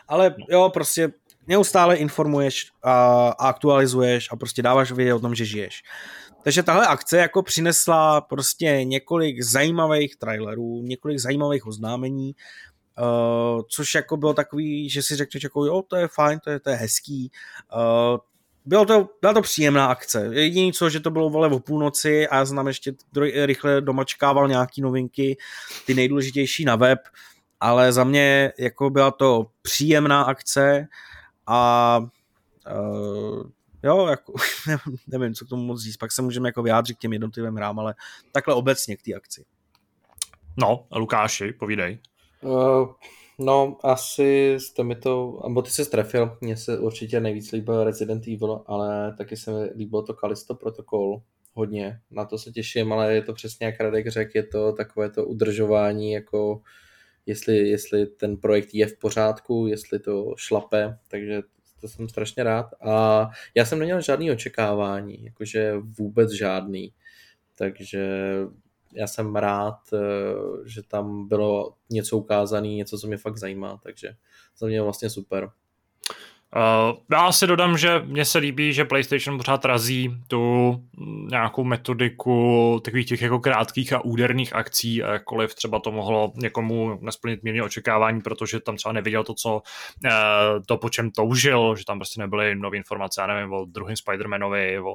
ale 0.08 0.34
jo, 0.48 0.70
prostě 0.74 1.12
neustále 1.46 1.96
informuješ 1.96 2.70
a, 2.82 3.28
a 3.28 3.48
aktualizuješ 3.48 4.28
a 4.32 4.36
prostě 4.36 4.62
dáváš 4.62 4.92
vědět 4.92 5.14
o 5.14 5.20
tom, 5.20 5.34
že 5.34 5.44
žiješ. 5.44 5.82
Takže 6.42 6.62
tahle 6.62 6.86
akce 6.86 7.18
jako 7.18 7.42
přinesla 7.42 8.20
prostě 8.20 8.84
několik 8.84 9.42
zajímavých 9.42 10.16
trailerů, 10.16 10.82
několik 10.82 11.18
zajímavých 11.18 11.66
oznámení, 11.66 12.34
uh, 12.98 13.62
což 13.68 13.94
jako 13.94 14.16
bylo 14.16 14.34
takový, 14.34 14.90
že 14.90 15.02
si 15.02 15.16
řekneš 15.16 15.42
jako 15.42 15.64
jo, 15.64 15.82
to 15.82 15.96
je 15.96 16.08
fajn, 16.08 16.38
to 16.44 16.50
je, 16.50 16.60
to 16.60 16.70
je 16.70 16.76
hezký. 16.76 17.30
Uh, 17.74 18.18
bylo 18.66 18.84
to, 18.84 19.08
byla 19.20 19.32
to 19.32 19.42
příjemná 19.42 19.86
akce. 19.86 20.28
Jediné 20.32 20.72
co, 20.72 20.90
že 20.90 21.00
to 21.00 21.10
bylo 21.10 21.30
vole 21.30 21.48
o 21.48 21.58
půlnoci 21.58 22.28
a 22.28 22.36
já 22.36 22.46
jsem 22.46 22.56
tam 22.56 22.66
ještě 22.66 22.92
rychle 23.44 23.80
domačkával 23.80 24.48
nějaký 24.48 24.82
novinky, 24.82 25.36
ty 25.86 25.94
nejdůležitější 25.94 26.64
na 26.64 26.76
web, 26.76 26.98
ale 27.60 27.92
za 27.92 28.04
mě 28.04 28.52
jako 28.58 28.90
byla 28.90 29.10
to 29.10 29.46
příjemná 29.62 30.22
akce 30.22 30.88
a 31.46 31.98
uh, 32.72 33.42
jo, 33.82 34.06
jako, 34.06 34.32
nevím, 35.06 35.34
co 35.34 35.44
k 35.44 35.48
tomu 35.48 35.62
moc 35.62 35.82
říct, 35.82 35.96
pak 35.96 36.12
se 36.12 36.22
můžeme 36.22 36.48
jako 36.48 36.62
vyjádřit 36.62 36.94
k 36.94 37.00
těm 37.00 37.12
jednotlivým 37.12 37.54
hrám, 37.54 37.78
ale 37.78 37.94
takhle 38.32 38.54
obecně 38.54 38.96
k 38.96 39.02
té 39.02 39.14
akci. 39.14 39.44
No, 40.56 40.86
Lukáši, 40.96 41.52
povídej. 41.52 41.98
Uh, 42.40 42.88
no, 43.38 43.78
asi 43.82 44.54
jste 44.58 44.84
mi 44.84 44.96
to, 44.96 45.42
nebo 45.48 45.62
ty 45.62 45.70
se 45.70 45.84
strefil, 45.84 46.38
mně 46.40 46.56
se 46.56 46.78
určitě 46.78 47.20
nejvíc 47.20 47.52
líbil 47.52 47.84
Resident 47.84 48.28
Evil, 48.28 48.62
ale 48.66 49.14
taky 49.18 49.36
se 49.36 49.52
mi 49.52 49.70
líbilo 49.76 50.02
to 50.02 50.14
Kalisto 50.14 50.54
Protocol, 50.54 51.22
hodně, 51.54 52.00
na 52.10 52.24
to 52.24 52.38
se 52.38 52.52
těším, 52.52 52.92
ale 52.92 53.14
je 53.14 53.22
to 53.22 53.32
přesně 53.32 53.66
jak 53.66 53.80
Radek 53.80 54.08
řekl, 54.08 54.30
je 54.34 54.42
to 54.42 54.72
takové 54.72 55.10
to 55.10 55.24
udržování, 55.24 56.12
jako 56.12 56.62
jestli, 57.26 57.68
jestli 57.68 58.06
ten 58.06 58.36
projekt 58.36 58.68
je 58.72 58.86
v 58.86 58.98
pořádku, 58.98 59.66
jestli 59.66 59.98
to 59.98 60.34
šlape, 60.36 60.98
takže 61.08 61.42
to 61.80 61.88
jsem 61.88 62.08
strašně 62.08 62.42
rád. 62.42 62.66
A 62.80 63.28
já 63.54 63.64
jsem 63.64 63.78
neměl 63.78 64.00
žádný 64.00 64.30
očekávání, 64.30 65.24
jakože 65.24 65.72
vůbec 65.98 66.30
žádný. 66.32 66.92
Takže 67.54 68.08
já 68.96 69.06
jsem 69.06 69.36
rád, 69.36 69.78
eh, 69.92 69.98
že 70.64 70.82
tam 70.82 71.28
bylo 71.28 71.74
něco 71.90 72.18
ukázané, 72.18 72.68
něco, 72.68 72.98
co 72.98 73.06
mě 73.06 73.16
fakt 73.16 73.38
zajímá, 73.38 73.80
takže 73.82 74.16
za 74.58 74.66
mě 74.66 74.82
vlastně 74.82 75.10
super. 75.10 75.50
Uh, 76.56 76.96
já 77.12 77.32
si 77.32 77.46
dodám, 77.46 77.78
že 77.78 78.02
mně 78.04 78.24
se 78.24 78.38
líbí, 78.38 78.72
že 78.72 78.84
PlayStation 78.84 79.38
pořád 79.38 79.64
razí 79.64 80.16
tu 80.28 80.74
nějakou 81.30 81.64
metodiku 81.64 82.80
takových 82.84 83.06
těch 83.06 83.22
jako 83.22 83.40
krátkých 83.40 83.92
a 83.92 84.04
úderných 84.04 84.52
akcí, 84.52 84.96
jakkoliv 84.96 85.54
třeba 85.54 85.78
to 85.78 85.92
mohlo 85.92 86.32
někomu 86.36 86.98
nesplnit 87.02 87.42
mírně 87.42 87.62
očekávání, 87.62 88.20
protože 88.20 88.60
tam 88.60 88.76
třeba 88.76 88.92
neviděl 88.92 89.24
to, 89.24 89.34
co 89.34 89.54
uh, 89.54 90.10
to, 90.66 90.76
po 90.76 90.88
čem 90.88 91.10
toužil, 91.10 91.76
že 91.76 91.84
tam 91.84 91.98
prostě 91.98 92.20
nebyly 92.20 92.54
nové 92.54 92.76
informace, 92.76 93.20
já 93.20 93.26
nevím, 93.26 93.52
o 93.52 93.64
druhém 93.64 93.94
Spider-Manovi, 93.94 94.84
o, 94.84 94.92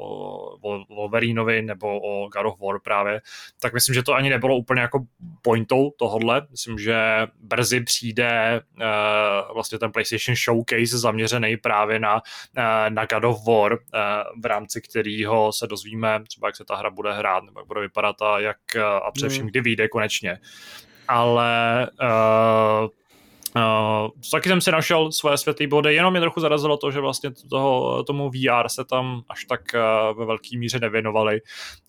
o 0.62 0.96
Wolverineovi 0.96 1.62
nebo 1.62 2.00
o 2.00 2.30
God 2.30 2.46
of 2.46 2.60
War 2.60 2.80
právě, 2.84 3.22
tak 3.62 3.74
myslím, 3.74 3.96
že 3.96 4.04
to 4.04 4.14
ani 4.14 4.30
nebylo 4.30 4.58
úplně 4.58 4.82
jako 4.82 5.00
pointou 5.42 5.92
tohodle. 6.00 6.42
Myslím, 6.52 6.80
že 6.80 7.28
brzy 7.44 7.82
přijde 7.82 8.62
uh, 8.78 9.54
vlastně 9.54 9.80
ten 9.80 9.92
PlayStation 9.92 10.36
Showcase 10.36 10.98
zaměřený 10.98 11.41
právě 11.58 12.00
na, 12.00 12.22
eh, 12.58 12.90
na 12.90 13.06
God 13.06 13.24
of 13.24 13.48
War, 13.48 13.74
eh, 13.74 13.98
v 14.42 14.46
rámci 14.46 14.82
kterého 14.82 15.52
se 15.54 15.68
dozvíme 15.68 16.24
třeba, 16.28 16.48
jak 16.48 16.56
se 16.56 16.66
ta 16.66 16.76
hra 16.76 16.90
bude 16.90 17.14
hrát, 17.14 17.44
nebo 17.44 17.60
jak 17.60 17.68
bude 17.68 17.82
vypadat 17.82 18.22
a 18.22 18.40
jak 18.40 18.58
eh, 18.76 18.84
a 18.84 19.12
především, 19.12 19.42
hmm. 19.42 19.50
kdy 19.50 19.62
vyjde 19.62 19.88
konečně. 19.88 20.40
Ale 21.08 21.88
uh, 22.02 22.90
Uh, 23.56 24.10
taky 24.32 24.50
jsem 24.50 24.62
si 24.62 24.72
našel 24.72 25.12
svoje 25.12 25.38
světlý 25.38 25.68
body, 25.68 25.96
jenom 25.96 26.14
mě 26.14 26.22
trochu 26.22 26.40
zarazilo 26.40 26.78
to, 26.78 26.92
že 26.92 27.00
vlastně 27.00 27.32
toho, 27.50 28.04
tomu 28.04 28.30
VR 28.30 28.70
se 28.70 28.86
tam 28.86 29.22
až 29.30 29.46
tak 29.46 29.62
uh, 29.74 30.20
ve 30.20 30.26
velké 30.26 30.58
míře 30.58 30.80
nevěnovali. 30.80 31.42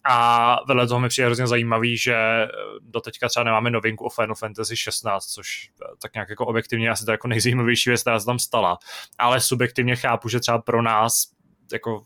A 0.04 0.56
vedle 0.68 0.86
toho 0.86 1.00
mi 1.00 1.08
přijde 1.08 1.26
hrozně 1.26 1.46
zajímavý, 1.46 1.96
že 1.96 2.46
doteďka 2.80 3.28
třeba 3.28 3.44
nemáme 3.44 3.70
novinku 3.70 4.04
o 4.04 4.10
Final 4.10 4.34
Fantasy 4.34 4.76
16, 4.76 5.26
což 5.26 5.70
tak 6.02 6.14
nějak 6.14 6.30
jako 6.30 6.46
objektivně 6.46 6.90
asi 6.90 7.04
to 7.04 7.10
jako 7.10 7.28
nejzajímavější 7.28 7.90
věc, 7.90 8.00
která 8.00 8.20
se 8.20 8.26
tam 8.26 8.38
stala, 8.38 8.78
ale 9.18 9.40
subjektivně 9.40 9.96
chápu, 9.96 10.28
že 10.28 10.40
třeba 10.40 10.58
pro 10.58 10.82
nás 10.82 11.32
jako 11.72 12.02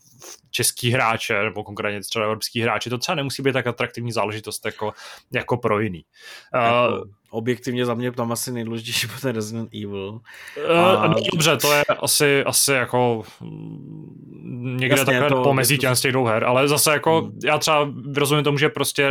český 0.51 0.91
hráče, 0.91 1.43
nebo 1.43 1.63
konkrétně 1.63 2.01
třeba 2.01 2.25
evropský 2.25 2.61
hráči, 2.61 2.89
to 2.89 2.97
třeba 2.97 3.15
nemusí 3.15 3.41
být 3.41 3.53
tak 3.53 3.67
atraktivní 3.67 4.11
záležitost 4.11 4.65
jako, 4.65 4.93
jako 5.33 5.57
pro 5.57 5.79
jiný. 5.79 6.05
Jako, 6.53 6.95
uh, 6.95 7.03
objektivně 7.29 7.85
za 7.85 7.93
mě 7.93 8.11
tam 8.11 8.31
asi 8.31 8.51
nejdůležitější 8.51 9.07
bude 9.21 9.31
Resident 9.31 9.69
Evil. 9.73 10.09
Uh, 10.09 10.79
a... 10.79 11.15
Dobře, 11.31 11.57
to 11.57 11.73
je 11.73 11.83
asi, 11.83 12.43
asi 12.43 12.71
jako 12.71 13.23
mm, 13.41 14.77
někde 14.79 14.99
Jasně, 14.99 15.05
takhle 15.05 15.29
to, 15.29 15.43
pomezí 15.43 15.77
to... 15.77 15.95
těch 15.95 16.11
dvou 16.11 16.25
her, 16.25 16.43
ale 16.43 16.67
zase 16.67 16.91
jako 16.91 17.21
hmm. 17.21 17.39
já 17.45 17.57
třeba 17.57 17.93
rozumím 18.15 18.43
tomu, 18.43 18.57
že 18.57 18.69
prostě 18.69 19.09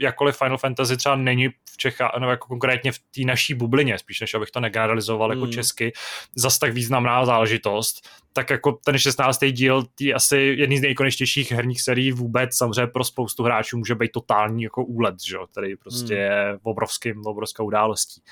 jakkoliv 0.00 0.36
Final 0.36 0.58
Fantasy 0.58 0.96
třeba 0.96 1.16
není 1.16 1.48
v 1.48 1.76
Čechách, 1.76 2.10
nebo 2.18 2.30
jako 2.30 2.48
konkrétně 2.48 2.92
v 2.92 2.98
té 2.98 3.20
naší 3.24 3.54
bublině, 3.54 3.98
spíš 3.98 4.20
než 4.20 4.34
abych 4.34 4.50
to 4.50 4.60
negeneralizoval 4.60 5.32
jako 5.32 5.44
mm. 5.44 5.52
česky, 5.52 5.92
zas 6.34 6.58
tak 6.58 6.72
významná 6.72 7.24
záležitost, 7.24 8.08
tak 8.32 8.50
jako 8.50 8.78
ten 8.84 8.98
16. 8.98 9.44
díl 9.44 9.84
je 10.00 10.14
asi 10.14 10.36
jedný 10.36 10.78
z 10.78 10.82
nejikoničtějších 10.82 11.52
herních 11.52 11.82
serií 11.82 12.12
vůbec, 12.12 12.56
samozřejmě 12.56 12.86
pro 12.86 13.04
spoustu 13.04 13.42
hráčů 13.42 13.78
může 13.78 13.94
být 13.94 14.12
totální 14.12 14.62
jako 14.62 14.84
úlet, 14.84 15.14
že 15.26 15.36
který 15.52 15.76
prostě 15.76 16.14
mm. 16.14 16.20
je 16.20 16.58
obrovským, 16.62 17.26
obrovskou 17.26 17.64
událostí. 17.64 18.22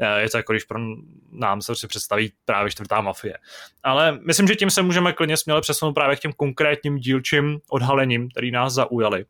Eh, 0.00 0.20
je 0.20 0.30
to 0.30 0.36
jako 0.36 0.52
když 0.52 0.64
pro 0.64 0.78
nám 1.32 1.62
se 1.62 1.76
si 1.76 1.86
představí 1.86 2.32
právě 2.44 2.70
čtvrtá 2.70 3.00
mafie. 3.00 3.38
Ale 3.82 4.18
myslím, 4.26 4.46
že 4.46 4.56
tím 4.56 4.70
se 4.70 4.82
můžeme 4.82 5.12
klidně 5.12 5.36
směle 5.36 5.60
přesunout 5.60 5.92
právě 5.92 6.16
k 6.16 6.20
těm 6.20 6.32
konkrétním 6.32 6.98
dílčím 6.98 7.58
odhalením, 7.68 8.30
který 8.30 8.50
nás 8.50 8.72
zaujali. 8.72 9.24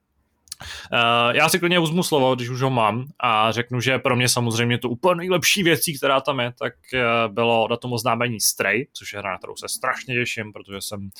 Uh, 0.93 1.37
já 1.37 1.49
si 1.49 1.59
klidně 1.59 1.79
uzmu 1.79 2.03
slovo, 2.03 2.35
když 2.35 2.49
už 2.49 2.63
ho 2.63 2.71
mám 2.71 3.05
a 3.21 3.53
řeknu, 3.53 3.81
že 3.81 3.99
pro 3.99 4.17
mě 4.17 4.29
samozřejmě 4.29 4.79
to 4.79 4.89
úplně 4.89 5.19
nejlepší 5.19 5.63
věcí, 5.63 5.97
která 5.97 6.21
tam 6.21 6.41
je, 6.41 6.53
tak 6.59 6.75
uh, 6.95 7.35
bylo 7.35 7.69
na 7.71 7.77
tom 7.77 7.93
oznámení 7.93 8.41
Stray, 8.41 8.87
což 8.93 9.13
je 9.13 9.19
hra, 9.19 9.31
na 9.31 9.39
kterou 9.39 9.57
se 9.57 9.69
strašně 9.69 10.15
těším, 10.15 10.53
protože 10.53 10.81
jsem 10.81 11.11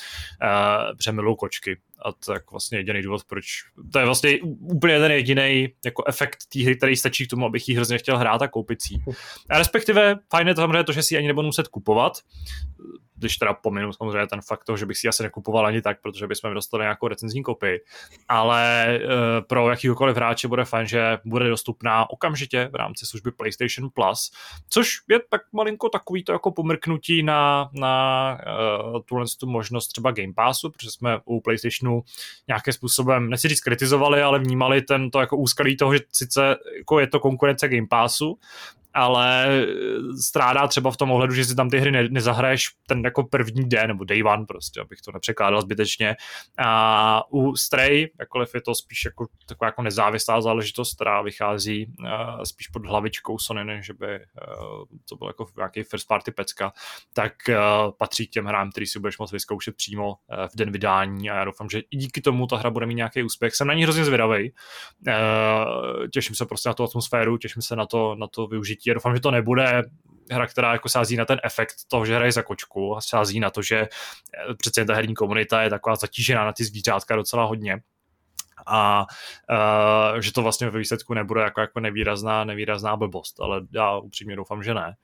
uh, 1.21 1.35
kočky 1.35 1.77
a 2.01 2.11
to 2.11 2.33
je 2.33 2.39
vlastně 2.51 2.77
jediný 2.77 3.01
důvod, 3.01 3.23
proč. 3.27 3.45
To 3.93 3.99
je 3.99 4.05
vlastně 4.05 4.39
úplně 4.59 4.99
ten 4.99 5.11
jediný 5.11 5.67
jako 5.85 6.03
efekt 6.07 6.37
té 6.53 6.63
hry, 6.63 6.75
který 6.75 6.95
stačí 6.95 7.27
k 7.27 7.29
tomu, 7.29 7.45
abych 7.45 7.69
ji 7.69 7.75
hrozně 7.75 7.97
chtěl 7.97 8.17
hrát 8.17 8.41
a 8.41 8.47
koupit 8.47 8.81
si. 8.81 8.95
A 9.49 9.57
respektive 9.57 10.15
fajn 10.31 10.47
je 10.47 10.55
to 10.55 10.61
samozřejmě 10.61 10.83
to, 10.83 10.91
že 10.91 11.03
si 11.03 11.13
ji 11.13 11.17
ani 11.17 11.27
nebudu 11.27 11.45
muset 11.45 11.67
kupovat, 11.67 12.17
když 13.17 13.37
teda 13.37 13.53
pominu 13.53 13.93
samozřejmě 13.93 14.27
ten 14.27 14.41
fakt 14.41 14.63
toho, 14.63 14.77
že 14.77 14.85
bych 14.85 14.97
si 14.97 15.07
asi 15.07 15.23
nekupoval 15.23 15.65
ani 15.65 15.81
tak, 15.81 16.01
protože 16.01 16.27
bychom 16.27 16.53
dostali 16.53 16.83
nějakou 16.83 17.07
recenzní 17.07 17.43
kopii, 17.43 17.79
ale 18.27 18.99
uh, 19.03 19.11
pro 19.47 19.69
jakýkoliv 19.69 20.15
hráče 20.15 20.47
bude 20.47 20.65
fajn, 20.65 20.87
že 20.87 21.17
bude 21.25 21.49
dostupná 21.49 22.09
okamžitě 22.09 22.69
v 22.71 22.75
rámci 22.75 23.05
služby 23.05 23.31
PlayStation 23.31 23.89
Plus, 23.93 24.31
což 24.69 24.97
je 25.09 25.19
tak 25.29 25.41
malinko 25.53 25.89
takový 25.89 26.23
to 26.23 26.31
jako 26.31 26.51
pomrknutí 26.51 27.23
na, 27.23 27.69
na 27.73 28.37
uh, 28.93 29.01
tuhle 29.05 29.25
tu 29.39 29.47
možnost 29.47 29.87
třeba 29.87 30.11
Game 30.11 30.33
Passu, 30.33 30.69
protože 30.69 30.91
jsme 30.91 31.19
u 31.25 31.41
PlayStationu 31.85 32.03
nějakým 32.47 32.73
způsobem, 32.73 33.29
nechci 33.29 33.47
říct 33.47 33.61
kritizovali, 33.61 34.21
ale 34.21 34.39
vnímali 34.39 34.81
tento 34.81 35.19
jako 35.19 35.37
úskalí 35.37 35.77
toho, 35.77 35.93
že 35.93 35.99
sice 36.11 36.55
jako 36.77 36.99
je 36.99 37.07
to 37.07 37.19
konkurence 37.19 37.67
Game 37.67 37.87
Passu, 37.87 38.39
ale 38.95 39.47
strádá 40.21 40.67
třeba 40.67 40.91
v 40.91 40.97
tom 40.97 41.11
ohledu, 41.11 41.33
že 41.33 41.45
si 41.45 41.55
tam 41.55 41.69
ty 41.69 41.79
hry 41.79 41.91
ne, 41.91 42.09
nezahraješ 42.09 42.69
ten 42.87 43.01
jako 43.05 43.23
první 43.23 43.69
den, 43.69 43.87
nebo 43.87 44.03
day 44.03 44.23
one 44.23 44.45
prostě, 44.45 44.81
abych 44.81 45.01
to 45.01 45.11
nepřekládal 45.11 45.61
zbytečně. 45.61 46.15
A 46.57 47.23
u 47.33 47.55
Stray, 47.55 48.07
jakkoliv 48.19 48.55
je 48.55 48.61
to 48.61 48.75
spíš 48.75 49.05
jako 49.05 49.27
taková 49.45 49.67
jako 49.67 49.81
nezávislá 49.81 50.41
záležitost, 50.41 50.95
která 50.95 51.21
vychází 51.21 51.85
uh, 51.99 52.43
spíš 52.43 52.67
pod 52.67 52.85
hlavičkou 52.85 53.39
Sony, 53.39 53.65
než 53.65 53.91
by 53.91 54.07
uh, 54.07 54.83
to 55.09 55.15
bylo 55.15 55.29
jako 55.29 55.45
nějaký 55.57 55.83
first 55.83 56.07
party 56.07 56.31
pecka, 56.31 56.73
tak 57.13 57.33
uh, 57.49 57.55
patří 57.97 58.27
k 58.27 58.31
těm 58.31 58.45
hrám, 58.45 58.71
který 58.71 58.85
si 58.85 58.99
budeš 58.99 59.17
moct 59.17 59.31
vyzkoušet 59.31 59.75
přímo 59.75 60.07
uh, 60.07 60.45
v 60.53 60.55
den 60.55 60.71
vydání 60.71 61.29
a 61.29 61.35
já 61.35 61.45
doufám, 61.45 61.69
že 61.69 61.79
i 61.79 61.97
díky 61.97 62.21
tomu 62.21 62.47
ta 62.47 62.57
hra 62.57 62.69
bude 62.69 62.85
mít 62.85 62.95
nějaký 62.95 63.23
úspěch. 63.23 63.55
Jsem 63.55 63.67
na 63.67 63.73
ní 63.73 63.83
hrozně 63.83 64.05
zvědavý. 64.05 64.51
Uh, 65.07 66.07
těším 66.13 66.35
se 66.35 66.45
prostě 66.45 66.69
na 66.69 66.73
tu 66.73 66.83
atmosféru, 66.83 67.37
těším 67.37 67.61
se 67.61 67.75
na 67.75 67.85
to, 67.85 68.15
na 68.15 68.27
to 68.27 68.47
využití 68.47 68.84
štěstí. 68.85 68.89
Já 68.89 68.93
doufám, 68.93 69.15
že 69.15 69.21
to 69.21 69.31
nebude 69.31 69.83
hra, 70.31 70.47
která 70.47 70.73
jako 70.73 70.89
sází 70.89 71.17
na 71.17 71.25
ten 71.25 71.39
efekt 71.43 71.75
toho, 71.87 72.05
že 72.05 72.15
hraje 72.15 72.31
za 72.31 72.43
kočku 72.43 72.97
a 72.97 73.01
sází 73.01 73.39
na 73.39 73.49
to, 73.49 73.61
že 73.61 73.77
eh, 73.77 74.53
přece 74.57 74.85
ta 74.85 74.93
herní 74.93 75.15
komunita 75.15 75.61
je 75.61 75.69
taková 75.69 75.95
zatížená 75.95 76.45
na 76.45 76.53
ty 76.53 76.63
zvířátka 76.63 77.15
docela 77.15 77.45
hodně 77.45 77.81
a 78.67 79.05
uh, 80.15 80.19
že 80.19 80.31
to 80.33 80.41
vlastně 80.41 80.69
ve 80.69 80.79
výsledku 80.79 81.13
nebude 81.13 81.41
jako, 81.41 81.61
jako 81.61 81.79
nevýrazná, 81.79 82.43
nevýrazná 82.43 82.95
blbost, 82.95 83.39
ale 83.39 83.61
já 83.73 83.97
upřímně 83.97 84.35
doufám, 84.35 84.63
že 84.63 84.73
ne. 84.73 84.95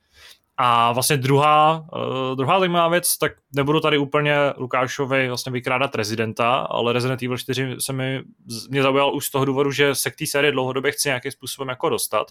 A 0.64 0.92
vlastně 0.92 1.16
druhá, 1.16 1.86
uh, 1.92 2.36
druhá 2.36 2.58
zajímavá 2.58 2.88
věc, 2.88 3.18
tak 3.18 3.32
nebudu 3.54 3.80
tady 3.80 3.98
úplně 3.98 4.36
Lukášovi 4.56 5.28
vlastně 5.28 5.52
vykrádat 5.52 5.94
Residenta, 5.94 6.54
ale 6.54 6.92
Resident 6.92 7.22
Evil 7.22 7.38
4 7.38 7.76
se 7.78 7.92
mi, 7.92 8.22
mě 8.70 8.82
zaujal 8.82 9.14
už 9.14 9.26
z 9.26 9.30
toho 9.30 9.44
důvodu, 9.44 9.70
že 9.70 9.94
se 9.94 10.10
k 10.10 10.16
té 10.16 10.26
sérii 10.26 10.52
dlouhodobě 10.52 10.92
chci 10.92 11.08
nějakým 11.08 11.32
způsobem 11.32 11.68
jako 11.68 11.88
dostat 11.88 12.26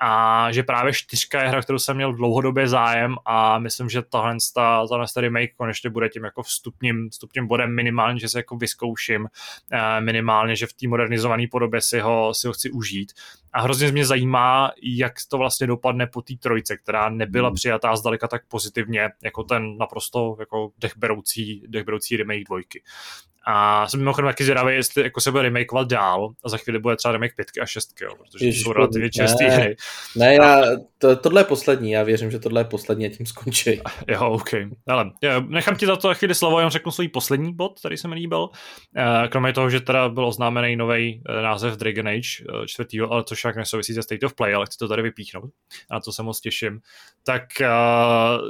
a 0.00 0.46
že 0.52 0.62
právě 0.62 0.92
čtyřka 0.92 1.42
je 1.42 1.48
hra, 1.48 1.62
kterou 1.62 1.78
jsem 1.78 1.96
měl 1.96 2.12
dlouhodobě 2.12 2.68
zájem 2.68 3.16
a 3.24 3.58
myslím, 3.58 3.88
že 3.88 4.02
tahle, 4.02 4.36
ta, 4.54 4.86
tahle 4.86 5.06
ta 5.14 5.20
remake 5.20 5.54
konečně 5.56 5.90
bude 5.90 6.08
tím 6.08 6.24
jako 6.24 6.42
vstupním, 6.42 7.10
vstupním 7.10 7.46
bodem 7.46 7.74
minimálně, 7.74 8.20
že 8.20 8.28
se 8.28 8.38
jako 8.38 8.56
vyzkouším 8.56 9.22
uh, 9.22 9.78
minimálně, 10.00 10.56
že 10.56 10.66
v 10.66 10.72
té 10.72 10.88
modernizované 10.88 11.44
podobě 11.50 11.80
si 11.80 12.00
ho, 12.00 12.34
si 12.34 12.46
ho 12.46 12.52
chci 12.52 12.70
užít 12.70 13.12
a 13.54 13.60
hrozně 13.60 13.92
mě 13.92 14.06
zajímá, 14.06 14.70
jak 14.82 15.12
to 15.28 15.38
vlastně 15.38 15.66
dopadne 15.66 16.06
po 16.06 16.22
té 16.22 16.34
trojce, 16.36 16.76
která 16.76 17.08
nebyla. 17.08 17.53
Přijatá 17.54 17.96
zdaleka 17.96 18.28
tak 18.28 18.46
pozitivně, 18.48 19.10
jako 19.22 19.44
ten 19.44 19.78
naprosto 19.78 20.36
jako 20.40 20.72
dechberoucí, 20.78 21.62
dechberoucí 21.68 22.16
remake 22.16 22.44
dvojky. 22.44 22.82
A 23.46 23.88
jsem 23.88 24.00
mimochodem 24.00 24.28
taky 24.28 24.44
zvědavý, 24.44 24.74
jestli 24.74 25.02
jako 25.02 25.20
se 25.20 25.30
bude 25.30 25.42
remakeovat 25.42 25.88
dál 25.88 26.30
a 26.44 26.48
za 26.48 26.56
chvíli 26.56 26.78
bude 26.78 26.96
třeba 26.96 27.12
remake 27.12 27.36
5 27.36 27.48
a 27.62 27.66
6, 27.66 28.00
jo, 28.02 28.10
protože 28.16 28.46
Ježiš, 28.46 28.62
jsou 28.62 28.72
relativně 28.72 29.10
čerstvé 29.10 29.50
hry. 29.50 29.76
Ne, 30.16 30.34
já, 30.34 30.62
to, 30.98 31.16
tohle 31.16 31.40
je 31.40 31.44
poslední, 31.44 31.90
já 31.90 32.02
věřím, 32.02 32.30
že 32.30 32.38
tohle 32.38 32.60
je 32.60 32.64
poslední 32.64 33.06
a 33.06 33.08
tím 33.08 33.26
skončí. 33.26 33.80
Jo, 34.08 34.30
OK. 34.30 34.50
Ale 34.88 35.10
nechám 35.48 35.76
ti 35.76 35.86
za 35.86 35.96
to 35.96 36.14
chvíli 36.14 36.34
slovo, 36.34 36.58
jenom 36.58 36.70
řeknu 36.70 36.92
svůj 36.92 37.08
poslední 37.08 37.54
bod, 37.54 37.78
který 37.78 37.96
se 37.96 38.08
mi 38.08 38.14
líbil. 38.14 38.48
Eh, 38.96 39.28
kromě 39.28 39.52
toho, 39.52 39.70
že 39.70 39.80
teda 39.80 40.08
byl 40.08 40.26
oznámený 40.26 40.76
nový 40.76 41.22
eh, 41.28 41.42
název 41.42 41.76
Dragon 41.76 42.08
Age 42.08 42.20
eh, 42.20 42.66
čtvrtýho, 42.66 43.12
ale 43.12 43.24
což 43.24 43.38
však 43.38 43.56
nesouvisí 43.56 43.94
se 43.94 44.02
State 44.02 44.22
of 44.24 44.34
Play, 44.34 44.54
ale 44.54 44.66
chci 44.66 44.78
to 44.78 44.88
tady 44.88 45.02
vypíchnout. 45.02 45.50
A 45.90 45.94
na 45.94 46.00
to 46.00 46.12
se 46.12 46.22
moc 46.22 46.40
těším. 46.40 46.80
Tak 47.26 47.42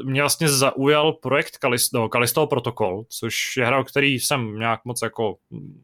mě 0.04 0.20
vlastně 0.20 0.48
zaujal 0.48 1.12
projekt 1.12 1.58
Kalisto, 1.58 1.98
no, 1.98 2.08
Kalisto 2.08 2.46
Protocol, 2.46 3.04
což 3.08 3.56
je 3.56 3.66
hra, 3.66 3.78
o 3.78 3.84
který 3.84 4.18
jsem 4.18 4.58
nějak 4.58 4.83
moc 4.84 5.02
jako 5.02 5.36
mm, 5.50 5.82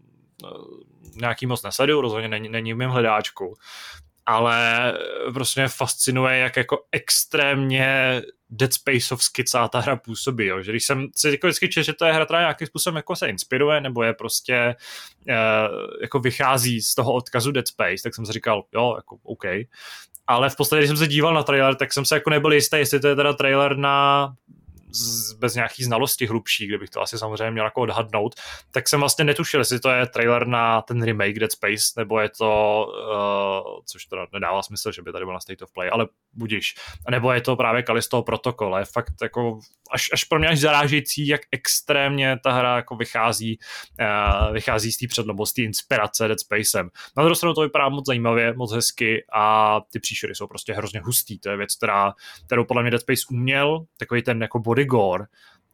nějaký 1.14 1.46
moc 1.46 1.62
nesleduju, 1.62 2.00
rozhodně 2.00 2.28
není, 2.28 2.48
není 2.48 2.72
v 2.72 2.76
mém 2.76 2.90
hledáčku, 2.90 3.54
ale 4.26 4.92
prostě 5.34 5.68
fascinuje, 5.68 6.38
jak 6.38 6.56
jako 6.56 6.78
extrémně 6.92 8.22
Dead 8.50 8.72
Spaceovsky 8.72 9.44
celá 9.44 9.68
ta 9.68 9.80
hra 9.80 9.96
působí, 9.96 10.46
jo. 10.46 10.62
že 10.62 10.72
když 10.72 10.84
jsem 10.84 11.08
si 11.16 11.30
jako 11.30 11.46
vždycky 11.46 11.68
četl, 11.68 11.84
že 11.84 11.92
to 11.92 12.04
je 12.04 12.12
hra, 12.12 12.24
která 12.24 12.40
nějakým 12.40 12.66
způsobem 12.66 12.96
jako 12.96 13.16
se 13.16 13.28
inspiruje, 13.28 13.80
nebo 13.80 14.02
je 14.02 14.12
prostě 14.12 14.76
uh, 15.28 15.34
jako 16.02 16.18
vychází 16.18 16.82
z 16.82 16.94
toho 16.94 17.12
odkazu 17.12 17.52
Dead 17.52 17.68
Space, 17.68 18.02
tak 18.02 18.14
jsem 18.14 18.26
si 18.26 18.32
říkal, 18.32 18.64
jo, 18.74 18.94
jako 18.96 19.18
OK. 19.22 19.44
Ale 20.26 20.50
v 20.50 20.56
podstatě, 20.56 20.80
když 20.80 20.88
jsem 20.88 20.96
se 20.96 21.06
díval 21.06 21.34
na 21.34 21.42
trailer, 21.42 21.74
tak 21.74 21.92
jsem 21.92 22.04
se 22.04 22.14
jako 22.14 22.30
nebyl 22.30 22.52
jistý, 22.52 22.76
jestli 22.76 23.00
to 23.00 23.08
je 23.08 23.16
teda 23.16 23.32
trailer 23.32 23.76
na 23.76 24.28
z, 24.92 25.32
bez 25.32 25.54
nějaký 25.54 25.84
znalosti 25.84 26.26
hlubší, 26.26 26.66
kdybych 26.66 26.90
to 26.90 27.00
asi 27.00 27.18
samozřejmě 27.18 27.50
měl 27.50 27.64
jako 27.64 27.80
odhadnout, 27.80 28.34
tak 28.70 28.88
jsem 28.88 29.00
vlastně 29.00 29.24
netušil, 29.24 29.60
jestli 29.60 29.80
to 29.80 29.90
je 29.90 30.06
trailer 30.06 30.46
na 30.46 30.82
ten 30.82 31.02
remake 31.02 31.38
Dead 31.38 31.52
Space, 31.52 31.84
nebo 31.96 32.20
je 32.20 32.28
to, 32.38 32.86
uh, 32.88 33.82
což 33.86 34.04
teda 34.04 34.26
nedává 34.32 34.62
smysl, 34.62 34.92
že 34.92 35.02
by 35.02 35.12
tady 35.12 35.24
byl 35.24 35.34
na 35.34 35.40
State 35.40 35.62
of 35.62 35.72
Play, 35.72 35.90
ale 35.92 36.08
budíš. 36.32 36.74
Nebo 37.10 37.32
je 37.32 37.40
to 37.40 37.56
právě 37.56 37.82
Kalisto 37.82 38.22
protokol, 38.22 38.76
je 38.78 38.84
fakt 38.84 39.14
jako 39.22 39.58
až, 39.90 40.08
až 40.12 40.24
pro 40.24 40.38
mě 40.38 40.48
až 40.48 40.60
zarážející, 40.60 41.26
jak 41.26 41.40
extrémně 41.52 42.38
ta 42.42 42.52
hra 42.52 42.76
jako 42.76 42.96
vychází, 42.96 43.58
uh, 44.00 44.52
vychází 44.52 44.92
z 44.92 44.98
té 44.98 45.06
předlobo, 45.06 45.46
z 45.46 45.52
té 45.52 45.62
inspirace 45.62 46.28
Dead 46.28 46.40
Spacem. 46.40 46.90
Na 47.16 47.22
druhou 47.22 47.34
stranu 47.34 47.54
to 47.54 47.60
vypadá 47.60 47.88
moc 47.88 48.06
zajímavě, 48.06 48.54
moc 48.54 48.72
hezky 48.72 49.24
a 49.32 49.80
ty 49.92 50.00
příšery 50.00 50.34
jsou 50.34 50.46
prostě 50.46 50.72
hrozně 50.72 51.00
hustý. 51.00 51.38
To 51.38 51.50
je 51.50 51.56
věc, 51.56 51.76
která, 51.76 52.12
kterou 52.46 52.64
podle 52.64 52.82
mě 52.82 52.90
Dead 52.90 53.00
Space 53.00 53.22
uměl, 53.30 53.84
takový 53.96 54.22
ten 54.22 54.42
jako 54.42 54.58
body 54.58 54.79
gore, 54.84 55.24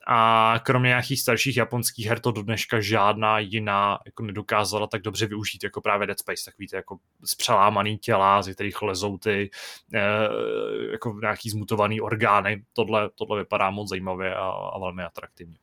a 0.09 0.55
kromě 0.63 0.89
nějakých 0.89 1.21
starších 1.21 1.57
japonských 1.57 2.07
her 2.07 2.21
to 2.21 2.33
do 2.33 2.43
dneška 2.43 2.81
žádná 2.81 3.39
jiná 3.39 3.99
jako 4.07 4.23
nedokázala 4.23 4.87
tak 4.87 5.03
dobře 5.03 5.27
využít, 5.27 5.65
jako 5.65 5.81
právě 5.81 6.07
Dead 6.07 6.19
Space, 6.19 6.45
tak 6.45 6.59
víte, 6.59 6.77
jako 6.77 6.99
zpřelámaný 7.25 7.99
těla, 7.99 8.43
ze 8.43 8.55
kterých 8.55 8.83
lezou 8.83 9.19
ty 9.19 9.51
e, 9.95 10.01
jako 10.93 11.19
nějaký 11.21 11.51
zmutovaný 11.51 12.01
orgány. 12.01 12.65
Tohle, 12.73 13.11
tohle 13.15 13.39
vypadá 13.39 13.71
moc 13.71 13.89
zajímavě 13.89 14.35
a, 14.35 14.49
a 14.49 14.79
velmi 14.79 15.03
atraktivně. 15.03 15.59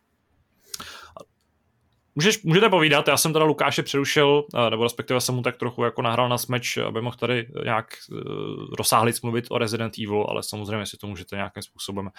Můžeš, 2.16 2.44
můžete 2.44 2.70
povídat, 2.70 3.08
já 3.08 3.18
jsem 3.18 3.34
teda 3.34 3.46
Lukáše 3.46 3.84
přerušil, 3.84 4.44
nebo 4.70 4.84
respektive 4.84 5.22
jsem 5.22 5.36
mu 5.36 5.42
tak 5.42 5.58
trochu 5.58 5.84
jako 5.84 6.02
nahrál 6.02 6.30
na 6.30 6.38
smeč, 6.38 6.78
aby 6.78 7.02
mohl 7.02 7.16
tady 7.20 7.48
nějak 7.64 7.86
uh, 8.12 8.18
rozsáhlit 8.78 9.24
mluvit 9.24 9.46
o 9.50 9.58
Resident 9.58 9.94
Evil, 9.98 10.26
ale 10.30 10.44
samozřejmě 10.44 10.86
si 10.86 10.98
to 10.98 11.08
můžete 11.08 11.36
nějakým 11.36 11.64
způsobem 11.64 12.10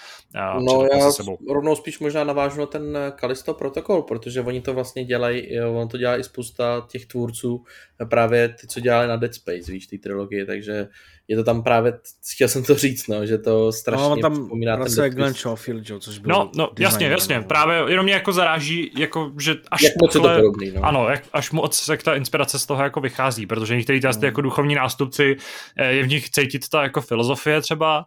No 0.60 0.86
já 0.92 1.10
sebou. 1.10 1.38
rovnou 1.54 1.76
spíš 1.76 1.98
možná 1.98 2.24
navážu 2.24 2.60
na 2.60 2.66
ten 2.66 2.98
Kalisto 3.16 3.54
protokol, 3.54 4.02
protože 4.02 4.40
oni 4.40 4.60
to 4.60 4.74
vlastně 4.74 5.04
dělají, 5.04 5.60
on 5.60 5.88
to 5.88 5.98
dělá 5.98 6.16
i 6.18 6.24
spousta 6.24 6.86
těch 6.90 7.06
tvůrců, 7.06 7.64
právě 8.10 8.48
ty, 8.48 8.66
co 8.66 8.80
dělali 8.80 9.08
na 9.08 9.16
Dead 9.16 9.34
Space, 9.34 9.72
víš, 9.72 9.86
ty 9.86 9.98
trilogie, 9.98 10.46
takže 10.46 10.88
je 11.28 11.36
to 11.36 11.44
tam 11.44 11.62
právě, 11.62 11.98
chtěl 12.34 12.48
jsem 12.48 12.64
to 12.64 12.74
říct, 12.74 13.08
no, 13.08 13.26
že 13.26 13.38
to 13.38 13.72
strašně 13.72 14.08
no, 14.08 14.16
tam 14.16 14.32
připomíná 14.32 14.76
ten 14.76 15.10
Glenn 15.10 15.34
Schofield, 15.34 15.90
jo, 15.90 15.98
což 15.98 16.18
byl 16.18 16.28
No, 16.30 16.50
no 16.56 16.70
jasně, 16.78 17.06
jasně, 17.06 17.36
no. 17.38 17.44
právě 17.44 17.84
jenom 17.88 18.04
mě 18.04 18.14
jako 18.14 18.32
zaráží, 18.32 18.90
jako, 18.98 19.32
že 19.40 19.54
až 19.70 19.83
jak 19.84 19.92
moc 20.02 20.12
takhle, 20.12 20.32
je 20.32 20.36
to 20.36 20.42
podobný, 20.42 20.70
no. 20.74 20.84
Ano, 20.84 21.08
jak, 21.08 21.24
až 21.32 21.50
moc 21.50 21.78
se 21.78 21.96
ta 21.96 22.14
inspirace 22.14 22.58
z 22.58 22.66
toho 22.66 22.82
jako 22.82 23.00
vychází, 23.00 23.46
protože 23.46 23.76
některý 23.76 24.00
ty 24.00 24.06
mm. 24.06 24.24
jako 24.24 24.40
duchovní 24.40 24.74
nástupci, 24.74 25.36
eh, 25.76 25.92
je 25.92 26.02
v 26.02 26.08
nich 26.08 26.30
cítit 26.30 26.68
ta 26.68 26.82
jako 26.82 27.00
filozofie 27.00 27.60
třeba, 27.60 28.04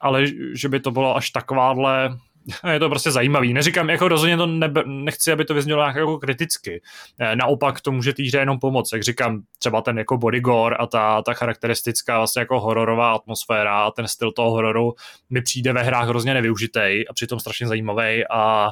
ale 0.00 0.24
že 0.54 0.68
by 0.68 0.80
to 0.80 0.90
bylo 0.90 1.16
až 1.16 1.30
takováhle 1.30 2.16
je 2.72 2.78
to 2.78 2.88
prostě 2.88 3.10
zajímavý. 3.10 3.52
Neříkám, 3.52 3.90
jako 3.90 4.08
rozhodně 4.08 4.36
to 4.36 4.46
nebe, 4.46 4.82
nechci, 4.86 5.32
aby 5.32 5.44
to 5.44 5.54
vyznělo 5.54 5.82
nějak 5.82 5.96
jako 5.96 6.18
kriticky. 6.18 6.82
Eh, 7.20 7.36
naopak 7.36 7.80
to 7.80 7.92
může 7.92 8.12
té 8.12 8.22
hře 8.22 8.38
jenom 8.38 8.58
pomoct. 8.58 8.92
Jak 8.92 9.02
říkám, 9.02 9.42
třeba 9.58 9.80
ten 9.80 9.98
jako 9.98 10.18
bodygore 10.18 10.76
a 10.76 10.86
ta, 10.86 11.22
ta 11.22 11.34
charakteristická 11.34 12.18
vlastně 12.18 12.40
jako 12.40 12.60
hororová 12.60 13.12
atmosféra 13.12 13.84
a 13.84 13.90
ten 13.90 14.08
styl 14.08 14.32
toho 14.32 14.50
hororu 14.50 14.94
mi 15.30 15.42
přijde 15.42 15.72
ve 15.72 15.82
hrách 15.82 16.08
hrozně 16.08 16.34
nevyužitej 16.34 17.06
a 17.10 17.12
přitom 17.12 17.40
strašně 17.40 17.66
zajímavý 17.66 18.24
a 18.30 18.70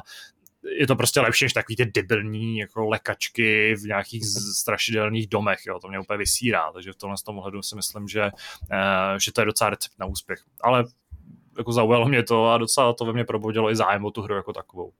je 0.79 0.87
to 0.87 0.95
prostě 0.95 1.21
lepší 1.21 1.45
než 1.45 1.53
takový 1.53 1.75
ty 1.75 1.85
debilní 1.85 2.57
jako 2.57 2.85
lekačky 2.85 3.75
v 3.75 3.83
nějakých 3.83 4.25
strašidelných 4.57 5.27
domech, 5.27 5.59
jo, 5.67 5.79
to 5.79 5.87
mě 5.87 5.99
úplně 5.99 6.17
vysírá, 6.17 6.71
takže 6.71 6.93
v 6.93 6.95
tomhle 6.95 7.17
tom 7.25 7.37
ohledu 7.37 7.61
si 7.61 7.75
myslím, 7.75 8.07
že, 8.07 8.23
uh, 8.23 9.17
že 9.23 9.31
to 9.31 9.41
je 9.41 9.45
docela 9.45 9.69
recept 9.69 9.99
na 9.99 10.05
úspěch. 10.05 10.39
Ale 10.61 10.83
jako 11.57 11.73
zaujalo 11.73 12.07
mě 12.07 12.23
to 12.23 12.49
a 12.51 12.57
docela 12.57 12.93
to 12.93 13.05
ve 13.05 13.13
mně 13.13 13.23
probudilo 13.23 13.71
i 13.71 13.75
zájem 13.75 14.05
o 14.05 14.11
tu 14.11 14.21
hru 14.21 14.35
jako 14.35 14.53
takovou. 14.53 14.91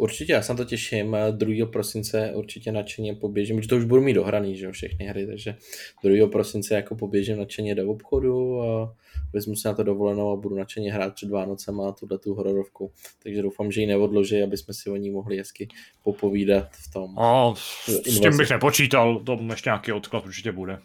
Určitě, 0.00 0.32
já 0.32 0.42
se 0.42 0.54
to 0.54 0.64
těším. 0.64 1.16
2. 1.30 1.66
prosince 1.66 2.32
určitě 2.34 2.72
nadšeně 2.72 3.14
poběžím, 3.14 3.56
protože 3.56 3.68
to 3.68 3.76
už 3.76 3.84
budu 3.84 4.02
mít 4.02 4.14
dohraný, 4.14 4.56
že 4.56 4.64
jo, 4.64 4.72
všechny 4.72 5.06
hry, 5.06 5.26
takže 5.26 5.56
2. 6.04 6.26
prosince 6.26 6.74
jako 6.74 6.94
poběžím 6.94 7.38
nadšeně 7.38 7.74
do 7.74 7.90
obchodu 7.90 8.62
a 8.62 8.94
vezmu 9.32 9.56
si 9.56 9.68
na 9.68 9.74
to 9.74 9.82
dovolenou 9.82 10.32
a 10.32 10.36
budu 10.36 10.56
nadšeně 10.56 10.92
hrát 10.92 11.14
před 11.14 11.30
Vánocem 11.30 11.80
a 11.80 11.92
tuhle 11.92 12.18
tu 12.18 12.34
hororovku. 12.34 12.92
Takže 13.22 13.42
doufám, 13.42 13.72
že 13.72 13.80
ji 13.80 13.86
neodloží, 13.86 14.42
aby 14.42 14.56
jsme 14.56 14.74
si 14.74 14.90
o 14.90 14.96
ní 14.96 15.10
mohli 15.10 15.38
hezky 15.38 15.68
popovídat 16.02 16.68
v 16.72 16.92
tom. 16.92 17.18
A, 17.18 17.54
s 17.54 18.20
tím 18.20 18.36
bych 18.36 18.50
nepočítal, 18.50 19.20
to 19.24 19.38
ještě 19.50 19.68
nějaký 19.68 19.92
odklad 19.92 20.26
určitě 20.26 20.52
bude. 20.52 20.78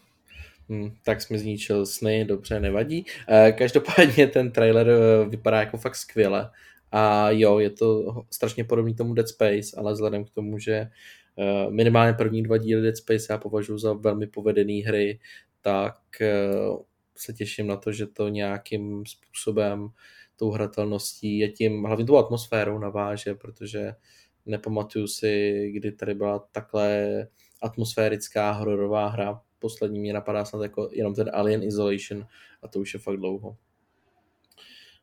Hmm, 0.69 0.91
tak 1.03 1.21
jsme 1.21 1.37
zničil 1.37 1.85
sny, 1.85 2.25
dobře, 2.25 2.59
nevadí. 2.59 3.05
E, 3.29 3.51
každopádně 3.51 4.27
ten 4.27 4.51
trailer 4.51 4.87
e, 4.89 5.29
vypadá 5.29 5.59
jako 5.59 5.77
fakt 5.77 5.95
skvěle. 5.95 6.49
A 6.91 7.31
jo, 7.31 7.59
je 7.59 7.69
to 7.69 8.05
strašně 8.31 8.63
podobný 8.63 8.95
tomu 8.95 9.13
Dead 9.13 9.27
Space, 9.27 9.77
ale 9.77 9.93
vzhledem 9.93 10.25
k 10.25 10.29
tomu, 10.29 10.59
že 10.59 10.73
e, 10.73 10.89
minimálně 11.69 12.13
první 12.13 12.43
dva 12.43 12.57
díly 12.57 12.81
Dead 12.81 12.97
Space 12.97 13.25
já 13.29 13.37
považuji 13.37 13.77
za 13.77 13.93
velmi 13.93 14.27
povedený 14.27 14.81
hry, 14.81 15.19
tak 15.61 15.97
se 17.17 17.33
těším 17.33 17.67
na 17.67 17.77
to, 17.77 17.91
že 17.91 18.07
to 18.07 18.29
nějakým 18.29 19.05
způsobem 19.05 19.89
tou 20.35 20.51
hratelností 20.51 21.43
a 21.43 21.51
tím, 21.51 21.83
hlavně 21.83 22.05
tou 22.05 22.17
atmosférou 22.17 22.79
naváže, 22.79 23.35
protože 23.35 23.93
nepamatuju 24.45 25.07
si, 25.07 25.71
kdy 25.75 25.91
tady 25.91 26.13
byla 26.13 26.39
takhle 26.51 27.27
atmosférická 27.61 28.51
hororová 28.51 29.07
hra 29.07 29.41
poslední 29.59 29.99
mě 29.99 30.13
napadá 30.13 30.45
snad 30.45 30.61
jako 30.61 30.89
jenom 30.91 31.15
ten 31.15 31.29
Alien 31.33 31.63
Isolation 31.63 32.27
a 32.61 32.67
to 32.67 32.79
už 32.79 32.93
je 32.93 32.99
fakt 32.99 33.17
dlouho. 33.17 33.57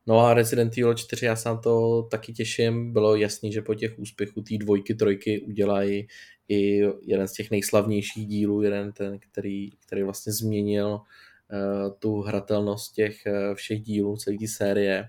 No 0.06 0.20
a 0.20 0.34
Resident 0.34 0.78
Evil 0.78 0.94
4, 0.94 1.26
já 1.26 1.36
se 1.36 1.48
na 1.48 1.56
to 1.56 2.02
taky 2.02 2.32
těším. 2.32 2.92
Bylo 2.92 3.16
jasný, 3.16 3.52
že 3.52 3.62
po 3.62 3.74
těch 3.74 3.98
úspěchů 3.98 4.42
té 4.42 4.58
dvojky, 4.58 4.94
trojky 4.94 5.40
udělají 5.40 6.06
i 6.48 6.82
jeden 7.02 7.28
z 7.28 7.32
těch 7.32 7.50
nejslavnějších 7.50 8.26
dílů, 8.26 8.62
jeden 8.62 8.92
ten, 8.92 9.18
který, 9.18 9.70
který 9.70 10.02
vlastně 10.02 10.32
změnil 10.32 10.88
uh, 10.88 11.92
tu 11.98 12.20
hratelnost 12.20 12.94
těch 12.94 13.22
uh, 13.26 13.54
všech 13.54 13.80
dílů, 13.80 14.16
celé 14.16 14.38
té 14.38 14.48
série. 14.48 15.08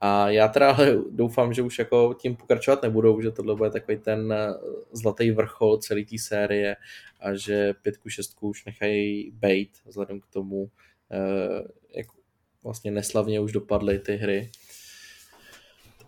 A 0.00 0.30
já 0.30 0.48
teda 0.48 0.76
doufám, 1.10 1.52
že 1.52 1.62
už 1.62 1.78
jako 1.78 2.14
tím 2.14 2.36
pokračovat 2.36 2.82
nebudou, 2.82 3.20
že 3.20 3.30
tohle 3.30 3.56
bude 3.56 3.70
takový 3.70 3.98
ten 3.98 4.32
eh, 4.32 4.54
zlatý 4.92 5.30
vrchol 5.30 5.78
celé 5.78 6.04
té 6.04 6.18
série 6.18 6.76
a 7.20 7.34
že 7.34 7.74
pětku, 7.82 8.08
šestku 8.08 8.48
už 8.48 8.64
nechají 8.64 9.30
bejt 9.34 9.70
vzhledem 9.86 10.20
k 10.20 10.26
tomu, 10.26 10.70
eh, 11.10 11.68
vlastně 12.68 12.90
neslavně 12.90 13.40
už 13.40 13.52
dopadly 13.52 13.98
ty 13.98 14.16
hry. 14.16 14.50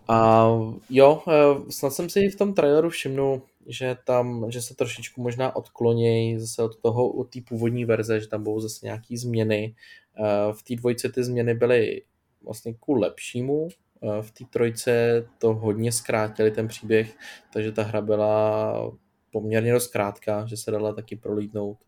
A 0.08 0.48
jo, 0.90 1.22
eh, 1.28 1.70
snad 1.72 1.90
jsem 1.90 2.10
si 2.10 2.28
v 2.28 2.36
tom 2.36 2.54
traileru 2.54 2.90
všimnul, 2.90 3.42
že 3.66 3.96
tam, 4.04 4.50
že 4.50 4.62
se 4.62 4.74
trošičku 4.74 5.22
možná 5.22 5.56
odklonějí 5.56 6.38
zase 6.38 6.62
od 6.62 6.76
toho, 6.76 7.08
od 7.08 7.24
té 7.24 7.40
původní 7.48 7.84
verze, 7.84 8.20
že 8.20 8.28
tam 8.28 8.42
budou 8.42 8.60
zase 8.60 8.86
nějaký 8.86 9.16
změny. 9.16 9.74
Eh, 10.18 10.52
v 10.52 10.62
té 10.62 10.76
dvojce 10.76 11.08
ty 11.08 11.24
změny 11.24 11.54
byly 11.54 12.02
vlastně 12.44 12.74
ku 12.74 12.94
lepšímu, 12.94 13.68
eh, 13.68 14.22
v 14.22 14.30
té 14.30 14.44
trojce 14.50 15.24
to 15.38 15.54
hodně 15.54 15.92
zkrátili 15.92 16.50
ten 16.50 16.68
příběh, 16.68 17.16
takže 17.52 17.72
ta 17.72 17.82
hra 17.82 18.00
byla 18.00 18.92
poměrně 19.32 19.72
dost 19.72 19.86
krátká, 19.86 20.46
že 20.46 20.56
se 20.56 20.70
dala 20.70 20.92
taky 20.92 21.16
prolítnout 21.16 21.78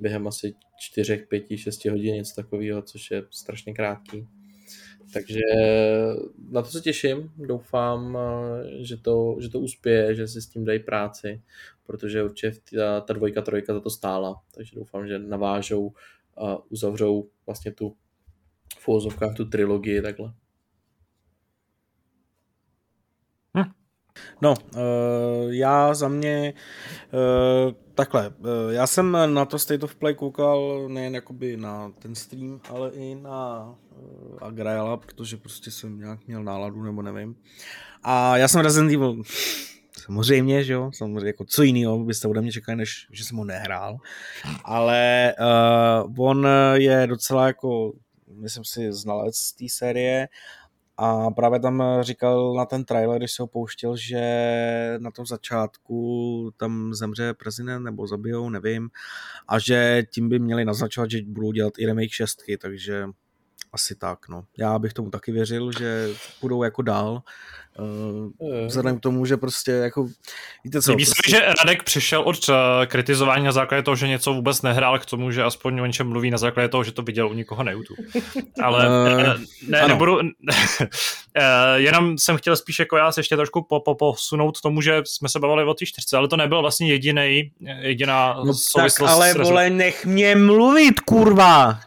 během 0.00 0.26
asi 0.26 0.54
4, 0.80 1.16
5, 1.16 1.56
6 1.56 1.84
hodin, 1.84 2.14
něco 2.14 2.34
takového, 2.34 2.82
což 2.82 3.10
je 3.10 3.22
strašně 3.30 3.74
krátký. 3.74 4.26
Takže 5.12 5.40
na 6.50 6.62
to 6.62 6.68
se 6.68 6.80
těším, 6.80 7.32
doufám, 7.36 8.18
eh, 8.18 8.84
že 8.84 8.96
to, 8.96 9.36
že 9.40 9.48
to 9.48 9.60
uspěje, 9.60 10.14
že 10.14 10.28
si 10.28 10.42
s 10.42 10.46
tím 10.46 10.64
dají 10.64 10.78
práci, 10.78 11.42
protože 11.86 12.22
určitě 12.22 12.60
ta, 12.76 13.00
ta 13.00 13.12
dvojka, 13.12 13.42
trojka 13.42 13.74
za 13.74 13.80
to 13.80 13.90
stála, 13.90 14.42
takže 14.54 14.76
doufám, 14.76 15.06
že 15.08 15.18
navážou 15.18 15.92
a 16.36 16.70
uzavřou 16.70 17.28
vlastně 17.46 17.72
tu 17.72 17.96
v 18.78 19.34
tu 19.36 19.44
trilogii 19.44 20.02
takhle. 20.02 20.32
No, 24.42 24.54
uh, 24.74 24.80
já 25.52 25.94
za 25.94 26.08
mě 26.08 26.54
uh, 27.12 27.72
takhle, 27.94 28.28
uh, 28.28 28.46
já 28.70 28.86
jsem 28.86 29.16
na 29.26 29.44
to 29.44 29.58
State 29.58 29.82
of 29.82 29.94
Play 29.94 30.14
koukal 30.14 30.88
nejen 30.88 31.14
jakoby 31.14 31.56
na 31.56 31.92
ten 31.98 32.14
stream, 32.14 32.60
ale 32.68 32.90
i 32.90 33.14
na 33.14 33.74
Agraela, 34.40 34.96
protože 34.96 35.36
prostě 35.36 35.70
jsem 35.70 35.98
nějak 35.98 36.26
měl 36.26 36.42
náladu, 36.42 36.82
nebo 36.82 37.02
nevím. 37.02 37.36
A 38.02 38.36
já 38.36 38.48
jsem 38.48 38.60
Resident 38.60 38.92
Evil. 38.92 39.22
Samozřejmě, 40.04 40.64
že 40.64 40.72
jo, 40.72 40.90
samozřejmě 40.94 41.26
jako 41.26 41.44
co 41.44 41.62
jiného 41.62 41.98
byste 41.98 42.28
ode 42.28 42.40
mě 42.40 42.52
čekali, 42.52 42.76
než 42.76 43.06
že 43.12 43.24
jsem 43.24 43.36
ho 43.36 43.44
nehrál, 43.44 43.96
ale 44.64 45.34
uh, 46.08 46.28
on 46.28 46.48
je 46.74 47.06
docela 47.06 47.46
jako, 47.46 47.92
myslím 48.34 48.64
si, 48.64 48.92
znalec 48.92 49.52
té 49.52 49.64
série 49.68 50.28
a 51.02 51.30
právě 51.30 51.60
tam 51.60 51.82
říkal 52.00 52.54
na 52.54 52.66
ten 52.66 52.84
trailer, 52.84 53.18
když 53.18 53.32
se 53.32 53.42
ho 53.42 53.46
pouštěl, 53.46 53.96
že 53.96 54.20
na 54.98 55.10
tom 55.10 55.26
začátku 55.26 56.50
tam 56.56 56.94
zemře 56.94 57.34
prezident 57.34 57.82
nebo 57.82 58.06
zabijou, 58.06 58.50
nevím, 58.50 58.90
a 59.48 59.58
že 59.58 60.02
tím 60.12 60.28
by 60.28 60.38
měli 60.38 60.64
naznačovat, 60.64 61.10
že 61.10 61.22
budou 61.26 61.52
dělat 61.52 61.72
i 61.78 61.86
remake 61.86 62.10
šestky, 62.10 62.58
takže 62.58 63.04
asi 63.72 63.94
tak, 63.94 64.28
no. 64.28 64.44
Já 64.58 64.78
bych 64.78 64.92
tomu 64.92 65.10
taky 65.10 65.32
věřil, 65.32 65.72
že 65.78 66.08
budou 66.40 66.62
jako 66.62 66.82
dál, 66.82 67.22
uh, 67.78 68.66
vzhledem 68.66 68.98
k 68.98 69.00
tomu, 69.00 69.26
že 69.26 69.36
prostě 69.36 69.70
jako, 69.70 70.08
víte 70.64 70.82
co. 70.82 70.90
Líbí 70.90 71.04
prostě... 71.04 71.30
že 71.30 71.40
Radek 71.40 71.82
přišel 71.82 72.22
od 72.22 72.48
uh, 72.48 72.54
kritizování 72.86 73.44
na 73.44 73.52
základě 73.52 73.82
toho, 73.82 73.96
že 73.96 74.08
něco 74.08 74.34
vůbec 74.34 74.62
nehrál 74.62 74.98
k 74.98 75.06
tomu, 75.06 75.30
že 75.30 75.42
aspoň 75.42 75.80
o 75.80 75.86
něčem 75.86 76.08
mluví 76.08 76.30
na 76.30 76.38
základě 76.38 76.68
toho, 76.68 76.84
že 76.84 76.92
to 76.92 77.02
viděl 77.02 77.28
u 77.28 77.34
nikoho 77.34 77.62
na 77.62 77.72
YouTube. 77.72 78.02
Ale 78.62 78.88
uh, 78.88 79.40
ne, 79.68 79.80
ano. 79.80 79.88
nebudu, 79.88 80.18
jenom 81.74 82.18
jsem 82.18 82.36
chtěl 82.36 82.56
spíš 82.56 82.78
jako 82.78 82.96
já 82.96 83.12
se 83.12 83.20
ještě 83.20 83.36
trošku 83.36 83.66
po, 83.68 83.80
po, 83.80 83.94
posunout 83.94 84.60
tomu, 84.60 84.80
že 84.80 85.02
jsme 85.04 85.28
se 85.28 85.38
bavili 85.38 85.64
o 85.64 85.74
té 85.74 85.86
čtyřce, 85.86 86.16
ale 86.16 86.28
to 86.28 86.36
nebyl 86.36 86.60
vlastně 86.60 86.88
jediný, 86.88 87.52
jediná 87.80 88.34
no, 88.44 88.54
souvislost. 88.54 88.98
Tak 88.98 89.08
ale 89.08 89.34
vole, 89.34 89.70
nech 89.70 90.06
mě 90.06 90.36
mluvit, 90.36 91.00
kurva! 91.00 91.80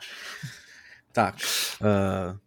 Tak. 1.14 1.36
Uh, 1.82 2.38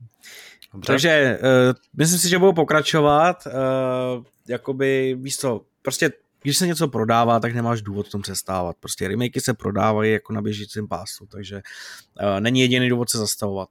Dobře. 0.72 0.86
Takže 0.86 1.38
uh, 1.42 1.74
myslím 1.96 2.18
si, 2.18 2.28
že 2.28 2.38
budou 2.38 2.52
pokračovat. 2.52 3.46
Uh, 3.46 4.24
jakoby, 4.48 5.16
víš 5.20 5.36
co, 5.36 5.60
prostě 5.82 6.12
když 6.42 6.58
se 6.58 6.66
něco 6.66 6.88
prodává, 6.88 7.40
tak 7.40 7.54
nemáš 7.54 7.82
důvod 7.82 8.06
v 8.08 8.10
tom 8.10 8.22
přestávat. 8.22 8.76
Prostě 8.80 9.08
remakey 9.08 9.40
se 9.42 9.54
prodávají 9.54 10.12
jako 10.12 10.32
na 10.32 10.42
běžícím 10.42 10.88
pásu, 10.88 11.26
takže 11.26 11.56
uh, 11.56 12.40
není 12.40 12.60
jediný 12.60 12.88
důvod 12.88 13.10
se 13.10 13.18
zastavovat. 13.18 13.68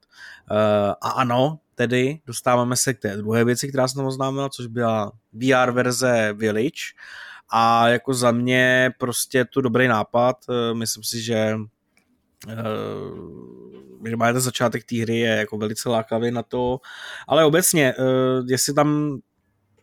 Uh, 0.52 0.58
a 1.02 1.10
ano, 1.10 1.60
tedy 1.76 2.20
dostáváme 2.26 2.76
se 2.76 2.94
k 2.94 3.00
té 3.00 3.18
druhé 3.18 3.44
věci, 3.44 3.70
která 3.70 3.88
se 3.88 3.96
tam 3.96 4.06
oznámila, 4.06 4.50
což 4.50 4.68
byla 4.68 5.12
VR 5.34 5.72
verze 5.72 6.34
Village. 6.34 6.96
A 7.50 7.88
jako 7.88 8.14
za 8.14 8.32
mě 8.32 8.94
prostě 8.98 9.46
tu 9.46 9.62
dobrý 9.62 9.88
nápad. 9.88 10.38
Uh, 10.50 10.78
myslím 10.78 11.04
si, 11.04 11.22
že 11.22 11.58
že 12.48 12.56
má 14.16 14.32
ten 14.34 14.42
začátek 14.42 14.84
té 14.84 15.02
hry 15.02 15.20
je 15.20 15.36
jako 15.36 15.58
velice 15.58 15.90
lákavý 15.90 16.32
na 16.32 16.44
to, 16.44 16.80
ale 17.28 17.46
obecně, 17.46 17.94
uh, 18.00 18.46
jestli 18.50 18.74
tam 18.74 19.20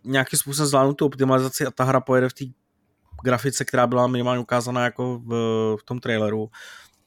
nějakým 0.05 0.39
způsobem 0.39 0.67
zvládnu 0.67 0.95
tu 0.95 1.07
optimalizaci 1.07 1.67
a 1.67 1.71
ta 1.71 1.85
hra 1.85 2.01
pojede 2.01 2.29
v 2.29 2.33
té 2.33 2.45
grafice, 3.25 3.65
která 3.65 3.87
byla 3.87 4.07
minimálně 4.07 4.41
ukázána 4.41 4.85
jako 4.85 5.19
v, 5.19 5.31
v 5.81 5.83
tom 5.85 6.01
traileru, 6.01 6.49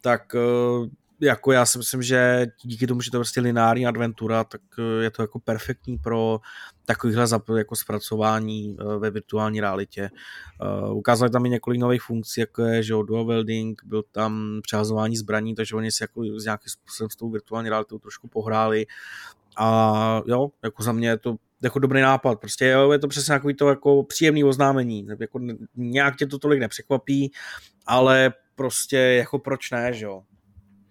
tak 0.02 0.34
uh, 0.34 0.88
jako 1.20 1.52
já 1.52 1.66
si 1.66 1.78
myslím, 1.78 2.02
že 2.02 2.48
díky 2.64 2.88
tomu, 2.88 3.02
že 3.02 3.12
to 3.12 3.18
je 3.18 3.20
prostě 3.20 3.42
lineární 3.42 3.88
adventura, 3.88 4.44
tak 4.44 4.62
eh, 4.80 5.04
je 5.04 5.12
to 5.12 5.22
jako 5.22 5.40
perfektní 5.40 5.98
pro 5.98 6.40
takovýhle 6.86 7.26
jako 7.58 7.76
zpracování 7.76 8.78
eh, 8.80 8.98
ve 9.00 9.12
virtuální 9.12 9.62
realitě. 9.62 10.10
Uh, 10.86 10.98
ukázali 10.98 11.32
tam 11.32 11.46
i 11.46 11.50
několik 11.50 11.80
nových 11.80 12.02
funkcí, 12.02 12.40
jako 12.40 12.62
je 12.62 12.84
že 12.84 12.94
dual 12.94 13.26
welding, 13.26 13.82
byl 13.86 14.04
tam 14.12 14.60
přehazování 14.62 15.18
zbraní, 15.18 15.56
takže 15.56 15.76
oni 15.76 15.92
si 15.92 16.04
jako 16.04 16.24
s 16.40 16.44
nějakým 16.44 16.70
způsobem 16.70 17.10
s 17.10 17.16
tou 17.16 17.30
virtuální 17.30 17.70
realitou 17.70 18.00
trošku 18.00 18.28
pohráli 18.28 18.86
a 19.58 20.22
jo, 20.26 20.50
jako 20.64 20.84
za 20.84 20.92
mě 20.92 21.08
je 21.08 21.18
to 21.18 21.36
jako 21.64 21.80
dobrý 21.80 22.02
nápad, 22.02 22.40
prostě 22.40 22.66
jo, 22.66 22.92
je 22.92 23.00
to 23.00 23.08
přesně 23.08 23.34
takový 23.34 23.54
to 23.54 23.70
jako 23.70 24.04
příjemný 24.04 24.44
oznámení, 24.44 25.08
jako 25.20 25.40
nějak 25.76 26.16
tě 26.16 26.28
to 26.28 26.40
tolik 26.40 26.60
nepřekvapí, 26.60 27.32
ale 27.88 28.34
prostě 28.56 28.98
jako 28.98 29.40
proč 29.40 29.72
ne, 29.72 29.94
že 29.94 30.06
jo. 30.06 30.24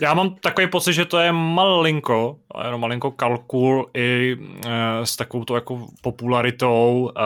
Já 0.00 0.14
mám 0.14 0.34
takový 0.34 0.66
pocit, 0.66 0.92
že 0.92 1.04
to 1.04 1.18
je 1.18 1.32
malinko, 1.32 2.38
jenom 2.64 2.80
malinko 2.80 3.10
kalkul 3.10 3.90
i 3.94 4.36
uh, 4.36 4.72
s 5.04 5.16
takovou 5.16 5.44
to 5.44 5.54
jako 5.54 5.86
popularitou 6.02 7.10
uh, 7.16 7.22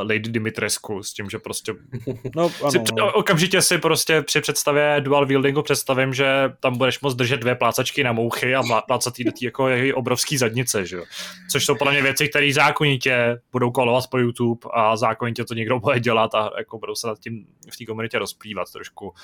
Lady 0.00 0.18
Dimitrescu, 0.18 1.02
s 1.02 1.12
tím, 1.12 1.30
že 1.30 1.38
prostě 1.38 1.74
no, 2.36 2.50
ano, 2.62 2.70
si, 2.70 2.78
no. 2.96 3.12
okamžitě 3.12 3.62
si 3.62 3.78
prostě 3.78 4.22
při 4.22 4.40
představě 4.40 4.96
dual 5.00 5.26
wieldingu 5.26 5.62
představím, 5.62 6.14
že 6.14 6.26
tam 6.60 6.78
budeš 6.78 7.00
moct 7.00 7.14
držet 7.14 7.40
dvě 7.40 7.54
plácačky 7.54 8.04
na 8.04 8.12
mouchy 8.12 8.54
a 8.54 8.62
plácat 8.86 9.14
tý, 9.14 9.24
tý 9.24 9.44
jako 9.44 9.68
její 9.68 9.92
obrovský 9.92 10.36
zadnice, 10.36 10.86
že 10.86 10.96
jo. 10.96 11.04
Což 11.50 11.64
jsou 11.64 11.74
podle 11.74 11.92
mě 11.92 12.02
věci, 12.02 12.28
které 12.28 12.52
zákonitě 12.52 13.40
budou 13.52 13.70
kolovat 13.70 14.04
po 14.10 14.18
YouTube 14.18 14.60
a 14.72 14.96
zákonitě 14.96 15.44
to 15.44 15.54
někdo 15.54 15.78
bude 15.78 16.00
dělat 16.00 16.34
a 16.34 16.50
jako 16.58 16.78
budou 16.78 16.94
se 16.94 17.06
nad 17.06 17.18
tím 17.18 17.46
v 17.72 17.76
té 17.76 17.84
komunitě 17.84 18.18
rozplývat 18.18 18.72
trošku, 18.72 19.08
uh, 19.08 19.14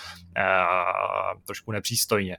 trošku 1.47 1.73
nepřístojně 1.73 2.37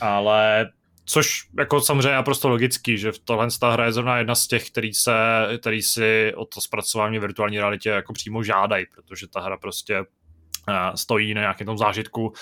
ale 0.00 0.68
Což 1.04 1.48
jako 1.58 1.80
samozřejmě 1.80 2.08
je 2.08 2.14
naprosto 2.14 2.48
logický, 2.48 2.98
že 2.98 3.12
tohle 3.24 3.48
ta 3.60 3.72
hra 3.72 3.84
je 3.84 3.92
zrovna 3.92 4.18
jedna 4.18 4.34
z 4.34 4.46
těch, 4.46 4.70
který, 4.70 4.94
se, 4.94 5.12
který 5.58 5.82
si 5.82 6.32
o 6.36 6.44
to 6.44 6.60
zpracování 6.60 7.18
virtuální 7.18 7.58
realitě 7.58 7.88
jako 7.88 8.12
přímo 8.12 8.42
žádají, 8.42 8.86
protože 8.94 9.28
ta 9.28 9.40
hra 9.40 9.56
prostě 9.56 10.00
uh, 10.00 10.04
stojí 10.94 11.34
na 11.34 11.40
nějakém 11.40 11.66
tom 11.66 11.78
zážitku 11.78 12.22
uh, 12.22 12.34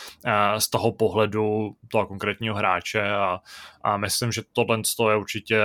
z 0.59 0.71
toho 0.71 0.93
pohledu 0.93 1.77
toho 1.89 2.07
konkrétního 2.07 2.55
hráče 2.55 3.11
a, 3.11 3.41
a 3.83 3.97
myslím, 3.97 4.33
že 4.33 4.43
tohle 4.53 4.83
je 5.11 5.17
určitě 5.17 5.61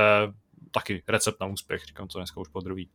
taky 0.71 1.03
recept 1.07 1.39
na 1.41 1.47
úspěch, 1.47 1.85
říkám 1.85 2.07
to 2.07 2.19
dneska 2.19 2.41
už 2.41 2.47
po 2.47 2.61
druhý. 2.61 2.89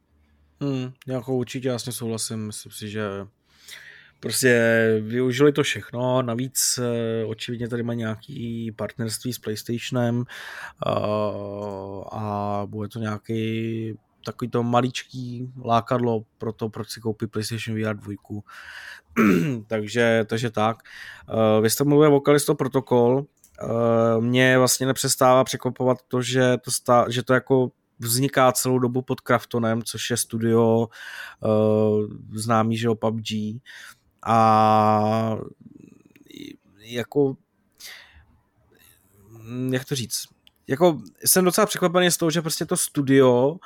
Hmm, 0.60 0.92
jako 1.06 1.34
určitě 1.34 1.68
jasně 1.68 1.92
souhlasím, 1.92 2.46
myslím 2.46 2.72
si, 2.72 2.90
že 2.90 3.02
Prostě 4.20 5.00
využili 5.02 5.52
to 5.52 5.62
všechno, 5.62 6.22
navíc 6.22 6.78
eh, 6.82 7.24
očividně 7.24 7.68
tady 7.68 7.82
má 7.82 7.94
nějaký 7.94 8.72
partnerství 8.72 9.32
s 9.32 9.38
PlayStationem 9.38 10.24
a, 10.86 10.90
eh, 10.90 12.04
a 12.12 12.62
bude 12.66 12.88
to 12.88 12.98
nějaký 12.98 13.98
takový 14.24 14.50
to 14.50 14.62
maličký 14.62 15.52
lákadlo 15.64 16.22
pro 16.38 16.52
to, 16.52 16.68
proč 16.68 16.90
si 16.90 17.00
koupit 17.00 17.30
PlayStation 17.30 17.82
VR 17.82 17.96
2. 17.96 18.14
takže, 19.66 20.24
takže 20.28 20.50
tak. 20.50 20.82
Uh, 21.32 21.62
vy 21.62 21.70
jste 21.70 21.84
mluvil 21.84 22.14
o 22.14 22.20
Kalisto 22.20 22.54
Protocol. 22.54 23.24
Mě 24.20 24.58
vlastně 24.58 24.86
nepřestává 24.86 25.44
překvapovat 25.44 25.98
to, 26.08 26.22
že 26.22 26.56
to, 26.64 26.70
stá, 26.70 27.06
že 27.08 27.22
to 27.22 27.34
jako 27.34 27.70
vzniká 27.98 28.52
celou 28.52 28.78
dobu 28.78 29.02
pod 29.02 29.20
Kraftonem, 29.20 29.82
což 29.82 30.10
je 30.10 30.16
studio 30.16 30.88
známý, 32.32 32.76
že 32.76 32.88
o 32.88 32.94
PUBG. 32.94 33.60
A 34.26 35.36
jako 36.78 37.36
jak 39.70 39.84
to 39.84 39.94
říct, 39.94 40.24
jako 40.66 40.98
jsem 41.24 41.44
docela 41.44 41.66
překvapený 41.66 42.10
z 42.10 42.16
toho, 42.16 42.30
že 42.30 42.42
prostě 42.42 42.66
to 42.66 42.76
studio 42.76 43.50
uh, 43.50 43.58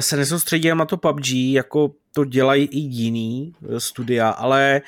se 0.00 0.16
nesoustředí 0.16 0.68
na 0.68 0.84
to 0.84 0.96
PUBG, 0.96 1.28
jako 1.30 1.94
to 2.12 2.24
dělají 2.24 2.64
i 2.64 2.78
jiný 2.78 3.54
studia, 3.78 4.30
ale 4.30 4.82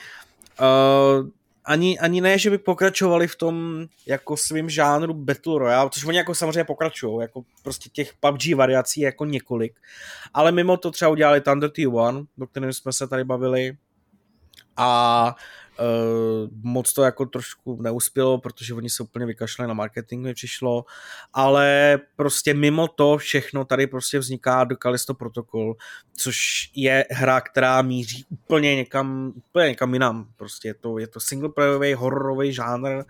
uh, 0.61 1.29
ani, 1.65 1.99
ani 1.99 2.21
ne, 2.21 2.39
že 2.39 2.51
by 2.51 2.59
pokračovali 2.59 3.29
v 3.29 3.37
tom 3.37 3.87
jako 4.07 4.37
svým 4.37 4.71
žánru 4.71 5.15
Battle 5.15 5.59
Royale, 5.59 5.91
což 5.91 6.05
oni 6.05 6.17
jako 6.17 6.35
samozřejmě 6.35 6.65
pokračují, 6.65 7.21
jako 7.21 7.45
prostě 7.63 7.91
těch 7.93 8.13
PUBG 8.21 8.55
variací 8.55 9.01
jako 9.01 9.25
několik, 9.25 9.81
ale 10.35 10.53
mimo 10.53 10.77
to 10.77 10.91
třeba 10.91 11.11
udělali 11.11 11.41
Thunder 11.41 11.71
T1, 11.71 12.27
do 12.39 12.47
kterém 12.47 12.73
jsme 12.73 12.93
se 12.93 13.09
tady 13.09 13.25
bavili 13.25 13.77
a 14.79 15.35
Uh, 15.81 16.49
moc 16.63 16.93
to 16.93 17.03
jako 17.03 17.27
trošku 17.27 17.83
neuspělo, 17.83 18.39
protože 18.39 18.75
oni 18.75 18.91
se 18.91 19.03
úplně 19.03 19.27
vykašlali 19.27 19.69
na 19.69 19.75
marketing, 19.75 20.25
mi 20.25 20.35
přišlo, 20.35 20.85
ale 21.33 21.99
prostě 22.17 22.55
mimo 22.55 22.89
to 22.89 23.19
všechno 23.19 23.65
tady 23.65 23.87
prostě 23.87 24.19
vzniká 24.19 24.65
do 24.65 24.77
Kalisto 24.77 25.15
Protocol, 25.15 25.77
což 26.17 26.71
je 26.75 27.05
hra, 27.11 27.41
která 27.41 27.83
míří 27.83 28.27
úplně 28.31 28.77
někam, 28.77 29.33
úplně 29.37 29.69
někam 29.69 29.93
jinam. 29.93 30.29
Prostě 30.37 30.69
je 30.69 30.75
to, 30.75 30.99
je 30.99 31.07
to 31.07 31.21
singleplayový 31.21 31.95
hororový 31.95 32.53
žánr, 32.53 33.05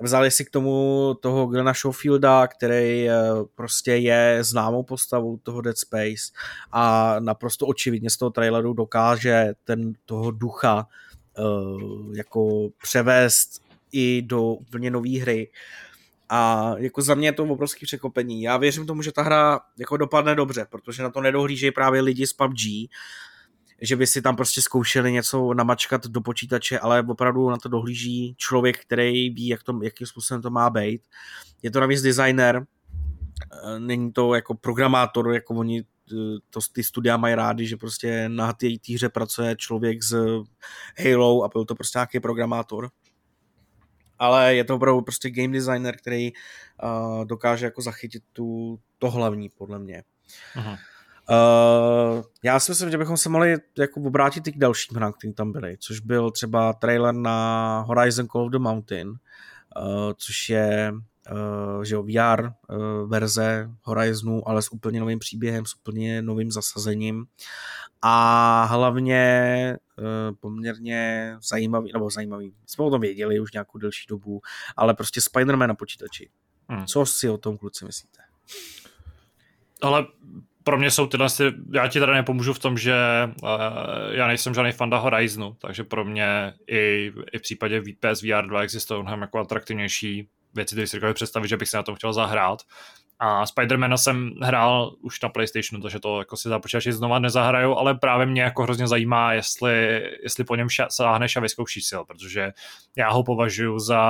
vzali 0.00 0.30
si 0.30 0.44
k 0.44 0.50
tomu 0.50 1.14
toho 1.20 1.46
Glena 1.46 1.74
Schofielda, 1.74 2.46
který 2.46 3.10
eh, 3.10 3.14
prostě 3.54 3.92
je 3.92 4.38
známou 4.40 4.82
postavou 4.82 5.36
toho 5.36 5.60
Dead 5.60 5.78
Space 5.78 6.32
a 6.72 7.16
naprosto 7.20 7.66
očividně 7.66 8.10
z 8.10 8.16
toho 8.16 8.30
traileru 8.30 8.72
dokáže 8.72 9.52
ten 9.64 9.92
toho 10.04 10.30
ducha 10.30 10.86
uh, 11.38 12.16
jako 12.16 12.68
převést 12.82 13.60
i 13.92 14.22
do 14.22 14.42
úplně 14.42 14.90
nové 14.90 15.18
hry. 15.18 15.50
A 16.28 16.72
jako 16.78 17.02
za 17.02 17.14
mě 17.14 17.28
je 17.28 17.32
to 17.32 17.44
obrovský 17.44 17.86
překopení. 17.86 18.42
Já 18.42 18.56
věřím 18.56 18.86
tomu, 18.86 19.02
že 19.02 19.12
ta 19.12 19.22
hra 19.22 19.60
jako 19.78 19.96
dopadne 19.96 20.34
dobře, 20.34 20.66
protože 20.70 21.02
na 21.02 21.10
to 21.10 21.20
nedohlížejí 21.20 21.72
právě 21.72 22.00
lidi 22.00 22.26
z 22.26 22.32
PUBG, 22.32 22.60
že 23.80 23.96
by 23.96 24.06
si 24.06 24.22
tam 24.22 24.36
prostě 24.36 24.62
zkoušeli 24.62 25.12
něco 25.12 25.54
namačkat 25.54 26.06
do 26.06 26.20
počítače, 26.20 26.78
ale 26.78 27.04
opravdu 27.08 27.50
na 27.50 27.56
to 27.56 27.68
dohlíží 27.68 28.34
člověk, 28.38 28.80
který 28.80 29.30
ví, 29.30 29.48
jak 29.48 29.62
to, 29.62 29.80
jakým 29.82 30.06
způsobem 30.06 30.42
to 30.42 30.50
má 30.50 30.70
být. 30.70 31.02
Je 31.62 31.70
to 31.70 31.80
navíc 31.80 32.02
designer, 32.02 32.66
eh, 33.52 33.78
není 33.78 34.12
to 34.12 34.34
jako 34.34 34.54
programátor, 34.54 35.34
jako 35.34 35.54
oni 35.54 35.84
to 36.50 36.60
ty 36.72 36.82
studia 36.82 37.16
mají 37.16 37.34
rádi, 37.34 37.66
že 37.66 37.76
prostě 37.76 38.28
na 38.28 38.52
té 38.52 38.66
hře 38.94 39.08
pracuje 39.08 39.56
člověk 39.56 40.02
z 40.02 40.16
Halo 41.04 41.44
a 41.44 41.48
byl 41.48 41.64
to 41.64 41.74
prostě 41.74 41.98
nějaký 41.98 42.20
programátor. 42.20 42.90
Ale 44.18 44.54
je 44.54 44.64
to 44.64 44.76
opravdu 44.76 45.00
prostě 45.00 45.30
game 45.30 45.52
designer, 45.52 45.96
který 45.96 46.32
uh, 46.32 47.24
dokáže 47.24 47.64
jako 47.64 47.82
zachytit 47.82 48.22
tu, 48.32 48.78
to 48.98 49.10
hlavní, 49.10 49.48
podle 49.48 49.78
mě. 49.78 50.02
Aha. 50.54 50.78
Uh, 51.30 52.22
já 52.44 52.60
si 52.60 52.70
myslím, 52.70 52.90
že 52.90 52.98
bychom 52.98 53.16
se 53.16 53.28
mohli 53.28 53.56
jako 53.78 54.00
obrátit 54.00 54.46
i 54.46 54.52
k 54.52 54.58
dalším 54.58 54.96
hrám, 54.96 55.12
které 55.12 55.32
tam 55.32 55.52
byly, 55.52 55.76
což 55.78 56.00
byl 56.00 56.30
třeba 56.30 56.72
trailer 56.72 57.14
na 57.14 57.80
Horizon 57.80 58.28
Call 58.28 58.44
of 58.44 58.50
the 58.50 58.58
Mountain, 58.58 59.08
uh, 59.08 59.16
což 60.16 60.48
je 60.48 60.92
uh, 61.30 61.82
že 61.82 61.94
jo, 61.94 62.02
VR 62.02 62.42
uh, 62.42 63.10
verze 63.10 63.70
Horizonu, 63.82 64.48
ale 64.48 64.62
s 64.62 64.72
úplně 64.72 65.00
novým 65.00 65.18
příběhem, 65.18 65.66
s 65.66 65.74
úplně 65.74 66.22
novým 66.22 66.50
zasazením 66.50 67.26
a 68.02 68.64
hlavně 68.64 69.76
uh, 69.98 70.36
poměrně 70.40 71.36
zajímavý, 71.50 71.92
nebo 71.92 72.10
zajímavý, 72.10 72.54
jsme 72.66 72.84
o 72.84 72.90
tom 72.90 73.00
věděli 73.00 73.40
už 73.40 73.52
nějakou 73.52 73.78
delší 73.78 74.06
dobu, 74.08 74.40
ale 74.76 74.94
prostě 74.94 75.20
Spider-Man 75.20 75.66
na 75.66 75.74
počítači. 75.74 76.30
Hmm. 76.68 76.86
Co 76.86 77.06
si 77.06 77.28
o 77.28 77.38
tom 77.38 77.58
kluci 77.58 77.84
myslíte? 77.84 78.22
Ale 79.82 80.06
pro 80.70 80.78
mě 80.78 80.90
jsou 80.90 81.06
tyhle, 81.06 81.26
já 81.74 81.88
ti 81.88 82.00
tady 82.00 82.12
nepomůžu 82.12 82.52
v 82.52 82.58
tom, 82.58 82.78
že 82.78 82.94
uh, 83.42 83.48
já 84.10 84.26
nejsem 84.26 84.54
žádný 84.54 84.72
fanda 84.72 84.98
Horizonu, 84.98 85.56
takže 85.60 85.84
pro 85.84 86.04
mě 86.04 86.52
i, 86.66 87.12
i 87.32 87.38
v 87.38 87.42
případě 87.42 87.82
PSVR 88.00 88.46
2 88.46 88.62
existují 88.62 89.02
mnohem 89.02 89.20
jako 89.20 89.38
atraktivnější 89.38 90.28
věci, 90.54 90.74
které 90.74 90.86
si 90.86 90.96
dokážu 90.96 91.14
představit, 91.14 91.48
že 91.48 91.56
bych 91.56 91.68
se 91.68 91.76
na 91.76 91.82
tom 91.82 91.94
chtěl 91.94 92.12
zahrát. 92.12 92.62
A 93.18 93.46
Spidermana 93.46 93.96
jsem 93.96 94.30
hrál 94.42 94.94
už 95.00 95.22
na 95.22 95.28
PlayStationu, 95.28 95.82
takže 95.82 96.00
to 96.00 96.18
jako 96.18 96.36
si 96.36 96.48
za 96.48 96.58
počítači 96.58 96.92
znova 96.92 97.18
nezahraju, 97.18 97.74
ale 97.74 97.94
právě 97.94 98.26
mě 98.26 98.42
jako 98.42 98.62
hrozně 98.62 98.88
zajímá, 98.88 99.32
jestli, 99.32 100.02
jestli 100.22 100.44
po 100.44 100.56
něm 100.56 100.68
sáhneš 100.90 101.36
a 101.36 101.40
vyzkoušíš 101.40 101.84
si 101.84 101.96
ho, 101.96 102.04
protože 102.04 102.52
já 102.96 103.10
ho 103.10 103.24
považuji 103.24 103.78
za 103.78 104.00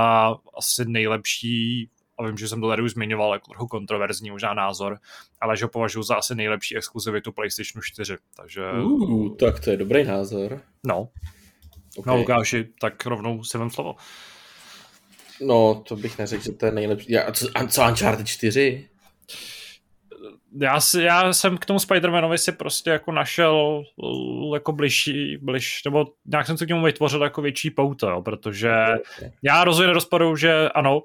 asi 0.58 0.84
nejlepší 0.84 1.90
a 2.20 2.26
vím, 2.26 2.38
že 2.38 2.48
jsem 2.48 2.60
to 2.60 2.68
tady 2.68 2.82
už 2.82 2.90
zmiňoval 2.90 3.32
jako 3.32 3.50
trochu 3.50 3.66
kontroverzní 3.66 4.30
možná 4.30 4.54
názor, 4.54 4.98
ale 5.40 5.56
že 5.56 5.64
ho 5.64 5.68
považuji 5.68 6.02
za 6.02 6.14
asi 6.14 6.34
nejlepší 6.34 6.76
exkluzivitu 6.76 7.32
PlayStation 7.32 7.82
4, 7.82 8.16
takže... 8.36 8.62
Uh, 8.84 9.36
tak 9.36 9.60
to 9.60 9.70
je 9.70 9.76
dobrý 9.76 10.04
názor. 10.04 10.60
No. 10.86 11.08
Okay. 11.96 12.14
No 12.14 12.16
Lukáši, 12.16 12.68
tak 12.80 13.06
rovnou 13.06 13.44
si 13.44 13.58
vem 13.58 13.70
slovo. 13.70 13.96
No, 15.40 15.82
to 15.88 15.96
bych 15.96 16.18
neřekl, 16.18 16.42
že 16.42 16.52
to 16.52 16.66
je 16.66 16.72
nejlepší. 16.72 17.12
Já, 17.12 17.32
co, 17.32 17.48
co 17.68 17.82
Uncharted 17.82 18.26
4? 18.26 18.88
Já, 20.60 20.80
si, 20.80 21.02
já 21.02 21.32
jsem 21.32 21.58
k 21.58 21.66
tomu 21.66 21.78
Spider-Manovi 21.78 22.34
si 22.34 22.52
prostě 22.52 22.90
jako 22.90 23.12
našel 23.12 23.82
jako 24.54 24.72
bližší, 24.72 25.36
bliž, 25.36 25.84
nebo 25.84 26.06
nějak 26.26 26.46
jsem 26.46 26.58
se 26.58 26.66
k 26.66 26.68
němu 26.68 26.84
vytvořil 26.84 27.22
jako 27.22 27.42
větší 27.42 27.70
pouto, 27.70 28.10
jo, 28.10 28.22
protože 28.22 28.72
okay. 29.16 29.30
já 29.42 29.64
rozhodně 29.64 29.86
nerozporuju, 29.86 30.36
že 30.36 30.68
ano, 30.68 31.02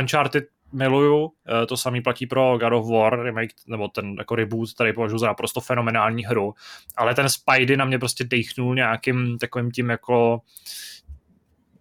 Uncharted 0.00 0.44
miluju, 0.72 1.30
eh, 1.62 1.66
to 1.66 1.76
samý 1.76 2.00
platí 2.00 2.26
pro 2.26 2.58
God 2.58 2.72
of 2.72 2.90
War 2.90 3.22
remake, 3.22 3.54
nebo 3.66 3.88
ten 3.88 4.14
jako 4.18 4.34
reboot, 4.34 4.72
který 4.74 4.92
považuji 4.92 5.18
za 5.18 5.26
naprosto 5.26 5.60
fenomenální 5.60 6.24
hru, 6.24 6.54
ale 6.96 7.14
ten 7.14 7.28
Spidey 7.28 7.76
na 7.76 7.84
mě 7.84 7.98
prostě 7.98 8.24
dechnul 8.24 8.74
nějakým 8.74 9.38
takovým 9.38 9.70
tím 9.70 9.90
jako 9.90 10.40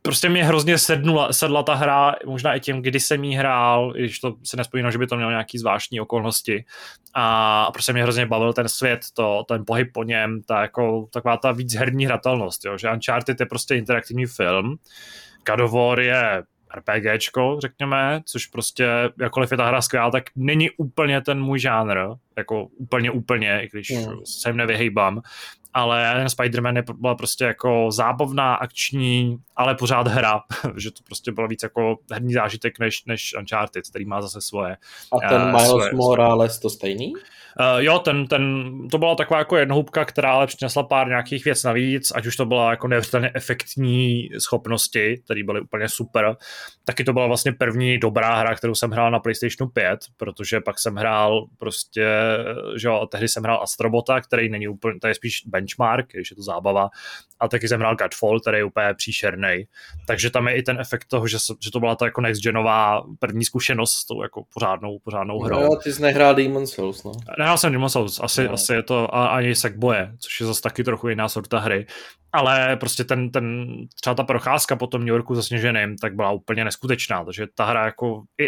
prostě 0.07 0.29
mě 0.29 0.43
hrozně 0.43 0.77
sednula, 0.77 1.33
sedla 1.33 1.63
ta 1.63 1.73
hra, 1.73 2.15
možná 2.25 2.55
i 2.55 2.59
tím, 2.59 2.81
kdy 2.81 2.99
jsem 2.99 3.23
jí 3.23 3.35
hrál, 3.35 3.93
když 3.93 4.19
to 4.19 4.35
se 4.43 4.57
nespomínám, 4.57 4.91
že 4.91 4.97
by 4.97 5.07
to 5.07 5.15
mělo 5.15 5.31
nějaký 5.31 5.57
zvláštní 5.57 5.99
okolnosti. 5.99 6.65
A 7.13 7.69
prostě 7.73 7.93
mě 7.93 8.03
hrozně 8.03 8.25
bavil 8.25 8.53
ten 8.53 8.69
svět, 8.69 8.99
to, 9.13 9.43
ten 9.47 9.63
pohyb 9.67 9.89
po 9.93 10.03
něm, 10.03 10.41
ta 10.41 10.61
jako, 10.61 11.07
taková 11.13 11.37
ta 11.37 11.51
víc 11.51 11.75
herní 11.75 12.05
hratelnost, 12.05 12.65
jo? 12.65 12.77
že 12.77 12.91
Uncharted 12.91 13.39
je 13.39 13.45
prostě 13.45 13.75
interaktivní 13.75 14.25
film, 14.25 14.77
God 15.47 15.59
of 15.59 15.71
War 15.71 15.99
je 15.99 16.43
RPGčko, 16.75 17.57
řekněme, 17.61 18.21
což 18.25 18.45
prostě, 18.45 18.87
jakkoliv 19.21 19.51
je 19.51 19.57
ta 19.57 19.67
hra 19.67 19.81
skvělá, 19.81 20.11
tak 20.11 20.23
není 20.35 20.69
úplně 20.69 21.21
ten 21.21 21.41
můj 21.41 21.59
žánr, 21.59 21.97
jako 22.37 22.65
úplně, 22.65 23.11
úplně, 23.11 23.61
i 23.61 23.69
když 23.71 23.89
mm. 23.89 24.25
se 24.25 24.49
jim 24.49 24.57
nevyhejbám, 24.57 25.21
ale 25.73 26.13
ten 26.13 26.27
Spider-Man 26.27 26.83
byla 26.99 27.15
prostě 27.15 27.45
jako 27.45 27.91
zábavná, 27.91 28.55
akční, 28.55 29.37
ale 29.55 29.75
pořád 29.75 30.07
hra, 30.07 30.41
že 30.77 30.91
to 30.91 31.03
prostě 31.03 31.31
bylo 31.31 31.47
víc 31.47 31.63
jako 31.63 31.97
herní 32.11 32.33
zážitek 32.33 32.79
než, 32.79 33.05
než 33.05 33.35
Uncharted, 33.39 33.89
který 33.89 34.05
má 34.05 34.21
zase 34.21 34.41
svoje. 34.41 34.77
A 35.11 35.29
ten 35.29 35.41
uh, 35.41 35.47
Miles 35.47 35.67
svoje, 35.67 35.91
Morales 35.93 36.59
to 36.59 36.69
stejný? 36.69 37.13
Uh, 37.59 37.81
jo, 37.81 37.99
ten, 37.99 38.27
ten, 38.27 38.71
to 38.91 38.97
byla 38.97 39.15
taková 39.15 39.39
jako 39.39 39.57
jednohubka, 39.57 40.05
která 40.05 40.31
ale 40.31 40.47
přinesla 40.47 40.83
pár 40.83 41.07
nějakých 41.07 41.45
věc 41.45 41.63
navíc, 41.63 42.11
ať 42.15 42.25
už 42.25 42.35
to 42.35 42.45
byla 42.45 42.69
jako 42.69 42.87
neuvěřitelně 42.87 43.31
efektní 43.33 44.29
schopnosti, 44.39 45.21
které 45.25 45.43
byly 45.43 45.61
úplně 45.61 45.89
super. 45.89 46.35
Taky 46.85 47.03
to 47.03 47.13
byla 47.13 47.27
vlastně 47.27 47.51
první 47.51 47.97
dobrá 47.97 48.35
hra, 48.35 48.55
kterou 48.55 48.75
jsem 48.75 48.91
hrál 48.91 49.11
na 49.11 49.19
PlayStation 49.19 49.69
5, 49.73 49.99
protože 50.17 50.61
pak 50.61 50.79
jsem 50.79 50.95
hrál 50.95 51.45
prostě, 51.57 52.07
že 52.75 52.87
jo, 52.87 53.07
tehdy 53.11 53.27
jsem 53.27 53.43
hrál 53.43 53.59
Astrobota, 53.63 54.21
který 54.21 54.49
není 54.49 54.67
úplně, 54.67 54.99
to 54.99 55.07
je 55.07 55.15
spíš 55.15 55.41
benchmark, 55.45 56.13
když 56.13 56.31
je 56.31 56.35
to 56.35 56.43
zábava, 56.43 56.89
a 57.39 57.47
taky 57.47 57.67
jsem 57.67 57.79
hrál 57.79 57.95
Godfall, 57.95 58.39
který 58.39 58.57
je 58.57 58.63
úplně 58.63 58.93
příšerný. 58.93 59.67
Takže 60.07 60.29
tam 60.29 60.47
je 60.47 60.55
i 60.55 60.63
ten 60.63 60.79
efekt 60.79 61.05
toho, 61.05 61.27
že, 61.27 61.37
že 61.59 61.71
to 61.71 61.79
byla 61.79 61.95
ta 61.95 62.05
jako 62.05 62.21
next 62.21 62.43
genová 62.43 63.03
první 63.19 63.45
zkušenost 63.45 63.91
s 63.91 64.05
tou 64.05 64.21
jako 64.21 64.43
pořádnou, 64.53 64.99
pořádnou 64.99 65.39
hrou. 65.39 65.61
No, 65.61 65.75
ty 65.75 65.93
jsi 65.93 66.01
nehrál 66.01 66.35
Demon 66.35 66.67
Souls, 66.67 67.03
no. 67.03 67.11
Nehrál 67.47 67.57
jsem 67.57 67.89
Souls, 67.89 68.19
asi, 68.19 68.43
no. 68.43 68.53
asi 68.53 68.73
je 68.73 68.83
to 68.83 69.15
a, 69.15 69.27
ani 69.27 69.55
Sackboye, 69.55 70.11
což 70.19 70.39
je 70.39 70.45
zase 70.45 70.61
taky 70.61 70.83
trochu 70.83 71.07
jiná 71.07 71.29
sorta 71.29 71.59
hry. 71.59 71.85
Ale 72.33 72.75
prostě 72.75 73.03
ten, 73.03 73.31
ten, 73.31 73.67
třeba 74.01 74.13
ta 74.13 74.23
procházka 74.23 74.75
po 74.75 74.87
tom 74.87 75.01
New 75.01 75.07
Yorku 75.07 75.35
zasněženým, 75.35 75.97
tak 75.97 76.15
byla 76.15 76.31
úplně 76.31 76.65
neskutečná, 76.65 77.25
takže 77.25 77.47
ta 77.55 77.65
hra 77.65 77.85
jako 77.85 78.23
i 78.41 78.47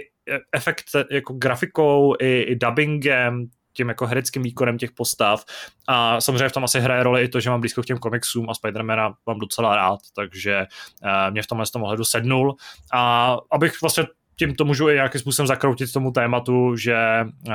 efekt 0.56 0.84
jako 1.12 1.34
grafikou, 1.34 2.16
i, 2.20 2.42
i 2.42 2.56
dubbingem, 2.56 3.48
tím 3.74 3.90
jako 3.90 4.06
hereckým 4.06 4.44
výkonem 4.44 4.78
těch 4.78 4.92
postav. 4.92 5.46
A 5.88 6.22
samozřejmě 6.22 6.50
v 6.50 6.54
tom 6.54 6.64
asi 6.64 6.80
hraje 6.80 7.04
roli 7.04 7.24
i 7.24 7.28
to, 7.28 7.40
že 7.40 7.50
mám 7.50 7.60
blízko 7.60 7.82
k 7.82 7.86
těm 7.86 7.98
komiksům 7.98 8.50
a 8.50 8.54
Spidermana 8.54 9.14
mám 9.26 9.40
docela 9.40 9.76
rád, 9.76 10.00
takže 10.16 10.66
uh, 11.04 11.32
mě 11.32 11.42
v 11.42 11.48
tomhle 11.48 11.66
z 11.66 11.72
tom 11.72 11.84
ohledu 11.84 12.04
sednul. 12.04 12.56
A 12.94 13.38
abych 13.52 13.82
vlastně 13.82 14.04
tím 14.40 14.56
to 14.56 14.66
můžu 14.66 14.90
i 14.90 14.94
nějakým 14.94 15.22
způsobem 15.22 15.48
zakroutit 15.48 15.92
tomu 15.92 16.12
tématu, 16.12 16.76
že 16.76 16.96
uh, 17.48 17.54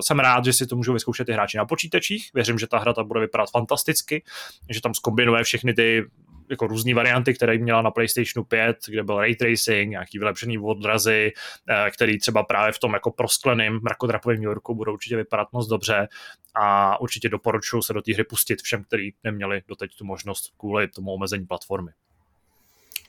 jsem 0.00 0.18
rád, 0.18 0.44
že 0.44 0.52
si 0.52 0.66
to 0.66 0.76
můžou 0.76 0.92
vyzkoušet 0.92 1.28
i 1.28 1.32
hráči 1.32 1.56
na 1.56 1.64
počítačích. 1.64 2.30
Věřím, 2.34 2.58
že 2.58 2.66
ta 2.66 2.78
hra 2.78 2.92
ta 2.92 3.04
bude 3.04 3.20
vypadat 3.20 3.50
fantasticky, 3.50 4.22
že 4.70 4.80
tam 4.80 4.94
zkombinuje 4.94 5.44
všechny 5.44 5.74
ty 5.74 6.04
jako 6.50 6.66
různé 6.66 6.94
varianty, 6.94 7.34
které 7.34 7.58
měla 7.58 7.82
na 7.82 7.90
PlayStation 7.90 8.44
5, 8.48 8.76
kde 8.88 9.02
byl 9.02 9.18
ray 9.18 9.36
tracing, 9.36 9.90
nějaký 9.90 10.18
vylepšený 10.18 10.58
odrazy, 10.58 11.32
eh, 11.68 11.90
který 11.90 12.18
třeba 12.18 12.42
právě 12.42 12.72
v 12.72 12.78
tom 12.78 12.92
jako 12.92 13.10
proskleným 13.10 13.80
mrakodrapovém 13.82 14.36
New 14.36 14.44
Yorku 14.44 14.74
budou 14.74 14.92
určitě 14.92 15.16
vypadat 15.16 15.48
moc 15.52 15.68
dobře 15.68 16.08
a 16.54 17.00
určitě 17.00 17.28
doporučuji 17.28 17.82
se 17.82 17.92
do 17.92 18.02
té 18.02 18.14
hry 18.14 18.24
pustit 18.24 18.62
všem, 18.62 18.84
kteří 18.84 19.14
neměli 19.24 19.62
doteď 19.68 19.96
tu 19.98 20.04
možnost 20.04 20.52
kvůli 20.56 20.88
tomu 20.88 21.10
omezení 21.10 21.46
platformy. 21.46 21.90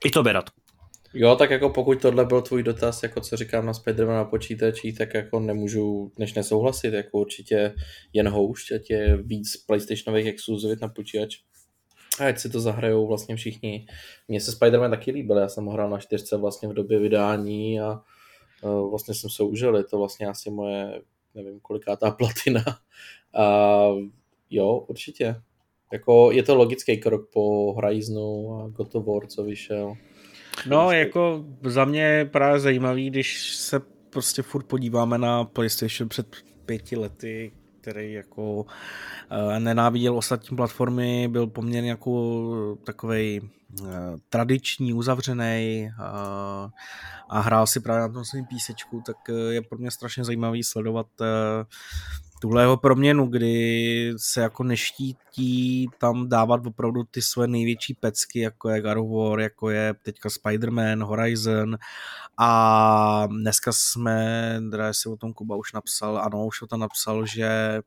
I 0.05 0.09
to 0.09 0.23
rád. 0.23 0.62
Jo, 1.15 1.35
tak 1.35 1.49
jako 1.49 1.69
pokud 1.69 2.01
tohle 2.01 2.25
byl 2.25 2.41
tvůj 2.41 2.63
dotaz, 2.63 3.03
jako 3.03 3.21
co 3.21 3.37
říkám 3.37 3.65
na 3.65 3.71
Spider-Man 3.71 4.15
na 4.15 4.25
počítači, 4.25 4.93
tak 4.93 5.13
jako 5.13 5.39
nemůžu 5.39 6.11
než 6.19 6.33
nesouhlasit, 6.33 6.93
jako 6.93 7.19
určitě 7.19 7.75
jen 8.13 8.29
houšť, 8.29 8.71
ať 8.71 8.89
je 8.89 9.17
víc 9.17 9.57
PlayStationových 9.57 10.27
exkluzivit 10.27 10.81
na 10.81 10.87
počítač. 10.87 11.37
A 12.19 12.27
ať 12.27 12.39
si 12.39 12.49
to 12.49 12.59
zahrajou 12.59 13.07
vlastně 13.07 13.35
všichni. 13.35 13.85
Mně 14.27 14.41
se 14.41 14.51
Spider-Man 14.51 14.89
taky 14.89 15.11
líbil, 15.11 15.37
já 15.37 15.49
jsem 15.49 15.65
ho 15.65 15.71
hrál 15.71 15.89
na 15.89 15.99
čtyřce 15.99 16.37
vlastně 16.37 16.69
v 16.69 16.73
době 16.73 16.99
vydání 16.99 17.79
a 17.79 18.01
vlastně 18.89 19.13
jsem 19.13 19.29
se 19.29 19.43
užil, 19.43 19.75
je 19.75 19.83
to 19.83 19.97
vlastně 19.97 20.27
asi 20.27 20.49
moje, 20.49 21.01
nevím, 21.35 21.59
kolikátá 21.59 22.11
platina. 22.11 22.63
A 23.33 23.87
jo, 24.49 24.85
určitě. 24.87 25.35
Jako 25.93 26.31
je 26.31 26.43
to 26.43 26.55
logický 26.55 26.97
krok 26.97 27.29
po 27.33 27.73
Horizonu 27.73 28.53
a 28.53 28.67
God 28.67 28.95
of 28.95 29.05
War, 29.05 29.27
co 29.27 29.43
vyšel. 29.43 29.95
No, 30.65 30.91
jako 30.91 31.45
za 31.63 31.85
mě 31.85 32.01
je 32.01 32.25
právě 32.25 32.59
zajímavý, 32.59 33.09
když 33.09 33.55
se 33.55 33.81
prostě 34.09 34.41
furt 34.41 34.63
podíváme 34.63 35.17
na 35.17 35.43
PlayStation 35.43 36.09
před 36.09 36.27
pěti 36.65 36.95
lety, 36.95 37.51
který 37.81 38.13
jako 38.13 38.53
uh, 38.61 38.65
nenáviděl 39.59 40.17
ostatní 40.17 40.57
platformy, 40.57 41.27
byl 41.27 41.47
poměrně 41.47 41.89
jako 41.89 42.77
takovej 42.83 43.41
uh, 43.81 43.87
tradiční, 44.29 44.93
uzavřený 44.93 45.89
uh, 45.99 46.69
a 47.29 47.39
hrál 47.39 47.67
si 47.67 47.79
právě 47.79 48.01
na 48.01 48.13
tom 48.13 48.25
svým 48.25 48.45
písečku, 48.45 49.03
tak 49.05 49.17
je 49.49 49.61
pro 49.61 49.77
mě 49.77 49.91
strašně 49.91 50.23
zajímavý 50.23 50.63
sledovat 50.63 51.07
tuhle 52.43 52.63
jeho 52.63 52.77
proměnu, 52.77 53.27
kdy 53.27 54.13
se 54.17 54.41
jako 54.41 54.63
neštítí 54.63 55.87
tam 55.97 56.29
dávat 56.29 56.67
opravdu 56.67 57.03
ty 57.03 57.21
své 57.21 57.47
největší 57.47 57.93
pecky, 57.93 58.39
jako 58.39 58.69
je 58.69 58.81
God 58.81 58.97
of 58.97 59.09
War, 59.11 59.39
jako 59.39 59.69
je 59.69 59.93
teďka 60.03 60.29
Spider-Man, 60.29 61.03
Horizon 61.03 61.77
a 62.37 63.27
dneska 63.27 63.71
jsme, 63.73 64.59
teda 64.71 64.93
si 64.93 65.09
o 65.09 65.15
tom 65.15 65.33
Kuba 65.33 65.55
už 65.55 65.73
napsal, 65.73 66.17
ano, 66.17 66.45
už 66.45 66.61
o 66.61 66.67
tom 66.67 66.79
napsal, 66.79 67.25
že 67.25 67.81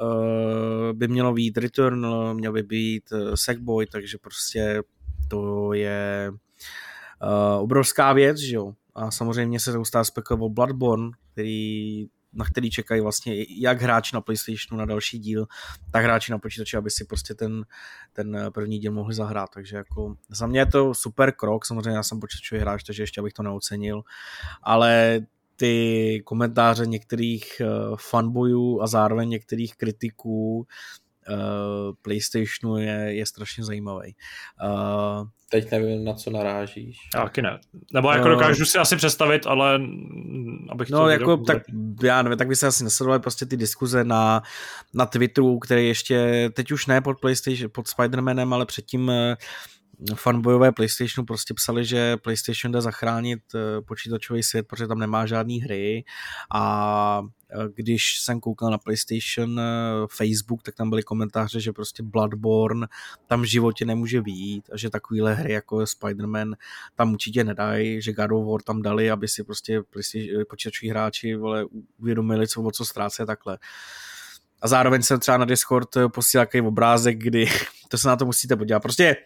uh, 0.00 0.92
by 0.92 1.08
mělo 1.08 1.32
být 1.32 1.58
Return, 1.58 2.06
měl 2.32 2.52
by 2.52 2.62
být 2.62 3.12
uh, 3.12 3.34
Sackboy, 3.34 3.86
takže 3.86 4.18
prostě 4.18 4.82
to 5.28 5.72
je 5.72 6.30
uh, 6.32 7.62
obrovská 7.62 8.12
věc, 8.12 8.38
že 8.38 8.56
jo. 8.56 8.72
A 8.94 9.10
samozřejmě 9.10 9.60
se 9.60 9.72
neustále 9.72 10.04
spekuluje 10.04 10.46
o 10.46 10.48
Bloodborne, 10.48 11.10
který 11.32 12.06
na 12.34 12.44
který 12.44 12.70
čekají 12.70 13.00
vlastně 13.00 13.34
jak 13.58 13.82
hráči 13.82 14.14
na 14.14 14.20
PlayStationu 14.20 14.78
na 14.78 14.84
další 14.84 15.18
díl, 15.18 15.46
tak 15.90 16.04
hráči 16.04 16.32
na 16.32 16.38
počítači, 16.38 16.76
aby 16.76 16.90
si 16.90 17.04
prostě 17.04 17.34
ten, 17.34 17.64
ten 18.12 18.50
první 18.54 18.78
díl 18.78 18.92
mohli 18.92 19.14
zahrát. 19.14 19.50
Takže 19.54 19.76
jako 19.76 20.14
za 20.28 20.46
mě 20.46 20.60
je 20.60 20.66
to 20.66 20.94
super 20.94 21.32
krok, 21.32 21.66
samozřejmě 21.66 21.96
já 21.96 22.02
jsem 22.02 22.20
počítačový 22.20 22.60
hráč, 22.60 22.82
takže 22.84 23.02
ještě 23.02 23.20
abych 23.20 23.32
to 23.32 23.42
neocenil, 23.42 24.02
ale 24.62 25.20
ty 25.56 26.22
komentáře 26.24 26.86
některých 26.86 27.60
eh, 27.60 27.66
fanboyů 27.96 28.80
a 28.82 28.86
zároveň 28.86 29.28
některých 29.28 29.76
kritiků 29.76 30.66
uh, 31.30 31.94
PlayStationu 32.02 32.76
je, 32.76 33.14
je 33.14 33.26
strašně 33.26 33.64
zajímavý. 33.64 34.14
Uh, 34.64 35.28
Teď 35.50 35.70
nevím, 35.70 36.04
na 36.04 36.14
co 36.14 36.30
narážíš. 36.30 36.96
Taky 37.12 37.42
ne. 37.42 37.58
Nebo 37.92 38.10
jako 38.10 38.24
uh, 38.24 38.30
dokážu 38.30 38.64
si 38.64 38.78
asi 38.78 38.96
představit, 38.96 39.46
ale 39.46 39.80
abych 40.68 40.90
no, 40.90 40.98
to 40.98 41.08
jako, 41.08 41.36
tak, 41.36 41.62
já 42.02 42.22
nevím, 42.22 42.38
tak 42.38 42.48
by 42.48 42.56
se 42.56 42.66
asi 42.66 42.84
nesledovali 42.84 43.20
prostě 43.20 43.46
ty 43.46 43.56
diskuze 43.56 44.04
na, 44.04 44.42
na 44.94 45.06
Twitteru, 45.06 45.58
který 45.58 45.88
ještě, 45.88 46.50
teď 46.54 46.72
už 46.72 46.86
ne 46.86 47.00
pod 47.00 47.20
PlayStation, 47.20 47.70
pod 47.74 47.86
Spider-Manem, 47.86 48.54
ale 48.54 48.66
předtím 48.66 49.08
uh, 49.08 49.14
fanbojové 50.14 50.72
PlayStationu 50.72 51.26
prostě 51.26 51.54
psali, 51.54 51.84
že 51.84 52.16
PlayStation 52.16 52.72
jde 52.72 52.80
zachránit 52.80 53.40
eh, 53.54 53.80
počítačový 53.80 54.42
svět, 54.42 54.66
protože 54.68 54.86
tam 54.86 54.98
nemá 54.98 55.26
žádné 55.26 55.54
hry 55.54 56.04
a 56.54 57.22
eh, 57.50 57.68
když 57.74 58.20
jsem 58.20 58.40
koukal 58.40 58.70
na 58.70 58.78
PlayStation 58.78 59.60
eh, 59.60 59.64
Facebook, 60.16 60.62
tak 60.62 60.74
tam 60.74 60.90
byly 60.90 61.02
komentáře, 61.02 61.60
že 61.60 61.72
prostě 61.72 62.02
Bloodborne 62.02 62.86
tam 63.26 63.42
v 63.42 63.44
životě 63.44 63.84
nemůže 63.84 64.22
být 64.22 64.70
a 64.72 64.76
že 64.76 64.90
takovýhle 64.90 65.34
hry 65.34 65.52
jako 65.52 65.78
Spider-Man 65.78 66.54
tam 66.94 67.12
určitě 67.12 67.44
nedají, 67.44 68.02
že 68.02 68.12
God 68.12 68.32
of 68.32 68.46
War 68.46 68.62
tam 68.62 68.82
dali, 68.82 69.10
aby 69.10 69.28
si 69.28 69.44
prostě 69.44 69.82
počítačoví 70.48 70.90
hráči 70.90 71.36
vole, 71.36 71.64
uvědomili, 71.98 72.48
co, 72.48 72.62
o 72.62 72.70
co 72.70 72.84
ztrácí 72.84 73.22
takhle. 73.26 73.58
A 74.62 74.68
zároveň 74.68 75.02
jsem 75.02 75.20
třeba 75.20 75.36
na 75.36 75.44
Discord 75.44 75.88
posílal 76.14 76.46
takový 76.46 76.60
obrázek, 76.60 77.18
kdy 77.18 77.46
to 77.88 77.98
se 77.98 78.08
na 78.08 78.16
to 78.16 78.24
musíte 78.24 78.56
podívat. 78.56 78.80
Prostě 78.80 79.16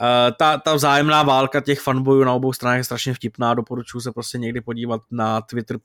uh, 0.00 0.06
ta, 0.38 0.58
ta 0.58 0.74
vzájemná 0.74 1.22
válka 1.22 1.60
těch 1.60 1.80
fanbojů 1.80 2.24
na 2.24 2.32
obou 2.32 2.52
stranách 2.52 2.76
je 2.76 2.84
strašně 2.84 3.14
vtipná, 3.14 3.54
doporučuji 3.54 4.00
se 4.00 4.12
prostě 4.12 4.38
někdy 4.38 4.60
podívat 4.60 5.00
na 5.10 5.40
Twitter 5.40 5.78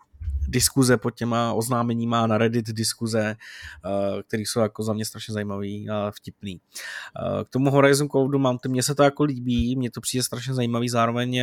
diskuze 0.49 0.97
pod 0.97 1.11
těma 1.11 1.53
oznámeníma, 1.53 2.27
na 2.27 2.37
Reddit 2.37 2.67
diskuze, 2.67 3.35
uh, 3.85 4.21
které 4.21 4.43
jsou 4.43 4.59
jako 4.59 4.83
za 4.83 4.93
mě 4.93 5.05
strašně 5.05 5.33
zajímavý 5.33 5.89
a 5.89 6.11
vtipný. 6.11 6.59
K 7.45 7.49
tomu 7.49 7.71
Horizon 7.71 8.07
of 8.11 8.31
Duty 8.31 8.69
mně 8.69 8.83
se 8.83 8.95
to 8.95 9.03
jako 9.03 9.23
líbí, 9.23 9.75
mně 9.75 9.91
to 9.91 10.01
přijde 10.01 10.23
strašně 10.23 10.53
zajímavý, 10.53 10.89
zároveň 10.89 11.41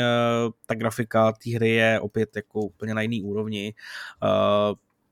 ta 0.67 0.75
grafika 0.75 1.33
té 1.33 1.55
hry 1.55 1.71
je 1.71 2.01
opět 2.01 2.37
jako 2.37 2.61
úplně 2.61 2.95
na 2.95 3.03
jiný 3.03 3.23
úrovni. 3.23 3.75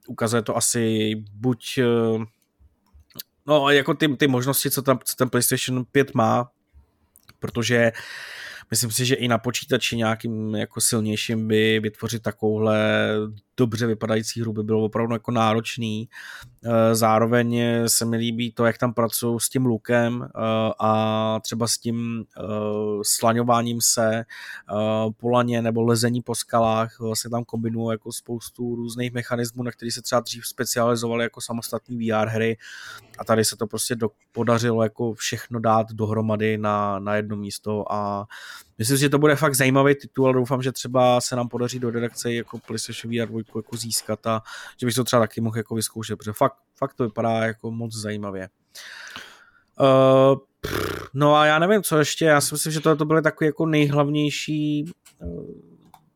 Ukazuje 0.09 0.42
to 0.42 0.57
asi 0.57 1.14
buď 1.32 1.78
No, 3.46 3.70
jako 3.70 3.94
ty, 3.94 4.09
ty 4.09 4.28
možnosti, 4.28 4.70
co, 4.70 4.82
tam, 4.82 4.98
co 5.05 5.16
ten 5.16 5.30
PlayStation 5.30 5.84
5 5.92 6.14
má, 6.14 6.50
protože 7.38 7.92
myslím 8.72 8.90
si, 8.90 9.06
že 9.06 9.14
i 9.14 9.28
na 9.28 9.38
počítači 9.38 9.96
nějakým 9.96 10.54
jako 10.54 10.80
silnějším 10.80 11.48
by 11.48 11.80
vytvořit 11.80 12.22
takovouhle 12.22 12.78
dobře 13.56 13.86
vypadající 13.86 14.40
hru 14.40 14.52
by 14.52 14.62
bylo 14.62 14.84
opravdu 14.84 15.14
jako 15.14 15.30
náročný. 15.30 16.08
Eh, 16.64 16.94
zároveň 16.94 17.62
se 17.86 18.04
mi 18.04 18.16
líbí 18.16 18.52
to, 18.52 18.64
jak 18.64 18.78
tam 18.78 18.94
pracují 18.94 19.40
s 19.40 19.48
tím 19.48 19.66
lukem 19.66 20.22
eh, 20.22 20.38
a 20.78 21.40
třeba 21.42 21.68
s 21.68 21.78
tím 21.78 22.24
eh, 22.36 22.42
slaňováním 23.02 23.80
se 23.80 24.24
po 25.16 25.28
laně 25.28 25.62
nebo 25.62 25.82
lezení 25.82 26.22
po 26.22 26.34
skalách. 26.34 27.00
Vlastně 27.00 27.30
tam 27.30 27.44
kombinují 27.44 27.90
jako 27.90 28.12
spoustu 28.12 28.74
různých 28.74 29.12
mechanismů, 29.12 29.62
na 29.62 29.70
který 29.70 29.90
se 29.90 30.02
třeba 30.02 30.20
dřív 30.20 30.46
specializovali 30.46 31.24
jako 31.24 31.40
samostatní 31.40 32.10
VR 32.10 32.28
hry 32.28 32.56
a 33.18 33.24
tady 33.24 33.44
se 33.44 33.56
to 33.56 33.66
prostě 33.66 33.94
do, 33.94 34.08
podařilo 34.32 34.82
jako 34.82 35.14
všechno 35.14 35.60
dát 35.60 35.92
dohromady 35.92 36.58
na, 36.58 36.98
na 36.98 37.16
jedno 37.16 37.36
místo 37.36 37.92
a 37.92 38.26
myslím 38.78 38.96
si, 38.96 39.00
že 39.00 39.08
to 39.08 39.18
bude 39.18 39.36
fakt 39.36 39.54
zajímavý 39.54 39.94
titul, 39.94 40.24
ale 40.24 40.34
doufám, 40.34 40.62
že 40.62 40.72
třeba 40.72 41.20
se 41.20 41.36
nám 41.36 41.48
podaří 41.48 41.78
do 41.78 41.90
redakce 41.90 42.32
jako 42.32 42.58
PlayStation 42.58 43.12
VR 43.12 43.28
2 43.28 43.40
jako 43.56 43.76
získat 43.76 44.26
a 44.26 44.42
že 44.80 44.86
bych 44.86 44.94
to 44.94 45.04
třeba 45.04 45.22
taky 45.22 45.40
mohl 45.40 45.56
jako 45.56 45.74
vyzkoušet, 45.74 46.18
protože 46.18 46.32
fakt, 46.32 46.56
fakt 46.76 46.94
to 46.94 47.04
vypadá 47.04 47.44
jako 47.44 47.70
moc 47.70 47.94
zajímavě. 47.94 48.48
Uh, 49.80 50.38
no 51.14 51.36
a 51.36 51.46
já 51.46 51.58
nevím, 51.58 51.82
co 51.82 51.98
ještě, 51.98 52.24
já 52.24 52.40
si 52.40 52.54
myslím, 52.54 52.72
že 52.72 52.80
to, 52.80 52.96
to 52.96 53.04
byly 53.04 53.22
takový 53.22 53.46
jako 53.46 53.66
nejhlavnější 53.66 54.92
uh, 55.18 55.44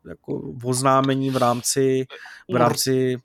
jako 0.09 0.55
oznámení 0.65 1.31
v 1.31 1.37
rámci, 1.37 2.07
v 2.53 2.57
rámci 2.57 3.17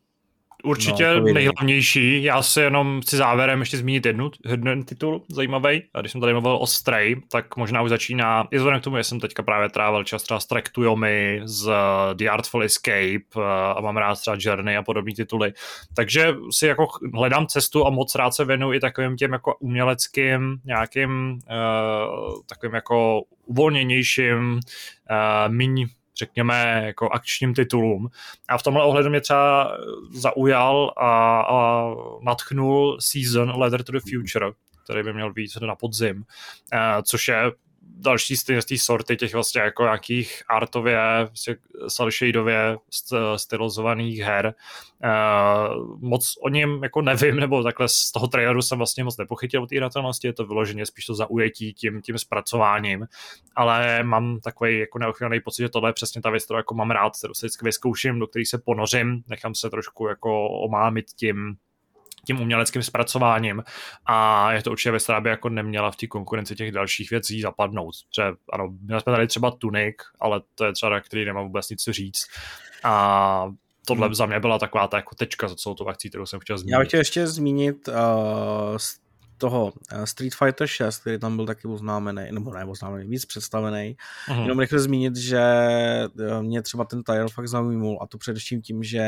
Určitě 0.64 1.08
no, 1.08 1.34
nejhlavnější. 1.34 2.24
Já 2.24 2.42
si 2.42 2.62
jenom 2.62 3.02
chci 3.02 3.18
závěrem 3.18 3.60
ještě 3.60 3.78
zmínit 3.78 4.06
jednu, 4.06 4.32
jeden 4.46 4.84
titul 4.84 5.24
zajímavý. 5.30 5.84
A 5.94 6.00
když 6.00 6.12
jsem 6.12 6.22
tady 6.22 6.34
mluvil 6.34 6.58
o 6.62 6.68
Stray, 6.68 7.16
tak 7.32 7.58
možná 7.58 7.82
už 7.82 7.90
začíná, 7.90 8.48
i 8.52 8.58
vzhledem 8.58 8.82
k 8.82 8.84
tomu, 8.84 8.98
že 8.98 9.04
jsem 9.04 9.20
teďka 9.20 9.44
právě 9.44 9.70
trávil 9.70 10.04
čas 10.04 10.24
třeba 10.24 10.40
s 10.40 10.46
Track 10.46 10.70
to 10.70 10.84
Yomi, 10.84 11.42
z 11.44 11.68
uh, 11.68 11.74
The 12.14 12.30
Artful 12.30 12.64
Escape 12.64 13.20
uh, 13.36 13.44
a 13.76 13.82
mám 13.82 13.98
rád 13.98 14.20
třeba 14.20 14.38
Journey 14.40 14.78
a 14.78 14.84
podobné 14.84 15.14
tituly. 15.14 15.54
Takže 15.96 16.36
si 16.52 16.68
jako 16.68 16.88
hledám 17.14 17.48
cestu 17.48 17.88
a 17.88 17.90
moc 17.90 18.16
rád 18.16 18.32
se 18.32 18.46
věnuju 18.46 18.74
i 18.74 18.80
takovým 18.80 19.18
těm 19.18 19.34
jako 19.34 19.56
uměleckým 19.60 20.60
nějakým 20.66 21.32
uh, 21.32 22.42
takovým 22.50 22.76
jako 22.76 23.22
uvolněnějším, 23.46 24.54
uh, 24.54 25.54
míň 25.54 25.88
řekněme, 26.18 26.84
jako 26.86 27.10
akčním 27.10 27.54
titulům. 27.54 28.10
A 28.50 28.58
v 28.58 28.64
tomhle 28.64 28.84
ohledu 28.84 29.10
mě 29.10 29.22
třeba 29.22 29.78
zaujal 30.14 30.94
a, 30.98 31.42
a 31.42 31.86
natchnul 32.22 32.98
Season 33.02 33.60
Letter 33.60 33.84
to 33.84 33.92
the 33.92 34.00
Future, 34.00 34.52
který 34.84 35.04
by 35.04 35.14
měl 35.14 35.34
být 35.34 35.52
na 35.62 35.76
podzim, 35.76 36.24
eh, 36.74 37.04
což 37.04 37.28
je 37.28 37.52
další 38.02 38.38
z 38.38 38.44
té 38.44 38.78
sorty 38.78 39.18
těch 39.18 39.34
vlastně 39.34 39.62
jako 39.62 39.84
nějakých 39.84 40.44
artově, 40.50 41.00
vlastně 41.20 41.56
salshadově 41.88 42.78
stylizovaných 43.36 44.20
her. 44.20 44.54
Uh, 45.04 46.00
moc 46.00 46.34
o 46.42 46.50
něm 46.50 46.84
jako 46.84 47.02
nevím, 47.02 47.36
nebo 47.36 47.64
takhle 47.64 47.88
z 47.88 48.12
toho 48.12 48.28
traileru 48.28 48.62
jsem 48.62 48.78
vlastně 48.78 49.04
moc 49.04 49.18
nepochytil 49.18 49.64
o 49.64 49.68
té 49.68 49.78
hratelnosti, 49.78 50.28
je 50.28 50.34
to 50.34 50.46
vyloženě 50.46 50.86
spíš 50.86 51.06
to 51.06 51.16
zaujetí 51.16 51.74
tím, 51.74 52.02
tím 52.02 52.18
zpracováním, 52.18 53.08
ale 53.56 54.04
mám 54.04 54.40
takový 54.40 54.80
jako 54.80 55.00
neochvělný 55.00 55.40
pocit, 55.40 55.62
že 55.62 55.70
tohle 55.70 55.90
je 55.90 55.94
přesně 55.94 56.22
ta 56.22 56.30
věc, 56.30 56.46
kterou 56.46 56.58
jako 56.58 56.76
mám 56.76 56.92
rád, 56.92 57.18
kterou 57.18 57.34
se 57.34 57.46
vždycky 57.46 57.66
vyzkouším, 57.66 58.20
do 58.20 58.28
který 58.28 58.46
se 58.46 58.58
ponořím, 58.58 59.24
nechám 59.28 59.56
se 59.56 59.70
trošku 59.70 60.08
jako 60.08 60.50
omámit 60.50 61.06
tím, 61.16 61.56
tím 62.26 62.42
uměleckým 62.42 62.84
zpracováním 62.84 63.64
a 64.06 64.52
je 64.54 64.64
to 64.64 64.72
určitě 64.72 64.92
věc, 64.92 65.04
která 65.04 65.22
by 65.22 65.30
jako 65.30 65.50
neměla 65.50 65.92
v 65.92 65.96
té 65.96 66.08
konkurenci 66.08 66.56
těch 66.56 66.72
dalších 66.72 67.10
věcí 67.10 67.42
zapadnout. 67.42 67.96
Že, 68.16 68.24
ano, 68.54 68.74
měli 68.82 69.02
jsme 69.02 69.14
tady 69.14 69.28
třeba 69.28 69.52
Tunik, 69.52 70.02
ale 70.20 70.42
to 70.56 70.66
je 70.66 70.74
třeba, 70.74 71.02
který 71.02 71.26
nemá 71.26 71.42
vůbec 71.42 71.70
nic 71.70 71.84
říct. 71.90 72.28
A 72.84 73.52
tohle 73.86 74.08
hmm. 74.08 74.16
za 74.16 74.26
mě 74.26 74.40
byla 74.40 74.60
taková 74.60 74.88
ta 74.88 74.98
jako 74.98 75.16
tečka 75.16 75.48
za 75.48 75.56
celou 75.56 75.76
tu 75.76 75.88
akcí, 75.88 76.10
kterou 76.10 76.26
jsem 76.26 76.40
chtěl 76.40 76.58
zmínit. 76.58 76.74
Já 76.74 76.80
bych 76.80 76.88
chtěl 76.88 77.00
ještě 77.00 77.28
zmínit 77.28 77.88
uh, 77.88 77.94
toho 79.42 79.74
eh, 79.92 80.08
Street 80.08 80.36
Fighter 80.36 80.68
6, 80.68 81.00
který 81.00 81.20
tam 81.20 81.36
byl 81.36 81.46
taky 81.46 81.68
oznámený, 81.68 82.28
nebo 82.32 82.54
ne 82.54 82.66
oznámený, 82.66 83.10
víc 83.10 83.26
představený. 83.26 83.98
Uh-huh. 84.30 84.42
Jenom 84.42 84.60
rychle 84.60 84.80
zmínit, 84.80 85.16
že 85.16 85.42
eh, 85.42 86.42
mě 86.42 86.62
třeba 86.62 86.86
ten 86.86 87.04
title 87.04 87.30
fakt 87.34 87.48
zaujímul 87.48 87.98
a 88.02 88.08
to 88.08 88.18
především 88.18 88.62
tím, 88.62 88.84
že 88.84 89.06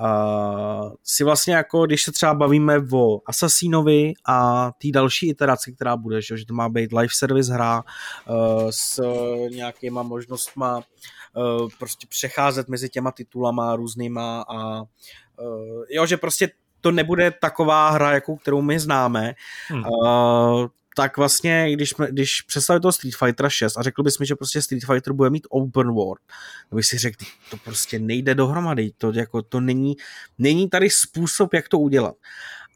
uh, 0.00 0.92
si 1.04 1.24
vlastně 1.24 1.54
jako, 1.54 1.86
když 1.86 2.02
se 2.02 2.12
třeba 2.12 2.34
bavíme 2.34 2.78
o 2.92 3.20
Assassinovi 3.26 4.12
a 4.26 4.70
té 4.72 4.88
další 4.92 5.28
iteraci, 5.28 5.72
která 5.72 5.96
bude, 5.96 6.22
že, 6.22 6.36
že 6.36 6.46
to 6.46 6.54
má 6.54 6.68
být 6.68 6.92
live 6.92 7.14
service 7.14 7.52
hra 7.52 7.82
uh, 8.28 8.70
s 8.70 9.02
nějakýma 9.50 10.02
možnostma 10.02 10.76
uh, 10.76 11.68
prostě 11.78 12.06
přecházet 12.06 12.68
mezi 12.68 12.88
těma 12.88 13.10
titulama 13.10 13.76
různýma 13.76 14.44
a 14.48 14.82
uh, 14.82 15.84
jo, 15.90 16.06
že 16.06 16.16
prostě 16.16 16.50
to 16.84 16.90
nebude 16.90 17.30
taková 17.30 17.90
hra, 17.90 18.12
jako 18.12 18.36
kterou 18.36 18.62
my 18.62 18.78
známe, 18.78 19.34
hmm. 19.68 19.84
uh, 19.84 20.66
tak 20.96 21.16
vlastně, 21.16 21.72
když, 21.72 21.94
když 22.10 22.42
představit 22.42 22.80
toho 22.80 22.92
Street 22.92 23.14
Fighter 23.16 23.48
6 23.48 23.76
a 23.76 23.82
řekl 23.82 24.02
bys 24.02 24.18
mi, 24.18 24.26
že 24.26 24.36
prostě 24.36 24.62
Street 24.62 24.84
Fighter 24.84 25.12
bude 25.12 25.30
mít 25.30 25.46
open 25.50 25.92
world, 25.92 26.20
tak 26.68 26.76
bych 26.76 26.86
si 26.86 26.98
řekl, 26.98 27.24
to 27.50 27.56
prostě 27.56 27.98
nejde 27.98 28.34
dohromady, 28.34 28.90
to, 28.98 29.12
jako, 29.12 29.42
to 29.42 29.60
není, 29.60 29.96
není 30.38 30.68
tady 30.68 30.90
způsob, 30.90 31.54
jak 31.54 31.68
to 31.68 31.78
udělat. 31.78 32.14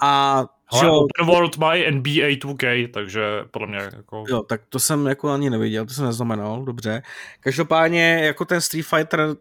A 0.01 0.45
ale 0.71 0.81
že, 0.81 0.91
Open 0.91 1.27
World 1.27 1.57
mají 1.57 1.91
NBA 1.91 2.29
2K, 2.29 2.91
takže 2.91 3.23
podle 3.51 3.69
mě 3.69 3.79
jako... 3.79 4.25
Jo, 4.29 4.43
tak 4.43 4.61
to 4.69 4.79
jsem 4.81 5.07
jako 5.07 5.31
ani 5.31 5.51
neviděl, 5.51 5.87
to 5.87 5.95
jsem 5.95 6.05
neznamenal, 6.05 6.65
dobře. 6.65 7.03
Každopádně 7.41 8.21
jako 8.25 8.45
ten 8.45 8.61
Street 8.61 8.87
Fighter 8.87 9.37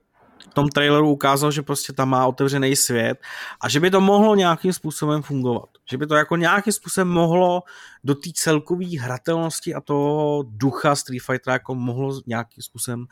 tom 0.53 0.69
traileru 0.69 1.11
ukázal, 1.11 1.51
že 1.51 1.61
prostě 1.61 1.93
tam 1.93 2.09
má 2.09 2.27
otevřený 2.27 2.75
svět 2.75 3.17
a 3.61 3.69
že 3.69 3.79
by 3.79 3.91
to 3.91 4.01
mohlo 4.01 4.35
nějakým 4.35 4.73
způsobem 4.73 5.21
fungovat. 5.21 5.69
Že 5.91 5.97
by 5.97 6.07
to 6.07 6.15
jako 6.15 6.35
nějakým 6.35 6.73
způsobem 6.73 7.07
mohlo 7.07 7.63
do 8.03 8.15
té 8.15 8.29
celkové 8.33 8.99
hratelnosti 8.99 9.73
a 9.73 9.81
toho 9.81 10.43
ducha 10.47 10.95
Street 10.95 11.23
Fightera 11.23 11.53
jako 11.53 11.75
mohlo 11.75 12.21
nějakým 12.25 12.63
způsobem 12.63 13.05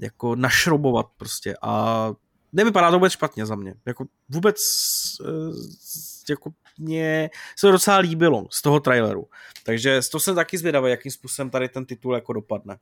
jako 0.00 0.36
našrobovat 0.36 1.06
prostě 1.16 1.54
a 1.62 2.10
nevypadá 2.52 2.90
to 2.90 2.96
vůbec 2.96 3.12
špatně 3.12 3.46
za 3.46 3.54
mě. 3.54 3.74
Jako 3.86 4.04
vůbec 4.28 4.56
eh, 5.26 5.32
jako 6.30 6.50
mě 6.78 7.30
se 7.58 7.66
to 7.66 7.72
docela 7.72 7.96
líbilo 7.96 8.46
z 8.50 8.62
toho 8.62 8.80
traileru. 8.80 9.28
Takže 9.64 10.00
to 10.12 10.20
jsem 10.20 10.34
taky 10.34 10.58
zvědavý, 10.58 10.90
jakým 10.90 11.12
způsobem 11.12 11.50
tady 11.50 11.68
ten 11.68 11.84
titul 11.84 12.14
jako 12.14 12.32
dopadne. 12.32 12.76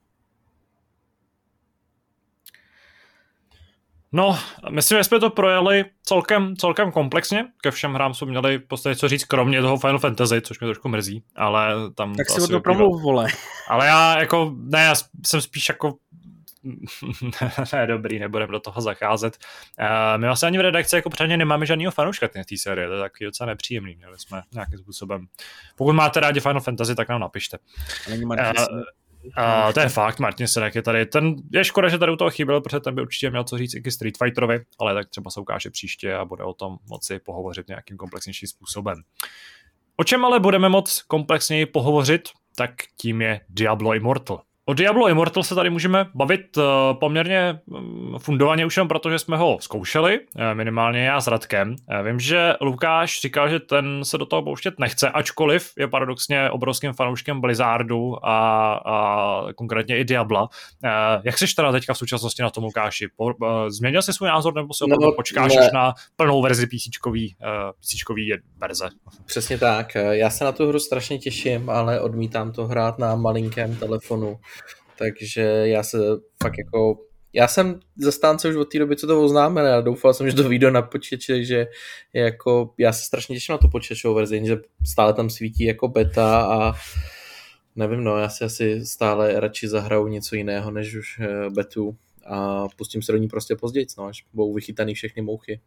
No, 4.13 4.39
myslím, 4.71 4.99
že 4.99 5.05
jsme 5.05 5.21
to 5.21 5.31
projeli 5.31 5.85
celkem, 6.03 6.57
celkem 6.57 6.93
komplexně. 6.93 7.47
Ke 7.63 7.71
všem 7.71 7.95
hrám 7.95 8.15
jsme 8.15 8.27
měli 8.27 8.59
v 8.59 8.67
podstatě 8.67 8.97
co 8.97 9.09
říct, 9.09 9.25
kromě 9.25 9.61
toho 9.61 9.77
Final 9.77 9.99
Fantasy, 9.99 10.41
což 10.41 10.61
mě 10.61 10.67
trošku 10.67 10.89
mrzí, 10.89 11.23
ale 11.37 11.75
tam... 11.95 12.15
Tak 12.15 12.27
to 12.27 12.41
si 12.41 12.53
to 12.53 12.61
promluv, 12.61 13.03
vole. 13.03 13.27
Ale 13.69 13.87
já 13.87 14.19
jako, 14.19 14.55
ne, 14.57 14.83
já 14.85 14.95
jsem 15.27 15.41
spíš 15.41 15.69
jako 15.69 15.97
ne, 17.73 17.87
dobrý, 17.87 18.19
nebudeme 18.19 18.53
do 18.53 18.61
toho 18.61 18.81
zacházet. 18.81 19.39
Uh, 19.81 20.21
my 20.21 20.27
vlastně 20.27 20.47
ani 20.47 20.59
v 20.59 20.61
redakci 20.61 20.97
jako 20.97 21.11
předně 21.11 21.37
nemáme 21.37 21.67
žádného 21.67 21.93
fanouška 21.93 22.29
té 22.29 22.43
série, 22.57 22.89
to 22.89 22.95
je 22.95 23.01
taky 23.01 23.25
docela 23.25 23.47
nepříjemný, 23.47 23.97
měli 23.97 24.19
jsme 24.19 24.43
nějakým 24.53 24.79
způsobem. 24.79 25.27
Pokud 25.77 25.93
máte 25.93 26.21
rádi 26.21 26.41
Final 26.41 26.61
Fantasy, 26.61 26.95
tak 26.95 27.09
nám 27.09 27.21
napište. 27.21 27.59
Není 28.09 28.25
uh, 28.25 28.35
Uh, 29.25 29.73
to 29.73 29.81
je 29.81 29.89
fakt, 29.89 30.19
Martin 30.19 30.49
Sedek 30.49 30.75
je 30.75 30.83
tady. 30.83 31.07
Ten 31.07 31.37
je 31.53 31.65
škoda, 31.65 31.89
že 31.89 31.99
tady 31.99 32.13
u 32.13 32.17
toho 32.17 32.31
chyběl, 32.31 32.61
protože 32.61 32.81
ten 32.81 32.95
by 32.95 33.03
určitě 33.03 33.31
měl 33.31 33.45
co 33.45 33.59
říct 33.59 33.75
i 33.75 33.91
Street 33.91 34.19
Fighterovi, 34.19 34.61
ale 34.79 34.95
tak 34.95 35.09
třeba 35.09 35.31
se 35.31 35.41
ukáže 35.41 35.71
příště 35.71 36.15
a 36.15 36.25
bude 36.25 36.45
o 36.45 36.55
tom 36.55 36.77
moci 36.89 37.19
pohovořit 37.19 37.69
nějakým 37.69 37.97
komplexnějším 37.97 38.49
způsobem. 38.49 39.03
O 39.97 40.05
čem 40.05 40.25
ale 40.25 40.41
budeme 40.41 40.69
moc 40.69 41.03
komplexněji 41.03 41.67
pohovořit, 41.67 42.29
tak 42.57 42.71
tím 42.97 43.23
je 43.23 43.41
Diablo 43.49 43.95
Immortal. 43.95 44.43
O 44.71 44.75
Diablo 44.75 45.09
Immortal 45.09 45.43
se 45.43 45.55
tady 45.55 45.71
můžeme 45.71 46.07
bavit 46.15 46.57
uh, 46.57 46.65
poměrně 47.01 47.61
um, 47.67 48.19
fundovaně 48.19 48.67
už 48.67 48.77
jenom 48.77 48.89
proto, 48.89 49.11
že 49.11 49.19
jsme 49.19 49.37
ho 49.37 49.59
zkoušeli, 49.61 50.21
uh, 50.21 50.43
minimálně 50.55 51.05
já 51.05 51.21
s 51.21 51.27
Radkem. 51.27 51.71
Uh, 51.71 52.07
vím, 52.07 52.21
že 52.21 52.55
Lukáš 52.61 53.21
říkal, 53.21 53.49
že 53.49 53.61
ten 53.61 54.05
se 54.05 54.19
do 54.19 54.27
toho 54.27 54.43
pouštět 54.43 54.75
nechce, 54.79 55.11
ačkoliv 55.11 55.73
je 55.79 55.89
paradoxně 55.89 56.51
obrovským 56.51 56.93
fanouškem 56.93 57.41
Blizzardu 57.41 58.27
a, 58.27 58.73
a 58.87 59.53
konkrétně 59.57 59.99
i 59.99 60.05
Diabla. 60.05 60.49
Jak 61.25 61.39
jsi 61.39 61.55
teda 61.57 61.73
teďka 61.73 61.95
v 61.95 61.99
současnosti 61.99 62.43
na 62.43 62.51
tom, 62.51 62.65
Lukáši? 62.65 63.07
Změnil 63.69 64.03
jsi 64.03 64.13
svůj 64.13 64.29
názor 64.29 64.55
nebo 64.55 64.75
se 64.75 64.85
no, 64.89 65.13
počkáš 65.13 65.55
ne. 65.55 65.61
až 65.61 65.73
na 65.73 65.95
plnou 66.17 66.43
verzi 66.43 66.67
písíčkový, 66.67 67.37
písíčkový 67.81 68.33
verze? 68.61 68.89
Přesně 69.27 69.59
tak. 69.59 69.95
Já 70.11 70.31
se 70.31 70.45
na 70.45 70.53
tu 70.53 70.69
hru 70.69 70.79
strašně 70.79 71.19
těším, 71.19 71.71
ale 71.71 72.01
odmítám 72.01 72.53
to 72.53 72.67
hrát 72.67 72.99
na 72.99 73.17
malinkém 73.17 73.77
telefonu 73.77 74.39
takže 75.01 75.43
já 75.65 75.83
se 75.83 75.99
fakt 76.43 76.59
jako 76.59 76.99
já 77.33 77.49
jsem 77.49 77.81
zastánce 77.97 78.49
už 78.49 78.57
od 78.57 78.65
té 78.65 78.79
doby, 78.79 78.97
co 78.97 79.07
to 79.07 79.25
oznámili 79.25 79.71
a 79.71 79.81
doufal 79.81 80.15
jsem, 80.15 80.31
že 80.31 80.37
to 80.37 80.49
vyjde 80.49 80.71
na 80.71 80.83
počítači, 80.83 81.45
že 81.45 81.67
jako, 82.13 82.75
já 82.79 82.93
se 82.93 83.05
strašně 83.05 83.37
těším 83.37 83.53
na 83.53 83.59
tu 83.59 83.69
počítačovou 83.69 84.15
verzi, 84.15 84.43
že 84.47 84.57
stále 84.87 85.15
tam 85.15 85.31
svítí 85.31 85.65
jako 85.65 85.89
beta 85.89 86.43
a 86.43 86.73
nevím, 87.77 88.05
no, 88.05 88.19
já 88.19 88.29
si 88.29 88.45
asi 88.45 88.87
stále 88.87 89.41
radši 89.41 89.69
zahraju 89.69 90.07
něco 90.07 90.37
jiného, 90.37 90.71
než 90.71 90.95
už 90.95 91.21
eh, 91.21 91.51
betu 91.51 91.97
a 92.27 92.69
pustím 92.69 93.03
se 93.03 93.13
do 93.13 93.19
ní 93.19 93.29
prostě 93.29 93.57
později, 93.57 93.87
no, 93.99 94.05
až 94.05 94.25
budou 94.33 94.55
vychytaný 94.55 94.95
všechny 94.95 95.23
mouchy 95.23 95.61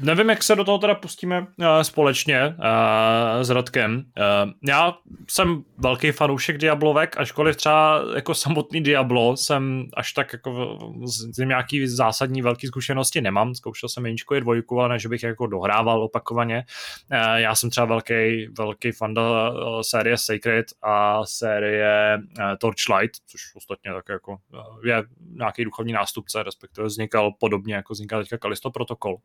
nevím, 0.00 0.30
jak 0.30 0.42
se 0.42 0.56
do 0.56 0.64
toho 0.64 0.78
teda 0.78 0.94
pustíme 0.94 1.40
uh, 1.40 1.46
společně 1.82 2.46
uh, 2.46 3.42
s 3.42 3.50
Radkem. 3.50 3.96
Uh, 3.96 4.52
já 4.68 4.94
jsem 5.28 5.62
velký 5.78 6.10
fanoušek 6.10 6.58
Diablovek, 6.58 7.16
ačkoliv 7.16 7.56
třeba 7.56 8.02
jako 8.14 8.34
samotný 8.34 8.82
Diablo 8.82 9.36
jsem 9.36 9.86
až 9.96 10.12
tak 10.12 10.32
jako 10.32 10.78
z, 11.04 11.38
nějaký 11.44 11.86
zásadní 11.86 12.42
velký 12.42 12.66
zkušenosti 12.66 13.20
nemám. 13.20 13.54
Zkoušel 13.54 13.88
jsem 13.88 14.06
jedničku 14.06 14.34
i 14.34 14.40
dvojku, 14.40 14.80
ale 14.80 14.88
ne, 14.88 14.98
že 14.98 15.08
bych 15.08 15.22
jako 15.22 15.46
dohrával 15.46 16.02
opakovaně. 16.02 16.64
Já 17.34 17.54
jsem 17.54 17.70
třeba 17.70 17.84
velký, 17.84 18.48
velký 18.58 18.92
fan 18.92 19.14
série 19.80 20.18
Sacred 20.18 20.66
a 20.82 21.20
série 21.26 22.18
Torchlight, 22.58 23.14
což 23.26 23.40
ostatně 23.56 23.92
tak 23.92 24.04
jako 24.08 24.38
je 24.84 25.02
nějaký 25.32 25.64
duchovní 25.64 25.92
nástupce, 25.92 26.42
respektive 26.42 26.86
vznikal 26.86 27.32
podobně, 27.40 27.74
jako 27.74 27.92
vzniká 27.92 28.18
teďka 28.18 28.38
Kalisto 28.38 28.70
Protokol 28.70 29.16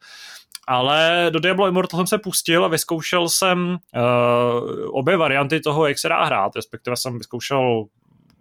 ale 0.68 1.28
do 1.30 1.40
Diablo 1.40 1.68
Immortal 1.68 1.98
jsem 1.98 2.08
se 2.08 2.18
pustil 2.18 2.66
a 2.66 2.68
vyzkoušel 2.68 3.30
jsem 3.30 3.78
uh, 3.96 5.00
obě 5.00 5.18
varianty 5.18 5.60
toho, 5.60 5.88
jak 5.88 6.00
se 6.00 6.10
dá 6.10 6.24
hrát, 6.24 6.56
respektive 6.56 6.98
jsem 6.98 7.18
vyzkoušel 7.18 7.86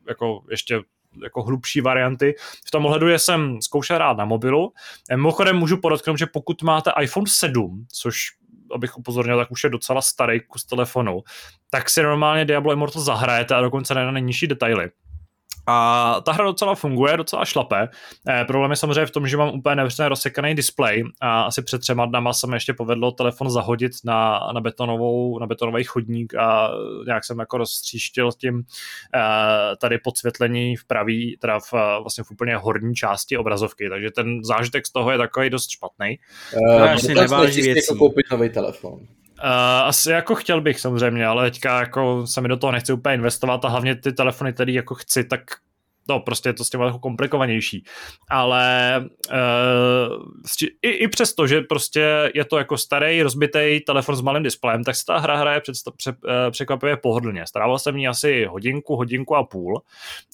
jako 0.08 0.42
ještě 0.50 0.80
jako 1.22 1.42
hlubší 1.42 1.80
varianty. 1.80 2.34
V 2.66 2.70
tom 2.70 2.86
ohledu 2.86 3.08
jsem 3.08 3.62
zkoušel 3.62 3.96
hrát 3.96 4.16
na 4.16 4.24
mobilu. 4.24 4.72
Eh, 5.10 5.16
mimochodem 5.16 5.56
můžu 5.56 5.76
podotknout, 5.76 6.18
že 6.18 6.26
pokud 6.26 6.62
máte 6.62 6.92
iPhone 7.00 7.26
7, 7.28 7.86
což 7.92 8.16
abych 8.74 8.98
upozornil, 8.98 9.38
tak 9.38 9.50
už 9.50 9.64
je 9.64 9.70
docela 9.70 10.02
starý 10.02 10.40
kus 10.40 10.64
telefonu, 10.64 11.22
tak 11.70 11.90
si 11.90 12.02
normálně 12.02 12.44
Diablo 12.44 12.72
Immortal 12.72 13.02
zahrajete 13.02 13.54
a 13.54 13.60
dokonce 13.60 13.94
ne 13.94 14.04
na 14.04 14.10
nejnižší 14.10 14.46
detaily. 14.46 14.90
A 15.66 16.20
ta 16.24 16.32
hra 16.32 16.44
docela 16.44 16.74
funguje, 16.74 17.16
docela 17.16 17.44
šlape. 17.44 17.88
Eh, 18.28 18.44
problém 18.44 18.70
je 18.70 18.76
samozřejmě 18.76 19.06
v 19.06 19.10
tom, 19.10 19.28
že 19.28 19.36
mám 19.36 19.54
úplně 19.54 19.76
nevřeně 19.76 20.08
rozsekaný 20.08 20.54
displej 20.54 21.04
a 21.20 21.42
asi 21.42 21.62
před 21.62 21.78
třema 21.78 22.06
dnama 22.06 22.32
se 22.32 22.46
mi 22.46 22.56
ještě 22.56 22.74
povedlo 22.74 23.12
telefon 23.12 23.50
zahodit 23.50 23.92
na, 24.04 24.40
na, 24.54 24.60
betonovou, 24.60 25.38
na 25.38 25.46
betonový 25.46 25.84
chodník 25.84 26.34
a 26.34 26.70
nějak 27.06 27.24
jsem 27.24 27.38
jako 27.38 27.58
rozstříštil 27.58 28.30
tím 28.32 28.62
eh, 29.14 29.76
tady 29.76 29.98
podsvětlení 29.98 30.76
v 30.76 30.84
pravý, 30.84 31.36
teda 31.40 31.58
v, 31.60 31.72
vlastně 31.72 32.24
v 32.24 32.30
úplně 32.30 32.56
horní 32.56 32.94
části 32.94 33.36
obrazovky, 33.36 33.88
takže 33.88 34.10
ten 34.10 34.44
zážitek 34.44 34.86
z 34.86 34.92
toho 34.92 35.10
je 35.10 35.18
takový 35.18 35.50
dost 35.50 35.70
špatný. 35.70 36.18
Uh, 36.56 36.82
asi 36.82 37.14
neváží 37.14 37.62
věcí. 37.62 37.86
Jako 37.88 37.98
koupit 37.98 38.26
nový 38.30 38.48
telefon. 38.48 39.00
Uh, 39.44 39.50
asi 39.84 40.10
jako 40.10 40.34
chtěl 40.34 40.60
bych 40.60 40.80
samozřejmě, 40.80 41.26
ale 41.26 41.50
teďka 41.50 41.80
jako 41.80 42.26
se 42.26 42.40
mi 42.40 42.48
do 42.48 42.56
toho 42.56 42.72
nechci 42.72 42.92
úplně 42.92 43.14
investovat 43.14 43.64
a 43.64 43.68
hlavně 43.68 43.96
ty 43.96 44.12
telefony, 44.12 44.52
které 44.52 44.72
jako 44.72 44.94
chci, 44.94 45.24
tak 45.24 45.40
no 46.08 46.20
prostě 46.20 46.48
je 46.48 46.52
to 46.52 46.64
s 46.64 46.70
tím 46.70 46.80
jako 46.80 46.98
komplikovanější, 46.98 47.84
ale 48.30 48.94
uh, 49.32 50.24
i, 50.82 50.88
i 50.90 51.08
přesto, 51.08 51.46
že 51.46 51.60
prostě 51.60 52.30
je 52.34 52.44
to 52.44 52.58
jako 52.58 52.78
starý, 52.78 53.22
rozbitý 53.22 53.80
telefon 53.86 54.16
s 54.16 54.20
malým 54.20 54.42
displejem, 54.42 54.84
tak 54.84 54.96
se 54.96 55.04
ta 55.06 55.18
hra 55.18 55.36
hraje 55.36 55.60
před, 55.60 55.74
pře, 55.96 56.10
uh, 56.10 56.50
překvapivě 56.50 56.96
pohodlně. 56.96 57.46
Strávil 57.46 57.78
jsem 57.78 57.96
ní 57.96 58.08
asi 58.08 58.44
hodinku, 58.44 58.96
hodinku 58.96 59.36
a 59.36 59.44
půl 59.44 59.82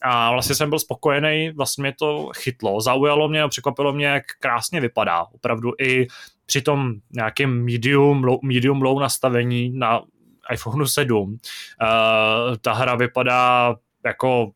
a 0.02 0.32
vlastně 0.32 0.54
jsem 0.54 0.70
byl 0.70 0.78
spokojený, 0.78 1.50
vlastně 1.50 1.82
mě 1.82 1.92
to 1.98 2.30
chytlo, 2.36 2.80
zaujalo 2.80 3.28
mě 3.28 3.42
a 3.42 3.48
překvapilo 3.48 3.92
mě, 3.92 4.06
jak 4.06 4.24
krásně 4.40 4.80
vypadá. 4.80 5.26
Opravdu 5.34 5.72
i 5.80 6.06
při 6.50 6.62
tom 6.62 6.92
nějakém 7.10 7.64
medium, 7.64 8.38
medium 8.42 8.82
low 8.82 9.00
nastavení 9.00 9.70
na 9.70 10.02
iPhone 10.52 10.86
7 10.86 11.30
uh, 11.30 11.38
ta 12.60 12.72
hra 12.72 12.94
vypadá 12.94 13.74
jako 14.04 14.50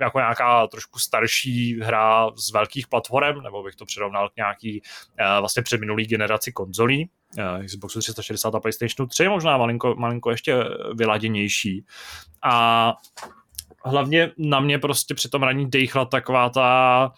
jako 0.00 0.18
nějaká 0.18 0.66
trošku 0.66 0.98
starší 0.98 1.80
hra 1.80 2.30
z 2.36 2.52
velkých 2.52 2.88
platform, 2.88 3.42
nebo 3.42 3.62
bych 3.62 3.74
to 3.74 3.84
přirovnal 3.86 4.28
k 4.28 4.36
nějaký 4.36 4.80
uh, 4.80 5.40
vlastně 5.40 5.62
předminulý 5.62 6.06
generaci 6.06 6.52
konzolí, 6.52 7.10
uh, 7.38 7.64
Xboxu 7.64 8.00
360 8.00 8.54
a 8.54 8.60
PlayStation 8.60 9.08
3, 9.08 9.28
možná 9.28 9.58
malinko, 9.58 9.94
malinko 9.98 10.30
ještě 10.30 10.64
vyladěnější. 10.94 11.84
A 12.42 12.94
hlavně 13.84 14.32
na 14.38 14.60
mě 14.60 14.78
prostě 14.78 15.14
při 15.14 15.28
tom 15.28 15.42
raní 15.42 15.70
dejchla 15.70 16.04
taková 16.04 16.48
ta 16.48 17.12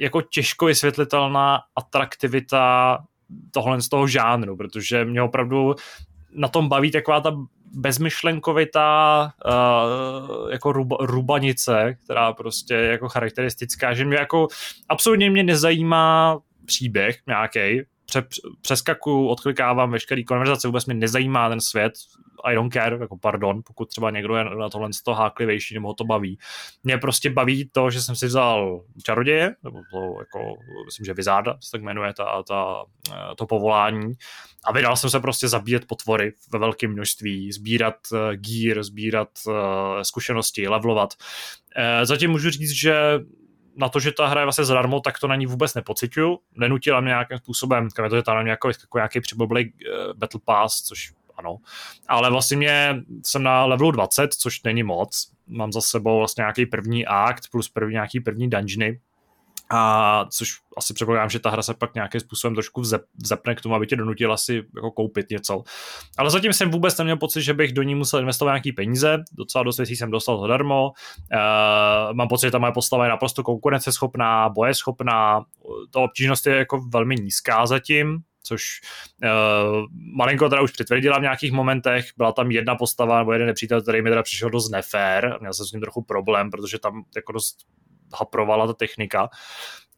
jako 0.00 0.22
těžko 0.22 0.66
vysvětlitelná 0.66 1.60
atraktivita 1.76 2.98
tohle 3.50 3.82
z 3.82 3.88
toho 3.88 4.06
žánru, 4.06 4.56
protože 4.56 5.04
mě 5.04 5.22
opravdu 5.22 5.74
na 6.32 6.48
tom 6.48 6.68
baví 6.68 6.90
taková 6.90 7.20
ta 7.20 7.36
bezmyšlenkovitá 7.72 9.30
uh, 9.44 10.50
jako 10.50 10.72
ruba, 10.72 10.96
rubanice, 11.00 11.96
která 12.04 12.32
prostě 12.32 12.74
je 12.74 12.90
jako 12.90 13.08
charakteristická, 13.08 13.94
že 13.94 14.04
mě 14.04 14.16
jako 14.16 14.48
absolutně 14.88 15.30
mě 15.30 15.42
nezajímá 15.42 16.38
příběh 16.66 17.18
nějaký, 17.26 17.82
pře, 18.06 18.26
přeskakuju, 18.60 19.26
odklikávám 19.26 19.90
veškerý 19.90 20.24
konverzace, 20.24 20.68
vůbec 20.68 20.86
mě 20.86 20.94
nezajímá 20.94 21.48
ten 21.48 21.60
svět, 21.60 21.92
I 22.44 22.54
don't 22.54 22.72
care, 22.72 22.96
jako 23.00 23.16
pardon, 23.16 23.62
pokud 23.66 23.88
třeba 23.88 24.10
někdo 24.10 24.36
je 24.36 24.44
na 24.44 24.68
tohle 24.68 24.92
z 24.92 25.02
toho 25.02 25.14
háklivější 25.14 25.74
nebo 25.74 25.88
ho 25.88 25.94
to 25.94 26.04
baví. 26.04 26.38
Mě 26.84 26.98
prostě 26.98 27.30
baví 27.30 27.70
to, 27.72 27.90
že 27.90 28.02
jsem 28.02 28.16
si 28.16 28.26
vzal 28.26 28.80
čaroděje, 29.02 29.54
nebo 29.64 29.78
to 29.92 29.98
jako, 30.18 30.56
myslím, 30.84 31.06
že 31.06 31.14
Vizarda 31.14 31.56
se 31.60 31.70
tak 31.70 31.82
jmenuje 31.82 32.14
ta, 32.14 32.42
ta, 32.42 32.84
to 33.36 33.46
povolání 33.46 34.12
a 34.64 34.72
vydal 34.72 34.96
jsem 34.96 35.10
se 35.10 35.20
prostě 35.20 35.48
zabíjet 35.48 35.86
potvory 35.86 36.32
ve 36.52 36.58
velkém 36.58 36.92
množství, 36.92 37.52
sbírat 37.52 37.94
uh, 38.12 38.18
gear, 38.32 38.82
sbírat 38.82 39.28
uh, 39.46 39.54
zkušenosti, 40.02 40.68
levelovat. 40.68 41.14
Uh, 41.78 42.04
zatím 42.04 42.30
můžu 42.30 42.50
říct, 42.50 42.70
že 42.70 43.20
na 43.76 43.88
to, 43.88 44.00
že 44.00 44.12
ta 44.12 44.26
hra 44.26 44.40
je 44.40 44.46
vlastně 44.46 44.64
zadarmo, 44.64 45.00
tak 45.00 45.18
to 45.18 45.28
na 45.28 45.36
ní 45.36 45.46
vůbec 45.46 45.74
nepocituju. 45.74 46.38
Nenutila 46.54 47.00
mě 47.00 47.08
nějakým 47.08 47.38
způsobem, 47.38 47.88
kromě 47.90 48.10
to, 48.10 48.16
že 48.16 48.22
tam 48.22 48.46
jako, 48.46 48.68
jako 48.68 48.98
nějaký 48.98 49.20
přiblblý 49.20 49.72
uh, 49.72 50.12
Battle 50.18 50.40
Pass, 50.44 50.82
což 50.82 51.12
ano. 51.36 51.56
Ale 52.08 52.30
vlastně 52.30 52.56
mě, 52.56 53.02
jsem 53.24 53.42
na 53.42 53.64
levelu 53.64 53.90
20, 53.90 54.32
což 54.32 54.62
není 54.62 54.82
moc. 54.82 55.32
Mám 55.46 55.72
za 55.72 55.80
sebou 55.80 56.18
vlastně 56.18 56.42
nějaký 56.42 56.66
první 56.66 57.06
akt 57.06 57.42
plus 57.50 57.68
první, 57.68 57.92
nějaký 57.92 58.20
první 58.20 58.50
dungeony, 58.50 59.00
a 59.70 60.24
což 60.30 60.52
asi 60.76 60.94
předpokládám, 60.94 61.30
že 61.30 61.38
ta 61.38 61.50
hra 61.50 61.62
se 61.62 61.74
pak 61.74 61.94
nějakým 61.94 62.20
způsobem 62.20 62.54
trošku 62.54 62.82
vzepne 63.22 63.54
k 63.54 63.60
tomu, 63.60 63.74
aby 63.74 63.86
tě 63.86 63.96
donutila 63.96 64.36
si 64.36 64.62
jako 64.76 64.90
koupit 64.90 65.30
něco. 65.30 65.62
Ale 66.18 66.30
zatím 66.30 66.52
jsem 66.52 66.70
vůbec 66.70 66.98
neměl 66.98 67.16
pocit, 67.16 67.42
že 67.42 67.54
bych 67.54 67.72
do 67.72 67.82
ní 67.82 67.94
musel 67.94 68.20
investovat 68.20 68.52
nějaký 68.52 68.72
peníze, 68.72 69.18
docela 69.32 69.64
dost 69.64 69.76
věcí 69.76 69.96
jsem 69.96 70.10
dostal 70.10 70.40
zadarmo. 70.40 70.88
Uh, 70.88 72.14
mám 72.14 72.28
pocit, 72.28 72.46
že 72.46 72.50
ta 72.50 72.58
moje 72.58 72.72
postava 72.72 73.04
je 73.04 73.10
naprosto 73.10 73.42
konkurenceschopná, 73.42 74.48
bojeschopná, 74.48 75.44
ta 75.90 76.00
obtížnost 76.00 76.46
je 76.46 76.56
jako 76.56 76.80
velmi 76.92 77.14
nízká 77.14 77.66
zatím, 77.66 78.18
což 78.42 78.80
uh, 79.24 79.84
malinko 80.16 80.48
teda 80.48 80.62
už 80.62 80.70
přitvrdila 80.70 81.18
v 81.18 81.22
nějakých 81.22 81.52
momentech. 81.52 82.06
Byla 82.16 82.32
tam 82.32 82.50
jedna 82.50 82.74
postava 82.74 83.18
nebo 83.18 83.32
jeden 83.32 83.46
nepřítel, 83.46 83.82
který 83.82 84.02
mi 84.02 84.10
teda 84.10 84.22
přišel 84.22 84.50
dost 84.50 84.70
nefér. 84.70 85.36
Měl 85.40 85.54
jsem 85.54 85.66
s 85.66 85.72
ním 85.72 85.80
trochu 85.80 86.02
problém, 86.02 86.50
protože 86.50 86.78
tam 86.78 87.04
jako 87.16 87.32
dost 87.32 87.56
haprovala 88.14 88.66
ta 88.66 88.72
technika. 88.72 89.28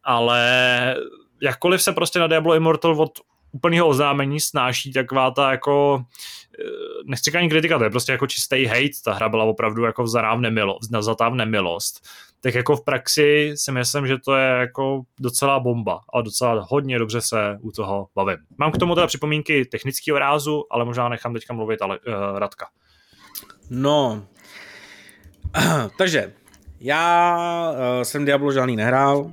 Ale 0.04 0.96
jakkoliv 1.42 1.82
se 1.82 1.92
prostě 1.92 2.18
na 2.18 2.26
Diablo 2.26 2.54
Immortal 2.54 3.02
od 3.02 3.20
úplného 3.52 3.88
oznámení 3.88 4.40
snáší 4.40 4.92
taková 4.92 5.30
ta 5.30 5.50
jako 5.50 6.04
eh, 6.60 6.64
nechci 7.04 7.32
ani 7.32 7.48
kritika, 7.48 7.78
to 7.78 7.84
je 7.84 7.90
prostě 7.90 8.12
jako 8.12 8.26
čistý 8.26 8.64
hate, 8.64 9.02
ta 9.04 9.12
hra 9.12 9.28
byla 9.28 9.44
opravdu 9.44 9.84
jako 9.84 10.02
vzatá 10.02 10.34
v 10.34 10.40
nemilost, 10.40 10.90
v 11.30 11.34
nemilost 11.34 12.06
tak 12.40 12.54
jako 12.54 12.76
v 12.76 12.84
praxi 12.84 13.52
si 13.54 13.72
myslím, 13.72 14.06
že 14.06 14.18
to 14.18 14.36
je 14.36 14.48
jako 14.48 15.02
docela 15.20 15.60
bomba 15.60 16.00
a 16.14 16.20
docela 16.20 16.66
hodně 16.68 16.98
dobře 16.98 17.20
se 17.20 17.58
u 17.60 17.72
toho 17.72 18.08
bavím. 18.14 18.36
Mám 18.58 18.72
k 18.72 18.78
tomu 18.78 18.94
teda 18.94 19.06
připomínky 19.06 19.64
technického 19.64 20.18
rázu, 20.18 20.64
ale 20.70 20.84
možná 20.84 21.08
nechám 21.08 21.34
teďka 21.34 21.54
mluvit 21.54 21.82
ale, 21.82 21.98
uh, 21.98 22.38
Radka. 22.38 22.68
No, 23.70 24.26
takže 25.98 26.32
já 26.80 27.70
uh, 27.70 28.02
jsem 28.02 28.24
Diablo 28.24 28.52
žádný 28.52 28.76
nehrál, 28.76 29.18
uh, 29.18 29.32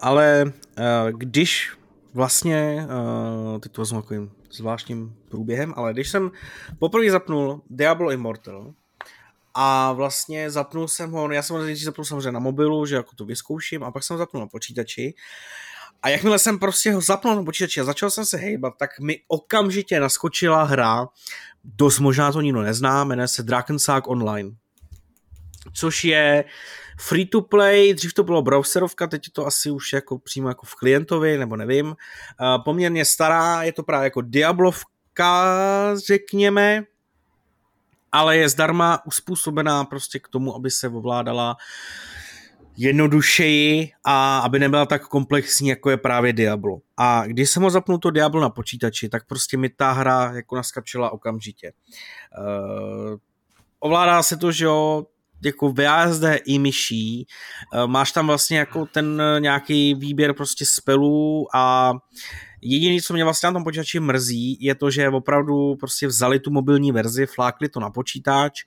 ale 0.00 0.44
uh, 0.44 0.52
když 1.18 1.72
vlastně, 2.14 2.86
uh, 3.52 3.58
teď 3.60 3.72
to 3.72 3.82
vezmu 3.82 4.02
takovým 4.02 4.30
zvláštním 4.52 5.16
průběhem, 5.28 5.74
ale 5.76 5.92
když 5.92 6.08
jsem 6.08 6.30
poprvé 6.78 7.10
zapnul 7.10 7.62
Diablo 7.70 8.10
Immortal, 8.10 8.74
a 9.54 9.92
vlastně 9.92 10.50
zapnul 10.50 10.88
jsem 10.88 11.10
ho, 11.10 11.32
já 11.32 11.42
jsem 11.42 11.56
ho 11.56 11.62
zapnul 11.84 12.04
samozřejmě 12.04 12.32
na 12.32 12.40
mobilu, 12.40 12.86
že 12.86 12.96
jako 12.96 13.10
to 13.16 13.24
vyzkouším, 13.24 13.84
a 13.84 13.90
pak 13.90 14.04
jsem 14.04 14.14
ho 14.14 14.18
zapnul 14.18 14.40
na 14.40 14.46
počítači. 14.46 15.14
A 16.02 16.08
jakmile 16.08 16.38
jsem 16.38 16.58
prostě 16.58 16.92
ho 16.92 17.00
zapnul 17.00 17.36
na 17.36 17.42
počítači 17.42 17.80
a 17.80 17.84
začal 17.84 18.10
jsem 18.10 18.24
se 18.24 18.36
hejbat, 18.36 18.74
tak 18.78 19.00
mi 19.00 19.20
okamžitě 19.28 20.00
naskočila 20.00 20.62
hra, 20.62 21.08
dost 21.64 21.98
možná 21.98 22.32
to 22.32 22.40
nikdo 22.40 22.62
nezná, 22.62 23.04
jmenuje 23.04 23.28
se 23.28 23.42
Drakensag 23.42 24.08
Online. 24.08 24.50
Což 25.72 26.04
je 26.04 26.44
free 27.00 27.26
to 27.26 27.40
play, 27.40 27.94
dřív 27.94 28.14
to 28.14 28.24
bylo 28.24 28.42
browserovka, 28.42 29.06
teď 29.06 29.26
je 29.26 29.32
to 29.32 29.46
asi 29.46 29.70
už 29.70 29.92
jako 29.92 30.18
přímo 30.18 30.48
jako 30.48 30.66
v 30.66 30.74
klientovi, 30.74 31.38
nebo 31.38 31.56
nevím. 31.56 31.96
Poměrně 32.64 33.04
stará, 33.04 33.62
je 33.62 33.72
to 33.72 33.82
právě 33.82 34.04
jako 34.04 34.20
Diablovka, 34.20 35.44
řekněme, 36.06 36.82
ale 38.12 38.36
je 38.36 38.48
zdarma 38.48 39.06
uspůsobená 39.06 39.84
prostě 39.84 40.18
k 40.18 40.28
tomu, 40.28 40.54
aby 40.54 40.70
se 40.70 40.88
ovládala 40.88 41.56
jednodušeji 42.76 43.92
a 44.04 44.38
aby 44.38 44.58
nebyla 44.58 44.86
tak 44.86 45.08
komplexní, 45.08 45.68
jako 45.68 45.90
je 45.90 45.96
právě 45.96 46.32
Diablo. 46.32 46.78
A 46.96 47.26
když 47.26 47.50
jsem 47.50 47.62
ho 47.62 47.70
zapnul 47.70 47.98
to 47.98 48.10
Diablo 48.10 48.40
na 48.40 48.50
počítači, 48.50 49.08
tak 49.08 49.26
prostě 49.26 49.56
mi 49.56 49.68
ta 49.68 49.92
hra 49.92 50.32
jako 50.34 50.56
naskačila 50.56 51.10
okamžitě. 51.10 51.72
Uh, 52.38 53.18
ovládá 53.78 54.22
se 54.22 54.36
to, 54.36 54.52
že 54.52 54.64
jo, 54.64 55.06
jako 55.44 55.72
VASD 55.72 56.24
i 56.44 56.58
myší, 56.58 57.26
uh, 57.74 57.86
máš 57.86 58.12
tam 58.12 58.26
vlastně 58.26 58.58
jako 58.58 58.86
ten 58.86 59.22
nějaký 59.38 59.94
výběr 59.94 60.34
prostě 60.34 60.66
spelů 60.66 61.46
a 61.54 61.92
Jediné, 62.62 63.02
co 63.02 63.14
mě 63.14 63.24
vlastně 63.24 63.46
na 63.46 63.52
tom 63.52 63.64
počítači 63.64 64.00
mrzí, 64.00 64.58
je 64.60 64.74
to, 64.74 64.90
že 64.90 65.08
opravdu 65.08 65.76
prostě 65.76 66.06
vzali 66.06 66.40
tu 66.40 66.50
mobilní 66.50 66.92
verzi, 66.92 67.26
flákli 67.26 67.68
to 67.68 67.80
na 67.80 67.90
počítač 67.90 68.62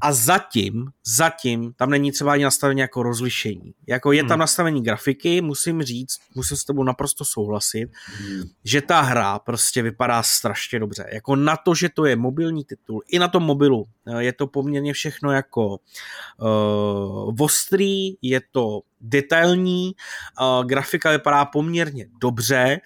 a 0.00 0.12
zatím, 0.12 0.86
zatím 1.06 1.72
tam 1.72 1.90
není 1.90 2.12
třeba 2.12 2.32
ani 2.32 2.44
nastavení 2.44 2.80
jako 2.80 3.02
rozlišení. 3.02 3.74
Jako 3.86 4.12
je 4.12 4.22
tam 4.22 4.30
hmm. 4.30 4.38
nastavení 4.38 4.82
grafiky, 4.82 5.40
musím 5.40 5.82
říct, 5.82 6.18
musím 6.34 6.56
s 6.56 6.64
tebou 6.64 6.84
naprosto 6.84 7.24
souhlasit, 7.24 7.88
hmm. 8.04 8.42
že 8.64 8.82
ta 8.82 9.00
hra 9.00 9.38
prostě 9.38 9.82
vypadá 9.82 10.22
strašně 10.22 10.78
dobře. 10.78 11.06
Jako 11.12 11.36
na 11.36 11.56
to, 11.56 11.74
že 11.74 11.88
to 11.88 12.04
je 12.04 12.16
mobilní 12.16 12.64
titul, 12.64 13.02
i 13.08 13.18
na 13.18 13.28
tom 13.28 13.42
mobilu 13.42 13.86
eh, 14.06 14.22
je 14.24 14.32
to 14.32 14.46
poměrně 14.46 14.92
všechno 14.92 15.32
jako 15.32 15.68
uh, 15.68 17.34
ostrý, 17.38 18.14
je 18.22 18.40
to 18.52 18.80
detailní, 19.00 19.94
uh, 20.40 20.64
grafika 20.64 21.10
vypadá 21.10 21.44
poměrně 21.44 22.06
dobře, 22.20 22.80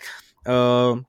Uh, 0.48 1.00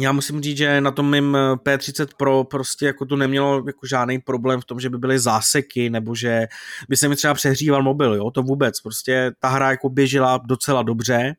já 0.00 0.12
musím 0.12 0.42
říct, 0.42 0.56
že 0.56 0.80
na 0.80 0.90
tom 0.90 1.10
mým 1.10 1.36
P30 1.54 2.08
Pro 2.16 2.44
prostě 2.44 2.86
jako 2.86 3.06
to 3.06 3.16
nemělo 3.16 3.64
jako 3.66 3.86
žádný 3.86 4.18
problém 4.18 4.60
v 4.60 4.64
tom, 4.64 4.80
že 4.80 4.90
by 4.90 4.98
byly 4.98 5.18
záseky, 5.18 5.90
nebo 5.90 6.14
že 6.14 6.46
by 6.88 6.96
se 6.96 7.08
mi 7.08 7.16
třeba 7.16 7.34
přehříval 7.34 7.82
mobil, 7.82 8.14
jo, 8.14 8.30
to 8.30 8.42
vůbec, 8.42 8.80
prostě 8.80 9.32
ta 9.40 9.48
hra 9.48 9.70
jako 9.70 9.88
běžela 9.88 10.40
docela 10.44 10.82
dobře 10.82 11.34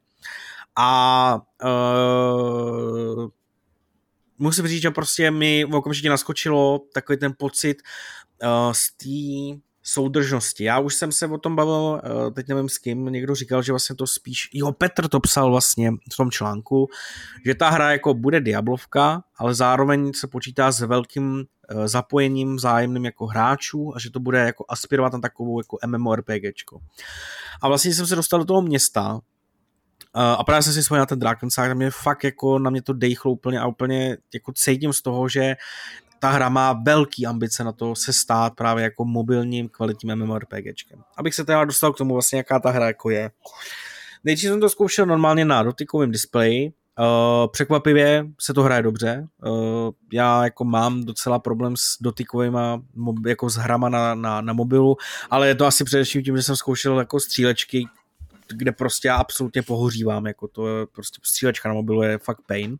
a 0.75 1.41
uh, 1.63 3.27
musím 4.37 4.67
říct, 4.67 4.81
že 4.81 4.91
prostě 4.91 5.31
mi 5.31 5.65
okamžitě 5.65 6.09
naskočilo 6.09 6.79
takový 6.93 7.17
ten 7.17 7.33
pocit 7.37 7.77
uh, 8.43 8.73
z 8.73 8.91
té 8.91 9.59
soudržnosti. 9.83 10.63
Já 10.63 10.79
už 10.79 10.95
jsem 10.95 11.11
se 11.11 11.27
o 11.27 11.37
tom 11.37 11.55
bavil, 11.55 12.01
eh, 12.03 12.31
teď 12.31 12.47
nevím 12.47 12.69
s 12.69 12.77
kým, 12.77 13.05
někdo 13.05 13.35
říkal, 13.35 13.61
že 13.61 13.71
vlastně 13.71 13.95
to 13.95 14.07
spíš, 14.07 14.49
jo, 14.53 14.71
Petr 14.71 15.07
to 15.07 15.19
psal 15.19 15.51
vlastně 15.51 15.91
v 15.91 16.17
tom 16.17 16.31
článku, 16.31 16.87
že 17.45 17.55
ta 17.55 17.69
hra 17.69 17.91
jako 17.91 18.13
bude 18.13 18.41
Diablovka, 18.41 19.23
ale 19.37 19.55
zároveň 19.55 20.11
se 20.13 20.27
počítá 20.27 20.71
s 20.71 20.79
velkým 20.79 21.33
uh, 21.33 21.85
zapojením 21.87 22.55
vzájemným 22.55 23.05
jako 23.05 23.25
hráčů 23.25 23.95
a 23.95 23.99
že 23.99 24.11
to 24.11 24.19
bude 24.19 24.39
jako 24.39 24.65
aspirovat 24.69 25.13
na 25.13 25.19
takovou 25.19 25.59
jako 25.59 25.77
MMORPGčko. 25.87 26.79
A 27.61 27.67
vlastně 27.67 27.93
jsem 27.93 28.07
se 28.07 28.15
dostal 28.15 28.39
do 28.39 28.45
toho 28.45 28.61
města, 28.61 29.19
Uh, 30.15 30.21
a 30.21 30.43
právě 30.43 30.63
jsem 30.63 30.73
si 30.73 30.83
svojil 30.83 31.01
na 31.01 31.05
ten 31.05 31.19
Drakensang, 31.19 31.77
mě 31.77 31.91
fakt 31.91 32.23
jako 32.23 32.59
na 32.59 32.69
mě 32.69 32.81
to 32.81 32.93
dejchlo 32.93 33.31
úplně 33.31 33.59
a 33.59 33.67
úplně 33.67 34.17
jako 34.33 34.51
cítím 34.55 34.93
z 34.93 35.01
toho, 35.01 35.29
že 35.29 35.55
ta 36.19 36.29
hra 36.29 36.49
má 36.49 36.73
velký 36.73 37.25
ambice 37.25 37.63
na 37.63 37.71
to 37.71 37.95
se 37.95 38.13
stát 38.13 38.53
právě 38.55 38.83
jako 38.83 39.05
mobilním 39.05 39.69
kvalitním 39.69 40.15
MMORPGčkem. 40.15 40.99
Abych 41.17 41.35
se 41.35 41.45
teda 41.45 41.65
dostal 41.65 41.93
k 41.93 41.97
tomu 41.97 42.13
vlastně, 42.13 42.37
jaká 42.37 42.59
ta 42.59 42.69
hra 42.69 42.87
jako 42.87 43.09
je. 43.09 43.31
Nejdřív 44.23 44.49
jsem 44.49 44.59
to 44.59 44.69
zkoušel 44.69 45.05
normálně 45.05 45.45
na 45.45 45.63
dotykovém 45.63 46.11
displeji, 46.11 46.73
Uh, 46.99 47.51
překvapivě 47.51 48.25
se 48.41 48.53
to 48.53 48.63
hraje 48.63 48.81
dobře. 48.81 49.27
Uh, 49.45 49.91
já 50.13 50.43
jako 50.43 50.63
mám 50.63 51.03
docela 51.03 51.39
problém 51.39 51.77
s 51.77 51.97
dotykovými 52.01 52.57
jako 53.27 53.49
s 53.49 53.55
hrama 53.55 53.89
na, 53.89 54.15
na, 54.15 54.41
na 54.41 54.53
mobilu, 54.53 54.97
ale 55.29 55.47
je 55.47 55.55
to 55.55 55.65
asi 55.65 55.83
především 55.83 56.23
tím, 56.23 56.37
že 56.37 56.43
jsem 56.43 56.55
zkoušel 56.55 56.99
jako 56.99 57.19
střílečky, 57.19 57.87
kde 58.53 58.71
prostě 58.71 59.07
já 59.07 59.15
absolutně 59.15 59.61
pohořívám, 59.61 60.27
jako 60.27 60.47
to 60.47 60.67
je 60.67 60.85
prostě 60.85 61.19
střílečka 61.23 61.69
na 61.69 61.75
mobilu 61.75 62.01
je 62.01 62.17
fakt 62.17 62.41
pain. 62.47 62.77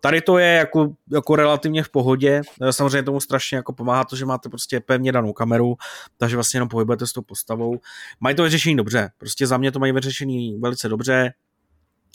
Tady 0.00 0.20
to 0.20 0.38
je 0.38 0.46
jako, 0.46 0.92
jako 1.12 1.36
relativně 1.36 1.82
v 1.82 1.88
pohodě, 1.88 2.42
samozřejmě 2.70 3.02
tomu 3.02 3.20
strašně 3.20 3.56
jako 3.56 3.72
pomáhá 3.72 4.04
to, 4.04 4.16
že 4.16 4.26
máte 4.26 4.48
prostě 4.48 4.80
pevně 4.80 5.12
danou 5.12 5.32
kameru, 5.32 5.76
takže 6.16 6.36
vlastně 6.36 6.56
jenom 6.56 6.68
pohybujete 6.68 7.06
s 7.06 7.12
tou 7.12 7.22
postavou. 7.22 7.80
Mají 8.20 8.36
to 8.36 8.42
vyřešení 8.42 8.76
dobře, 8.76 9.10
prostě 9.18 9.46
za 9.46 9.56
mě 9.56 9.72
to 9.72 9.78
mají 9.78 9.92
vyřešení 9.92 10.58
velice 10.58 10.88
dobře, 10.88 11.32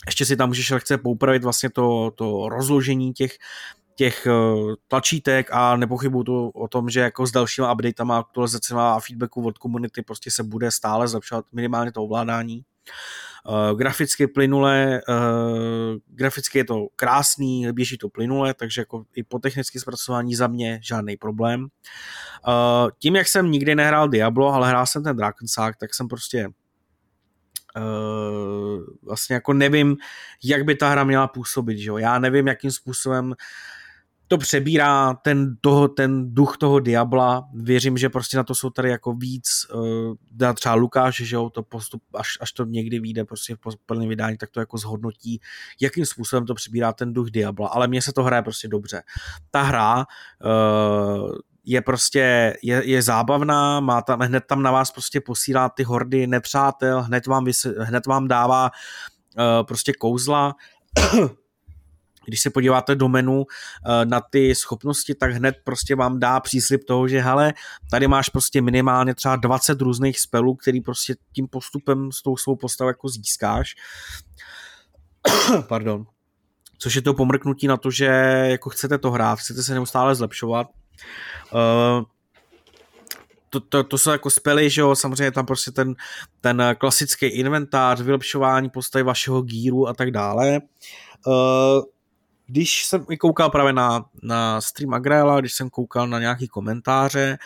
ještě 0.06 0.24
si 0.24 0.36
tam 0.36 0.48
můžeš 0.48 0.70
lehce 0.70 0.98
poupravit 0.98 1.44
vlastně 1.44 1.70
to, 1.70 2.10
to 2.14 2.48
rozložení 2.48 3.12
těch, 3.12 3.32
těch 3.96 4.26
uh, 4.26 4.74
tlačítek 4.88 5.48
a 5.52 5.76
nepochybuju 5.76 6.24
to 6.24 6.48
o 6.48 6.68
tom, 6.68 6.90
že 6.90 7.00
jako 7.00 7.26
s 7.26 7.32
dalšíma 7.32 7.72
updatama, 7.72 8.18
aktualizacemi 8.18 8.80
a 8.80 9.00
feedbacku 9.00 9.46
od 9.46 9.58
komunity 9.58 10.02
prostě 10.02 10.30
se 10.30 10.42
bude 10.42 10.70
stále 10.70 11.08
zlepšovat 11.08 11.44
minimálně 11.52 11.92
to 11.92 12.02
ovládání. 12.02 12.64
Uh, 13.48 13.78
graficky 13.78 14.26
plynule, 14.26 15.00
uh, 15.08 15.96
graficky 16.06 16.58
je 16.58 16.64
to 16.64 16.86
krásný, 16.96 17.72
běží 17.72 17.98
to 17.98 18.08
plynule, 18.08 18.54
takže 18.54 18.80
jako 18.80 19.04
i 19.14 19.22
po 19.22 19.38
technické 19.38 19.80
zpracování 19.80 20.34
za 20.34 20.46
mě 20.46 20.80
žádný 20.82 21.16
problém. 21.16 21.60
Uh, 21.62 22.90
tím, 22.98 23.16
jak 23.16 23.28
jsem 23.28 23.50
nikdy 23.50 23.74
nehrál 23.74 24.08
Diablo, 24.08 24.52
ale 24.52 24.68
hrál 24.68 24.86
jsem 24.86 25.02
ten 25.04 25.16
Drakensag, 25.16 25.76
tak 25.76 25.94
jsem 25.94 26.08
prostě 26.08 26.48
vlastně 29.02 29.34
jako 29.34 29.52
nevím, 29.52 29.96
jak 30.44 30.64
by 30.64 30.74
ta 30.74 30.88
hra 30.88 31.04
měla 31.04 31.28
působit, 31.28 31.78
že 31.78 31.88
jo? 31.88 31.98
Já 31.98 32.18
nevím, 32.18 32.46
jakým 32.46 32.70
způsobem 32.70 33.34
to 34.28 34.38
přebírá 34.38 35.14
ten, 35.14 35.56
toho, 35.60 35.88
ten 35.88 36.34
duch 36.34 36.56
toho 36.56 36.80
Diabla. 36.80 37.48
Věřím, 37.54 37.98
že 37.98 38.08
prostě 38.08 38.36
na 38.36 38.44
to 38.44 38.54
jsou 38.54 38.70
tady 38.70 38.90
jako 38.90 39.12
víc, 39.12 39.66
uh, 39.74 40.14
dá 40.30 40.52
třeba 40.52 40.74
Lukáš, 40.74 41.16
že 41.16 41.36
jo, 41.36 41.50
to 41.50 41.62
postup, 41.62 42.02
až, 42.14 42.28
až 42.40 42.52
to 42.52 42.64
někdy 42.64 43.00
vyjde 43.00 43.24
prostě 43.24 43.54
v 43.54 43.76
plném 43.86 44.08
vydání, 44.08 44.36
tak 44.36 44.50
to 44.50 44.60
jako 44.60 44.78
zhodnotí, 44.78 45.40
jakým 45.80 46.06
způsobem 46.06 46.46
to 46.46 46.54
přebírá 46.54 46.92
ten 46.92 47.12
duch 47.12 47.30
Diabla, 47.30 47.68
ale 47.68 47.88
mně 47.88 48.02
se 48.02 48.12
to 48.12 48.22
hraje 48.22 48.42
prostě 48.42 48.68
dobře. 48.68 49.02
Ta 49.50 49.62
hra 49.62 49.96
uh, 49.96 51.32
je 51.64 51.82
prostě, 51.82 52.54
je, 52.62 52.82
je 52.84 53.02
zábavná, 53.02 53.80
má 53.80 54.02
tam, 54.02 54.20
hned 54.20 54.44
tam 54.46 54.62
na 54.62 54.70
vás 54.70 54.90
prostě 54.90 55.20
posílá 55.20 55.68
ty 55.68 55.82
hordy 55.82 56.26
nepřátel, 56.26 57.02
hned 57.02 57.26
vám, 57.26 57.44
vys, 57.44 57.66
hned 57.78 58.06
vám 58.06 58.28
dává 58.28 58.70
uh, 59.38 59.66
prostě 59.66 59.92
kouzla, 59.92 60.54
když 62.28 62.40
se 62.40 62.50
podíváte 62.50 62.94
do 62.94 63.08
menu 63.08 63.44
eh, 63.44 64.04
na 64.04 64.20
ty 64.20 64.54
schopnosti, 64.54 65.14
tak 65.14 65.32
hned 65.32 65.54
prostě 65.64 65.94
vám 65.94 66.20
dá 66.20 66.40
příslip 66.40 66.84
toho, 66.84 67.08
že 67.08 67.20
hele, 67.20 67.54
tady 67.90 68.08
máš 68.08 68.28
prostě 68.28 68.62
minimálně 68.62 69.14
třeba 69.14 69.36
20 69.36 69.80
různých 69.80 70.20
spelů, 70.20 70.54
který 70.54 70.80
prostě 70.80 71.14
tím 71.32 71.48
postupem 71.48 72.12
s 72.12 72.22
tou 72.22 72.36
svou 72.36 72.56
postavou 72.56 72.88
jako 72.88 73.08
získáš. 73.08 73.74
Pardon. 75.68 76.06
Což 76.78 76.94
je 76.94 77.02
to 77.02 77.14
pomrknutí 77.14 77.66
na 77.66 77.76
to, 77.76 77.90
že 77.90 78.04
jako 78.50 78.70
chcete 78.70 78.98
to 78.98 79.10
hrát, 79.10 79.38
chcete 79.38 79.62
se 79.62 79.74
neustále 79.74 80.14
zlepšovat. 80.14 80.66
Uh, 81.52 82.04
to, 83.50 83.60
to, 83.60 83.84
to 83.84 83.98
jsou 83.98 84.10
jako 84.10 84.30
spely, 84.30 84.70
že 84.70 84.80
jo, 84.80 84.96
samozřejmě 84.96 85.30
tam 85.30 85.46
prostě 85.46 85.70
ten, 85.70 85.94
ten 86.40 86.62
klasický 86.78 87.26
inventář, 87.26 88.00
vylepšování 88.00 88.70
postavy 88.70 89.02
vašeho 89.02 89.42
gíru 89.42 89.88
a 89.88 89.94
tak 89.94 90.10
dále. 90.10 90.60
Uh, 91.26 91.82
když 92.48 92.86
jsem 92.86 93.06
i 93.10 93.16
koukal 93.16 93.50
právě 93.50 93.72
na, 93.72 94.04
na 94.22 94.60
stream 94.60 94.94
Agrela, 94.94 95.40
když 95.40 95.52
jsem 95.52 95.70
koukal 95.70 96.08
na 96.08 96.18
nějaký 96.18 96.48
komentáře, 96.48 97.38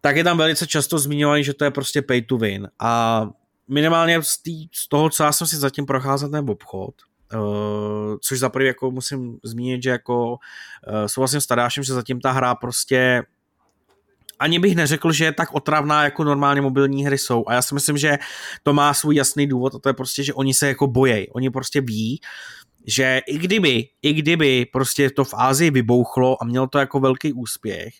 tak 0.00 0.16
je 0.16 0.24
tam 0.24 0.38
velice 0.38 0.66
často 0.66 0.98
zmiňovaný, 0.98 1.44
že 1.44 1.54
to 1.54 1.64
je 1.64 1.70
prostě 1.70 2.02
pay 2.02 2.22
to 2.22 2.36
win. 2.36 2.68
A 2.78 3.22
minimálně 3.68 4.22
z, 4.22 4.42
tý, 4.42 4.68
z 4.72 4.88
toho, 4.88 5.10
co 5.10 5.22
já 5.22 5.32
jsem 5.32 5.46
si 5.46 5.56
zatím 5.56 5.86
procházel 5.86 6.30
ten 6.30 6.50
obchod, 6.50 6.94
Uh, 7.34 8.16
což 8.20 8.38
za 8.38 8.48
prvý 8.48 8.66
jako 8.66 8.90
musím 8.90 9.38
zmínit, 9.44 9.82
že 9.82 9.90
jako 9.90 10.30
uh, 10.30 10.36
souhlasím 11.06 11.40
s 11.40 11.46
Tadášem, 11.46 11.84
že 11.84 11.94
zatím 11.94 12.20
ta 12.20 12.30
hra 12.30 12.54
prostě 12.54 13.22
ani 14.42 14.58
bych 14.58 14.76
neřekl, 14.76 15.12
že 15.12 15.24
je 15.24 15.32
tak 15.32 15.54
otravná, 15.54 16.04
jako 16.04 16.24
normálně 16.24 16.60
mobilní 16.60 17.06
hry 17.06 17.18
jsou. 17.18 17.44
A 17.46 17.52
já 17.52 17.62
si 17.62 17.74
myslím, 17.74 17.96
že 17.96 18.18
to 18.62 18.72
má 18.72 18.94
svůj 18.94 19.16
jasný 19.16 19.46
důvod 19.46 19.74
a 19.74 19.78
to 19.78 19.88
je 19.88 19.92
prostě, 19.92 20.22
že 20.24 20.34
oni 20.34 20.54
se 20.54 20.68
jako 20.68 20.86
bojejí. 20.86 21.28
Oni 21.28 21.50
prostě 21.50 21.80
ví, 21.80 22.20
že 22.86 23.20
i 23.26 23.38
kdyby, 23.38 23.88
i 24.02 24.12
kdyby 24.12 24.66
prostě 24.72 25.10
to 25.10 25.24
v 25.24 25.34
Ázii 25.36 25.70
vybouchlo 25.70 26.42
a 26.42 26.44
mělo 26.44 26.66
to 26.66 26.78
jako 26.78 27.00
velký 27.00 27.32
úspěch, 27.32 27.94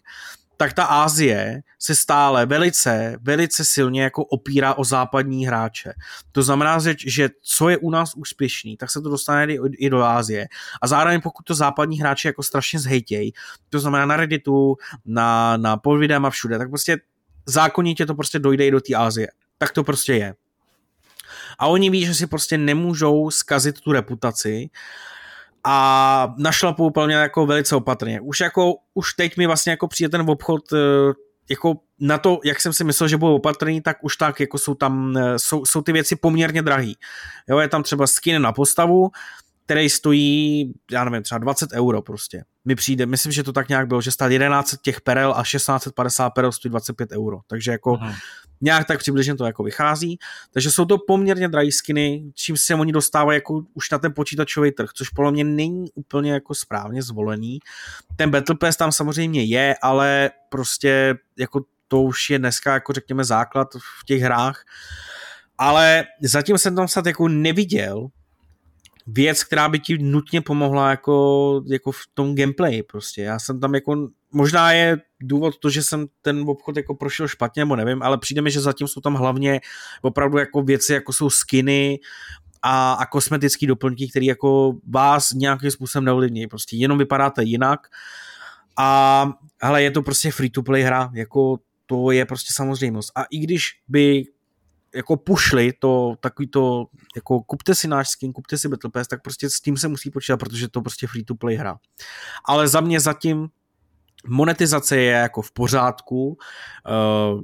tak 0.57 0.73
ta 0.73 0.85
Ázie 0.85 1.63
se 1.79 1.95
stále 1.95 2.47
velice, 2.47 3.17
velice 3.21 3.65
silně 3.65 4.03
jako 4.03 4.25
opírá 4.25 4.75
o 4.75 4.85
západní 4.85 5.47
hráče. 5.47 5.93
To 6.33 6.43
znamená, 6.43 6.79
že 7.07 7.29
co 7.43 7.69
je 7.69 7.79
u 7.79 7.91
nás 7.91 8.15
úspěšný, 8.17 8.77
tak 8.77 8.91
se 8.91 9.01
to 9.01 9.09
dostane 9.09 9.55
i 9.79 9.91
do 9.91 10.03
Ázie. 10.03 10.47
A 10.83 10.87
zároveň 10.87 11.21
pokud 11.21 11.43
to 11.43 11.55
západní 11.55 12.01
hráči 12.01 12.29
jako 12.29 12.43
strašně 12.43 12.79
zhejtějí, 12.79 13.33
to 13.69 13.81
znamená 13.81 14.07
na 14.07 14.17
Redditu, 14.17 14.77
na, 15.05 15.57
na 15.57 15.77
Polvidem 15.77 16.27
a 16.27 16.31
všude, 16.31 16.59
tak 16.59 16.69
prostě 16.69 16.99
zákonitě 17.47 18.07
to 18.07 18.15
prostě 18.15 18.39
dojde 18.39 18.67
i 18.67 18.71
do 18.71 18.81
té 18.81 18.95
Ázie. 18.95 19.29
Tak 19.59 19.73
to 19.73 19.85
prostě 19.85 20.15
je. 20.15 20.35
A 21.59 21.67
oni 21.67 21.91
ví, 21.91 22.07
že 22.07 22.15
si 22.15 22.27
prostě 22.27 22.59
nemůžou 22.59 23.31
zkazit 23.31 23.81
tu 23.81 23.93
reputaci 23.93 24.71
a 25.65 26.35
našlapou 26.39 26.87
úplně 26.87 27.15
jako 27.15 27.47
velice 27.47 27.77
opatrně. 27.77 28.21
Už 28.21 28.41
jako, 28.41 28.75
už 28.95 29.15
teď 29.15 29.37
mi 29.37 29.47
vlastně 29.47 29.71
jako 29.71 29.89
přijde 29.89 30.09
ten 30.09 30.31
obchod 30.31 30.73
eh, 30.73 30.77
jako 31.51 31.75
na 32.01 32.19
to, 32.19 32.41
jak 32.45 32.61
jsem 32.61 32.73
si 32.73 32.85
myslel, 32.85 33.09
že 33.09 33.17
budou 33.17 33.35
opatrný, 33.35 33.81
tak 33.81 33.97
už 34.05 34.17
tak, 34.17 34.41
jako 34.41 34.59
jsou 34.59 34.75
tam, 34.75 35.17
eh, 35.17 35.39
jsou, 35.39 35.65
jsou 35.65 35.83
ty 35.83 35.93
věci 35.93 36.17
poměrně 36.17 36.63
drahý. 36.63 36.97
Jo, 37.49 37.59
je 37.59 37.69
tam 37.69 37.83
třeba 37.83 38.07
skin 38.07 38.43
na 38.43 38.53
postavu, 38.53 39.11
který 39.65 39.91
stojí, 39.91 40.73
já 40.91 41.05
nevím, 41.05 41.23
třeba 41.23 41.39
20 41.39 41.73
euro 41.73 42.03
prostě. 42.03 42.45
Mi 42.65 42.75
přijde, 42.75 43.07
myslím, 43.07 43.33
že 43.33 43.43
to 43.43 43.53
tak 43.53 43.69
nějak 43.69 43.89
bylo, 43.89 44.01
že 44.01 44.11
stál 44.11 44.33
11 44.33 44.75
těch 44.83 45.01
perel 45.01 45.35
a 45.37 45.43
1650 45.43 46.31
perel 46.31 46.53
stojí 46.53 46.71
25 46.71 47.13
euro. 47.13 47.41
Takže 47.47 47.71
jako 47.71 47.99
Aha. 48.01 48.15
Nějak 48.63 48.87
tak 48.87 48.99
přibližně 48.99 49.35
to 49.35 49.45
jako 49.45 49.63
vychází. 49.63 50.19
Takže 50.53 50.71
jsou 50.71 50.85
to 50.85 50.99
poměrně 50.99 51.49
drahé 51.49 51.73
skiny, 51.73 52.25
čím 52.35 52.57
se 52.57 52.75
oni 52.75 52.93
dostávají 52.93 53.37
jako 53.37 53.63
už 53.75 53.91
na 53.91 53.99
ten 53.99 54.13
počítačový 54.15 54.73
trh, 54.73 54.91
což 54.95 55.09
podle 55.09 55.33
mě 55.33 55.45
není 55.45 55.91
úplně 55.95 56.33
jako 56.33 56.55
správně 56.55 57.03
zvolený. 57.03 57.59
Ten 58.17 58.31
Battle 58.31 58.57
Pass 58.57 58.77
tam 58.77 58.93
samozřejmě 58.93 59.45
je, 59.45 59.77
ale 59.83 60.31
prostě 60.49 61.15
jako 61.39 61.65
to 61.89 62.03
už 62.03 62.31
je 62.31 62.39
dneska 62.39 62.75
jako 62.75 62.93
řekněme 62.93 63.25
základ 63.25 63.69
v 63.75 64.05
těch 64.05 64.23
hrách. 64.23 64.65
Ale 65.59 66.05
zatím 66.23 66.59
jsem 66.59 66.77
tam 66.77 66.89
snad 66.89 67.07
jako 67.07 67.29
neviděl, 67.29 68.09
věc, 69.07 69.45
která 69.45 69.69
by 69.69 69.79
ti 69.79 69.99
nutně 69.99 70.41
pomohla 70.41 70.91
jako, 70.91 71.63
jako 71.67 71.93
v 71.93 72.01
tom 72.15 72.35
gameplay 72.35 72.83
prostě. 72.83 73.23
Já 73.23 73.39
jsem 73.39 73.61
tam 73.61 73.75
jako, 73.75 74.09
možná 74.33 74.73
je 74.73 74.99
důvod 75.21 75.59
to, 75.59 75.71
že 75.71 75.83
jsem 75.83 76.07
ten 76.23 76.45
obchod 76.47 76.77
jako 76.77 76.95
prošel 76.95 77.29
špatně, 77.29 77.61
nebo 77.61 77.77
nevím, 77.77 78.03
ale 78.03 78.19
přijde 78.19 78.43
mi, 78.43 78.51
že 78.51 78.61
zatím 78.61 78.89
jsou 78.89 79.01
tam 79.01 79.15
hlavně 79.15 79.61
opravdu 80.03 80.39
jako 80.39 80.63
věci, 80.63 80.93
jako 80.93 81.13
jsou 81.13 81.31
skiny, 81.31 81.99
a, 82.63 82.93
a 82.93 83.07
kosmetické 83.07 83.67
doplňky, 83.67 84.09
které 84.09 84.27
jako 84.27 84.75
vás 84.89 85.33
nějakým 85.33 85.71
způsobem 85.71 86.05
neovlivní. 86.05 86.47
Prostě 86.47 86.77
jenom 86.77 86.99
vypadáte 86.99 87.43
jinak 87.43 87.81
a 88.77 89.29
hele, 89.63 89.83
je 89.83 89.91
to 89.91 90.03
prostě 90.03 90.31
free 90.31 90.51
to 90.51 90.63
play 90.63 90.83
hra, 90.83 91.11
jako 91.15 91.59
to 91.87 92.11
je 92.11 92.27
prostě 92.27 92.53
samozřejmost. 92.53 93.13
A 93.15 93.25
i 93.31 93.39
když 93.39 93.71
by 93.89 94.25
jako 94.95 95.17
pušli 95.17 95.73
to 95.73 96.15
takový 96.21 96.49
to, 96.49 96.87
jako 97.17 97.41
kupte 97.43 97.75
si 97.75 97.89
náš 97.89 98.09
skin, 98.09 98.33
kupte 98.33 98.59
si 98.59 98.69
Battle 98.69 98.91
Pass, 98.91 99.09
tak 99.09 99.23
prostě 99.23 99.51
s 99.51 99.61
tím 99.61 99.77
se 99.77 99.89
musí 99.89 100.11
počítat, 100.11 100.37
protože 100.37 100.69
to 100.69 100.81
prostě 100.81 101.07
free 101.07 101.25
to 101.25 101.35
play 101.35 101.57
hra. 101.57 101.79
Ale 102.45 102.69
za 102.69 102.81
mě 102.81 103.01
zatím 103.01 103.49
monetizace 104.27 104.97
je 104.97 105.13
jako 105.13 105.43
v 105.43 105.53
pořádku, 105.53 106.27
uh, 106.27 107.41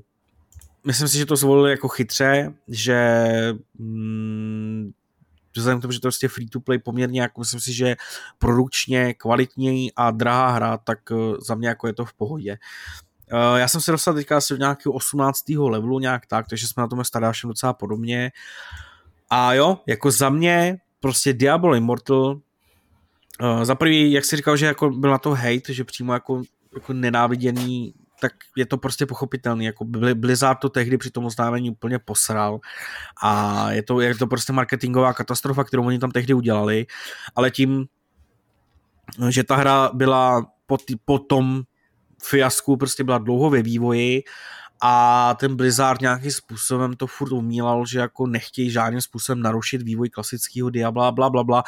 myslím 0.86 1.08
si, 1.08 1.18
že 1.18 1.26
to 1.26 1.36
zvolili 1.36 1.70
jako 1.70 1.88
chytře, 1.88 2.54
že 2.68 3.22
mm, 3.78 4.90
vzhledem 5.56 5.78
k 5.78 5.82
tomu, 5.82 5.92
že 5.92 6.00
to 6.00 6.06
je 6.06 6.10
prostě 6.10 6.28
free 6.28 6.48
to 6.48 6.60
play 6.60 6.78
poměrně, 6.78 7.20
jako 7.20 7.40
myslím 7.40 7.60
si, 7.60 7.72
že 7.72 7.96
produkčně 8.38 9.14
kvalitněji 9.14 9.90
a 9.96 10.10
drahá 10.10 10.50
hra, 10.50 10.78
tak 10.78 10.98
eh, 11.12 11.16
za 11.46 11.54
mě 11.54 11.68
jako 11.68 11.86
je 11.86 11.92
to 11.92 12.04
v 12.04 12.14
pohodě. 12.14 12.52
Uh, 12.52 13.07
já 13.56 13.68
jsem 13.68 13.80
se 13.80 13.92
dostal 13.92 14.14
teďka 14.14 14.36
asi 14.36 14.54
do 14.54 14.58
nějakého 14.58 14.92
18. 14.92 15.48
levelu 15.48 15.98
nějak 15.98 16.26
tak, 16.26 16.46
takže 16.48 16.66
jsme 16.66 16.80
na 16.80 16.88
tom 16.88 17.04
starášem 17.04 17.48
docela 17.48 17.72
podobně. 17.72 18.32
A 19.30 19.54
jo, 19.54 19.78
jako 19.86 20.10
za 20.10 20.28
mě 20.28 20.78
prostě 21.00 21.32
Diablo 21.32 21.74
Immortal 21.74 22.40
uh, 23.40 23.64
za 23.64 23.74
prvý, 23.74 24.12
jak 24.12 24.24
jsi 24.24 24.36
říkal, 24.36 24.56
že 24.56 24.66
jako 24.66 24.90
byl 24.90 25.10
na 25.10 25.18
to 25.18 25.30
hate, 25.30 25.74
že 25.74 25.84
přímo 25.84 26.12
jako, 26.12 26.42
jako 26.74 26.92
nenáviděný 26.92 27.94
tak 28.20 28.32
je 28.56 28.66
to 28.66 28.76
prostě 28.76 29.06
pochopitelný. 29.06 29.64
Jako 29.64 29.84
Blizzard 30.14 30.58
to 30.58 30.68
tehdy 30.68 30.98
při 30.98 31.10
tom 31.10 31.24
oznámení 31.24 31.70
úplně 31.70 31.98
posral 31.98 32.60
a 33.22 33.70
je 33.70 33.82
to, 33.82 34.00
je 34.00 34.14
to 34.14 34.26
prostě 34.26 34.52
marketingová 34.52 35.12
katastrofa, 35.12 35.64
kterou 35.64 35.86
oni 35.86 35.98
tam 35.98 36.10
tehdy 36.10 36.34
udělali, 36.34 36.86
ale 37.34 37.50
tím, 37.50 37.86
že 39.28 39.44
ta 39.44 39.56
hra 39.56 39.90
byla 39.94 40.46
po, 40.66 40.78
tý, 40.78 40.96
po 41.04 41.18
tom 41.18 41.62
fiasku 42.22 42.76
prostě 42.76 43.04
byla 43.04 43.18
dlouho 43.18 43.50
ve 43.50 43.62
vývoji 43.62 44.22
a 44.82 45.34
ten 45.40 45.56
Blizzard 45.56 46.00
nějakým 46.00 46.30
způsobem 46.30 46.96
to 46.96 47.06
furt 47.06 47.32
umílal, 47.32 47.86
že 47.86 47.98
jako 47.98 48.26
nechtějí 48.26 48.70
žádným 48.70 49.00
způsobem 49.00 49.42
narušit 49.42 49.82
vývoj 49.82 50.08
klasického 50.08 50.70
Diabla, 50.70 51.12
bla, 51.12 51.30
bla, 51.30 51.44
bla, 51.44 51.62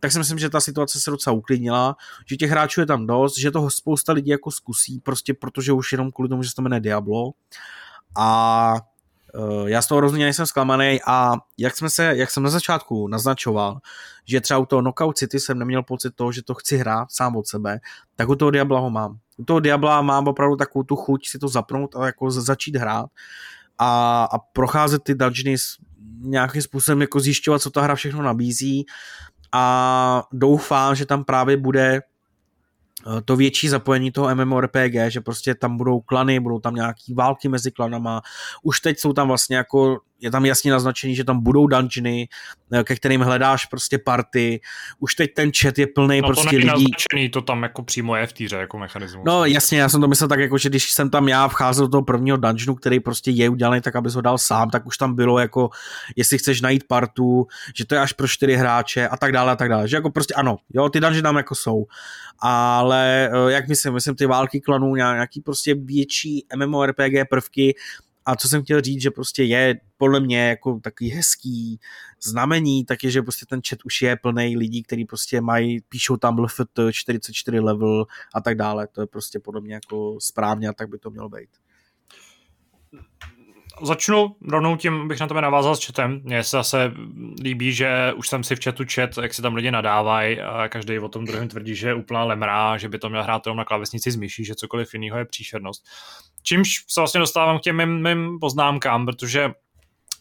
tak 0.00 0.12
si 0.12 0.18
myslím, 0.18 0.38
že 0.38 0.50
ta 0.50 0.60
situace 0.60 1.00
se 1.00 1.10
docela 1.10 1.36
uklidnila, 1.36 1.96
že 2.26 2.36
těch 2.36 2.50
hráčů 2.50 2.80
je 2.80 2.86
tam 2.86 3.06
dost, 3.06 3.38
že 3.38 3.50
toho 3.50 3.70
spousta 3.70 4.12
lidí 4.12 4.30
jako 4.30 4.50
zkusí, 4.50 5.00
prostě 5.00 5.34
protože 5.34 5.72
už 5.72 5.92
jenom 5.92 6.10
kvůli 6.12 6.28
tomu, 6.28 6.42
že 6.42 6.48
se 6.48 6.54
to 6.54 6.62
jmenuje 6.62 6.80
Diablo 6.80 7.30
a 8.16 8.74
uh, 9.34 9.68
já 9.68 9.82
z 9.82 9.86
toho 9.86 10.00
rozhodně 10.00 10.24
nejsem 10.24 10.46
zklamaný 10.46 11.00
a 11.06 11.32
jak, 11.58 11.76
jsme 11.76 11.90
se, 11.90 12.16
jak 12.16 12.30
jsem 12.30 12.42
na 12.42 12.50
začátku 12.50 13.08
naznačoval, 13.08 13.78
že 14.24 14.40
třeba 14.40 14.58
u 14.58 14.66
toho 14.66 14.82
Knockout 14.82 15.16
City 15.16 15.40
jsem 15.40 15.58
neměl 15.58 15.82
pocit 15.82 16.14
toho, 16.14 16.32
že 16.32 16.42
to 16.42 16.54
chci 16.54 16.76
hrát 16.76 17.12
sám 17.12 17.36
od 17.36 17.46
sebe, 17.46 17.78
tak 18.16 18.28
u 18.28 18.34
toho 18.34 18.50
Diabla 18.50 18.80
ho 18.80 18.90
mám. 18.90 19.18
U 19.38 19.44
toho 19.44 19.60
Diabla 19.60 20.02
mám 20.02 20.28
opravdu 20.28 20.56
takovou 20.56 20.82
tu 20.82 20.96
chuť 20.96 21.28
si 21.28 21.38
to 21.38 21.48
zapnout 21.48 21.96
a 21.96 22.06
jako 22.06 22.30
začít 22.30 22.76
hrát 22.76 23.06
a, 23.78 24.24
a 24.32 24.38
procházet 24.38 25.02
ty 25.02 25.14
dungeony 25.14 25.56
nějakým 26.20 26.62
způsobem 26.62 27.00
jako 27.00 27.20
zjišťovat, 27.20 27.62
co 27.62 27.70
ta 27.70 27.82
hra 27.82 27.94
všechno 27.94 28.22
nabízí 28.22 28.86
a 29.52 30.22
doufám, 30.32 30.94
že 30.94 31.06
tam 31.06 31.24
právě 31.24 31.56
bude 31.56 32.02
Eh, 33.06 33.22
to 33.22 33.36
větší 33.36 33.68
zapojení 33.68 34.12
toho 34.12 34.34
MMORPG, 34.34 34.94
že 35.08 35.20
prostě 35.20 35.54
tam 35.54 35.76
budou 35.76 36.00
klany, 36.00 36.40
budou 36.40 36.58
tam 36.58 36.74
nějaký 36.74 37.14
války 37.14 37.48
mezi 37.48 37.70
klanama. 37.70 38.22
Už 38.62 38.80
teď 38.80 38.98
jsou 38.98 39.12
tam 39.12 39.28
vlastně 39.28 39.56
jako, 39.56 39.98
je 40.20 40.30
tam 40.30 40.46
jasně 40.46 40.72
naznačený, 40.72 41.14
že 41.14 41.24
tam 41.24 41.42
budou 41.42 41.66
dungeony, 41.66 42.28
eh, 42.72 42.84
ke 42.84 42.96
kterým 42.96 43.20
hledáš 43.20 43.66
prostě 43.66 43.98
party. 43.98 44.60
Už 44.98 45.14
teď 45.14 45.34
ten 45.34 45.50
chat 45.60 45.78
je 45.78 45.86
plný 45.86 46.20
no, 46.20 46.28
prostě 46.28 46.50
to 46.50 46.56
lidí. 46.56 46.66
naznačený, 46.66 47.28
to 47.28 47.42
tam 47.42 47.62
jako 47.62 47.82
přímo 47.82 48.16
je 48.16 48.26
v 48.26 48.32
týře 48.32 48.56
jako 48.56 48.78
mechanismus. 48.78 49.24
No 49.26 49.44
jasně, 49.44 49.80
já 49.80 49.88
jsem 49.88 50.00
to 50.00 50.08
myslel 50.08 50.28
tak 50.28 50.40
jako, 50.40 50.58
že 50.58 50.68
když 50.68 50.90
jsem 50.90 51.10
tam 51.10 51.28
já 51.28 51.48
vcházel 51.48 51.86
do 51.86 51.90
toho 51.90 52.02
prvního 52.02 52.36
dungeonu, 52.36 52.74
který 52.74 53.00
prostě 53.00 53.30
je 53.30 53.48
udělaný 53.48 53.80
tak, 53.80 53.96
aby 53.96 54.10
ho 54.10 54.20
dal 54.20 54.38
sám, 54.38 54.70
tak 54.70 54.86
už 54.86 54.98
tam 54.98 55.14
bylo 55.14 55.38
jako, 55.38 55.70
jestli 56.16 56.38
chceš 56.38 56.60
najít 56.60 56.84
partu, 56.86 57.46
že 57.76 57.84
to 57.84 57.94
je 57.94 58.00
až 58.00 58.12
pro 58.12 58.28
čtyři 58.28 58.56
hráče 58.56 59.08
a 59.08 59.16
tak 59.16 59.32
dále 59.32 59.52
a 59.52 59.56
tak 59.56 59.68
dále. 59.68 59.88
Že 59.88 59.96
jako 59.96 60.10
prostě 60.10 60.34
ano, 60.34 60.56
jo, 60.74 60.88
ty 60.88 61.00
dungeony 61.00 61.22
tam 61.22 61.36
jako 61.36 61.54
jsou. 61.54 61.86
Ale 62.38 63.30
eh, 63.32 63.52
jak 63.52 63.68
myslím, 63.68 63.94
myslím 63.94 64.14
ty 64.14 64.26
války 64.26 64.60
klanů, 64.60 64.96
nějaký 64.96 65.40
prostě 65.40 65.74
větší 65.74 66.46
MMORPG 66.56 67.28
prvky, 67.30 67.74
a 68.28 68.36
co 68.36 68.48
jsem 68.48 68.62
chtěl 68.62 68.80
říct, 68.80 69.02
že 69.02 69.10
prostě 69.10 69.42
je 69.42 69.80
podle 69.96 70.20
mě 70.20 70.48
jako 70.48 70.80
takový 70.80 71.10
hezký 71.10 71.80
znamení, 72.22 72.84
tak 72.84 73.04
je, 73.04 73.10
že 73.10 73.22
prostě 73.22 73.46
ten 73.46 73.60
chat 73.68 73.78
už 73.84 74.02
je 74.02 74.16
plný 74.16 74.56
lidí, 74.56 74.82
kteří 74.82 75.04
prostě 75.04 75.40
mají, 75.40 75.80
píšou 75.80 76.16
tam 76.16 76.38
LFT 76.38 76.80
44 76.92 77.60
level 77.60 78.06
a 78.34 78.40
tak 78.40 78.56
dále. 78.56 78.88
To 78.92 79.00
je 79.00 79.06
prostě 79.06 79.40
podle 79.40 79.60
mě 79.60 79.74
jako 79.74 80.16
správně 80.20 80.68
a 80.68 80.72
tak 80.72 80.88
by 80.88 80.98
to 80.98 81.10
mělo 81.10 81.28
být 81.28 81.48
začnu 83.82 84.36
rovnou 84.48 84.76
tím, 84.76 85.08
bych 85.08 85.20
na 85.20 85.26
tebe 85.26 85.40
navázal 85.40 85.76
s 85.76 85.86
chatem. 85.86 86.20
Mně 86.24 86.44
se 86.44 86.56
zase 86.56 86.92
líbí, 87.42 87.72
že 87.72 88.12
už 88.16 88.28
jsem 88.28 88.44
si 88.44 88.56
v 88.56 88.64
chatu 88.64 88.84
chat, 88.94 89.10
jak 89.22 89.34
si 89.34 89.42
tam 89.42 89.54
lidi 89.54 89.70
nadávají 89.70 90.40
a 90.40 90.68
každý 90.68 90.98
o 90.98 91.08
tom 91.08 91.24
druhém 91.24 91.48
tvrdí, 91.48 91.74
že 91.74 91.88
je 91.88 91.94
úplná 91.94 92.24
lemrá, 92.24 92.78
že 92.78 92.88
by 92.88 92.98
to 92.98 93.08
měl 93.08 93.22
hrát 93.22 93.46
jenom 93.46 93.56
na 93.56 93.64
klávesnici 93.64 94.10
z 94.10 94.16
myší, 94.16 94.44
že 94.44 94.54
cokoliv 94.54 94.94
jiného 94.94 95.18
je 95.18 95.24
příšernost. 95.24 95.84
Čímž 96.42 96.84
se 96.88 97.00
vlastně 97.00 97.20
dostávám 97.20 97.58
k 97.58 97.62
těm 97.62 97.76
mým, 97.76 98.02
mým 98.02 98.38
poznámkám, 98.40 99.06
protože 99.06 99.50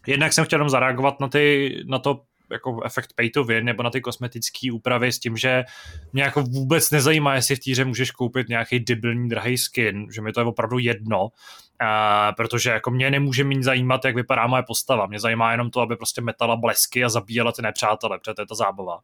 jednak 0.08 0.34
jsem 0.34 0.46
chtěl 0.46 0.58
jenom 0.58 0.70
zareagovat 0.70 1.20
na, 1.20 1.28
ty, 1.28 1.76
na 1.88 2.00
to 2.00 2.22
jako 2.52 2.84
efekt 2.86 3.14
pay 3.16 3.30
to 3.30 3.44
win, 3.44 3.66
nebo 3.66 3.84
na 3.84 3.90
ty 3.90 4.02
kosmetické 4.02 4.72
úpravy 4.74 5.12
s 5.12 5.20
tím, 5.20 5.38
že 5.38 5.64
mě 6.14 6.24
jako 6.24 6.42
vůbec 6.42 6.92
nezajímá, 6.92 7.36
jestli 7.36 7.56
v 7.56 7.60
týře 7.60 7.86
můžeš 7.86 8.12
koupit 8.12 8.50
nějaký 8.50 8.80
debilní 8.80 9.30
drahý 9.30 9.58
skin, 9.58 10.08
že 10.12 10.22
mi 10.22 10.32
to 10.32 10.40
je 10.40 10.46
opravdu 10.46 10.80
jedno, 10.80 11.30
Uh, 11.82 12.36
protože 12.36 12.70
jako 12.70 12.92
mě 12.92 13.12
nemůže 13.12 13.44
mít 13.44 13.64
zajímat, 13.64 14.06
jak 14.06 14.16
vypadá 14.16 14.48
moje 14.48 14.64
postava. 14.68 15.06
Mě 15.06 15.20
zajímá 15.20 15.52
jenom 15.52 15.70
to, 15.70 15.82
aby 15.82 15.96
prostě 15.96 16.22
metala 16.22 16.56
blesky 16.56 17.04
a 17.04 17.10
zabíjela 17.10 17.52
ty 17.52 17.62
nepřátele, 17.62 18.20
protože 18.20 18.34
to 18.34 18.42
je 18.42 18.46
ta 18.46 18.56
zábava. 18.56 19.00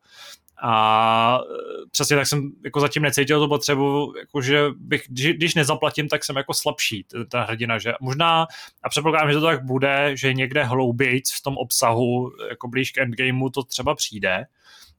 A 0.66 1.40
e, 1.42 1.90
přesně 1.92 2.16
tak 2.16 2.28
jsem 2.28 2.52
jako 2.64 2.80
zatím 2.80 3.04
necítil 3.04 3.40
tu 3.40 3.48
potřebu, 3.48 4.14
jako 4.20 4.42
že 4.42 4.66
bych, 4.78 5.04
když 5.10 5.56
nezaplatím, 5.56 6.08
tak 6.08 6.24
jsem 6.24 6.36
jako 6.36 6.54
slabší, 6.54 7.06
ta 7.32 7.44
hrdina, 7.44 7.78
že 7.78 7.94
možná, 8.02 8.48
a 8.84 8.90
předpokládám, 8.90 9.32
že 9.32 9.40
to 9.40 9.46
tak 9.46 9.66
bude, 9.66 10.12
že 10.18 10.34
někde 10.34 10.64
hloubějc 10.64 11.32
v 11.32 11.44
tom 11.44 11.58
obsahu, 11.58 12.32
jako 12.50 12.68
blíž 12.68 12.92
k 12.92 12.98
endgameu 12.98 13.50
to 13.50 13.64
třeba 13.64 13.96
přijde. 13.96 14.46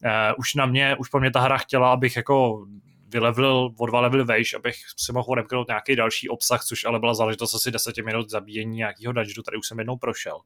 Uh, 0.04 0.10
už 0.38 0.54
na 0.54 0.66
mě, 0.66 0.96
už 0.96 1.08
po 1.08 1.20
mě 1.20 1.30
ta 1.30 1.40
hra 1.40 1.58
chtěla, 1.58 1.92
abych 1.92 2.16
jako 2.16 2.66
vylevil 3.08 3.70
o 3.78 3.86
dva 3.86 4.00
levely 4.00 4.24
vejš, 4.24 4.54
abych 4.54 4.76
si 4.96 5.12
mohl 5.12 5.26
odemknout 5.28 5.68
nějaký 5.68 5.96
další 5.96 6.28
obsah, 6.28 6.64
což 6.64 6.84
ale 6.84 7.00
byla 7.00 7.14
záležitost 7.14 7.54
asi 7.54 7.70
10 7.70 7.96
minut 7.98 8.30
zabíjení 8.30 8.76
nějakého 8.76 9.12
dungeonu, 9.12 9.42
tady 9.42 9.56
už 9.56 9.66
jsem 9.66 9.78
jednou 9.78 9.96
prošel. 9.96 10.40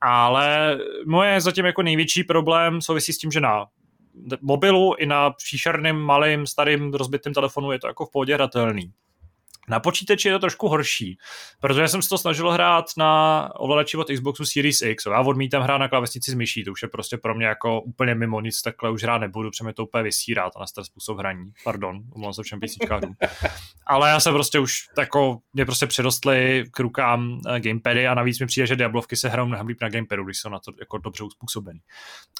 Ale 0.00 0.78
moje 1.06 1.40
zatím 1.40 1.64
jako 1.64 1.82
největší 1.82 2.24
problém 2.24 2.80
souvisí 2.80 3.12
s 3.12 3.18
tím, 3.18 3.30
že 3.30 3.40
na 3.40 3.66
mobilu 4.40 4.94
i 4.94 5.06
na 5.06 5.30
příšerným, 5.30 5.96
malým, 5.96 6.46
starým, 6.46 6.94
rozbitým 6.94 7.34
telefonu 7.34 7.72
je 7.72 7.78
to 7.78 7.86
jako 7.86 8.06
v 8.06 8.10
pohodě 8.10 8.34
hratelný. 8.34 8.92
Na 9.68 9.80
počítači 9.80 10.28
je 10.28 10.34
to 10.34 10.38
trošku 10.38 10.68
horší, 10.68 11.18
protože 11.60 11.88
jsem 11.88 12.02
se 12.02 12.08
to 12.08 12.18
snažil 12.18 12.50
hrát 12.50 12.84
na 12.96 13.50
ovladači 13.56 13.96
od 13.96 14.08
Xboxu 14.08 14.44
Series 14.44 14.82
X. 14.82 15.06
Já 15.06 15.20
odmítám 15.20 15.62
hrát 15.62 15.78
na 15.78 15.88
klávesnici 15.88 16.30
s 16.30 16.34
myší, 16.34 16.64
to 16.64 16.72
už 16.72 16.82
je 16.82 16.88
prostě 16.88 17.16
pro 17.16 17.34
mě 17.34 17.46
jako 17.46 17.80
úplně 17.80 18.14
mimo 18.14 18.40
nic, 18.40 18.62
takhle 18.62 18.90
už 18.90 19.02
hrát 19.02 19.18
nebudu, 19.18 19.50
protože 19.50 19.64
mě 19.64 19.72
to 19.72 19.84
úplně 19.84 20.04
vysírá, 20.04 20.50
to 20.50 20.58
na 20.58 20.66
starý 20.66 20.84
způsob 20.84 21.18
hraní. 21.18 21.52
Pardon, 21.64 22.02
omlouvám 22.14 22.32
se 22.32 22.42
všem 22.42 22.60
písničkářům. 22.60 23.14
Ale 23.86 24.10
já 24.10 24.20
jsem 24.20 24.34
prostě 24.34 24.58
už 24.58 24.88
jako, 24.98 25.38
mě 25.52 25.64
prostě 25.64 25.86
přirostly 25.86 26.64
k 26.70 26.80
rukám 26.80 27.40
eh, 27.48 27.60
gamepady 27.60 28.06
a 28.06 28.14
navíc 28.14 28.40
mi 28.40 28.46
přijde, 28.46 28.66
že 28.66 28.76
Diablovky 28.76 29.16
se 29.16 29.28
hrajou 29.28 29.46
mnohem 29.46 29.66
líp 29.66 29.78
na 29.80 29.88
gamepadu, 29.88 30.24
když 30.24 30.38
jsou 30.38 30.48
na 30.48 30.58
to 30.58 30.72
jako 30.80 30.98
dobře 30.98 31.24
uspůsobený. 31.24 31.80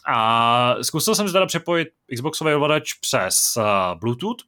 A 0.07 0.74
zkusil 0.82 1.15
jsem 1.15 1.28
zde 1.28 1.47
přepojit 1.47 1.89
Xboxový 2.15 2.55
ovladač 2.55 2.94
přes 2.94 3.55
uh, 3.57 3.98
Bluetooth, 3.98 4.43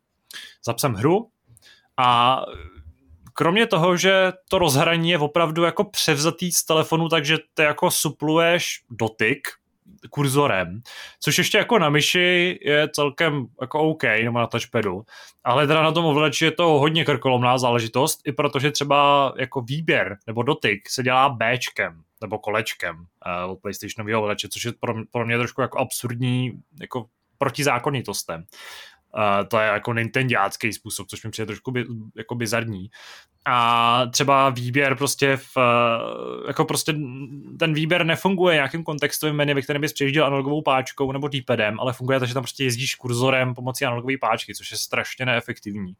zapsal 0.64 0.96
hru, 0.96 1.30
a 1.98 2.42
kromě 3.34 3.66
toho, 3.66 3.96
že 3.96 4.32
to 4.50 4.58
rozhraní 4.58 5.10
je 5.10 5.18
opravdu 5.18 5.62
jako 5.62 5.84
převzatý 5.84 6.52
z 6.52 6.64
telefonu, 6.64 7.08
takže 7.08 7.38
ty 7.54 7.62
jako 7.62 7.90
supluješ 7.90 8.82
dotyk 8.90 9.48
kurzorem, 10.10 10.80
což 11.20 11.38
ještě 11.38 11.58
jako 11.58 11.78
na 11.78 11.90
myši 11.90 12.58
je 12.62 12.88
celkem 12.88 13.46
jako 13.60 13.80
OK, 13.80 14.02
nebo 14.02 14.38
na 14.38 14.46
touchpadu, 14.46 15.02
ale 15.44 15.66
teda 15.66 15.82
na 15.82 15.92
tom 15.92 16.04
ovladači 16.04 16.44
je 16.44 16.50
to 16.50 16.64
hodně 16.64 17.04
krkolomná 17.04 17.58
záležitost, 17.58 18.20
i 18.24 18.32
protože 18.32 18.70
třeba 18.70 19.32
jako 19.38 19.60
výběr 19.60 20.18
nebo 20.26 20.42
dotyk 20.42 20.88
se 20.88 21.02
dělá 21.02 21.28
Bčkem 21.28 22.02
nebo 22.20 22.38
kolečkem 22.38 22.96
uh, 22.96 23.52
od 23.52 23.58
PlayStationového 23.60 24.20
ovladače, 24.20 24.48
což 24.48 24.64
je 24.64 24.72
pro, 24.80 24.94
pro 25.12 25.26
mě 25.26 25.38
trošku 25.38 25.60
jako 25.60 25.78
absurdní 25.78 26.52
jako 26.80 27.06
protizákonitostem. 27.38 28.44
Uh, 29.16 29.48
to 29.48 29.58
je 29.58 29.66
jako 29.66 29.92
nintendiácký 29.92 30.72
způsob, 30.72 31.08
což 31.08 31.24
mi 31.24 31.30
přijde 31.30 31.46
trošku 31.46 31.70
by, 31.70 31.84
jako 32.16 32.34
bizarní 32.34 32.90
a 33.50 34.06
třeba 34.10 34.50
výběr 34.50 34.96
prostě 34.96 35.36
v, 35.36 35.56
jako 36.46 36.64
prostě 36.64 36.94
ten 37.58 37.74
výběr 37.74 38.06
nefunguje 38.06 38.54
nějakým 38.54 38.84
kontextovým 38.84 39.36
menu, 39.36 39.54
ve 39.54 39.62
kterém 39.62 39.82
bys 39.82 39.92
přejížděl 39.92 40.24
analogovou 40.24 40.62
páčkou 40.62 41.12
nebo 41.12 41.28
D-padem, 41.28 41.80
ale 41.80 41.92
funguje 41.92 42.20
to, 42.20 42.26
že 42.26 42.34
tam 42.34 42.42
prostě 42.42 42.64
jezdíš 42.64 42.94
kurzorem 42.94 43.54
pomocí 43.54 43.84
analogové 43.84 44.14
páčky, 44.20 44.54
což 44.54 44.70
je 44.70 44.78
strašně 44.78 45.26
neefektivní. 45.26 45.92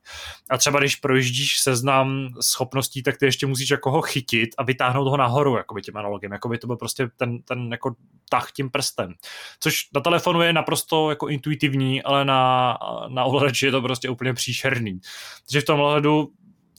A 0.50 0.58
třeba 0.58 0.78
když 0.78 0.96
projíždíš 0.96 1.60
seznam 1.60 2.28
schopností, 2.40 3.02
tak 3.02 3.18
ty 3.18 3.26
ještě 3.26 3.46
musíš 3.46 3.70
jako 3.70 3.90
ho 3.90 4.02
chytit 4.02 4.50
a 4.58 4.62
vytáhnout 4.62 5.08
ho 5.08 5.16
nahoru 5.16 5.56
jako 5.56 5.74
by 5.74 5.82
tím 5.82 5.96
analogem, 5.96 6.32
jako 6.32 6.48
by 6.48 6.58
to 6.58 6.66
byl 6.66 6.76
prostě 6.76 7.08
ten, 7.16 7.42
ten 7.42 7.72
jako 7.72 7.94
tah 8.30 8.52
tím 8.52 8.70
prstem. 8.70 9.14
Což 9.60 9.88
na 9.94 10.00
telefonu 10.00 10.42
je 10.42 10.52
naprosto 10.52 11.10
jako 11.10 11.28
intuitivní, 11.28 12.02
ale 12.02 12.24
na, 12.24 12.78
na 13.08 13.24
ovladači 13.24 13.66
je 13.66 13.72
to 13.72 13.82
prostě 13.82 14.08
úplně 14.10 14.34
příšerný. 14.34 15.00
Takže 15.46 15.60
v 15.60 15.64
tom 15.64 15.80
ohledu 15.80 16.28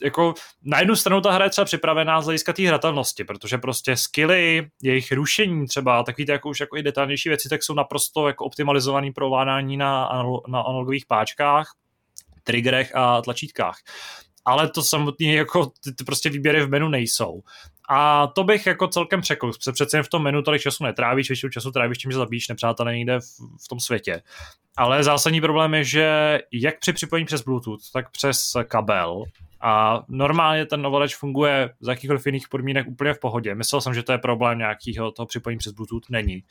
jako 0.03 0.34
na 0.63 0.80
jednu 0.80 0.95
stranu 0.95 1.21
ta 1.21 1.31
hra 1.31 1.45
je 1.45 1.49
třeba 1.49 1.65
připravená 1.65 2.21
z 2.21 2.26
hlediska 2.26 2.53
té 2.53 2.67
hratelnosti, 2.67 3.23
protože 3.23 3.57
prostě 3.57 3.97
skilly, 3.97 4.67
jejich 4.81 5.11
rušení 5.11 5.67
třeba, 5.67 6.03
takový 6.03 6.26
ty 6.26 6.31
jako 6.31 6.49
už 6.49 6.59
jako 6.59 6.77
i 6.77 6.84
detailnější 6.84 7.30
věci, 7.30 7.49
tak 7.49 7.63
jsou 7.63 7.73
naprosto 7.73 8.27
jako 8.27 8.45
optimalizovaný 8.45 9.11
pro 9.11 9.27
ovládání 9.27 9.77
na, 9.77 10.09
na 10.47 10.61
analogových 10.61 11.05
páčkách, 11.05 11.73
triggerech 12.43 12.95
a 12.95 13.21
tlačítkách 13.21 13.77
ale 14.49 14.69
to 14.69 14.84
samotné 14.84 15.27
jako 15.27 15.71
ty, 15.84 15.93
ty 15.93 16.03
prostě 16.03 16.30
výběry 16.30 16.65
v 16.65 16.69
menu 16.69 16.89
nejsou. 16.89 17.41
A 17.89 18.27
to 18.27 18.43
bych 18.43 18.65
jako 18.65 18.88
celkem 18.88 19.21
překous, 19.21 19.57
přece 19.57 19.97
jen 19.97 20.03
v 20.03 20.09
tom 20.09 20.23
menu 20.23 20.41
tolik 20.41 20.61
času 20.61 20.84
netrávíš, 20.84 21.30
většinou 21.30 21.49
času 21.49 21.71
trávíš 21.71 21.97
tím, 21.97 22.11
že 22.11 22.17
zabíjíš 22.17 22.47
nepřátelé 22.47 22.97
někde 22.97 23.19
v, 23.19 23.23
v 23.65 23.67
tom 23.69 23.80
světě. 23.80 24.21
Ale 24.77 25.03
zásadní 25.03 25.41
problém 25.41 25.73
je, 25.73 25.84
že 25.84 26.39
jak 26.51 26.80
při 26.80 26.93
připojení 26.93 27.26
přes 27.26 27.41
Bluetooth, 27.41 27.91
tak 27.93 28.11
přes 28.11 28.53
kabel 28.67 29.23
a 29.61 30.03
normálně 30.07 30.65
ten 30.65 30.86
ovladač 30.86 31.15
funguje 31.15 31.69
z 31.80 31.88
jakýchkoliv 31.88 32.26
jiných 32.26 32.48
podmínek 32.48 32.88
úplně 32.88 33.14
v 33.14 33.19
pohodě. 33.19 33.56
Myslel 33.56 33.81
jsem, 33.81 33.94
že 33.94 34.03
to 34.03 34.11
je 34.11 34.18
problém 34.18 34.57
nějakého 34.57 35.11
toho 35.11 35.26
připojení 35.26 35.57
přes 35.57 35.73
Bluetooth, 35.73 36.10
není. 36.10 36.44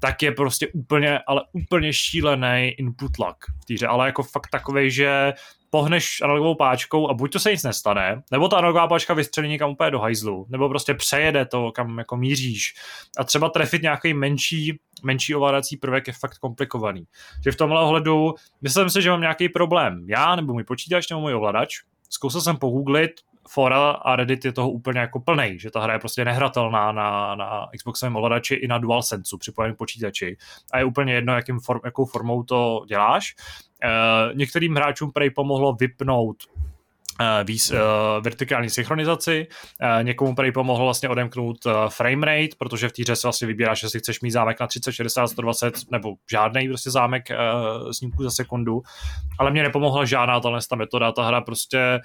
Tak 0.00 0.22
je 0.22 0.32
prostě 0.32 0.68
úplně, 0.68 1.18
ale 1.18 1.42
úplně 1.52 1.92
šílený 1.92 2.74
input 2.78 3.18
lag 3.18 3.36
v 3.62 3.64
týře, 3.64 3.86
ale 3.86 4.06
jako 4.06 4.22
fakt 4.22 4.48
takový, 4.50 4.90
že 4.90 5.32
pohneš 5.70 6.20
analogovou 6.20 6.54
páčkou 6.54 7.10
a 7.10 7.14
buď 7.14 7.32
to 7.32 7.40
se 7.40 7.50
nic 7.50 7.62
nestane, 7.62 8.22
nebo 8.30 8.48
ta 8.48 8.56
analogová 8.56 8.88
páčka 8.88 9.14
vystřelí 9.14 9.48
někam 9.48 9.70
úplně 9.70 9.90
do 9.90 9.98
hajzlu, 9.98 10.46
nebo 10.48 10.68
prostě 10.68 10.94
přejede 10.94 11.44
to, 11.46 11.72
kam 11.72 11.98
jako 11.98 12.16
míříš. 12.16 12.74
A 13.18 13.24
třeba 13.24 13.48
trefit 13.48 13.82
nějaký 13.82 14.14
menší, 14.14 14.78
menší 15.04 15.34
ovládací 15.34 15.76
prvek 15.76 16.06
je 16.06 16.12
fakt 16.12 16.38
komplikovaný. 16.38 17.04
Že 17.44 17.52
v 17.52 17.56
tomhle 17.56 17.80
ohledu 17.80 18.34
myslím 18.62 18.90
si, 18.90 19.02
že 19.02 19.10
mám 19.10 19.20
nějaký 19.20 19.48
problém. 19.48 20.04
Já, 20.08 20.36
nebo 20.36 20.52
můj 20.52 20.64
počítač, 20.64 21.10
nebo 21.10 21.20
můj 21.20 21.34
ovladač. 21.34 21.74
Zkusil 22.10 22.40
jsem 22.40 22.56
pogooglit, 22.56 23.10
fora 23.48 23.90
a 23.90 24.16
Reddit 24.16 24.44
je 24.44 24.52
toho 24.52 24.70
úplně 24.70 25.00
jako 25.00 25.20
plný, 25.20 25.58
že 25.58 25.70
ta 25.70 25.80
hra 25.80 25.92
je 25.92 25.98
prostě 25.98 26.24
nehratelná 26.24 26.92
na, 26.92 27.34
na 27.34 27.68
Xboxovém 27.76 28.16
ovladači 28.16 28.54
i 28.54 28.68
na 28.68 28.78
DualSenseu 28.78 29.38
připojeném 29.38 29.76
počítači 29.76 30.36
a 30.72 30.78
je 30.78 30.84
úplně 30.84 31.14
jedno, 31.14 31.34
jakým 31.34 31.60
form, 31.60 31.80
jakou 31.84 32.04
formou 32.04 32.42
to 32.42 32.84
děláš. 32.88 33.34
E, 33.82 34.34
některým 34.34 34.74
hráčům 34.74 35.12
prej 35.12 35.30
pomohlo 35.30 35.72
vypnout 35.72 36.36
víc, 37.44 37.70
uh, 37.70 37.78
vertikální 38.20 38.70
synchronizaci. 38.70 39.46
Uh, 39.82 40.04
někomu 40.04 40.34
prý 40.34 40.52
pomohlo 40.52 40.84
vlastně 40.84 41.08
odemknout 41.08 41.66
uh, 41.66 41.72
frame 41.88 42.26
rate, 42.26 42.56
protože 42.58 42.88
v 42.88 42.92
té 42.92 43.02
hře 43.02 43.16
se 43.16 43.26
vlastně 43.26 43.46
vybíráš, 43.46 43.82
jestli 43.82 43.98
chceš 43.98 44.20
mít 44.20 44.30
zámek 44.30 44.60
na 44.60 44.66
30, 44.66 44.92
60, 44.92 45.26
120 45.26 45.74
nebo 45.90 46.14
žádný 46.30 46.68
prostě 46.68 46.90
zámek 46.90 47.24
uh, 47.30 47.90
snímků 47.90 48.22
za 48.22 48.30
sekundu. 48.30 48.82
Ale 49.38 49.50
mě 49.50 49.62
nepomohla 49.62 50.04
žádná 50.04 50.40
ta 50.40 50.76
metoda. 50.76 51.12
Ta 51.12 51.26
hra 51.26 51.40
prostě 51.40 52.00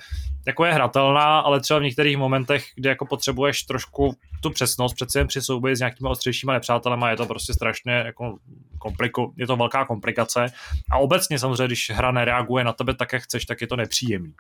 jako 0.47 0.65
je 0.65 0.73
hratelná, 0.73 1.39
ale 1.39 1.59
třeba 1.59 1.79
v 1.79 1.83
některých 1.83 2.17
momentech, 2.17 2.65
kde 2.75 2.89
jako 2.89 3.05
potřebuješ 3.05 3.63
trošku 3.63 4.15
tu 4.41 4.49
přesnost, 4.49 4.93
přece 4.93 5.19
jen 5.19 5.27
při 5.27 5.41
souboji 5.41 5.75
s 5.75 5.79
nějakými 5.79 6.09
ostřejšími 6.09 6.53
nepřátelema 6.53 7.09
je 7.09 7.17
to 7.17 7.25
prostě 7.25 7.53
strašně 7.53 7.93
jako 7.93 8.37
kompliku, 8.79 9.33
je 9.37 9.47
to 9.47 9.55
velká 9.55 9.85
komplikace. 9.85 10.45
A 10.91 10.97
obecně 10.97 11.39
samozřejmě, 11.39 11.67
když 11.67 11.89
hra 11.89 12.11
nereaguje 12.11 12.63
na 12.63 12.73
tebe 12.73 12.93
tak, 12.93 13.13
jak 13.13 13.23
chceš, 13.23 13.45
tak 13.45 13.61
je 13.61 13.67
to 13.67 13.75
nepříjemný. 13.75 14.33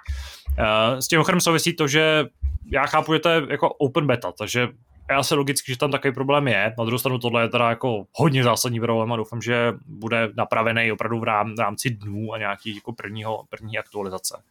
Eh, 0.59 1.01
s 1.01 1.07
tím 1.07 1.19
ochrem 1.19 1.41
souvisí 1.41 1.75
to, 1.75 1.87
že 1.87 2.25
já 2.71 2.85
chápu, 2.85 3.13
že 3.13 3.19
to 3.19 3.29
je 3.29 3.41
jako 3.49 3.69
open 3.69 4.07
beta, 4.07 4.31
takže 4.31 4.67
já 5.09 5.23
se 5.23 5.35
logicky, 5.35 5.71
že 5.71 5.77
tam 5.77 5.91
takový 5.91 6.13
problém 6.13 6.47
je. 6.47 6.73
Na 6.77 6.85
druhou 6.85 6.99
stranu 6.99 7.19
tohle 7.19 7.41
je 7.41 7.49
teda 7.49 7.69
jako 7.69 8.05
hodně 8.13 8.43
zásadní 8.43 8.79
problém 8.79 9.11
a 9.11 9.15
doufám, 9.15 9.41
že 9.41 9.73
bude 9.85 10.29
napravený 10.37 10.91
opravdu 10.91 11.19
v, 11.19 11.23
rám, 11.23 11.55
v 11.55 11.59
rámci 11.59 11.89
dnů 11.89 12.33
a 12.33 12.37
nějaký 12.37 12.75
jako 12.75 12.93
prvního, 12.93 13.43
první 13.49 13.77
aktualizace. 13.77 14.43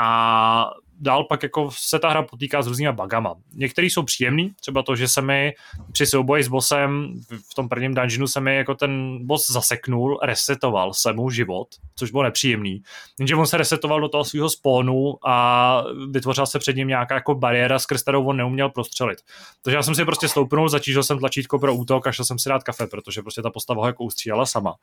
A 0.00 0.70
dál 1.00 1.24
pak 1.24 1.42
jako 1.42 1.70
se 1.72 1.98
ta 1.98 2.10
hra 2.10 2.22
potýká 2.22 2.62
s 2.62 2.66
různými 2.66 2.92
bugama. 2.92 3.34
Některý 3.52 3.90
jsou 3.90 4.02
příjemný, 4.02 4.52
třeba 4.60 4.82
to, 4.82 4.96
že 4.96 5.08
se 5.08 5.22
mi 5.22 5.52
při 5.92 6.06
souboji 6.06 6.44
s 6.44 6.48
bossem 6.48 7.14
v 7.50 7.54
tom 7.54 7.68
prvním 7.68 7.94
dungeonu 7.94 8.26
se 8.26 8.40
mi 8.40 8.56
jako 8.56 8.74
ten 8.74 9.18
boss 9.26 9.50
zaseknul, 9.50 10.18
resetoval 10.22 10.94
se 10.94 11.12
mu 11.12 11.30
život, 11.30 11.68
což 11.96 12.10
bylo 12.10 12.22
nepříjemný. 12.22 12.82
Jenže 13.18 13.34
on 13.34 13.46
se 13.46 13.56
resetoval 13.56 14.00
do 14.00 14.08
toho 14.08 14.24
svého 14.24 14.50
spawnu 14.50 15.14
a 15.26 15.84
vytvořila 16.10 16.46
se 16.46 16.58
před 16.58 16.76
ním 16.76 16.88
nějaká 16.88 17.14
jako 17.14 17.34
bariéra, 17.34 17.78
skrz 17.78 18.02
kterou 18.02 18.24
on 18.24 18.36
neuměl 18.36 18.70
prostřelit. 18.70 19.18
Takže 19.62 19.76
já 19.76 19.82
jsem 19.82 19.94
si 19.94 20.04
prostě 20.04 20.28
stoupnul, 20.28 20.68
zatížil 20.68 21.02
jsem 21.02 21.18
tlačítko 21.18 21.58
pro 21.58 21.74
útok 21.74 22.06
a 22.06 22.12
šel 22.12 22.24
jsem 22.24 22.38
si 22.38 22.48
dát 22.48 22.62
kafe, 22.62 22.86
protože 22.86 23.22
prostě 23.22 23.42
ta 23.42 23.50
postava 23.50 23.80
ho 23.80 23.86
jako 23.86 24.04
ustřílela 24.04 24.46
sama. 24.46 24.74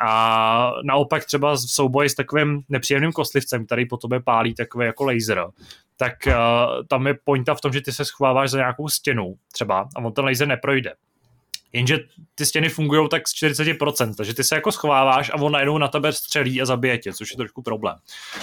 A 0.00 0.72
naopak 0.84 1.24
třeba 1.24 1.52
v 1.54 1.58
souboji 1.58 2.08
s 2.08 2.14
takovým 2.14 2.62
nepříjemným 2.68 3.12
kostlivcem, 3.12 3.66
který 3.66 3.86
po 3.86 3.96
tobě 3.96 4.20
pálí 4.20 4.54
takový 4.54 4.86
jako 4.86 5.04
laser, 5.04 5.38
tak 5.96 6.14
uh, 6.26 6.32
tam 6.88 7.06
je 7.06 7.14
pointa 7.24 7.54
v 7.54 7.60
tom, 7.60 7.72
že 7.72 7.80
ty 7.80 7.92
se 7.92 8.04
schováváš 8.04 8.50
za 8.50 8.58
nějakou 8.58 8.88
stěnu 8.88 9.34
třeba 9.52 9.88
a 9.96 10.04
on 10.04 10.12
ten 10.12 10.24
laser 10.24 10.48
neprojde. 10.48 10.94
Jenže 11.72 11.98
ty 12.34 12.46
stěny 12.46 12.68
fungují 12.68 13.08
tak 13.08 13.28
z 13.28 13.32
40%, 13.34 14.14
takže 14.14 14.34
ty 14.34 14.44
se 14.44 14.54
jako 14.54 14.72
schováváš 14.72 15.30
a 15.30 15.34
on 15.34 15.52
najednou 15.52 15.78
na 15.78 15.88
tebe 15.88 16.12
střelí 16.12 16.62
a 16.62 16.64
zabije 16.64 16.98
tě, 16.98 17.12
což 17.12 17.30
je 17.30 17.36
trošku 17.36 17.62
problém. 17.62 17.96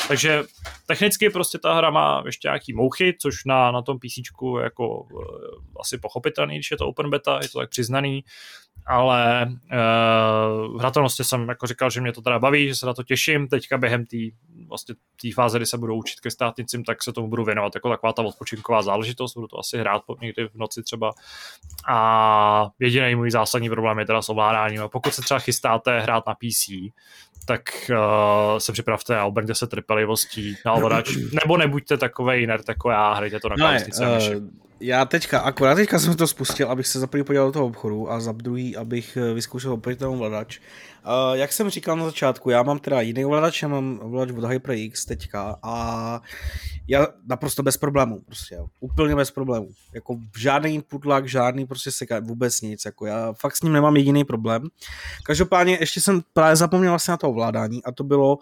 Takže 0.07 0.43
technicky 0.85 1.29
prostě 1.29 1.57
ta 1.57 1.73
hra 1.73 1.89
má 1.89 2.23
ještě 2.25 2.47
nějaký 2.47 2.73
mouchy, 2.73 3.17
což 3.21 3.45
na, 3.45 3.71
na 3.71 3.81
tom 3.81 3.99
PC 3.99 4.17
jako 4.63 5.01
uh, 5.01 5.21
asi 5.79 5.97
pochopitelný, 5.97 6.55
když 6.55 6.71
je 6.71 6.77
to 6.77 6.87
open 6.87 7.09
beta, 7.09 7.39
je 7.41 7.49
to 7.49 7.59
tak 7.59 7.69
přiznaný 7.69 8.23
ale 8.85 9.45
uh, 9.47 10.77
v 10.77 10.79
hratelnosti 10.79 11.23
jsem 11.23 11.49
jako 11.49 11.67
říkal, 11.67 11.89
že 11.89 12.01
mě 12.01 12.11
to 12.11 12.21
teda 12.21 12.39
baví, 12.39 12.67
že 12.67 12.75
se 12.75 12.85
na 12.85 12.93
to 12.93 13.03
těším. 13.03 13.47
Teďka 13.47 13.77
během 13.77 14.05
té 14.05 14.17
vlastně 14.67 14.95
tý 15.21 15.31
fáze, 15.31 15.59
kdy 15.59 15.65
se 15.65 15.77
budou 15.77 15.97
učit 15.97 16.19
ke 16.19 16.31
státnicím, 16.31 16.83
tak 16.83 17.03
se 17.03 17.13
tomu 17.13 17.27
budu 17.27 17.43
věnovat 17.43 17.75
jako 17.75 17.89
taková 17.89 18.13
ta 18.13 18.21
odpočinková 18.21 18.81
záležitost, 18.81 19.33
budu 19.33 19.47
to 19.47 19.59
asi 19.59 19.77
hrát 19.77 20.01
někdy 20.21 20.47
v 20.47 20.55
noci 20.55 20.83
třeba. 20.83 21.11
A 21.87 22.69
jediný 22.79 23.15
můj 23.15 23.31
zásadní 23.31 23.69
problém 23.69 23.99
je 23.99 24.05
teda 24.05 24.21
s 24.21 24.29
ovládáním. 24.29 24.81
A 24.81 24.87
pokud 24.87 25.13
se 25.13 25.21
třeba 25.21 25.39
chystáte 25.39 25.99
hrát 25.99 26.23
na 26.27 26.33
PC, 26.33 26.69
tak 27.47 27.61
uh, 27.89 28.57
se 28.57 28.71
připravte 28.71 29.19
a 29.19 29.25
obrňte 29.25 29.55
se 29.55 29.67
trpělivostí 29.67 30.55
na 30.65 30.73
ovladač, 30.73 31.15
nebo 31.15 31.57
nebuďte 31.57 31.97
takovej 31.97 32.47
nerd 32.47 32.69
jako 32.69 32.89
já, 32.89 33.13
hrajte 33.13 33.39
to 33.39 33.49
na 33.49 33.55
klávesnici. 33.55 34.03
Uh, 34.03 34.64
já 34.79 35.05
teďka, 35.05 35.39
akorát 35.39 35.75
teďka 35.75 35.99
jsem 35.99 36.15
to 36.15 36.27
spustil, 36.27 36.71
abych 36.71 36.87
se 36.87 36.99
za 36.99 37.07
první 37.07 37.23
podíval 37.23 37.47
do 37.47 37.51
toho 37.51 37.65
obchodu 37.65 38.11
a 38.11 38.19
za 38.19 38.31
druhý, 38.31 38.77
abych 38.77 39.17
eh, 39.17 39.33
vyzkoušel 39.33 39.73
opět 39.73 39.99
ten 39.99 40.07
ovladač. 40.07 40.59
Uh, 41.05 41.33
jak 41.33 41.53
jsem 41.53 41.69
říkal 41.69 41.97
na 41.97 42.05
začátku, 42.05 42.49
já 42.49 42.63
mám 42.63 42.79
teda 42.79 43.01
jiný 43.01 43.25
ovladač, 43.25 43.61
já 43.61 43.67
mám 43.67 43.99
ovladač 44.03 44.35
od 44.37 44.43
HyperX 44.43 45.05
teďka 45.05 45.59
a 45.63 46.21
já 46.87 47.07
naprosto 47.25 47.63
bez 47.63 47.77
problémů, 47.77 48.21
prostě, 48.25 48.59
úplně 48.79 49.15
bez 49.15 49.31
problémů. 49.31 49.69
Jako 49.93 50.19
žádný 50.37 50.73
input 50.73 51.05
lag, 51.05 51.27
žádný 51.27 51.67
prostě 51.67 51.91
seka, 51.91 52.19
vůbec 52.19 52.61
nic, 52.61 52.85
jako 52.85 53.05
já 53.05 53.33
fakt 53.33 53.55
s 53.55 53.61
ním 53.61 53.73
nemám 53.73 53.97
jediný 53.97 54.23
problém. 54.23 54.63
Každopádně 55.23 55.77
ještě 55.79 56.01
jsem 56.01 56.21
právě 56.33 56.55
zapomněl 56.55 56.91
vlastně 56.91 57.11
na 57.11 57.17
to 57.17 57.29
ovládání 57.29 57.83
a 57.83 57.91
to 57.91 58.03
bylo, 58.03 58.37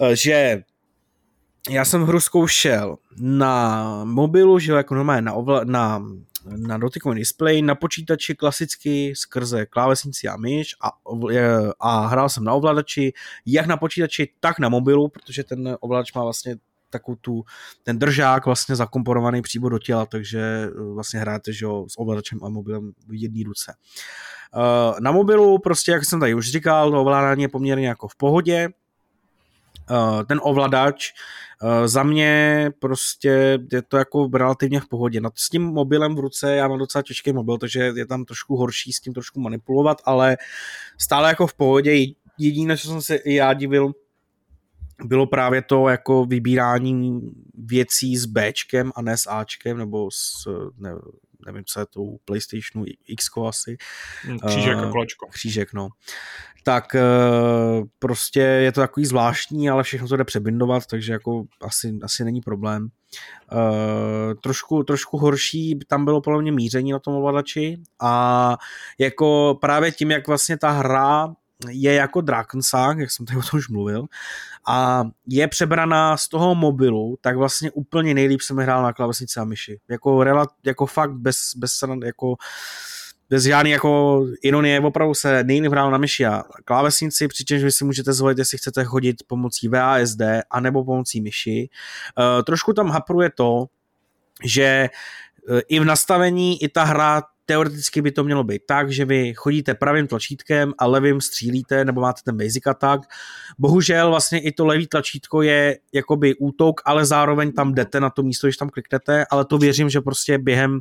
eh, 0.00 0.16
že 0.16 0.62
já 1.70 1.84
jsem 1.84 2.02
hru 2.02 2.20
zkoušel 2.20 2.96
na 3.20 4.04
mobilu, 4.04 4.58
že 4.58 4.72
jako 4.72 4.94
normálně 4.94 5.22
na, 5.22 5.32
ovla, 5.32 5.64
na, 5.64 6.02
na 6.56 6.78
dotykový 6.78 7.18
display, 7.18 7.62
na 7.62 7.74
počítači 7.74 8.34
klasicky 8.34 9.12
skrze 9.16 9.66
klávesnici 9.66 10.28
a 10.28 10.36
myš 10.36 10.74
a, 10.80 10.90
a 11.80 12.06
hrál 12.06 12.28
jsem 12.28 12.44
na 12.44 12.54
ovladači, 12.54 13.12
jak 13.46 13.66
na 13.66 13.76
počítači, 13.76 14.32
tak 14.40 14.58
na 14.58 14.68
mobilu, 14.68 15.08
protože 15.08 15.44
ten 15.44 15.76
ovladač 15.80 16.12
má 16.12 16.22
vlastně 16.22 16.56
takovou 16.90 17.16
tu, 17.20 17.44
ten 17.82 17.98
držák 17.98 18.46
vlastně 18.46 18.76
zakomponovaný 18.76 19.42
přímo 19.42 19.68
do 19.68 19.78
těla, 19.78 20.06
takže 20.06 20.40
eh, 20.40 20.92
vlastně 20.94 21.20
hráte 21.20 21.52
že 21.52 21.64
jo, 21.64 21.86
s 21.88 21.98
ovladačem 21.98 22.44
a 22.44 22.48
mobilem 22.48 22.92
v 23.06 23.22
jedné 23.22 23.44
ruce. 23.44 23.74
Uh, 24.56 25.00
na 25.00 25.12
mobilu 25.12 25.58
prostě, 25.58 25.92
jak 25.92 26.04
jsem 26.04 26.20
tady 26.20 26.34
už 26.34 26.50
říkal, 26.50 26.90
to 26.90 27.00
ovládání 27.00 27.42
je 27.42 27.48
poměrně 27.48 27.88
jako 27.88 28.08
v 28.08 28.16
pohodě, 28.16 28.68
ten 30.26 30.40
ovladač 30.42 31.12
Eh, 31.62 31.88
za 31.88 32.02
mě 32.02 32.70
prostě 32.78 33.58
je 33.72 33.82
to 33.82 33.96
jako 33.96 34.30
relativně 34.34 34.80
v 34.80 34.88
pohodě. 34.88 35.20
No, 35.20 35.30
s 35.34 35.48
tím 35.50 35.62
mobilem 35.62 36.14
v 36.14 36.18
ruce, 36.18 36.54
já 36.56 36.68
mám 36.68 36.78
docela 36.78 37.02
těžký 37.02 37.32
mobil, 37.32 37.58
takže 37.58 37.92
je 37.96 38.06
tam 38.06 38.24
trošku 38.24 38.56
horší 38.56 38.92
s 38.92 39.00
tím 39.00 39.12
trošku 39.12 39.40
manipulovat, 39.40 39.98
ale 40.04 40.36
stále 40.98 41.28
jako 41.28 41.46
v 41.46 41.54
pohodě. 41.54 41.92
Jediné, 42.38 42.76
co 42.76 42.88
jsem 42.88 43.02
se 43.02 43.16
i 43.16 43.34
já 43.34 43.52
divil, 43.52 43.92
bylo 45.04 45.26
právě 45.26 45.62
to 45.62 45.88
jako 45.88 46.24
vybírání 46.24 47.20
věcí 47.54 48.16
s 48.16 48.26
Bčkem 48.26 48.92
a 48.94 49.02
ne 49.02 49.16
s 49.16 49.30
Ačkem, 49.30 49.78
nebo 49.78 50.10
s, 50.10 50.48
ne, 50.78 50.90
nevím, 51.46 51.64
co 51.66 51.80
je 51.80 51.86
to 51.86 52.02
u 52.02 52.18
PlayStationu 52.24 52.84
X 53.06 53.26
asi. 53.48 53.76
Křížek 54.46 54.78
a 54.78 54.90
kolečko. 54.90 55.26
Křížek, 55.26 55.72
no 55.72 55.88
tak 56.68 56.94
eh, 56.94 57.00
prostě 57.98 58.40
je 58.40 58.72
to 58.72 58.80
takový 58.80 59.06
zvláštní, 59.06 59.70
ale 59.70 59.82
všechno 59.82 60.08
to 60.08 60.16
jde 60.16 60.24
přebindovat, 60.24 60.86
takže 60.86 61.12
jako 61.12 61.44
asi, 61.62 61.98
asi 62.02 62.24
není 62.24 62.40
problém. 62.40 62.88
Uh, 63.52 64.34
trošku, 64.42 64.82
trošku 64.82 65.18
horší 65.18 65.78
tam 65.86 66.04
bylo 66.04 66.20
podle 66.20 66.42
mě 66.42 66.52
míření 66.52 66.92
na 66.92 66.98
tom 66.98 67.14
ovladači 67.14 67.82
a 68.00 68.56
jako 68.98 69.58
právě 69.60 69.92
tím, 69.92 70.10
jak 70.10 70.26
vlastně 70.28 70.58
ta 70.58 70.70
hra 70.70 71.34
je 71.68 71.94
jako 71.94 72.20
Drakensang, 72.20 72.98
jak 72.98 73.10
jsem 73.10 73.26
tady 73.26 73.38
o 73.38 73.42
tom 73.42 73.58
už 73.58 73.68
mluvil, 73.68 74.06
a 74.68 75.04
je 75.26 75.48
přebraná 75.48 76.16
z 76.16 76.28
toho 76.28 76.54
mobilu, 76.54 77.18
tak 77.20 77.36
vlastně 77.36 77.70
úplně 77.70 78.14
nejlíp 78.14 78.40
jsem 78.40 78.56
hrál 78.56 78.82
na 78.82 78.92
klávesnici 78.92 79.40
a 79.40 79.44
myši. 79.44 79.80
Jako, 79.88 80.24
relat, 80.24 80.48
jako 80.64 80.86
fakt 80.86 81.12
bez, 81.12 81.52
bez, 81.56 81.84
jako, 82.04 82.36
bez 83.30 83.42
žádný 83.42 83.70
jako 83.70 84.24
ironie, 84.42 84.80
opravdu 84.80 85.14
se 85.14 85.44
nejlíp 85.44 85.72
hrál 85.72 85.90
na 85.90 85.98
myši 85.98 86.26
a 86.26 86.44
klávesnici, 86.64 87.28
přičemž 87.28 87.62
vy 87.62 87.72
si 87.72 87.84
můžete 87.84 88.12
zvolit, 88.12 88.38
jestli 88.38 88.58
chcete 88.58 88.84
chodit 88.84 89.16
pomocí 89.26 89.68
VASD 89.68 90.20
anebo 90.50 90.84
pomocí 90.84 91.20
myši. 91.20 91.68
Uh, 92.18 92.42
trošku 92.42 92.72
tam 92.72 92.90
hapruje 92.90 93.30
to, 93.30 93.66
že 94.44 94.88
uh, 95.50 95.60
i 95.68 95.80
v 95.80 95.84
nastavení 95.84 96.62
i 96.62 96.68
ta 96.68 96.84
hra 96.84 97.22
teoreticky 97.48 98.02
by 98.02 98.12
to 98.12 98.24
mělo 98.24 98.44
být 98.44 98.62
tak, 98.66 98.92
že 98.92 99.04
vy 99.04 99.34
chodíte 99.34 99.74
pravým 99.74 100.06
tlačítkem 100.06 100.72
a 100.78 100.86
levým 100.86 101.20
střílíte, 101.20 101.84
nebo 101.84 102.00
máte 102.00 102.20
ten 102.24 102.36
basic 102.36 102.66
attack. 102.66 103.02
Bohužel 103.58 104.10
vlastně 104.10 104.40
i 104.40 104.52
to 104.52 104.66
levý 104.66 104.86
tlačítko 104.86 105.42
je 105.42 105.78
jakoby 105.92 106.34
útok, 106.34 106.80
ale 106.84 107.06
zároveň 107.06 107.52
tam 107.52 107.74
jdete 107.74 108.00
na 108.00 108.10
to 108.10 108.22
místo, 108.22 108.46
když 108.46 108.56
tam 108.56 108.68
kliknete, 108.68 109.24
ale 109.30 109.44
to 109.44 109.58
věřím, 109.58 109.90
že 109.90 110.00
prostě 110.00 110.38
během 110.38 110.80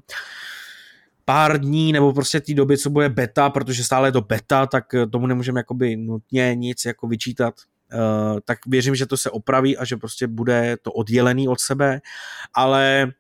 pár 1.26 1.60
dní 1.60 1.94
nebo 1.94 2.14
prostě 2.14 2.40
té 2.40 2.54
doby, 2.54 2.78
co 2.78 2.90
bude 2.90 3.10
beta, 3.10 3.50
protože 3.50 3.84
stále 3.84 4.08
je 4.08 4.12
to 4.12 4.22
beta, 4.22 4.66
tak 4.66 4.86
tomu 5.12 5.28
nemůžeme 5.28 5.60
jakoby 5.60 5.96
nutně 5.96 6.56
nic 6.56 6.86
jako 6.86 7.08
vyčítat. 7.08 7.54
Uh, 7.94 8.40
tak 8.46 8.60
věřím, 8.68 8.96
že 8.96 9.06
to 9.06 9.18
se 9.18 9.32
opraví 9.32 9.78
a 9.78 9.86
že 9.86 9.98
prostě 9.98 10.28
bude 10.28 10.78
to 10.82 10.92
oddělený 10.92 11.48
od 11.48 11.60
sebe, 11.60 12.02
ale 12.54 13.12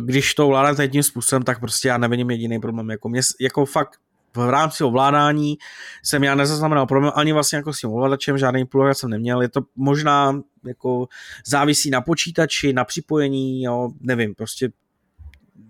když 0.00 0.34
to 0.34 0.46
ovládáte 0.46 0.88
tím 0.88 1.02
způsobem, 1.02 1.42
tak 1.42 1.60
prostě 1.60 1.88
já 1.88 1.98
nevidím 1.98 2.30
jediný 2.30 2.60
problém. 2.60 2.90
Jako, 2.90 3.08
mě, 3.08 3.20
jako 3.40 3.66
fakt 3.66 3.90
v 4.36 4.50
rámci 4.50 4.84
ovládání 4.84 5.58
jsem 6.02 6.24
já 6.24 6.34
nezaznamenal 6.34 6.86
problém 6.86 7.12
ani 7.14 7.32
vlastně 7.32 7.56
jako 7.56 7.72
s 7.72 7.80
tím 7.80 7.90
ovladačem, 7.90 8.38
žádný 8.38 8.64
problém 8.64 8.94
jsem 8.94 9.10
neměl. 9.10 9.42
Je 9.42 9.48
to 9.48 9.60
možná 9.76 10.40
jako 10.64 11.08
závisí 11.46 11.90
na 11.90 12.00
počítači, 12.00 12.72
na 12.72 12.84
připojení, 12.84 13.62
jo, 13.62 13.90
nevím, 14.00 14.34
prostě 14.34 14.68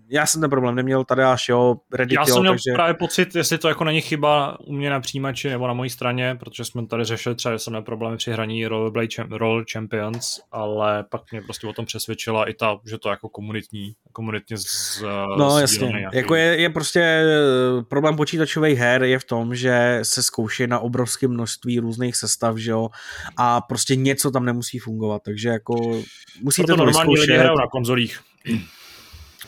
já 0.09 0.25
jsem 0.25 0.41
ten 0.41 0.49
problém 0.49 0.75
neměl, 0.75 1.03
tady 1.03 1.23
až 1.23 1.49
jo, 1.49 1.75
Reddit, 1.93 2.15
Já 2.19 2.25
jsem 2.25 2.35
jo, 2.35 2.41
měl 2.41 2.53
takže... 2.53 2.71
právě 2.73 2.93
pocit, 2.93 3.35
jestli 3.35 3.57
to 3.57 3.67
jako 3.67 3.83
není 3.83 4.01
chyba 4.01 4.57
u 4.59 4.73
mě 4.73 4.89
na 4.89 4.99
přijímači 4.99 5.49
nebo 5.49 5.67
na 5.67 5.73
mojí 5.73 5.89
straně, 5.89 6.35
protože 6.39 6.65
jsme 6.65 6.87
tady 6.87 7.03
řešili 7.03 7.35
třeba, 7.35 7.55
že 7.55 7.59
jsem 7.59 7.71
měl 7.73 7.81
problémy 7.81 8.17
při 8.17 8.31
hraní 8.31 8.67
Rollerblade 8.67 9.07
Roll 9.37 9.63
Champions, 9.73 10.39
ale 10.51 11.03
pak 11.03 11.21
mě 11.31 11.41
prostě 11.41 11.67
o 11.67 11.73
tom 11.73 11.85
přesvědčila 11.85 12.49
i 12.49 12.53
ta, 12.53 12.77
že 12.89 12.97
to 12.97 13.09
jako 13.09 13.29
komunitní, 13.29 13.93
komunitně 14.11 14.57
z, 14.57 15.03
No 15.37 15.59
jasně, 15.59 16.07
jako 16.13 16.35
je, 16.35 16.61
je 16.61 16.69
prostě 16.69 16.99
eh, 17.01 17.83
problém 17.83 18.15
počítačových 18.15 18.79
her 18.79 19.03
je 19.03 19.19
v 19.19 19.23
tom, 19.23 19.55
že 19.55 19.99
se 20.03 20.23
zkouší 20.23 20.67
na 20.67 20.79
obrovské 20.79 21.27
množství 21.27 21.79
různých 21.79 22.15
sestav, 22.15 22.57
že 22.57 22.71
jo, 22.71 22.89
a 23.37 23.61
prostě 23.61 23.95
něco 23.95 24.31
tam 24.31 24.45
nemusí 24.45 24.79
fungovat, 24.79 25.21
takže 25.25 25.49
jako 25.49 26.01
musíte 26.41 26.65
Proto 26.65 26.77
to 26.77 26.85
normální 26.85 27.13
vyzkoušet. 27.13 27.29
lidi 27.31 27.39
hrajou 27.39 27.57
na 27.57 27.67
konzolích. 27.67 28.19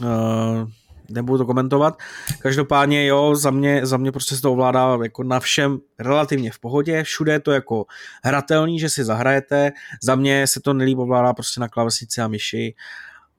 Uh, 0.02 0.70
nebudu 1.10 1.38
to 1.38 1.46
komentovat. 1.46 1.98
Každopádně 2.40 3.06
jo, 3.06 3.36
za 3.36 3.52
mě, 3.52 3.86
za 3.86 3.98
mě 3.98 4.12
prostě 4.12 4.36
se 4.36 4.42
to 4.42 4.52
ovládá 4.52 4.98
jako 5.04 5.24
na 5.24 5.40
všem 5.40 5.80
relativně 6.00 6.52
v 6.52 6.60
pohodě, 6.60 7.04
všude 7.04 7.32
je 7.32 7.40
to 7.40 7.52
jako 7.52 7.86
hratelný, 8.24 8.80
že 8.80 8.90
si 8.90 9.04
zahrajete, 9.04 9.72
za 10.04 10.16
mě 10.16 10.48
se 10.48 10.60
to 10.60 10.74
nelíp 10.74 10.98
ovládá 10.98 11.34
prostě 11.34 11.62
na 11.62 11.68
klávesnici 11.68 12.22
a 12.22 12.28
myši 12.28 12.76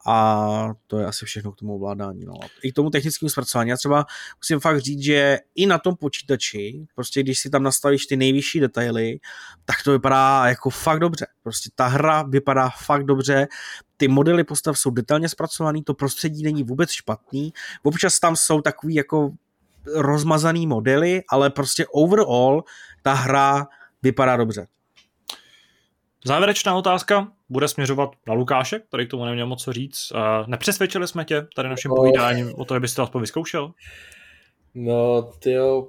a 0.06 0.74
to 0.86 0.98
je 0.98 1.06
asi 1.06 1.26
všechno 1.26 1.52
k 1.52 1.56
tomu 1.56 1.74
ovládání. 1.74 2.24
No. 2.24 2.34
I 2.62 2.72
k 2.72 2.74
tomu 2.74 2.90
technickému 2.90 3.28
zpracování. 3.30 3.70
Já 3.70 3.76
třeba 3.76 4.06
musím 4.42 4.60
fakt 4.60 4.80
říct, 4.80 5.02
že 5.02 5.38
i 5.54 5.66
na 5.66 5.78
tom 5.78 5.96
počítači, 5.96 6.86
prostě 6.94 7.22
když 7.22 7.40
si 7.40 7.50
tam 7.50 7.62
nastavíš 7.62 8.06
ty 8.06 8.16
nejvyšší 8.16 8.60
detaily, 8.60 9.20
tak 9.64 9.76
to 9.84 9.92
vypadá 9.92 10.42
jako 10.46 10.70
fakt 10.70 11.00
dobře. 11.00 11.26
Prostě 11.42 11.70
ta 11.74 11.86
hra 11.86 12.22
vypadá 12.22 12.70
fakt 12.70 13.04
dobře, 13.04 13.48
ty 13.96 14.08
modely 14.08 14.44
postav 14.44 14.78
jsou 14.78 14.90
detailně 14.90 15.28
zpracovaný, 15.28 15.84
to 15.84 15.94
prostředí 15.94 16.42
není 16.42 16.62
vůbec 16.62 16.90
špatný, 16.90 17.52
občas 17.82 18.20
tam 18.20 18.36
jsou 18.36 18.60
takový 18.60 18.94
jako 18.94 19.30
rozmazaný 19.94 20.66
modely, 20.66 21.22
ale 21.28 21.50
prostě 21.50 21.86
overall 21.86 22.64
ta 23.02 23.12
hra 23.12 23.66
vypadá 24.02 24.36
dobře. 24.36 24.66
Závěrečná 26.24 26.74
otázka 26.74 27.32
bude 27.48 27.68
směřovat 27.68 28.10
na 28.28 28.34
Lukáše, 28.34 28.78
který 28.78 29.06
k 29.06 29.10
tomu 29.10 29.24
neměl 29.24 29.46
moc 29.46 29.64
co 29.64 29.72
říct. 29.72 30.12
Uh, 30.12 30.20
nepřesvědčili 30.48 31.08
jsme 31.08 31.24
tě 31.24 31.46
tady 31.56 31.68
naším 31.68 31.90
Oh. 31.90 31.96
povídáním 31.96 32.52
o 32.56 32.64
to, 32.64 32.74
abyste 32.74 32.96
to 32.96 33.02
aspoň 33.02 33.20
vyzkoušel? 33.20 33.72
No, 34.74 35.22
tyjo, 35.22 35.88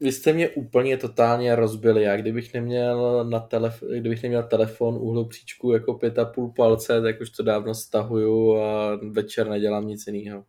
vy 0.00 0.12
jste 0.12 0.32
mě 0.32 0.48
úplně 0.48 0.96
totálně 0.96 1.56
rozbili. 1.56 2.02
Já 2.02 2.16
kdybych 2.16 2.54
neměl, 2.54 3.24
na 3.24 3.48
telef- 3.48 3.98
kdybych 4.00 4.22
neměl 4.22 4.42
telefon 4.42 4.94
úhlu 5.00 5.24
příčku 5.28 5.72
jako 5.72 5.94
pět 5.94 6.18
a 6.18 6.24
půl 6.24 6.52
palce, 6.56 7.02
tak 7.02 7.20
už 7.20 7.30
to 7.30 7.42
dávno 7.42 7.74
stahuju 7.74 8.56
a 8.62 8.96
večer 9.10 9.48
nedělám 9.48 9.86
nic 9.86 10.06
jiného. 10.06 10.44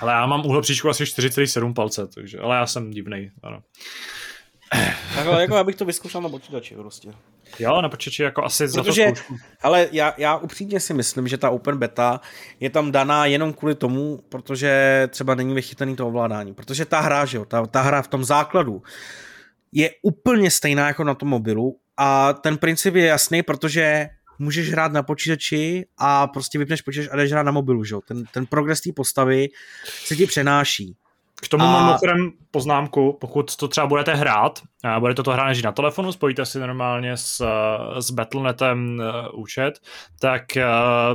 Ale 0.00 0.12
já 0.12 0.26
mám 0.26 0.46
úhlopříčku 0.46 0.88
asi 0.88 1.04
4,7 1.04 1.74
palce, 1.74 2.06
takže, 2.06 2.38
ale 2.38 2.56
já 2.56 2.66
jsem 2.66 2.90
divnej, 2.90 3.30
ano. 3.42 3.62
Takhle, 5.14 5.40
jako 5.40 5.56
já 5.56 5.64
bych 5.64 5.76
to 5.76 5.84
vyzkoušel 5.84 6.20
na 6.22 6.28
počítači 6.28 6.74
prostě. 6.74 7.12
Jo, 7.58 7.82
na 7.82 7.88
počítači 7.88 8.22
jako 8.22 8.44
asi 8.44 8.68
za 8.68 8.82
Protože, 8.82 9.04
to 9.08 9.14
zkoušku. 9.16 9.36
ale 9.62 9.88
já, 9.92 10.14
já 10.16 10.36
upřímně 10.36 10.80
si 10.80 10.94
myslím, 10.94 11.28
že 11.28 11.38
ta 11.38 11.50
open 11.50 11.78
beta 11.78 12.20
je 12.60 12.70
tam 12.70 12.92
daná 12.92 13.26
jenom 13.26 13.52
kvůli 13.52 13.74
tomu, 13.74 14.20
protože 14.28 15.02
třeba 15.10 15.34
není 15.34 15.54
vychytaný 15.54 15.96
to 15.96 16.06
ovládání. 16.06 16.54
Protože 16.54 16.84
ta 16.84 17.00
hra, 17.00 17.24
že 17.24 17.36
jo, 17.36 17.44
ta, 17.44 17.66
ta 17.66 17.82
hra 17.82 18.02
v 18.02 18.08
tom 18.08 18.24
základu 18.24 18.82
je 19.72 19.90
úplně 20.02 20.50
stejná 20.50 20.86
jako 20.86 21.04
na 21.04 21.14
tom 21.14 21.28
mobilu 21.28 21.76
a 21.96 22.32
ten 22.32 22.58
princip 22.58 22.94
je 22.94 23.06
jasný, 23.06 23.42
protože 23.42 24.08
můžeš 24.38 24.70
hrát 24.70 24.92
na 24.92 25.02
počítači 25.02 25.86
a 25.98 26.26
prostě 26.26 26.58
vypneš 26.58 26.82
počítač 26.82 27.08
a 27.12 27.16
jdeš 27.16 27.32
hrát 27.32 27.42
na 27.42 27.52
mobilu, 27.52 27.84
že 27.84 27.94
jo. 27.94 28.00
Ten, 28.08 28.24
ten 28.32 28.46
progres 28.46 28.80
té 28.80 28.90
postavy 28.96 29.48
se 30.04 30.16
ti 30.16 30.26
přenáší. 30.26 30.96
K 31.42 31.48
tomu 31.48 31.64
A- 31.64 31.66
mám 31.72 31.84
mimochodem 31.86 32.30
poznámku, 32.50 33.16
pokud 33.20 33.56
to 33.56 33.68
třeba 33.68 33.86
budete 33.86 34.14
hrát, 34.14 34.60
a 34.84 35.00
budete 35.00 35.22
to 35.22 35.30
hrát 35.32 35.46
než 35.48 35.62
na 35.62 35.72
telefonu, 35.72 36.12
spojíte 36.12 36.46
si 36.46 36.58
normálně 36.60 37.16
s, 37.16 37.46
s 37.98 38.10
Battle.netem 38.10 39.00
eh, 39.02 39.28
účet, 39.32 39.72
tak 40.20 40.56
eh, 40.56 40.64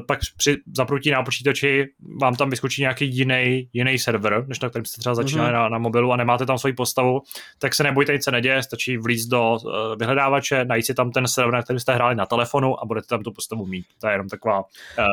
pak 0.08 0.20
při 0.38 0.58
zapnutí 0.78 1.12
na 1.12 1.24
počítači 1.24 1.86
vám 2.22 2.36
tam 2.36 2.50
vyskočí 2.50 2.82
nějaký 2.82 3.16
jiný, 3.18 3.70
jiný 3.74 4.00
server, 4.00 4.44
než 4.48 4.60
na 4.60 4.70
kterém 4.70 4.86
jste 4.86 5.00
třeba 5.00 5.16
začínali 5.16 5.50
Mhm. 5.50 5.60
na, 5.60 5.70
na 5.70 5.78
mobilu 5.78 6.12
a 6.12 6.16
nemáte 6.18 6.46
tam 6.46 6.58
svoji 6.58 6.74
postavu, 6.74 7.22
tak 7.60 7.76
se 7.76 7.84
nebojte, 7.84 8.14
nic 8.14 8.24
se 8.24 8.32
neděje, 8.32 8.64
stačí 8.64 8.98
vlízt 8.98 9.30
do 9.30 9.58
eh, 9.58 9.96
vyhledávače, 9.96 10.66
najít 10.66 10.86
si 10.86 10.94
tam 10.94 11.12
ten 11.12 11.28
server, 11.28 11.54
na 11.54 11.62
kterém 11.62 11.80
jste 11.80 11.94
hráli 11.94 12.16
na 12.16 12.26
telefonu 12.26 12.84
a 12.84 12.86
budete 12.86 13.08
tam 13.08 13.24
tu 13.24 13.32
postavu 13.32 13.66
mít. 13.66 13.86
To 14.02 14.08
je 14.08 14.14
jenom 14.14 14.28
taková 14.30 14.60
uh, 14.60 14.66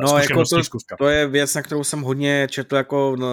No, 0.03 0.19
jako 0.19 0.43
to, 0.51 0.57
to 0.99 1.09
je 1.09 1.27
věc, 1.27 1.55
na 1.55 1.63
kterou 1.63 1.85
jsem 1.85 2.03
hodně 2.03 2.47
četl 2.51 2.77
jako 2.77 3.17
eh, 3.21 3.25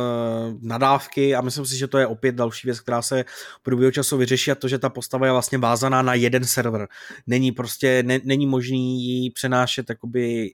nadávky 0.62 1.36
a 1.36 1.42
myslím 1.42 1.63
si, 1.66 1.78
že 1.78 1.88
to 1.88 1.98
je 1.98 2.08
opět 2.08 2.36
další 2.36 2.68
věc, 2.68 2.80
která 2.80 3.02
se 3.02 3.26
v 3.60 3.64
průběhu 3.64 3.92
času 3.92 4.18
vyřeší 4.18 4.52
a 4.52 4.56
to, 4.56 4.68
že 4.68 4.80
ta 4.80 4.90
postava 4.90 5.26
je 5.26 5.32
vlastně 5.32 5.58
vázaná 5.58 6.02
na 6.02 6.14
jeden 6.14 6.46
server. 6.46 6.88
Není 7.28 7.52
prostě, 7.52 8.04
ne, 8.04 8.20
není 8.24 8.46
možný 8.46 9.04
ji 9.04 9.32
přenášet 9.32 9.90
jakoby 9.90 10.54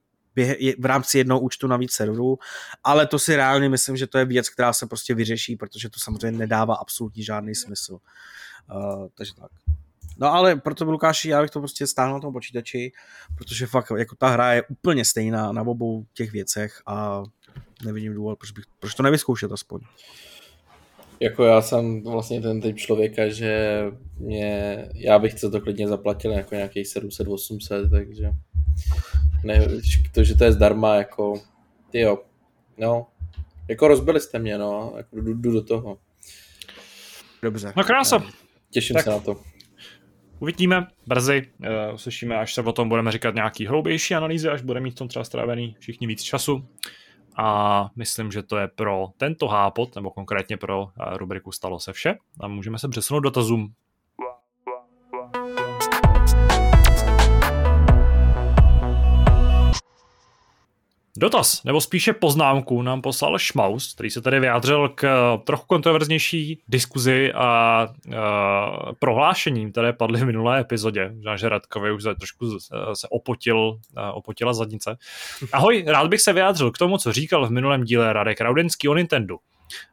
v 0.80 0.86
rámci 0.86 1.18
jednoho 1.18 1.42
účtu 1.42 1.68
na 1.68 1.78
víc 1.78 1.92
serverů, 1.92 2.40
ale 2.84 3.08
to 3.08 3.20
si 3.20 3.36
reálně 3.36 3.70
myslím, 3.70 3.98
že 3.98 4.08
to 4.08 4.18
je 4.18 4.26
věc, 4.26 4.50
která 4.50 4.74
se 4.74 4.88
prostě 4.88 5.16
vyřeší, 5.16 5.56
protože 5.56 5.90
to 5.90 6.00
samozřejmě 6.00 6.40
nedává 6.40 6.76
absolutně 6.76 7.24
žádný 7.24 7.56
smysl. 7.56 7.94
Uh, 7.94 9.08
takže 9.18 9.34
tak. 9.36 9.52
No 10.18 10.34
ale 10.34 10.56
proto 10.56 10.86
Lukáši, 10.86 11.30
já 11.30 11.42
bych 11.42 11.50
to 11.50 11.60
prostě 11.60 11.88
stáhl 11.88 12.14
na 12.14 12.20
tom 12.20 12.34
počítači, 12.34 12.92
protože 13.38 13.68
fakt 13.68 13.92
jako 13.98 14.16
ta 14.16 14.30
hra 14.30 14.54
je 14.54 14.64
úplně 14.64 15.06
stejná 15.06 15.52
na 15.52 15.62
obou 15.62 16.06
těch 16.14 16.32
věcech 16.32 16.82
a 16.86 17.24
nevidím 17.86 18.14
důvod, 18.14 18.40
proč, 18.40 18.52
bych, 18.52 18.66
proč 18.80 18.94
to 18.94 19.04
nevyzkoušet 19.04 19.52
aspoň. 19.52 19.82
Jako 21.20 21.44
já 21.44 21.62
jsem 21.62 22.04
vlastně 22.04 22.42
ten 22.42 22.62
typ 22.62 22.78
člověka, 22.78 23.30
že 23.30 23.84
mě, 24.18 24.86
já 24.94 25.20
bych 25.20 25.34
to 25.34 25.62
klidně 25.62 25.88
zaplatil 25.88 26.32
jako 26.32 26.56
nějakých 26.56 26.86
700-800, 26.86 27.90
takže 27.90 28.32
ne, 29.44 29.68
to, 30.14 30.24
že 30.24 30.36
to 30.36 30.44
je 30.44 30.52
zdarma, 30.52 30.96
jako, 30.96 31.42
ty 31.90 32.00
jo, 32.00 32.18
no, 32.78 33.08
jako 33.68 33.88
rozbili 33.88 34.20
jste 34.20 34.40
mě, 34.40 34.58
no, 34.58 34.94
jako 34.98 35.22
jdu, 35.22 35.34
jdu 35.34 35.52
do 35.52 35.64
toho, 35.64 35.98
Dobře. 37.42 37.74
No 37.78 37.84
krása. 37.84 38.24
těším 38.70 38.94
Tak. 38.94 39.04
se 39.04 39.10
na 39.10 39.20
to. 39.20 39.42
Uvidíme 40.40 40.88
brzy, 41.08 41.48
uh, 41.60 41.96
uslyšíme, 41.96 42.38
až 42.38 42.54
se 42.54 42.62
o 42.62 42.72
tom 42.72 42.90
budeme 42.90 43.12
říkat 43.12 43.36
nějaký 43.36 43.68
hloubější 43.68 44.16
analýzy, 44.16 44.50
až 44.50 44.62
bude 44.62 44.80
mít 44.80 44.92
v 44.92 44.96
tom 44.96 45.08
třeba 45.08 45.26
strávený 45.26 45.76
všichni 45.80 46.08
víc 46.08 46.24
času. 46.24 46.68
A 47.40 47.90
myslím, 47.96 48.32
že 48.32 48.44
to 48.44 48.58
je 48.58 48.68
pro 48.68 49.08
tento 49.18 49.48
hápot, 49.48 49.96
nebo 49.96 50.12
konkrétně 50.12 50.58
pro 50.58 50.82
uh, 50.82 50.90
rubriku 51.18 51.52
Stalo 51.52 51.80
se 51.80 51.94
vše. 51.94 52.18
A 52.40 52.48
můžeme 52.48 52.80
se 52.80 52.90
přesunout 52.90 53.20
dotazům. 53.20 53.74
Dotaz, 61.22 61.64
nebo 61.64 61.82
spíše 61.82 62.14
poznámku 62.14 62.82
nám 62.82 63.02
poslal 63.02 63.40
Šmaus, 63.40 63.94
který 63.94 64.10
se 64.10 64.22
tady 64.22 64.40
vyjádřil 64.40 64.90
k 64.90 65.38
trochu 65.44 65.66
kontroverznější 65.68 66.62
diskuzi 66.68 67.34
a, 67.34 67.42
a 67.42 67.88
prohlášením, 69.00 69.72
které 69.72 69.94
padly 69.94 70.20
v 70.20 70.26
minulé 70.26 70.60
epizodě. 70.60 71.12
Možná, 71.16 71.38
že 71.38 71.50
Radkovi 71.50 71.92
už 71.92 72.04
trošku 72.04 72.60
se 72.94 73.08
opotil, 73.10 73.80
opotila 74.14 74.54
zadnice. 74.54 74.98
Ahoj, 75.54 75.84
rád 75.88 76.08
bych 76.08 76.22
se 76.22 76.34
vyjádřil 76.34 76.72
k 76.72 76.78
tomu, 76.78 76.98
co 76.98 77.14
říkal 77.14 77.48
v 77.48 77.52
minulém 77.52 77.84
díle 77.84 78.14
Radek 78.14 78.42
Raudenský 78.42 78.88
o 78.88 78.96
Nintendo. 78.96 79.38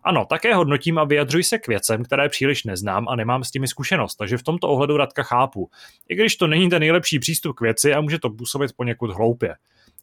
Ano, 0.04 0.26
také 0.28 0.54
hodnotím 0.54 0.98
a 0.98 1.04
vyjadřuji 1.04 1.44
se 1.44 1.58
k 1.58 1.68
věcem, 1.68 2.04
které 2.04 2.28
příliš 2.28 2.64
neznám 2.64 3.08
a 3.08 3.16
nemám 3.16 3.44
s 3.44 3.52
nimi 3.52 3.68
zkušenost, 3.68 4.16
takže 4.16 4.38
v 4.38 4.42
tomto 4.42 4.68
ohledu 4.68 4.96
Radka 4.96 5.22
chápu. 5.22 5.70
I 6.08 6.14
když 6.14 6.36
to 6.36 6.46
není 6.46 6.70
ten 6.70 6.80
nejlepší 6.80 7.18
přístup 7.18 7.56
k 7.56 7.60
věci 7.60 7.94
a 7.94 8.00
může 8.00 8.18
to 8.18 8.30
působit 8.30 8.70
poněkud 8.76 9.10
hloupě. 9.10 9.54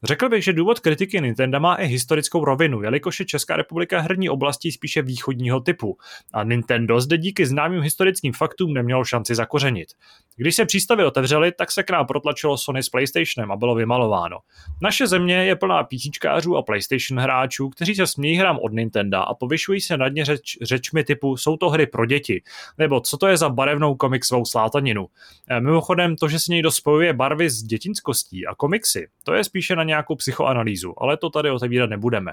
Řekl 0.06 0.30
bych, 0.30 0.44
že 0.44 0.54
důvod 0.54 0.80
kritiky 0.80 1.22
Nintendo 1.22 1.60
má 1.60 1.76
i 1.76 1.88
historickou 1.88 2.46
rovinu, 2.46 2.84
jelikož 2.84 3.20
je 3.20 3.26
Česká 3.26 3.56
republika 3.56 4.00
herní 4.00 4.30
oblastí 4.30 4.72
spíše 4.72 5.02
východního 5.02 5.60
typu 5.60 5.98
a 6.34 6.44
Nintendo 6.44 7.02
zde 7.02 7.18
díky 7.18 7.46
známým 7.46 7.82
historickým 7.82 8.34
faktům 8.34 8.74
nemělo 8.74 9.06
šanci 9.06 9.36
zakořenit. 9.36 9.88
Když 10.36 10.56
se 10.56 10.66
přístavy 10.66 11.06
otevřely, 11.06 11.52
tak 11.52 11.72
se 11.72 11.84
k 11.84 11.90
nám 11.90 12.06
protlačilo 12.06 12.58
Sony 12.58 12.84
s 12.84 12.90
PlayStationem 12.90 13.52
a 13.52 13.56
bylo 13.56 13.76
vymalováno. 13.76 14.38
Naše 14.82 15.08
země 15.08 15.36
je 15.36 15.56
plná 15.56 15.84
PCčkářů 15.84 16.58
a 16.58 16.62
PlayStation 16.62 17.20
hráčů, 17.20 17.70
kteří 17.70 17.96
se 17.96 18.08
smějí 18.08 18.36
hrám 18.36 18.60
od 18.60 18.74
Nintendo 18.74 19.18
a 19.18 19.34
povyšují 19.34 19.82
se 19.82 19.98
nad 19.98 20.10
ně 20.10 20.26
řeč, 20.26 20.58
řečmi 20.62 21.04
typu 21.04 21.38
jsou 21.38 21.58
to 21.58 21.70
hry 21.70 21.88
pro 21.88 22.06
děti, 22.06 22.42
nebo 22.78 23.02
co 23.02 23.18
to 23.18 23.28
je 23.28 23.38
za 23.38 23.50
barevnou 23.50 23.96
komiksovou 23.96 24.46
slátaninu. 24.46 25.08
E, 25.50 25.62
mimochodem, 25.62 26.16
to, 26.16 26.28
že 26.28 26.40
se 26.40 26.52
někdo 26.52 26.72
spojuje 26.72 27.14
barvy 27.14 27.50
s 27.50 27.64
dětinskostí 27.64 28.48
a 28.48 28.56
komiksy, 28.56 29.08
to 29.24 29.34
je 29.34 29.44
spíše 29.44 29.76
na 29.76 29.84
nějakou 29.94 30.16
psychoanalýzu, 30.16 30.94
ale 30.98 31.18
to 31.18 31.30
tady 31.30 31.50
otevírat 31.50 31.90
nebudeme. 31.90 32.32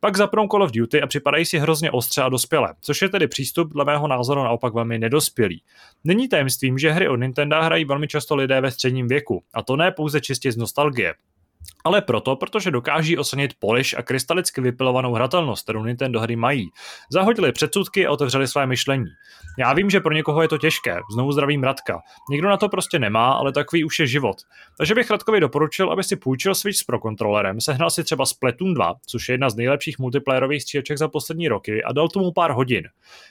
Pak 0.00 0.16
zapnou 0.16 0.48
Call 0.48 0.62
of 0.62 0.70
Duty 0.70 1.02
a 1.02 1.06
připadají 1.06 1.44
si 1.44 1.58
hrozně 1.58 1.90
ostře 1.90 2.22
a 2.22 2.28
dospělé, 2.28 2.74
což 2.80 3.02
je 3.02 3.08
tedy 3.08 3.26
přístup 3.28 3.72
dle 3.72 3.84
mého 3.84 4.08
názoru 4.08 4.42
naopak 4.42 4.74
velmi 4.74 4.98
nedospělý. 4.98 5.62
Není 6.04 6.28
tajemstvím, 6.28 6.78
že 6.78 6.90
hry 6.90 7.08
od 7.08 7.16
Nintendo 7.16 7.62
hrají 7.62 7.84
velmi 7.84 8.08
často 8.08 8.36
lidé 8.36 8.60
ve 8.60 8.70
středním 8.70 9.08
věku, 9.08 9.42
a 9.54 9.62
to 9.62 9.76
ne 9.76 9.92
pouze 9.92 10.20
čistě 10.20 10.52
z 10.52 10.56
nostalgie 10.56 11.14
ale 11.84 12.02
proto, 12.02 12.36
protože 12.36 12.70
dokáží 12.70 13.18
ocenit 13.18 13.54
polish 13.58 13.98
a 13.98 14.02
krystalicky 14.02 14.60
vypilovanou 14.60 15.12
hratelnost, 15.12 15.62
kterou 15.62 15.84
Nintendo 15.84 16.20
hry 16.20 16.36
mají. 16.36 16.70
Zahodili 17.10 17.52
předsudky 17.52 18.06
a 18.06 18.10
otevřeli 18.10 18.48
své 18.48 18.66
myšlení. 18.66 19.04
Já 19.58 19.72
vím, 19.72 19.90
že 19.90 20.00
pro 20.00 20.14
někoho 20.14 20.42
je 20.42 20.48
to 20.48 20.58
těžké, 20.58 21.00
znovu 21.14 21.32
zdravím 21.32 21.62
Radka. 21.62 22.00
Nikdo 22.30 22.48
na 22.48 22.56
to 22.56 22.68
prostě 22.68 22.98
nemá, 22.98 23.32
ale 23.32 23.52
takový 23.52 23.84
už 23.84 23.98
je 23.98 24.06
život. 24.06 24.36
Takže 24.78 24.94
bych 24.94 25.10
Radkovi 25.10 25.40
doporučil, 25.40 25.92
aby 25.92 26.04
si 26.04 26.16
půjčil 26.16 26.54
Switch 26.54 26.78
s 26.78 26.84
Pro 26.84 26.98
kontrolerem, 26.98 27.60
sehnal 27.60 27.90
si 27.90 28.04
třeba 28.04 28.26
Splatoon 28.26 28.74
2, 28.74 28.94
což 29.06 29.28
je 29.28 29.32
jedna 29.32 29.50
z 29.50 29.56
nejlepších 29.56 29.98
multiplayerových 29.98 30.62
stříleček 30.62 30.98
za 30.98 31.08
poslední 31.08 31.48
roky 31.48 31.84
a 31.84 31.92
dal 31.92 32.08
tomu 32.08 32.32
pár 32.32 32.50
hodin. 32.50 32.82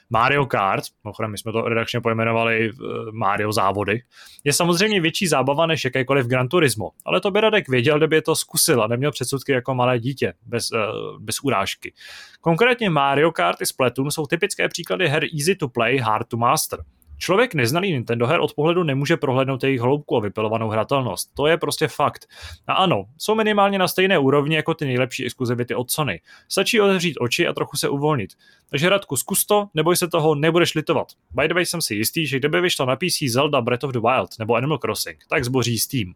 Mario 0.09 0.45
Kart, 0.45 0.83
mimochodem 1.03 1.31
my 1.31 1.37
jsme 1.37 1.51
to 1.51 1.61
redakčně 1.61 2.01
pojmenovali 2.01 2.71
uh, 2.71 2.77
Mario 3.11 3.51
závody, 3.51 4.01
je 4.43 4.53
samozřejmě 4.53 5.01
větší 5.01 5.27
zábava 5.27 5.65
než 5.65 5.85
jakékoliv 5.85 6.25
Gran 6.25 6.47
Turismo, 6.47 6.89
ale 7.05 7.21
to 7.21 7.31
by 7.31 7.41
Radek 7.41 7.69
věděl, 7.69 7.97
kdyby 7.97 8.21
to 8.25 8.35
zkusil 8.35 8.83
a 8.83 8.87
neměl 8.87 9.11
předsudky 9.11 9.51
jako 9.51 9.75
malé 9.75 9.99
dítě, 9.99 10.33
bez, 10.45 10.71
uh, 10.71 11.19
bez 11.19 11.39
urážky. 11.43 11.93
Konkrétně 12.41 12.89
Mario 12.89 13.31
Kart 13.31 13.61
i 13.61 13.65
Splatoon 13.65 14.11
jsou 14.11 14.25
typické 14.25 14.69
příklady 14.69 15.07
her 15.07 15.23
easy 15.39 15.55
to 15.55 15.67
play, 15.67 15.97
hard 15.97 16.27
to 16.27 16.37
master. 16.37 16.79
Člověk 17.17 17.53
neznalý 17.53 17.91
Nintendo 17.91 18.27
her 18.27 18.39
od 18.39 18.53
pohledu 18.53 18.83
nemůže 18.83 19.17
prohlédnout 19.17 19.63
jejich 19.63 19.81
hloubku 19.81 20.17
a 20.17 20.19
vypilovanou 20.19 20.69
hratelnost. 20.69 21.33
To 21.33 21.47
je 21.47 21.57
prostě 21.57 21.87
fakt. 21.87 22.25
A 22.67 22.73
ano, 22.73 23.05
jsou 23.17 23.35
minimálně 23.35 23.79
na 23.79 23.87
stejné 23.87 24.19
úrovni 24.19 24.55
jako 24.55 24.73
ty 24.73 24.85
nejlepší 24.85 25.25
exkluzivity 25.25 25.75
od 25.75 25.91
Sony. 25.91 26.21
Stačí 26.49 26.81
otevřít 26.81 27.17
oči 27.19 27.47
a 27.47 27.53
trochu 27.53 27.77
se 27.77 27.89
uvolnit. 27.89 28.29
Takže 28.69 28.89
Radku, 28.89 29.15
zkus 29.17 29.45
to, 29.45 29.67
neboj 29.73 29.97
se 29.97 30.07
toho, 30.07 30.35
nebudeš 30.35 30.73
litovat. 30.73 31.07
By 31.31 31.47
the 31.47 31.53
way 31.53 31.65
jsem 31.65 31.81
si 31.81 31.95
jistý, 31.95 32.27
že 32.27 32.39
kdyby 32.39 32.61
vyšlo 32.61 32.85
na 32.85 32.95
PC 32.95 33.23
Zelda 33.27 33.61
Breath 33.61 33.83
of 33.83 33.91
the 33.91 33.99
Wild 33.99 34.29
nebo 34.39 34.55
Animal 34.55 34.77
Crossing, 34.77 35.17
tak 35.29 35.45
zboří 35.45 35.79
Steam. 35.79 36.13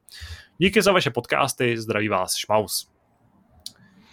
Díky 0.57 0.81
za 0.81 0.91
vaše 0.91 1.09
podcasty, 1.09 1.77
zdraví 1.77 2.09
vás 2.09 2.35
Šmaus. 2.35 2.96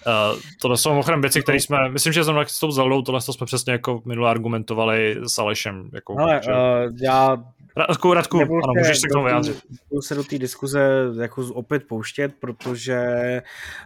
Uh, 0.07 0.41
tohle 0.63 0.77
jsou 0.77 0.91
mimochodem 0.91 1.21
věci, 1.21 1.43
které 1.43 1.61
jsme, 1.61 1.89
myslím, 1.89 2.13
že 2.13 2.25
zrovna 2.25 2.45
s 2.47 2.61
tou 2.61 2.71
Zeldou, 2.71 3.03
tohle 3.03 3.21
jsme 3.21 3.47
přesně 3.47 3.73
jako 3.73 4.03
minule 4.05 4.31
argumentovali 4.31 5.17
s 5.27 5.39
Alešem. 5.39 5.91
Jako, 5.93 6.19
Ale 6.19 6.41
že... 6.45 6.51
uh, 6.51 6.57
já 7.03 7.45
Radku, 7.77 8.15
Radku, 8.15 8.41
ano, 8.41 8.73
můžeš 8.79 9.01
se 9.01 9.09
k 9.09 9.13
tomu 9.13 9.25
vyjádřit. 9.25 9.57
Budu 9.91 10.03
se 10.03 10.15
do 10.15 10.25
té 10.25 10.39
diskuze 10.39 10.91
jako 11.21 11.47
opět 11.55 11.89
pouštět, 11.89 12.33
protože 12.41 12.99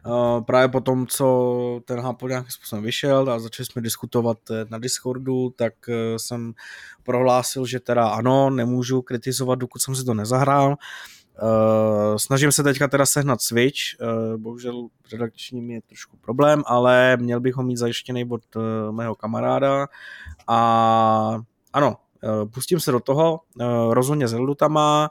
uh, 0.06 0.44
právě 0.44 0.68
po 0.68 0.80
tom, 0.80 1.06
co 1.06 1.80
ten 1.84 2.00
hápod 2.00 2.30
nějakým 2.30 2.50
způsobem 2.50 2.84
vyšel 2.84 3.30
a 3.30 3.38
začali 3.38 3.66
jsme 3.66 3.82
diskutovat 3.82 4.38
na 4.70 4.78
Discordu, 4.78 5.50
tak 5.56 5.72
uh, 5.88 5.94
jsem 6.16 6.52
prohlásil, 7.02 7.66
že 7.66 7.80
teda 7.80 8.08
ano, 8.08 8.50
nemůžu 8.50 9.02
kritizovat, 9.02 9.58
dokud 9.58 9.82
jsem 9.82 9.94
si 9.94 10.04
to 10.04 10.14
nezahrál. 10.14 10.68
Uh, 10.68 10.76
Uh, 11.42 12.16
snažím 12.16 12.52
se 12.52 12.62
teďka 12.62 12.88
teda 12.88 13.06
sehnat 13.06 13.42
Switch, 13.42 13.78
uh, 14.00 14.36
bohužel 14.36 14.88
redakčním 15.12 15.70
je 15.70 15.80
trošku 15.82 16.16
problém, 16.16 16.62
ale 16.66 17.16
měl 17.16 17.40
bych 17.40 17.54
ho 17.54 17.62
mít 17.62 17.76
zajištěný 17.76 18.24
od 18.24 18.56
uh, 18.56 18.62
mého 18.90 19.14
kamaráda 19.14 19.86
a 20.48 21.40
ano, 21.72 21.96
uh, 22.22 22.50
pustím 22.50 22.80
se 22.80 22.92
do 22.92 23.00
toho, 23.00 23.40
uh, 23.60 23.94
rozhodně 23.94 24.28
Zeldu 24.28 24.54
tam 24.54 24.72
má, 24.72 25.10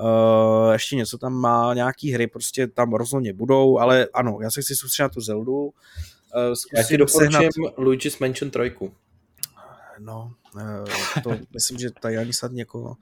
uh, 0.00 0.72
ještě 0.72 0.96
něco 0.96 1.18
tam 1.18 1.32
má, 1.32 1.74
nějaký 1.74 2.12
hry 2.12 2.26
prostě 2.26 2.66
tam 2.66 2.92
rozhodně 2.92 3.32
budou, 3.32 3.78
ale 3.78 4.08
ano, 4.14 4.38
já 4.42 4.50
se 4.50 4.62
chci 4.62 4.76
soustředit 4.76 5.04
na 5.04 5.08
tu 5.08 5.20
Zeldu. 5.20 5.64
Uh, 5.64 5.72
já 6.76 6.82
ti 6.82 6.98
doporučím 6.98 7.32
sehnat... 7.32 7.78
Luigi's 7.78 8.18
Mansion 8.18 8.50
3. 8.50 8.72
No, 9.98 10.32
to 11.22 11.30
myslím, 11.54 11.78
že 11.78 11.90
tady 11.90 12.16
ani 12.18 12.32
snad 12.32 12.52
někoho 12.52 12.96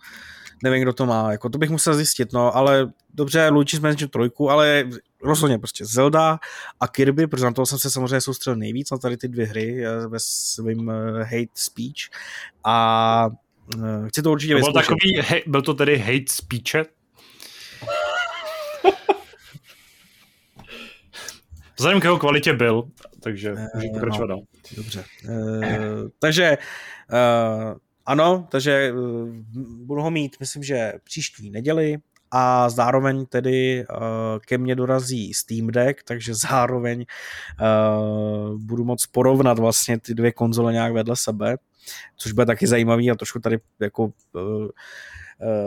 nevím, 0.62 0.82
kdo 0.82 0.92
to 0.92 1.06
má, 1.06 1.32
jako 1.32 1.48
to 1.48 1.58
bych 1.58 1.70
musel 1.70 1.94
zjistit, 1.94 2.32
no, 2.32 2.56
ale 2.56 2.92
dobře, 3.14 3.48
Luigi's 3.48 3.80
Mansion 3.80 4.10
3, 4.10 4.30
ale 4.50 4.88
rozhodně 5.22 5.58
prostě 5.58 5.84
Zelda 5.84 6.38
a 6.80 6.88
Kirby, 6.88 7.26
protože 7.26 7.44
na 7.44 7.52
toho 7.52 7.66
jsem 7.66 7.78
se 7.78 7.90
samozřejmě 7.90 8.20
soustředil 8.20 8.56
nejvíc, 8.56 8.90
na 8.90 8.98
tady 8.98 9.16
ty 9.16 9.28
dvě 9.28 9.46
hry 9.46 9.86
eh, 9.86 10.06
ve 10.06 10.18
svým 10.20 10.88
uh, 10.88 11.18
hate 11.18 11.54
speech 11.54 12.10
a 12.64 13.28
chci 14.06 14.22
to 14.22 14.32
určitě 14.32 14.54
byl, 14.54 14.72
takový, 14.72 15.20
he, 15.20 15.42
byl 15.46 15.62
to 15.62 15.74
tedy 15.74 15.98
hate 15.98 16.24
speech? 16.28 16.86
Vzhledem 21.76 22.00
k 22.00 22.04
jeho 22.04 22.18
kvalitě 22.18 22.52
byl, 22.52 22.82
takže 23.20 23.54
můžu 23.74 23.92
pokračovat 23.92 24.26
no, 24.26 24.42
Dobře. 24.76 25.04
Uh, 25.28 26.08
takže 26.18 26.58
uh, 27.12 27.78
ano, 28.06 28.46
takže 28.50 28.92
uh, 28.92 29.28
budu 29.86 30.02
ho 30.02 30.10
mít, 30.10 30.36
myslím, 30.40 30.62
že 30.62 30.92
příští 31.04 31.50
neděli 31.50 31.98
a 32.30 32.70
zároveň 32.70 33.26
tedy 33.26 33.86
uh, 33.90 33.96
ke 34.46 34.58
mně 34.58 34.74
dorazí 34.74 35.34
Steam 35.34 35.66
Deck, 35.66 36.02
takže 36.02 36.34
zároveň 36.34 37.04
uh, 37.60 38.60
budu 38.60 38.84
moct 38.84 39.06
porovnat 39.06 39.58
vlastně 39.58 40.00
ty 40.00 40.14
dvě 40.14 40.32
konzole 40.32 40.72
nějak 40.72 40.92
vedle 40.92 41.16
sebe, 41.16 41.56
což 42.16 42.32
bude 42.32 42.46
taky 42.46 42.66
zajímavý 42.66 43.10
a 43.10 43.14
trošku 43.14 43.38
tady 43.40 43.58
jako 43.80 44.04
uh, 44.04 44.68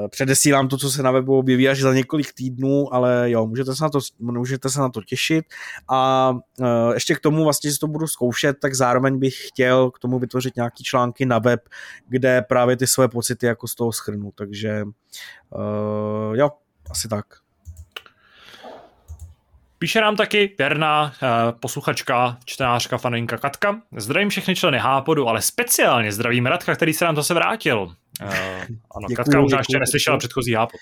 předesílám 0.07 0.67
to, 0.67 0.77
co 0.77 0.91
se 0.91 1.03
na 1.03 1.11
webu 1.11 1.37
objeví 1.37 1.69
až 1.69 1.81
za 1.81 1.93
několik 1.93 2.33
týdnů, 2.33 2.93
ale 2.93 3.31
jo, 3.31 3.47
můžete 3.47 3.75
se 3.75 3.83
na 3.83 3.89
to, 3.89 3.99
můžete 4.19 4.69
se 4.69 4.79
na 4.79 4.89
to 4.89 5.01
těšit 5.01 5.45
a 5.89 6.33
eh, 6.61 6.93
ještě 6.93 7.15
k 7.15 7.19
tomu 7.19 7.43
vlastně, 7.43 7.71
že 7.71 7.79
to 7.79 7.87
budu 7.87 8.07
zkoušet, 8.07 8.57
tak 8.61 8.75
zároveň 8.75 9.19
bych 9.19 9.47
chtěl 9.47 9.91
k 9.91 9.99
tomu 9.99 10.19
vytvořit 10.19 10.55
nějaký 10.55 10.83
články 10.83 11.25
na 11.25 11.39
web, 11.39 11.69
kde 12.09 12.41
právě 12.41 12.77
ty 12.77 12.87
své 12.87 13.07
pocity 13.07 13.45
jako 13.45 13.67
z 13.67 13.75
toho 13.75 13.91
schrnu, 13.91 14.31
takže 14.35 14.83
uh, 15.49 16.37
jo, 16.37 16.49
asi 16.91 17.07
tak. 17.07 17.25
Píše 19.79 20.01
nám 20.01 20.15
taky 20.15 20.55
věrná 20.57 21.13
posluchačka, 21.59 22.37
čtenářka, 22.45 22.97
faninka 22.97 23.37
Katka. 23.37 23.81
Zdravím 23.97 24.29
všechny 24.29 24.55
členy 24.55 24.77
Hápodu, 24.77 25.27
ale 25.27 25.41
speciálně 25.41 26.11
zdravím 26.11 26.45
Radka, 26.45 26.75
který 26.75 26.93
se 26.93 27.05
nám 27.05 27.15
zase 27.15 27.33
vrátil. 27.33 27.95
Uh, 28.21 28.29
ano, 28.95 29.07
děkuju, 29.09 29.15
Katka 29.15 29.41
možná 29.41 29.57
ještě 29.57 29.79
neslyšela 29.79 30.17
předchozí 30.17 30.53
Hápod. 30.53 30.79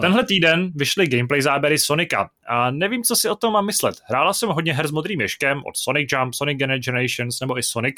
Tenhle 0.00 0.26
týden 0.26 0.70
vyšly 0.74 1.06
gameplay 1.06 1.42
záběry 1.42 1.78
Sonika 1.78 2.30
a 2.48 2.70
nevím, 2.70 3.02
co 3.02 3.16
si 3.16 3.28
o 3.28 3.36
tom 3.36 3.52
mám 3.52 3.66
myslet. 3.66 3.94
Hrála 4.08 4.32
jsem 4.32 4.48
hodně 4.48 4.74
her 4.74 4.88
s 4.88 4.90
modrým 4.90 5.20
ješkem 5.20 5.62
od 5.66 5.76
Sonic 5.76 6.08
Jump, 6.12 6.34
Sonic 6.34 6.58
Generations 6.58 7.40
nebo 7.40 7.58
i 7.58 7.62
Sonic 7.62 7.94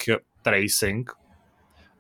Racing, 0.47 1.11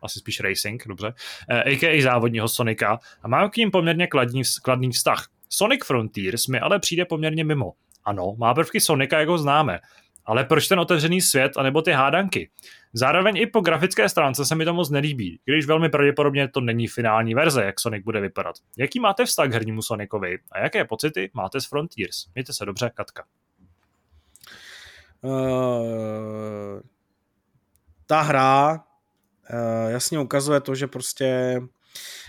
asi 0.03 0.19
spíš 0.19 0.41
Racing, 0.41 0.83
dobře, 0.89 1.07
uh, 1.07 1.13
eh, 1.49 1.63
a.k.a. 1.63 2.03
závodního 2.03 2.49
Sonika 2.49 2.99
a 3.23 3.29
mám 3.29 3.51
k 3.51 3.57
ním 3.57 3.71
poměrně 3.71 4.07
kladný, 4.07 4.43
kladný 4.63 4.91
vztah. 4.91 5.29
Sonic 5.49 5.85
Frontiers 5.85 6.47
mi 6.47 6.61
ale 6.61 6.79
přijde 6.79 7.05
poměrně 7.05 7.45
mimo. 7.45 7.73
Ano, 8.05 8.35
má 8.39 8.55
prvky 8.55 8.81
Sonika, 8.81 9.19
jak 9.19 9.29
ho 9.29 9.39
známe, 9.39 9.79
ale 10.25 10.45
proč 10.45 10.69
ten 10.69 10.81
otevřený 10.81 11.21
svět, 11.21 11.53
anebo 11.57 11.83
ty 11.83 11.93
hádanky? 11.93 12.51
Zároveň 12.93 13.37
i 13.37 13.47
po 13.47 13.61
grafické 13.61 14.09
stránce 14.09 14.45
se 14.45 14.55
mi 14.55 14.65
to 14.65 14.75
moc 14.75 14.91
nelíbí, 14.91 15.41
když 15.45 15.67
velmi 15.67 15.89
pravděpodobně 15.89 16.49
to 16.49 16.61
není 16.61 16.89
finální 16.89 17.35
verze, 17.35 17.65
jak 17.65 17.81
Sonic 17.81 18.05
bude 18.05 18.21
vypadat. 18.21 18.57
Jaký 18.79 19.01
máte 19.01 19.25
vztah 19.25 19.49
k 19.49 19.53
hernímu 19.53 19.83
Sonicovi 19.83 20.39
a 20.53 20.59
jaké 20.59 20.85
pocity 20.85 21.31
máte 21.35 21.61
z 21.61 21.67
Frontiers? 21.67 22.17
Mějte 22.35 22.53
se 22.53 22.65
dobře, 22.65 22.91
Katka. 22.95 23.25
uh, 25.23 26.81
ta 28.07 28.21
hra 28.21 28.73
uh, 28.75 29.91
jasně 29.91 30.19
ukazuje 30.19 30.61
to, 30.61 30.75
že 30.75 30.87
prostě 30.87 31.61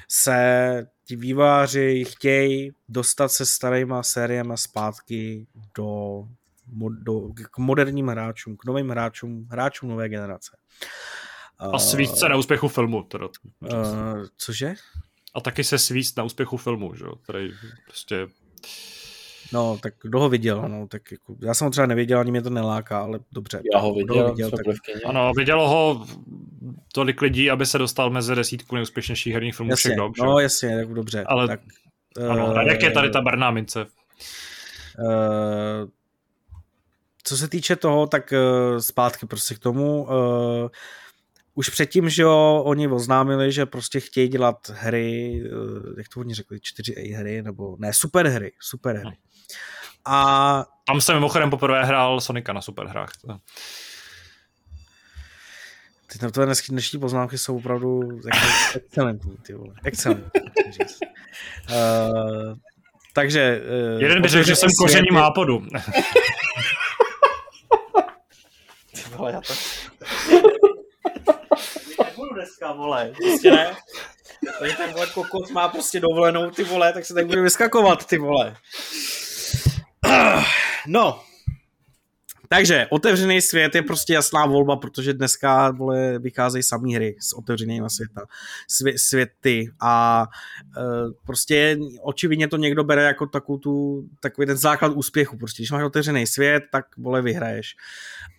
se 0.09 0.87
ti 1.05 1.15
výváři 1.15 2.05
chtějí 2.07 2.71
dostat 2.89 3.31
se 3.31 3.45
starýma 3.45 4.03
sériema 4.03 4.57
zpátky 4.57 5.47
do, 5.77 6.23
do, 6.89 7.21
k 7.51 7.57
moderním 7.57 8.07
hráčům, 8.07 8.57
k 8.57 8.65
novým 8.65 8.89
hráčům, 8.89 9.47
hráčům 9.51 9.89
nové 9.89 10.09
generace. 10.09 10.57
A 11.59 11.79
svíst 11.79 12.17
se 12.17 12.29
na 12.29 12.35
úspěchu 12.35 12.67
filmu. 12.67 13.03
Teda. 13.03 13.27
Uh, 13.59 13.71
cože? 14.37 14.73
A 15.35 15.41
taky 15.41 15.63
se 15.63 15.77
svíst 15.79 16.17
na 16.17 16.23
úspěchu 16.23 16.57
filmu, 16.57 16.95
že 16.95 17.05
jo, 17.05 17.15
který 17.15 17.51
prostě... 17.85 18.27
No, 19.53 19.77
tak 19.81 19.93
kdo 20.01 20.19
ho 20.19 20.29
viděl, 20.29 20.69
no, 20.69 20.87
tak 20.87 21.11
jako, 21.11 21.35
já 21.41 21.53
jsem 21.53 21.65
ho 21.65 21.71
třeba 21.71 21.87
nevěděl, 21.87 22.19
ani 22.19 22.31
mě 22.31 22.41
to 22.41 22.49
neláká, 22.49 22.99
ale 22.99 23.19
dobře. 23.31 23.61
Já 23.73 23.79
ho 23.79 23.93
viděl, 23.93 24.23
ho 24.23 24.29
viděl 24.29 24.51
tak... 24.51 24.65
Ano, 25.05 25.31
vidělo 25.37 25.69
ho 25.69 26.07
tolik 26.93 27.21
lidí, 27.21 27.49
aby 27.49 27.65
se 27.65 27.77
dostal 27.77 28.09
mezi 28.09 28.35
desítku 28.35 28.75
nejúspěšnějších 28.75 29.33
herních 29.33 29.55
filmů 29.55 29.71
jasně, 29.71 29.89
všech 29.89 29.97
dob. 29.97 30.13
No, 30.17 30.39
jasně, 30.39 30.77
tak 30.77 30.93
dobře. 30.93 31.23
Ale, 31.27 31.47
tak, 31.47 31.59
ano, 32.29 32.51
uh, 32.51 32.61
jak 32.61 32.81
je 32.81 32.91
tady 32.91 33.09
ta 33.09 33.21
barná 33.21 33.51
mince? 33.51 33.85
Uh, 34.99 35.89
co 37.27 37.37
se 37.37 37.47
týče 37.47 37.75
toho, 37.75 38.07
tak 38.07 38.33
uh, 38.33 38.79
zpátky 38.79 39.25
prostě 39.25 39.55
k 39.55 39.59
tomu. 39.59 40.03
Uh, 40.03 40.69
už 41.55 41.69
předtím, 41.69 42.09
že 42.09 42.21
jo, 42.21 42.61
oni 42.65 42.87
oznámili, 42.87 43.51
že 43.51 43.65
prostě 43.65 43.99
chtějí 43.99 44.27
dělat 44.27 44.69
hry, 44.73 45.41
jak 45.97 46.07
to 46.13 46.19
oni 46.19 46.33
řekli, 46.33 46.57
4A 46.57 47.17
hry, 47.17 47.41
nebo 47.41 47.75
ne, 47.79 47.93
super 47.93 48.27
hry, 48.27 48.51
super 48.59 48.95
hry. 48.95 49.17
A... 50.05 50.65
Tam 50.87 51.01
jsem 51.01 51.15
mimochodem 51.15 51.49
poprvé 51.49 51.85
hrál 51.85 52.21
Sonika 52.21 52.53
na 52.53 52.61
superhrách. 52.61 53.11
Ty 56.11 56.19
tam 56.19 56.31
tvoje 56.31 56.47
dnešní 56.69 56.99
poznámky 56.99 57.37
jsou 57.37 57.57
opravdu 57.57 58.01
jako 58.25 58.47
excelentní, 58.75 59.37
ty 59.37 59.53
vole. 59.53 59.73
Excelentní. 59.83 60.41
uh, 61.69 62.57
takže... 63.13 63.61
Uh, 63.95 64.01
Jeden 64.01 64.21
by 64.21 64.27
řekl, 64.27 64.47
že 64.47 64.55
jsem 64.55 64.69
koření 64.79 65.11
mápodu. 65.11 65.67
Vole, 69.15 69.31
já 69.31 69.41
to... 69.41 69.53
Nebudu 72.05 72.33
dneska, 72.33 72.73
vole, 72.73 73.13
prostě 73.17 73.51
ne. 73.51 73.75
Tady 74.59 74.73
ten 74.73 74.93
vole 74.93 75.07
kokot 75.07 75.49
má 75.49 75.67
prostě 75.67 75.99
dovolenou, 75.99 76.51
ty 76.51 76.63
vole, 76.63 76.93
tak 76.93 77.05
se 77.05 77.13
tak 77.13 77.25
bude 77.25 77.41
vyskakovat, 77.41 78.05
ty 78.05 78.17
vole. 78.17 78.55
No, 80.87 81.23
takže 82.49 82.87
otevřený 82.89 83.41
svět 83.41 83.75
je 83.75 83.81
prostě 83.81 84.13
jasná 84.13 84.45
volba, 84.45 84.75
protože 84.75 85.13
dneska 85.13 85.71
vole, 85.71 86.19
vycházejí 86.19 86.63
samý 86.63 86.95
hry 86.95 87.15
s 87.19 87.33
otevřenými 87.33 87.89
světa, 87.89 88.21
svě, 88.67 88.99
světy 88.99 89.71
a 89.81 90.25
e, 90.77 90.81
prostě 91.25 91.77
očividně 92.01 92.47
to 92.47 92.57
někdo 92.57 92.83
bere 92.83 93.03
jako 93.03 93.25
takovou 93.25 93.57
tu, 93.57 94.03
takový 94.19 94.47
ten 94.47 94.57
základ 94.57 94.93
úspěchu. 94.95 95.37
Prostě 95.37 95.63
když 95.63 95.71
máš 95.71 95.83
otevřený 95.83 96.27
svět, 96.27 96.63
tak 96.71 96.85
vole 96.97 97.21
vyhraješ. 97.21 97.75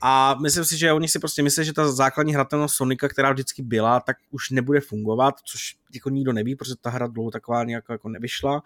A 0.02 0.34
myslím 0.42 0.64
si, 0.64 0.78
že 0.78 0.92
oni 0.92 1.08
si 1.08 1.18
prostě 1.18 1.42
myslí, 1.42 1.64
že 1.64 1.72
ta 1.72 1.92
základní 1.92 2.34
hratelnost 2.34 2.76
Sonika, 2.76 3.08
která 3.08 3.32
vždycky 3.32 3.62
byla, 3.62 4.00
tak 4.00 4.16
už 4.30 4.50
nebude 4.50 4.80
fungovat, 4.80 5.34
což 5.44 5.76
jako 5.94 6.10
nikdo 6.10 6.32
neví, 6.32 6.56
protože 6.56 6.74
ta 6.80 6.90
hra 6.90 7.06
dlouho 7.06 7.30
taková 7.30 7.64
nějak 7.64 7.84
jako 7.90 8.08
nevyšla. 8.08 8.62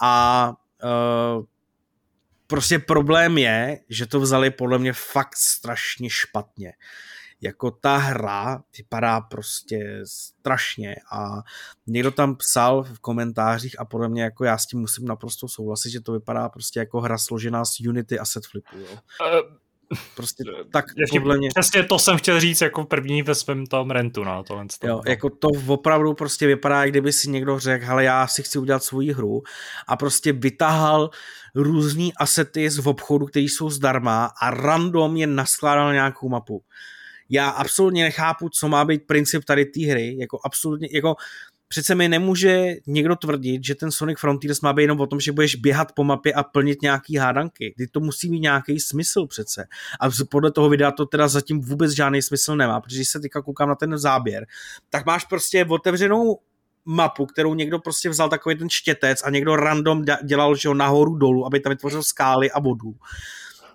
A 0.00 0.52
uh, 1.36 1.44
prostě 2.46 2.78
problém 2.78 3.38
je, 3.38 3.80
že 3.88 4.06
to 4.06 4.20
vzali 4.20 4.50
podle 4.50 4.78
mě 4.78 4.92
fakt 4.92 5.36
strašně 5.36 6.10
špatně. 6.10 6.72
Jako 7.40 7.70
ta 7.70 7.96
hra 7.96 8.62
vypadá 8.78 9.20
prostě 9.20 10.00
strašně 10.04 10.96
a 11.12 11.42
někdo 11.86 12.10
tam 12.10 12.36
psal 12.36 12.82
v 12.82 12.98
komentářích 12.98 13.80
a 13.80 13.84
podle 13.84 14.08
mě 14.08 14.22
jako 14.22 14.44
já 14.44 14.58
s 14.58 14.66
tím 14.66 14.80
musím 14.80 15.04
naprosto 15.04 15.48
souhlasit, 15.48 15.90
že 15.90 16.00
to 16.00 16.12
vypadá 16.12 16.48
prostě 16.48 16.78
jako 16.78 17.00
hra 17.00 17.18
složená 17.18 17.64
z 17.64 17.80
Unity 17.80 18.18
a 18.18 18.24
set 18.24 18.46
flipu. 18.46 18.78
Jo. 18.78 18.98
Prostě 20.16 20.44
tak 20.72 20.84
Ještě 20.96 21.20
podle 21.20 21.38
mě... 21.38 21.48
Přesně 21.48 21.82
to 21.82 21.98
jsem 21.98 22.16
chtěl 22.16 22.40
říct 22.40 22.60
jako 22.60 22.84
první 22.84 23.22
ve 23.22 23.34
svém 23.34 23.66
tom 23.66 23.90
rentu 23.90 24.24
na 24.24 24.42
tohle. 24.42 24.66
Jo, 24.84 25.00
jako 25.06 25.30
to 25.30 25.48
opravdu 25.66 26.14
prostě 26.14 26.46
vypadá, 26.46 26.86
kdyby 26.86 27.12
si 27.12 27.30
někdo 27.30 27.58
řekl, 27.58 27.86
hele 27.86 28.04
já 28.04 28.26
si 28.26 28.42
chci 28.42 28.58
udělat 28.58 28.84
svoji 28.84 29.12
hru 29.12 29.42
a 29.88 29.96
prostě 29.96 30.32
vytahal 30.32 31.10
různý 31.54 32.14
asety 32.14 32.70
z 32.70 32.86
obchodu, 32.86 33.26
které 33.26 33.44
jsou 33.44 33.70
zdarma 33.70 34.30
a 34.42 34.50
random 34.50 35.16
je 35.16 35.26
naskládal 35.26 35.92
nějakou 35.92 36.28
mapu. 36.28 36.62
Já 37.30 37.48
absolutně 37.48 38.04
nechápu, 38.04 38.48
co 38.48 38.68
má 38.68 38.84
být 38.84 39.06
princip 39.06 39.44
tady 39.44 39.64
té 39.64 39.86
hry, 39.86 40.16
jako 40.20 40.38
absolutně, 40.44 40.88
jako 40.92 41.14
přece 41.68 41.94
mi 41.94 42.08
nemůže 42.08 42.74
někdo 42.86 43.16
tvrdit, 43.16 43.64
že 43.64 43.74
ten 43.74 43.90
Sonic 43.90 44.20
Frontiers 44.20 44.60
má 44.60 44.72
být 44.72 44.82
jenom 44.82 45.00
o 45.00 45.06
tom, 45.06 45.20
že 45.20 45.32
budeš 45.32 45.54
běhat 45.54 45.92
po 45.92 46.04
mapě 46.04 46.32
a 46.32 46.42
plnit 46.42 46.82
nějaký 46.82 47.16
hádanky. 47.16 47.74
Ty 47.76 47.86
to 47.86 48.00
musí 48.00 48.30
mít 48.30 48.40
nějaký 48.40 48.80
smysl 48.80 49.26
přece. 49.26 49.66
A 50.00 50.08
podle 50.30 50.50
toho 50.52 50.68
videa 50.68 50.90
to 50.90 51.06
teda 51.06 51.28
zatím 51.28 51.60
vůbec 51.60 51.92
žádný 51.92 52.22
smysl 52.22 52.56
nemá, 52.56 52.80
protože 52.80 52.96
když 52.96 53.08
se 53.08 53.20
teďka 53.20 53.42
koukám 53.42 53.68
na 53.68 53.74
ten 53.74 53.98
záběr, 53.98 54.46
tak 54.90 55.06
máš 55.06 55.24
prostě 55.24 55.66
otevřenou 55.68 56.38
mapu, 56.84 57.26
kterou 57.26 57.54
někdo 57.54 57.78
prostě 57.78 58.08
vzal 58.08 58.28
takový 58.28 58.58
ten 58.58 58.70
štětec 58.70 59.22
a 59.24 59.30
někdo 59.30 59.56
random 59.56 60.04
dělal, 60.24 60.56
že 60.56 60.68
ho 60.68 60.74
nahoru 60.74 61.14
dolů, 61.14 61.46
aby 61.46 61.60
tam 61.60 61.70
vytvořil 61.70 62.02
skály 62.02 62.50
a 62.50 62.60
vodu 62.60 62.94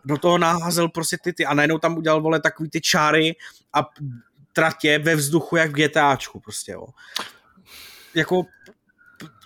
do 0.05 0.17
toho 0.17 0.37
naházel 0.37 0.89
prostě 0.89 1.17
ty 1.23 1.33
ty 1.33 1.45
a 1.45 1.53
najednou 1.53 1.77
tam 1.77 1.97
udělal, 1.97 2.21
vole, 2.21 2.39
takový 2.39 2.69
ty 2.69 2.81
čáry 2.81 3.35
a 3.73 3.89
tratě 4.53 4.99
ve 4.99 5.15
vzduchu, 5.15 5.55
jak 5.55 5.71
v 5.71 5.73
GTAčku 5.73 6.39
prostě, 6.39 6.71
jo 6.71 6.85
jako 8.15 8.45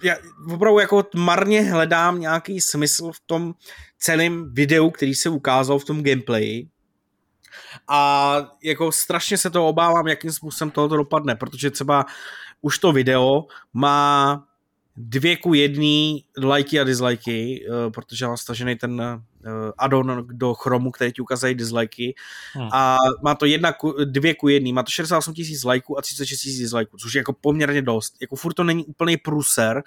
já 0.03 0.15
opravdu 0.53 0.79
jako 0.79 1.03
marně 1.15 1.61
hledám 1.61 2.19
nějaký 2.19 2.61
smysl 2.61 3.11
v 3.11 3.19
tom 3.25 3.53
celém 3.99 4.53
videu, 4.53 4.89
který 4.89 5.15
se 5.15 5.29
ukázal 5.29 5.79
v 5.79 5.85
tom 5.85 6.03
gameplayi 6.03 6.67
a 7.87 8.37
jako 8.63 8.91
strašně 8.91 9.37
se 9.37 9.49
to 9.49 9.67
obávám, 9.67 10.07
jakým 10.07 10.31
způsobem 10.31 10.71
tohoto 10.71 10.97
dopadne, 10.97 11.35
protože 11.35 11.71
třeba 11.71 12.05
už 12.61 12.79
to 12.79 12.91
video 12.91 13.45
má 13.73 14.43
dvě 14.97 15.37
ku 15.37 15.53
jedný 15.53 16.25
lajky 16.43 16.79
a 16.79 16.83
dislikey, 16.83 17.67
uh, 17.69 17.91
protože 17.91 18.27
mám 18.27 18.37
stažený 18.37 18.75
ten 18.75 19.21
addon 19.77 20.27
do 20.31 20.53
Chromu, 20.53 20.91
který 20.91 21.11
ti 21.11 21.21
ukazují 21.21 21.55
dislikey 21.55 22.13
hmm. 22.53 22.69
a 22.73 22.97
má 23.23 23.35
to 23.35 23.45
jedna 23.45 23.73
ku, 23.73 23.95
dvě 24.05 24.35
ku 24.35 24.47
jedný, 24.47 24.73
má 24.73 24.83
to 24.83 24.91
68 24.91 25.33
tisíc 25.33 25.63
lajků 25.63 25.97
a 25.97 26.01
36 26.01 26.41
tisíc 26.41 26.59
disliků, 26.59 26.97
což 26.97 27.13
je 27.13 27.19
jako 27.19 27.33
poměrně 27.33 27.81
dost. 27.81 28.15
Jako 28.21 28.35
furt 28.35 28.53
to 28.53 28.63
není 28.63 28.85
úplný 28.85 29.17
pruser, 29.17 29.83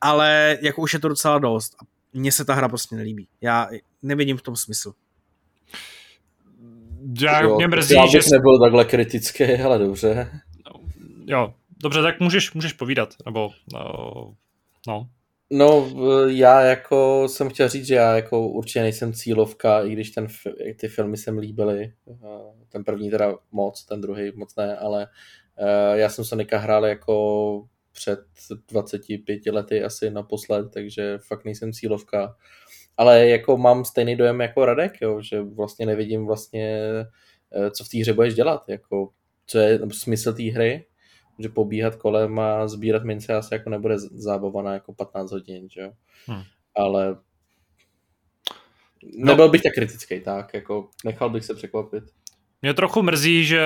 ale 0.00 0.58
jako 0.62 0.82
už 0.82 0.92
je 0.92 0.98
to 0.98 1.08
docela 1.08 1.38
dost. 1.38 1.76
A 1.82 1.84
mně 2.12 2.32
se 2.32 2.44
ta 2.44 2.54
hra 2.54 2.68
prostě 2.68 2.96
nelíbí. 2.96 3.28
Já 3.40 3.68
nevidím 4.02 4.36
v 4.36 4.42
tom 4.42 4.56
smysl. 4.56 4.92
Já, 7.20 7.42
jo, 7.42 7.56
mě 7.56 7.68
mrzí, 7.68 7.94
já 7.94 8.02
bych 8.02 8.12
že... 8.12 8.30
nebyl 8.32 8.60
takhle 8.60 8.84
kritický, 8.84 9.44
ale 9.44 9.78
dobře. 9.78 10.40
Jo, 11.26 11.54
Dobře, 11.82 12.02
tak 12.02 12.20
můžeš, 12.20 12.52
můžeš 12.52 12.72
povídat, 12.72 13.14
nebo 13.26 13.50
no, 13.72 14.34
no. 14.88 15.08
No, 15.54 15.88
já 16.28 16.60
jako 16.62 17.28
jsem 17.28 17.48
chtěl 17.48 17.68
říct, 17.68 17.86
že 17.86 17.94
já 17.94 18.16
jako 18.16 18.48
určitě 18.48 18.80
nejsem 18.80 19.12
cílovka, 19.12 19.82
i 19.82 19.92
když 19.92 20.10
ten, 20.10 20.26
ty 20.76 20.88
filmy 20.88 21.16
se 21.16 21.32
mi 21.32 21.40
líbily. 21.40 21.92
Ten 22.68 22.84
první 22.84 23.10
teda 23.10 23.34
moc, 23.52 23.84
ten 23.84 24.00
druhý 24.00 24.32
moc 24.34 24.56
ne, 24.56 24.76
ale 24.76 25.08
eh, 25.58 25.98
já 25.98 26.08
jsem 26.08 26.24
Sonika 26.24 26.58
hrál 26.58 26.86
jako 26.86 27.64
před 27.92 28.20
25 28.68 29.46
lety 29.46 29.84
asi 29.84 30.10
naposled, 30.10 30.70
takže 30.72 31.18
fakt 31.28 31.44
nejsem 31.44 31.72
cílovka. 31.72 32.36
Ale 32.96 33.28
jako 33.28 33.56
mám 33.56 33.84
stejný 33.84 34.16
dojem 34.16 34.40
jako 34.40 34.64
Radek, 34.64 34.92
jo, 35.00 35.22
že 35.22 35.42
vlastně 35.42 35.86
nevidím 35.86 36.26
vlastně, 36.26 36.80
eh, 37.52 37.70
co 37.70 37.84
v 37.84 37.88
té 37.88 37.98
hře 37.98 38.12
budeš 38.12 38.34
dělat, 38.34 38.68
jako 38.68 39.08
co 39.46 39.58
je 39.58 39.80
smysl 39.92 40.32
té 40.32 40.42
hry, 40.42 40.86
že 41.38 41.48
pobíhat 41.48 41.96
kolem 41.96 42.38
a 42.38 42.68
sbírat 42.68 43.04
mince 43.04 43.34
asi 43.34 43.54
jako 43.54 43.70
nebude 43.70 43.98
zábava 43.98 44.62
na 44.62 44.72
jako 44.72 44.92
15 44.92 45.32
hodin, 45.32 45.68
že 45.70 45.80
jo. 45.80 45.92
Hmm. 46.26 46.42
Ale 46.76 47.16
no. 49.16 49.26
nebyl 49.26 49.48
bych 49.48 49.62
tak 49.62 49.72
kritický, 49.72 50.20
tak 50.20 50.54
jako 50.54 50.88
nechal 51.04 51.30
bych 51.30 51.44
se 51.44 51.54
překvapit. 51.54 52.04
Mě 52.62 52.74
trochu 52.74 53.02
mrzí, 53.02 53.44
že, 53.44 53.60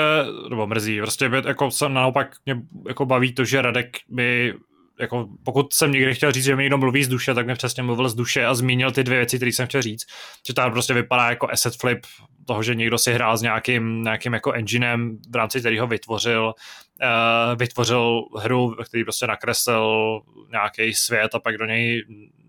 nebo 0.50 0.66
mrzí, 0.66 0.98
prostě 1.00 1.30
jako 1.46 1.70
se 1.70 1.88
naopak 1.88 2.36
mě 2.46 2.62
jako 2.88 3.06
baví 3.06 3.32
to, 3.32 3.44
že 3.44 3.62
Radek 3.62 3.96
by 4.08 4.54
jako 5.00 5.28
pokud 5.44 5.72
jsem 5.72 5.92
někdy 5.92 6.14
chtěl 6.14 6.32
říct, 6.32 6.44
že 6.44 6.56
mi 6.56 6.62
někdo 6.62 6.78
mluví 6.78 7.04
z 7.04 7.08
duše, 7.08 7.34
tak 7.34 7.46
mi 7.46 7.54
přesně 7.54 7.82
mluvil 7.82 8.08
z 8.08 8.14
duše 8.14 8.46
a 8.46 8.54
zmínil 8.54 8.92
ty 8.92 9.04
dvě 9.04 9.18
věci, 9.18 9.36
které 9.36 9.52
jsem 9.52 9.66
chtěl 9.66 9.82
říct. 9.82 10.06
Že 10.46 10.54
to 10.54 10.70
prostě 10.70 10.94
vypadá 10.94 11.30
jako 11.30 11.50
asset 11.50 11.76
flip 11.76 12.06
toho, 12.46 12.62
že 12.62 12.74
někdo 12.74 12.98
si 12.98 13.12
hrál 13.12 13.36
s 13.36 13.42
nějakým, 13.42 14.02
nějakým 14.02 14.32
jako 14.32 14.52
enginem, 14.52 15.18
v 15.30 15.36
rámci 15.36 15.60
kterého 15.60 15.86
vytvořil, 15.86 16.54
uh, 17.02 17.58
vytvořil 17.58 18.22
hru, 18.38 18.76
který 18.84 19.04
prostě 19.04 19.26
nakreslil 19.26 20.20
nějaký 20.50 20.94
svět 20.94 21.34
a 21.34 21.40
pak 21.40 21.58
do 21.58 21.66
něj 21.66 22.04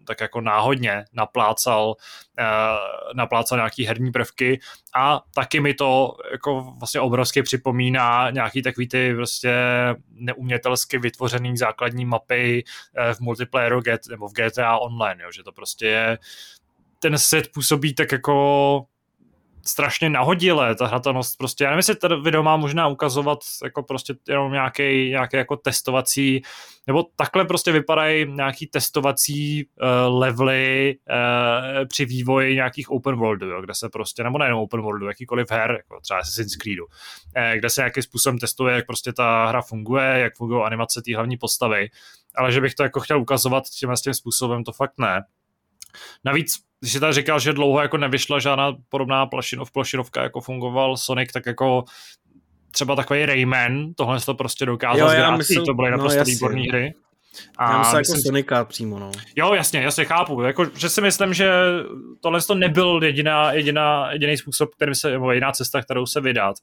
tak 0.08 0.22
jako 0.22 0.42
náhodně 0.42 1.06
naplácal, 1.14 1.96
uh, 2.40 2.46
naplácal 3.14 3.58
nějaký 3.58 3.86
herní 3.86 4.12
prvky. 4.12 4.60
A 4.96 5.22
taky 5.36 5.60
mi 5.60 5.74
to 5.74 6.18
jako 6.32 6.74
vlastně 6.80 7.02
obrovsky 7.02 7.44
připomíná 7.44 8.30
nějaký 8.30 8.62
takový 8.62 8.88
ty 8.88 9.14
prostě 9.16 9.56
neumětelsky 10.12 10.98
vytvořený 10.98 11.58
základní 11.58 12.06
mapy 12.06 12.64
uh, 12.64 13.14
v 13.14 13.20
multiplayeru 13.20 13.82
nebo 14.10 14.28
v 14.28 14.34
GTA 14.34 14.78
Online, 14.78 15.24
jo, 15.24 15.32
že 15.32 15.44
to 15.44 15.52
prostě 15.52 15.88
je 15.88 16.18
ten 17.00 17.18
set 17.18 17.52
působí 17.54 17.94
tak 17.94 18.12
jako 18.12 18.86
strašně 19.66 20.10
nahodilé, 20.10 20.76
ta 20.76 20.88
hratelnost 20.88 21.38
prostě, 21.38 21.64
já 21.64 21.70
nevím, 21.70 21.78
jestli 21.80 21.96
to 21.96 22.22
video 22.22 22.44
má 22.44 22.58
možná 22.58 22.88
ukazovat 22.88 23.40
jako 23.64 23.84
prostě 23.84 24.14
jenom 24.30 24.52
nějaký, 24.52 25.10
nějaké 25.10 25.38
jako 25.38 25.58
testovací, 25.58 26.42
nebo 26.88 27.06
takhle 27.16 27.46
prostě 27.46 27.72
vypadají 27.72 28.32
nějaký 28.32 28.68
testovací 28.68 29.66
uh, 29.66 30.20
levely 30.20 30.96
uh, 31.10 31.88
při 31.88 32.06
vývoji 32.06 32.56
nějakých 32.56 32.92
open 32.92 33.16
worldů, 33.16 33.48
jo, 33.48 33.62
kde 33.62 33.74
se 33.74 33.90
prostě, 33.90 34.24
nebo 34.24 34.38
nejenom 34.38 34.60
open 34.60 34.82
worldů, 34.82 35.08
jakýkoliv 35.08 35.52
her, 35.52 35.72
jako 35.72 36.00
třeba 36.02 36.20
Assassin's 36.20 36.56
Creedu, 36.56 36.86
uh, 36.86 37.58
kde 37.58 37.70
se 37.70 37.82
nějakým 37.82 38.04
způsobem 38.04 38.40
testuje, 38.40 38.76
jak 38.76 38.86
prostě 38.86 39.14
ta 39.14 39.46
hra 39.46 39.62
funguje, 39.62 40.20
jak 40.20 40.36
fungují 40.36 40.64
animace 40.64 41.02
té 41.02 41.16
hlavní 41.16 41.38
postavy, 41.38 41.90
ale 42.36 42.52
že 42.52 42.62
bych 42.62 42.76
to 42.76 42.84
jako 42.84 43.00
chtěl 43.00 43.22
ukazovat 43.22 43.64
tím, 43.80 43.90
tím 44.04 44.14
způsobem, 44.14 44.64
to 44.64 44.72
fakt 44.72 44.94
ne. 44.98 45.24
Navíc, 46.26 46.56
když 46.80 46.94
jsi 46.94 47.00
tady 47.00 47.14
říkal, 47.14 47.40
že 47.40 47.54
dlouho 47.54 47.82
jako 47.82 47.98
nevyšla 47.98 48.40
žádná 48.40 48.76
podobná 48.90 49.26
plašinov, 49.26 49.72
plašinovka, 49.72 50.24
jako 50.24 50.42
fungoval 50.42 50.98
Sonic, 50.98 51.32
tak 51.32 51.46
jako 51.46 51.84
třeba 52.72 52.96
takový 52.96 53.26
Rayman, 53.26 53.94
tohle 53.94 54.20
to 54.20 54.34
prostě 54.34 54.66
dokázal 54.66 55.38
myslím, 55.38 55.66
to 55.66 55.74
byly 55.74 55.92
no, 55.92 55.98
naprosto 55.98 56.20
no, 56.20 56.26
výborné 56.26 56.62
hry. 56.70 56.94
A 57.58 57.72
já 57.72 57.80
myslím, 57.80 57.98
jako 57.98 58.22
Sonika 58.22 58.66
přímo, 58.66 59.00
no. 59.00 59.12
Jo, 59.36 59.54
jasně, 59.54 59.82
jasně, 59.82 60.06
chápu. 60.06 60.42
Jako, 60.42 60.66
že 60.76 60.90
si 60.90 61.02
myslím, 61.02 61.34
že 61.34 61.52
tohle 62.22 62.42
to 62.42 62.56
nebyl 62.56 63.00
jediná, 63.04 63.52
jediná, 63.52 64.12
jediný 64.12 64.38
způsob, 64.38 64.76
kterým 64.76 64.96
se, 64.96 65.12
nebo 65.12 65.32
jediná 65.32 65.52
cesta, 65.52 65.82
kterou 65.82 66.06
se 66.06 66.22
vydat. 66.22 66.56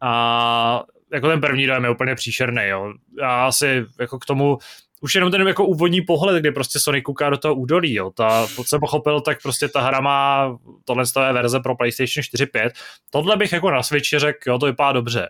A 0.00 0.82
jako 1.12 1.28
ten 1.28 1.40
první 1.40 1.66
dojem 1.66 1.84
je 1.84 1.90
úplně 1.90 2.14
příšerný, 2.14 2.62
jo. 2.68 2.92
Já 3.20 3.46
asi 3.46 3.84
jako 4.00 4.18
k 4.18 4.26
tomu 4.26 4.58
už 5.06 5.14
jenom 5.14 5.30
ten 5.30 5.48
jako 5.48 5.66
úvodní 5.66 6.00
pohled, 6.00 6.40
kdy 6.40 6.50
prostě 6.50 6.78
Sonic 6.78 7.04
kouká 7.04 7.30
do 7.30 7.38
toho 7.38 7.54
údolí, 7.54 7.94
jo. 7.94 8.10
Ta, 8.10 8.46
pokud 8.46 8.68
jsem 8.68 8.80
pochopil, 8.80 9.20
tak 9.20 9.42
prostě 9.42 9.68
ta 9.68 9.80
hra 9.80 10.00
má 10.00 10.48
tohle 10.84 11.04
je 11.26 11.32
verze 11.32 11.60
pro 11.60 11.76
PlayStation 11.76 12.22
4.5. 12.22 12.70
Tohle 13.10 13.36
bych 13.36 13.52
jako 13.52 13.70
na 13.70 13.82
Switchi 13.82 14.18
řekl, 14.18 14.38
jo, 14.46 14.58
to 14.58 14.66
vypadá 14.66 14.92
dobře. 14.92 15.28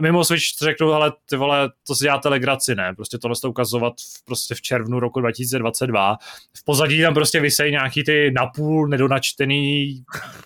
Mimo 0.00 0.24
Switch 0.24 0.44
řeknu, 0.62 0.92
ale 0.92 1.12
ty 1.28 1.36
vole, 1.36 1.70
to 1.86 1.94
si 1.94 2.04
děláte 2.04 2.28
legraci, 2.28 2.74
ne? 2.74 2.94
Prostě 2.94 3.18
tohle 3.18 3.36
to 3.42 3.50
ukazovat 3.50 3.92
v, 4.00 4.24
prostě 4.24 4.54
v 4.54 4.60
červnu 4.60 5.00
roku 5.00 5.20
2022. 5.20 6.16
V 6.56 6.64
pozadí 6.64 7.02
tam 7.02 7.14
prostě 7.14 7.40
vysejí 7.40 7.72
nějaký 7.72 8.04
ty 8.04 8.30
napůl 8.30 8.88
nedonačtený 8.88 9.94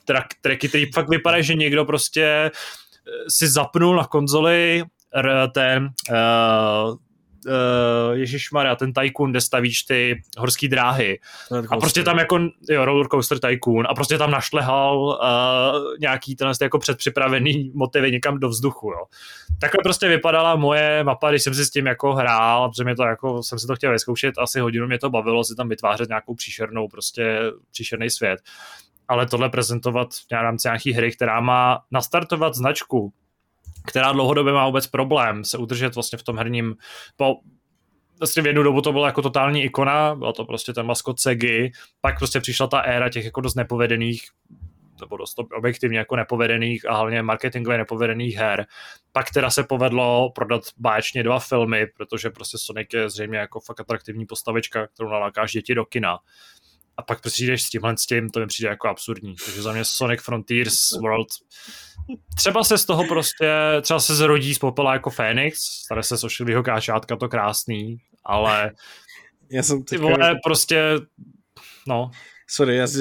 track, 0.04 0.26
tracky, 0.40 0.68
který 0.68 0.92
fakt 0.92 1.08
vypadá, 1.08 1.40
že 1.40 1.54
někdo 1.54 1.84
prostě 1.84 2.24
eh, 2.24 2.50
si 3.28 3.48
zapnul 3.48 3.96
na 3.96 4.04
konzoli 4.04 4.84
ten 5.52 5.88
uh, 6.10 6.96
uh, 7.46 8.12
Ježíš 8.12 8.50
Maria, 8.50 8.76
ten 8.76 8.92
Tycoon, 8.92 9.30
kde 9.30 9.40
stavíš 9.40 9.82
ty 9.82 10.22
horské 10.38 10.68
dráhy. 10.68 11.18
A 11.68 11.76
prostě 11.76 12.02
tam 12.02 12.18
jako, 12.18 12.38
jo, 12.70 12.84
roller 12.84 13.06
coaster 13.08 13.38
Tycoon, 13.38 13.86
a 13.88 13.94
prostě 13.94 14.18
tam 14.18 14.30
našlehal 14.30 14.98
uh, 14.98 15.18
nějaký 16.00 16.36
ten 16.36 16.52
jako 16.62 16.78
předpřipravený 16.78 17.72
motivy 17.74 18.12
někam 18.12 18.38
do 18.40 18.48
vzduchu, 18.48 18.90
jo. 18.90 19.04
Takhle 19.60 19.82
prostě 19.82 20.08
vypadala 20.08 20.56
moje 20.56 21.04
mapa, 21.04 21.30
když 21.30 21.42
jsem 21.42 21.54
si 21.54 21.64
s 21.64 21.70
tím 21.70 21.86
jako 21.86 22.14
hrál, 22.14 22.68
protože 22.68 22.84
mě 22.84 22.96
to 22.96 23.02
jako, 23.02 23.42
jsem 23.42 23.58
si 23.58 23.66
to 23.66 23.76
chtěl 23.76 23.92
vyzkoušet, 23.92 24.34
asi 24.38 24.60
hodinu 24.60 24.86
mě 24.86 24.98
to 24.98 25.10
bavilo 25.10 25.44
si 25.44 25.54
tam 25.54 25.68
vytvářet 25.68 26.08
nějakou 26.08 26.34
příšernou, 26.34 26.88
prostě 26.88 27.40
příšerný 27.72 28.10
svět. 28.10 28.40
Ale 29.08 29.26
tohle 29.26 29.50
prezentovat 29.50 30.08
v 30.14 30.32
rámci 30.32 30.68
nějaký 30.68 30.92
hry, 30.92 31.12
která 31.12 31.40
má 31.40 31.78
nastartovat 31.90 32.54
značku, 32.54 33.12
která 33.86 34.12
dlouhodobě 34.12 34.52
má 34.52 34.66
vůbec 34.66 34.86
problém 34.86 35.44
se 35.44 35.58
udržet 35.58 35.94
vlastně 35.94 36.18
v 36.18 36.22
tom 36.22 36.38
herním, 36.38 36.74
po, 37.16 37.36
vlastně 38.18 38.42
v 38.42 38.46
jednu 38.46 38.62
dobu 38.62 38.80
to 38.80 38.92
byla 38.92 39.06
jako 39.06 39.22
totální 39.22 39.64
ikona, 39.64 40.14
byla 40.14 40.32
to 40.32 40.44
prostě 40.44 40.72
ten 40.72 40.86
maskot 40.86 41.20
Segi, 41.20 41.72
pak 42.00 42.18
prostě 42.18 42.40
přišla 42.40 42.66
ta 42.66 42.78
éra 42.78 43.08
těch 43.08 43.24
jako 43.24 43.40
dost 43.40 43.54
nepovedených 43.54 44.22
nebo 45.00 45.16
dost 45.16 45.38
objektivně 45.56 45.98
jako 45.98 46.16
nepovedených 46.16 46.88
a 46.88 46.94
hlavně 46.94 47.22
marketingově 47.22 47.78
nepovedených 47.78 48.36
her. 48.36 48.66
Pak 49.12 49.30
teda 49.30 49.50
se 49.50 49.64
povedlo 49.64 50.30
prodat 50.34 50.62
báječně 50.76 51.22
dva 51.22 51.38
filmy, 51.38 51.86
protože 51.96 52.30
prostě 52.30 52.58
Sonic 52.58 52.88
je 52.94 53.10
zřejmě 53.10 53.38
jako 53.38 53.60
fakt 53.60 53.80
atraktivní 53.80 54.26
postavička, 54.26 54.86
kterou 54.86 55.08
nalákáš 55.08 55.52
děti 55.52 55.74
do 55.74 55.84
kina 55.84 56.18
a 56.96 57.02
pak 57.02 57.20
přijdeš 57.20 57.62
s 57.62 57.70
tímhle 57.70 57.96
s 57.96 58.06
tím, 58.06 58.30
to 58.30 58.40
mi 58.40 58.46
přijde 58.46 58.68
jako 58.68 58.88
absurdní. 58.88 59.34
Takže 59.44 59.62
za 59.62 59.72
mě 59.72 59.84
Sonic 59.84 60.22
Frontiers 60.22 60.92
World 61.00 61.28
třeba 62.36 62.64
se 62.64 62.78
z 62.78 62.84
toho 62.84 63.04
prostě, 63.04 63.52
třeba 63.82 64.00
se 64.00 64.14
zrodí 64.14 64.54
z 64.54 64.58
popela 64.58 64.92
jako 64.92 65.10
Fénix, 65.10 65.58
stane 65.58 66.02
se 66.02 66.16
z 66.16 66.24
ošklivého 66.24 66.62
káčátka, 66.62 67.16
to 67.16 67.28
krásný, 67.28 67.96
ale 68.24 68.72
já 69.50 69.62
jsem 69.62 69.82
ty 69.82 69.96
vole, 69.96 70.34
prostě, 70.44 70.94
no. 71.88 72.10
Sorry, 72.48 72.76
já 72.76 72.86
si 72.86 72.98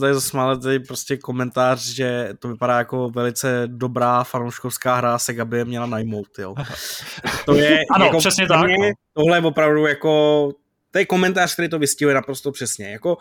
tady 0.00 0.14
zasmále 0.14 0.58
tady 0.58 0.80
prostě 0.80 1.16
komentář, 1.16 1.86
že 1.86 2.28
to 2.38 2.48
vypadá 2.48 2.78
jako 2.78 3.08
velice 3.08 3.62
dobrá 3.66 4.24
fanouškovská 4.24 4.96
hra, 4.96 5.18
Sega 5.18 5.44
by 5.44 5.58
je 5.58 5.64
měla 5.64 5.86
najmout, 5.86 6.38
jo. 6.38 6.54
To 7.44 7.54
je, 7.54 7.78
ano, 7.94 8.04
jako 8.04 8.18
přesně 8.18 8.46
tak. 8.46 8.60
No. 8.60 8.92
tohle 9.12 9.36
je 9.36 9.42
opravdu 9.42 9.86
jako 9.86 10.52
to 10.94 10.98
je 10.98 11.06
komentář, 11.06 11.52
který 11.52 11.68
to 11.68 11.78
vystihuje 11.78 12.14
naprosto 12.14 12.52
přesně. 12.52 12.90
Jako, 12.90 13.18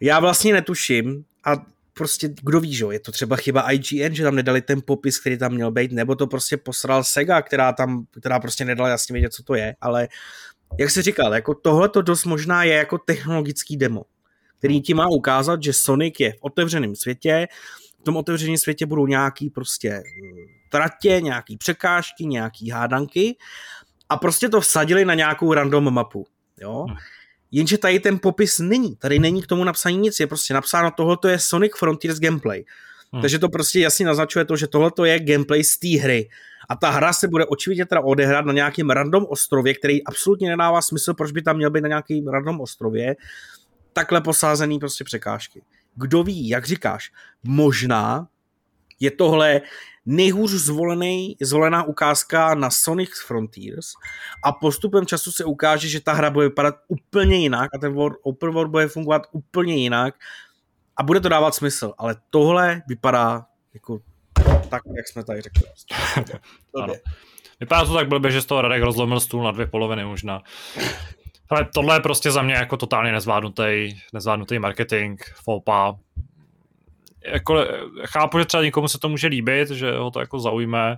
já 0.00 0.20
vlastně 0.20 0.52
netuším 0.52 1.24
a 1.44 1.66
prostě 1.92 2.28
kdo 2.42 2.60
ví, 2.60 2.74
že 2.74 2.84
je 2.90 3.00
to 3.00 3.12
třeba 3.12 3.36
chyba 3.36 3.70
IGN, 3.72 4.14
že 4.14 4.22
tam 4.22 4.36
nedali 4.36 4.62
ten 4.62 4.82
popis, 4.84 5.18
který 5.18 5.38
tam 5.38 5.52
měl 5.52 5.70
být, 5.70 5.92
nebo 5.92 6.14
to 6.14 6.26
prostě 6.26 6.56
posral 6.56 7.04
Sega, 7.04 7.42
která 7.42 7.72
tam, 7.72 8.06
která 8.20 8.40
prostě 8.40 8.64
nedala 8.64 8.88
jasně 8.88 9.12
vědět, 9.12 9.32
co 9.32 9.42
to 9.42 9.54
je, 9.54 9.76
ale 9.80 10.08
jak 10.78 10.90
se 10.90 11.02
říkal, 11.02 11.34
jako 11.34 11.54
tohle 11.54 11.88
to 11.88 12.02
dost 12.02 12.24
možná 12.24 12.64
je 12.64 12.74
jako 12.74 12.98
technologický 12.98 13.76
demo, 13.76 14.02
který 14.58 14.82
ti 14.82 14.94
má 14.94 15.08
ukázat, 15.08 15.62
že 15.62 15.72
Sonic 15.72 16.14
je 16.20 16.32
v 16.32 16.38
otevřeném 16.40 16.96
světě, 16.96 17.46
v 18.00 18.04
tom 18.04 18.16
otevřeném 18.16 18.56
světě 18.56 18.86
budou 18.86 19.06
nějaký 19.06 19.50
prostě 19.50 20.02
tratě, 20.70 21.20
nějaký 21.20 21.56
překážky, 21.56 22.26
nějaký 22.26 22.70
hádanky 22.70 23.36
a 24.08 24.16
prostě 24.16 24.48
to 24.48 24.60
vsadili 24.60 25.04
na 25.04 25.14
nějakou 25.14 25.52
random 25.52 25.94
mapu. 25.94 26.26
Jo? 26.60 26.86
Hmm. 26.88 26.96
Jenže 27.50 27.78
tady 27.78 28.00
ten 28.00 28.18
popis 28.18 28.58
není. 28.58 28.96
Tady 28.96 29.18
není 29.18 29.42
k 29.42 29.46
tomu 29.46 29.64
napsaný 29.64 29.96
nic. 29.96 30.20
Je 30.20 30.26
prostě 30.26 30.54
napsáno, 30.54 30.90
tohle 30.90 31.16
je 31.28 31.38
Sonic 31.38 31.72
Frontiers 31.78 32.18
gameplay. 32.18 32.64
Hmm. 33.12 33.20
Takže 33.22 33.38
to 33.38 33.48
prostě 33.48 33.80
jasně 33.80 34.06
naznačuje 34.06 34.44
to, 34.44 34.56
že 34.56 34.66
tohle 34.66 34.90
je 35.04 35.20
gameplay 35.20 35.64
z 35.64 35.78
té 35.78 35.88
hry. 35.88 36.28
A 36.68 36.76
ta 36.76 36.90
hra 36.90 37.12
se 37.12 37.28
bude 37.28 37.46
očividně 37.46 37.86
teda 37.86 38.00
odehrát 38.00 38.44
na 38.44 38.52
nějakém 38.52 38.90
random 38.90 39.26
ostrově, 39.28 39.74
který 39.74 40.04
absolutně 40.04 40.48
nedává 40.48 40.82
smysl, 40.82 41.14
proč 41.14 41.32
by 41.32 41.42
tam 41.42 41.56
měl 41.56 41.70
být 41.70 41.80
na 41.80 41.88
nějakém 41.88 42.28
random 42.28 42.60
ostrově. 42.60 43.16
Takhle 43.92 44.20
posázený 44.20 44.78
prostě 44.78 45.04
překážky. 45.04 45.62
Kdo 45.94 46.22
ví, 46.22 46.48
jak 46.48 46.66
říkáš, 46.66 47.12
možná 47.42 48.28
je 49.00 49.10
tohle 49.10 49.60
nejhůř 50.06 50.50
zvolený, 50.50 51.36
zvolená 51.42 51.82
ukázka 51.82 52.54
na 52.54 52.70
Sonic 52.70 53.10
Frontiers 53.26 53.86
a 54.44 54.52
postupem 54.52 55.06
času 55.06 55.32
se 55.32 55.44
ukáže, 55.44 55.88
že 55.88 56.00
ta 56.00 56.12
hra 56.12 56.30
bude 56.30 56.48
vypadat 56.48 56.74
úplně 56.88 57.36
jinak 57.36 57.70
a 57.74 57.78
ten 57.78 57.92
world, 57.92 58.18
open 58.22 58.50
world 58.50 58.70
bude 58.70 58.88
fungovat 58.88 59.22
úplně 59.32 59.76
jinak 59.76 60.14
a 60.96 61.02
bude 61.02 61.20
to 61.20 61.28
dávat 61.28 61.54
smysl, 61.54 61.92
ale 61.98 62.16
tohle 62.30 62.82
vypadá 62.88 63.46
jako 63.74 64.00
tak, 64.68 64.82
jak 64.96 65.08
jsme 65.08 65.24
tady 65.24 65.40
řekli. 65.40 65.62
Vypadá 67.60 67.84
to 67.84 67.94
tak 67.94 68.08
blbě, 68.08 68.30
že 68.30 68.40
z 68.40 68.46
toho 68.46 68.62
Radek 68.62 68.82
rozlomil 68.82 69.20
stůl 69.20 69.44
na 69.44 69.50
dvě 69.50 69.66
poloviny 69.66 70.04
možná. 70.04 70.42
Ale 71.50 71.68
tohle 71.74 71.96
je 71.96 72.00
prostě 72.00 72.30
za 72.30 72.42
mě 72.42 72.54
jako 72.54 72.76
totálně 72.76 73.12
nezvládnutý, 73.12 74.00
nezvládnutý 74.12 74.58
marketing, 74.58 75.20
fopa, 75.44 75.96
jako, 77.26 77.66
chápu, 78.04 78.38
že 78.38 78.44
třeba 78.44 78.62
někomu 78.62 78.88
se 78.88 78.98
to 78.98 79.08
může 79.08 79.26
líbit, 79.26 79.70
že 79.70 79.96
ho 79.96 80.10
to 80.10 80.20
jako 80.20 80.40
zaujme, 80.40 80.96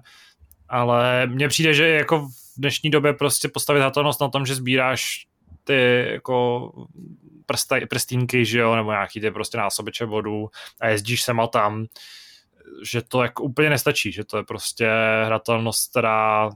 ale 0.68 1.26
mně 1.26 1.48
přijde, 1.48 1.74
že 1.74 1.88
jako 1.88 2.18
v 2.18 2.30
dnešní 2.56 2.90
době 2.90 3.12
prostě 3.12 3.48
postavit 3.48 3.80
hatelnost 3.80 4.20
na 4.20 4.28
tom, 4.28 4.46
že 4.46 4.54
sbíráš 4.54 5.26
ty 5.64 6.06
jako 6.12 6.70
prstaj, 7.46 7.86
prstínky, 7.86 8.44
že 8.44 8.58
jo, 8.58 8.76
nebo 8.76 8.90
nějaký 8.90 9.20
ty 9.20 9.30
prostě 9.30 9.58
násobeče 9.58 10.06
bodů 10.06 10.48
a 10.80 10.88
jezdíš 10.88 11.22
sem 11.22 11.40
a 11.40 11.46
tam, 11.46 11.86
že 12.84 13.02
to 13.02 13.22
jako 13.22 13.42
úplně 13.42 13.70
nestačí, 13.70 14.12
že 14.12 14.24
to 14.24 14.36
je 14.36 14.44
prostě 14.44 14.90
hratelnost, 15.24 15.90
která 15.90 16.50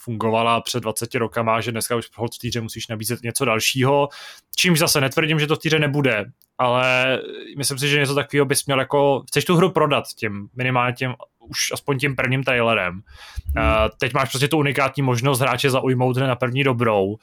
fungovala 0.00 0.60
před 0.60 0.80
20 0.80 1.14
rokama, 1.14 1.60
že 1.60 1.72
dneska 1.72 1.96
už 1.96 2.06
v 2.06 2.38
týře 2.40 2.60
musíš 2.60 2.88
nabízet 2.88 3.22
něco 3.22 3.44
dalšího, 3.44 4.08
čímž 4.56 4.78
zase 4.78 5.00
netvrdím, 5.00 5.38
že 5.38 5.46
to 5.46 5.56
v 5.56 5.58
týře 5.58 5.78
nebude, 5.78 6.24
ale 6.58 7.18
myslím 7.58 7.78
si, 7.78 7.88
že 7.88 8.00
něco 8.00 8.14
takového 8.14 8.46
bys 8.46 8.66
měl 8.66 8.80
jako, 8.80 9.22
chceš 9.28 9.44
tu 9.44 9.56
hru 9.56 9.70
prodat 9.70 10.04
tím, 10.18 10.48
minimálně 10.56 10.92
tím, 10.92 11.14
už 11.38 11.72
aspoň 11.72 11.98
tím 11.98 12.16
prvním 12.16 12.44
trailerem. 12.44 12.92
Hmm. 12.92 13.66
Uh, 13.66 13.88
teď 13.98 14.14
máš 14.14 14.30
prostě 14.30 14.48
tu 14.48 14.58
unikátní 14.58 15.02
možnost 15.02 15.40
hráče 15.40 15.70
zaujmout 15.70 16.16
na 16.16 16.36
první 16.36 16.64
dobrou 16.64 17.16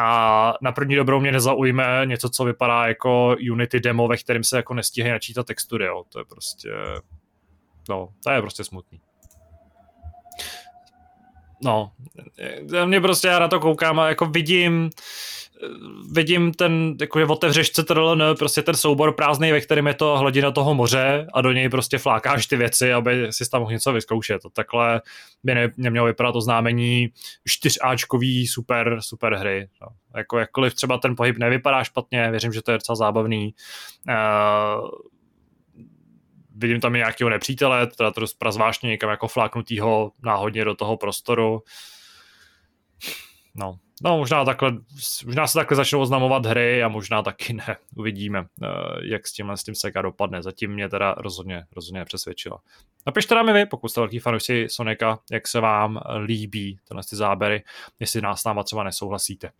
a 0.00 0.54
na 0.62 0.72
první 0.72 0.96
dobrou 0.96 1.20
mě 1.20 1.32
nezaujme 1.32 2.02
něco, 2.04 2.28
co 2.28 2.44
vypadá 2.44 2.86
jako 2.86 3.36
Unity 3.50 3.80
demo, 3.80 4.08
ve 4.08 4.16
kterém 4.16 4.44
se 4.44 4.56
jako 4.56 4.74
nestíhají 4.74 5.12
načítat 5.12 5.46
textury, 5.46 5.84
jo. 5.84 6.04
To 6.08 6.18
je 6.18 6.24
prostě, 6.24 6.70
no, 7.88 8.08
to 8.24 8.30
je 8.30 8.40
prostě 8.40 8.64
smutný. 8.64 9.00
No, 11.64 11.90
mě 12.84 13.00
prostě 13.00 13.28
já 13.28 13.38
na 13.38 13.48
to 13.48 13.60
koukám 13.60 14.00
a 14.00 14.08
jako 14.08 14.26
vidím, 14.26 14.90
vidím 16.12 16.52
ten, 16.52 16.96
jako 17.00 17.18
je 17.18 17.26
otevřeš 17.26 17.70
CTRL, 17.70 18.34
prostě 18.34 18.62
ten 18.62 18.74
soubor 18.74 19.14
prázdný, 19.14 19.52
ve 19.52 19.60
kterém 19.60 19.86
je 19.86 19.94
to 19.94 20.18
hladina 20.18 20.50
toho 20.50 20.74
moře 20.74 21.26
a 21.34 21.40
do 21.40 21.52
něj 21.52 21.68
prostě 21.68 21.98
flákáš 21.98 22.46
ty 22.46 22.56
věci, 22.56 22.92
aby 22.92 23.26
si 23.30 23.50
tam 23.50 23.60
mohl 23.60 23.72
něco 23.72 23.92
vyzkoušet. 23.92 24.42
To 24.42 24.50
takhle 24.50 25.02
by 25.44 25.54
ne, 25.54 25.72
nemělo 25.76 26.06
vypadat 26.06 26.36
oznámení 26.36 27.08
čtyřáčkový 27.48 28.46
super, 28.46 28.96
super 29.00 29.34
hry. 29.34 29.68
No. 29.82 29.88
Jako 30.16 30.38
jakkoliv 30.38 30.74
třeba 30.74 30.98
ten 30.98 31.16
pohyb 31.16 31.38
nevypadá 31.38 31.84
špatně, 31.84 32.30
věřím, 32.30 32.52
že 32.52 32.62
to 32.62 32.70
je 32.70 32.78
docela 32.78 32.96
zábavný. 32.96 33.54
Uh, 34.08 34.88
vidím 36.58 36.80
tam 36.80 36.94
i 36.94 36.98
nějakého 36.98 37.30
nepřítele, 37.30 37.86
teda 37.86 38.10
to 38.10 38.24
prazvášně 38.38 38.88
někam 38.88 39.10
jako 39.10 39.28
fláknutýho 39.28 40.12
náhodně 40.22 40.64
do 40.64 40.74
toho 40.74 40.96
prostoru. 40.96 41.62
No, 43.54 43.78
No, 44.02 44.18
možná, 44.18 44.44
takhle, 44.44 44.72
možná 45.26 45.46
se 45.46 45.58
takhle 45.58 45.76
začnou 45.76 46.00
oznamovat 46.00 46.46
hry 46.46 46.82
a 46.82 46.88
možná 46.88 47.22
taky 47.22 47.52
ne. 47.52 47.76
Uvidíme, 47.96 48.46
eh, 48.62 48.66
jak 49.02 49.26
s 49.26 49.32
tímhle 49.32 49.56
s 49.56 49.64
tím 49.64 49.74
Sega 49.74 50.02
dopadne. 50.02 50.42
Zatím 50.42 50.72
mě 50.72 50.88
teda 50.88 51.14
rozhodně, 51.14 51.64
rozhodně 51.72 51.98
nepřesvědčila. 51.98 52.58
Napište 53.06 53.34
nám 53.34 53.52
vy, 53.52 53.66
pokud 53.66 53.88
jste 53.88 54.00
velký 54.00 54.18
fanoušci 54.18 54.66
Sonika, 54.70 55.18
jak 55.30 55.48
se 55.48 55.60
vám 55.60 56.00
líbí 56.24 56.78
tenhle 56.88 57.02
ty 57.10 57.16
záběry, 57.16 57.64
jestli 58.00 58.20
nás 58.20 58.40
s 58.40 58.44
náma 58.44 58.62
třeba 58.62 58.84
nesouhlasíte. 58.84 59.50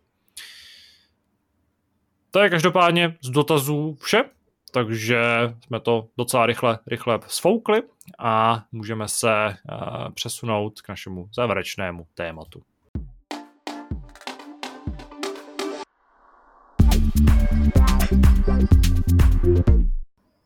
To 2.31 2.39
je 2.39 2.49
každopádně 2.49 3.17
z 3.21 3.29
dotazů 3.29 3.97
vše, 4.01 4.23
takže 4.71 5.19
jsme 5.65 5.79
to 5.79 6.07
docela 6.17 6.45
rychle, 6.45 6.79
rychle 6.87 7.19
sfoukli 7.27 7.81
a 8.19 8.63
můžeme 8.71 9.07
se 9.07 9.47
uh, 9.47 10.09
přesunout 10.13 10.81
k 10.81 10.89
našemu 10.89 11.29
závěrečnému 11.33 12.07
tématu. 12.13 12.61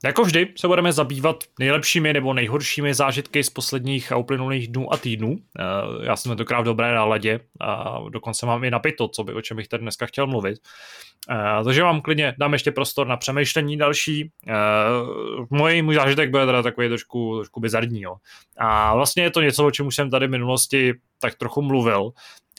Jako 0.05 0.23
vždy 0.23 0.53
se 0.57 0.67
budeme 0.67 0.93
zabývat 0.93 1.43
nejlepšími 1.59 2.13
nebo 2.13 2.33
nejhoršími 2.33 2.93
zážitky 2.93 3.43
z 3.43 3.49
posledních 3.49 4.11
a 4.11 4.17
uplynulých 4.17 4.67
dnů 4.67 4.93
a 4.93 4.97
týdnů. 4.97 5.37
Eh, 5.59 6.05
já 6.05 6.15
jsem 6.15 6.29
tentokrát 6.29 6.61
v 6.61 6.65
dobré 6.65 6.93
náladě 6.93 7.39
a 7.61 7.99
dokonce 8.09 8.45
mám 8.45 8.63
i 8.63 8.71
napito, 8.71 9.07
co 9.07 9.23
by, 9.23 9.33
o 9.33 9.41
čem 9.41 9.57
bych 9.57 9.67
tady 9.67 9.81
dneska 9.81 10.05
chtěl 10.05 10.27
mluvit. 10.27 10.59
Eh, 11.29 11.63
takže 11.63 11.83
vám 11.83 12.01
klidně 12.01 12.35
dám 12.39 12.53
ještě 12.53 12.71
prostor 12.71 13.07
na 13.07 13.17
přemýšlení 13.17 13.77
další. 13.77 14.31
Eh, 14.47 14.53
můj, 15.49 15.81
můj 15.81 15.95
zážitek 15.95 16.29
bude 16.29 16.45
teda 16.45 16.61
takový 16.61 16.87
trošku, 16.87 17.35
trošku 17.35 17.59
bizarní. 17.59 18.01
Jo. 18.01 18.15
A 18.57 18.95
vlastně 18.95 19.23
je 19.23 19.31
to 19.31 19.41
něco, 19.41 19.65
o 19.65 19.71
čem 19.71 19.87
už 19.87 19.95
jsem 19.95 20.09
tady 20.09 20.27
v 20.27 20.31
minulosti 20.31 20.93
tak 21.19 21.35
trochu 21.35 21.61
mluvil, 21.61 22.11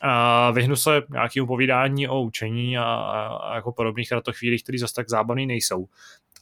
a 0.03 0.51
vyhnu 0.51 0.77
se 0.77 1.03
nějakému 1.11 1.47
povídání 1.47 2.09
o 2.09 2.23
učení 2.23 2.79
a, 2.79 2.83
a, 2.85 3.27
a 3.27 3.55
jako 3.55 3.73
podobných 3.73 4.09
chvílích, 4.33 4.63
které 4.63 4.79
zase 4.79 4.95
tak 4.95 5.11
zábavný 5.11 5.47
nejsou. 5.47 5.87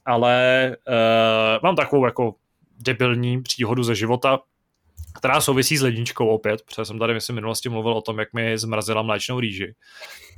Ale 0.04 0.76
uh, 0.88 1.62
mám 1.62 1.76
takovou 1.76 2.04
jako 2.04 2.34
debilní 2.78 3.42
příhodu 3.42 3.82
ze 3.82 3.94
života, 3.94 4.38
která 5.18 5.40
souvisí 5.40 5.76
s 5.76 5.82
ledničkou 5.82 6.28
opět, 6.28 6.62
protože 6.62 6.84
jsem 6.84 6.98
tady 6.98 7.14
myslím 7.14 7.34
minulosti 7.34 7.68
mluvil 7.68 7.92
o 7.92 8.02
tom, 8.02 8.18
jak 8.18 8.32
mi 8.32 8.58
zmrazila 8.58 9.02
mléčnou 9.02 9.40
rýži. 9.40 9.74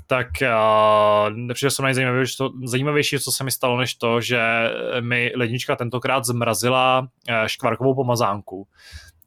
Tak 0.06 0.26
uh, 0.42 1.36
nepřijde 1.36 1.70
se 1.70 1.82
nejzajímavější, 1.82 2.36
to, 2.36 2.50
zajímavější, 2.64 3.18
co 3.18 3.32
se 3.32 3.44
mi 3.44 3.50
stalo, 3.50 3.78
než 3.78 3.94
to, 3.94 4.20
že 4.20 4.40
mi 5.00 5.32
lednička 5.36 5.76
tentokrát 5.76 6.24
zmrazila 6.24 7.00
uh, 7.00 7.46
škvarkovou 7.46 7.94
pomazánku 7.94 8.66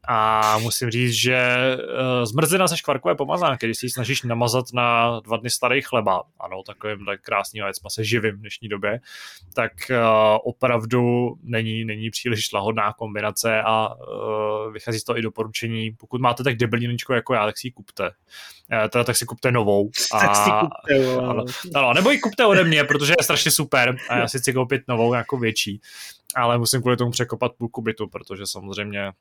a 0.10 0.58
musím 0.58 0.90
říct, 0.90 1.14
že 1.14 1.58
uh, 1.78 2.26
zmrzlina 2.26 2.68
ze 2.68 2.78
škvarkové 2.78 3.16
pomazánky, 3.16 3.66
když 3.66 3.78
si 3.78 3.86
ji 3.86 3.90
snažíš 3.90 4.24
namazat 4.24 4.66
na 4.74 5.20
dva 5.20 5.38
dny 5.38 5.50
starý 5.50 5.82
chleba, 5.82 6.24
ano, 6.40 6.64
takovým 6.64 7.06
tak 7.06 7.22
krásným 7.22 7.64
věcma 7.64 7.90
se 7.90 8.04
živím 8.04 8.36
v 8.36 8.40
dnešní 8.40 8.70
době, 8.70 9.00
tak 9.54 9.72
uh, 9.90 9.98
opravdu 10.44 11.34
není, 11.44 11.86
není 11.86 12.10
příliš 12.10 12.52
lahodná 12.52 12.94
kombinace 12.94 13.62
a 13.66 13.90
uh, 13.90 14.74
vychází 14.74 15.00
z 15.00 15.04
toho 15.04 15.18
i 15.18 15.22
doporučení, 15.22 15.92
pokud 15.92 16.22
máte 16.22 16.44
tak 16.44 16.56
debiliničko 16.56 17.14
jako 17.14 17.34
já, 17.34 17.46
tak 17.46 17.58
si 17.58 17.68
ji 17.68 17.72
kupte. 17.72 18.04
Uh, 18.04 18.88
teda 18.90 19.04
tak 19.04 19.18
si 19.18 19.26
kupte 19.26 19.52
novou. 19.52 19.90
A, 20.12 20.20
tak 20.26 20.36
si 20.36 20.50
kupte, 20.60 21.18
ano, 21.18 21.46
ano, 21.76 21.94
nebo 21.94 22.12
ji 22.12 22.20
kupte 22.20 22.46
ode 22.46 22.64
mě, 22.64 22.84
protože 22.84 23.14
je 23.20 23.24
strašně 23.24 23.52
super 23.52 23.98
a 24.10 24.18
já 24.18 24.28
si 24.28 24.40
chci 24.40 24.54
koupit 24.54 24.82
novou, 24.88 25.14
jako 25.14 25.38
větší 25.38 25.82
ale 26.36 26.58
musím 26.58 26.82
kvůli 26.82 26.98
tomu 26.98 27.12
překopat 27.12 27.52
půlku 27.58 27.82
bytu, 27.82 28.08
protože 28.08 28.48
samozřejmě 28.48 29.02
eh, 29.08 29.12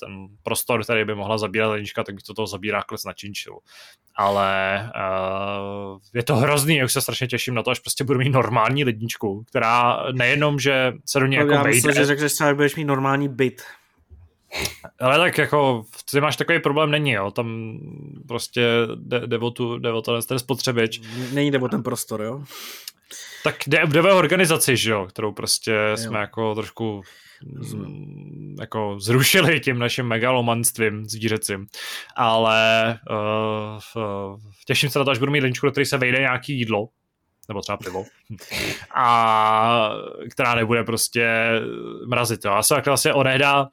ten 0.00 0.26
prostor, 0.42 0.84
který 0.84 1.04
by 1.04 1.14
mohla 1.14 1.38
zabírat 1.38 1.70
lednička, 1.70 2.04
tak 2.04 2.14
by 2.14 2.20
to 2.20 2.34
toho 2.34 2.46
zabírá 2.46 2.82
kles 2.82 3.04
na 3.04 3.12
činčil. 3.12 3.58
Ale 4.16 4.78
uh, 4.94 5.98
je 6.14 6.22
to 6.22 6.36
hrozný, 6.36 6.76
já 6.76 6.84
už 6.84 6.92
se 6.92 7.00
strašně 7.00 7.26
těším 7.26 7.54
na 7.54 7.62
to, 7.62 7.70
až 7.70 7.78
prostě 7.78 8.04
budu 8.04 8.18
mít 8.18 8.30
normální 8.30 8.84
ledničku, 8.84 9.44
která 9.48 10.04
nejenom, 10.12 10.58
že 10.58 10.92
se 11.06 11.20
do 11.20 11.26
něj 11.26 11.38
no, 11.38 11.44
jako 11.44 11.54
Já 11.54 11.62
myslím, 11.62 11.94
že 11.94 12.04
řekl, 12.04 12.28
že 12.28 12.54
budeš 12.54 12.76
mít 12.76 12.84
normální 12.84 13.28
byt. 13.28 13.62
Ale 15.00 15.18
tak 15.18 15.38
jako, 15.38 15.84
ty 16.10 16.20
máš 16.20 16.36
takový 16.36 16.58
problém, 16.58 16.90
není, 16.90 17.10
jo, 17.12 17.30
tam 17.30 17.78
prostě 18.28 18.66
jde, 18.94 19.26
jde 19.26 19.38
o, 19.38 19.50
tu, 19.50 19.78
jde 19.78 19.92
o 19.92 20.02
ten 20.02 20.38
spotřebič. 20.38 21.00
Není 21.32 21.50
jde 21.50 21.58
o 21.58 21.68
ten 21.68 21.82
prostor, 21.82 22.22
jo? 22.22 22.44
Tak 23.44 23.56
jde, 23.66 23.82
jde 23.86 24.02
o 24.02 24.18
organizaci, 24.18 24.76
že 24.76 24.90
jo, 24.90 25.06
kterou 25.06 25.32
prostě 25.32 25.72
jo. 25.90 25.96
jsme 25.96 26.18
jako 26.18 26.54
trošku 26.54 27.02
z, 27.60 27.76
jako 28.60 28.96
zrušili 29.00 29.60
tím 29.60 29.78
naším 29.78 30.06
megalomanstvím 30.06 31.04
zvířecím. 31.04 31.66
Ale 32.16 32.98
uh, 33.10 34.02
uh, 34.02 34.40
těším 34.66 34.90
se 34.90 34.98
na 34.98 35.04
to, 35.04 35.10
až 35.10 35.18
budu 35.18 35.32
mít 35.32 35.40
linčku, 35.40 35.66
do 35.66 35.72
který 35.72 35.86
se 35.86 35.98
vejde 35.98 36.18
nějaký 36.18 36.58
jídlo, 36.58 36.88
nebo 37.48 37.60
třeba 37.60 37.76
pivo, 37.76 38.04
a 38.94 39.90
která 40.30 40.54
nebude 40.54 40.84
prostě 40.84 41.50
mrazit. 42.06 42.44
Jo. 42.44 42.52
Já 42.52 42.62
se 42.62 42.82
vlastně 42.86 43.12
onehdá, 43.12 43.60
uh, 43.62 43.68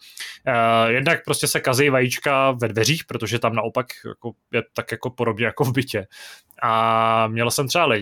jednak 0.88 1.26
prostě 1.26 1.48
se 1.48 1.60
kazí 1.60 1.90
vajíčka 1.90 2.52
ve 2.52 2.68
dveřích, 2.68 3.06
protože 3.06 3.40
tam 3.40 3.56
naopak 3.56 3.88
jako, 4.08 4.32
je 4.54 4.64
tak 4.74 4.92
jako 4.92 5.10
podobně 5.10 5.46
jako 5.46 5.64
v 5.64 5.72
bytě. 5.72 6.08
A 6.64 7.28
měl 7.28 7.52
jsem 7.52 7.68
třeba 7.68 7.86
uh, 7.86 7.94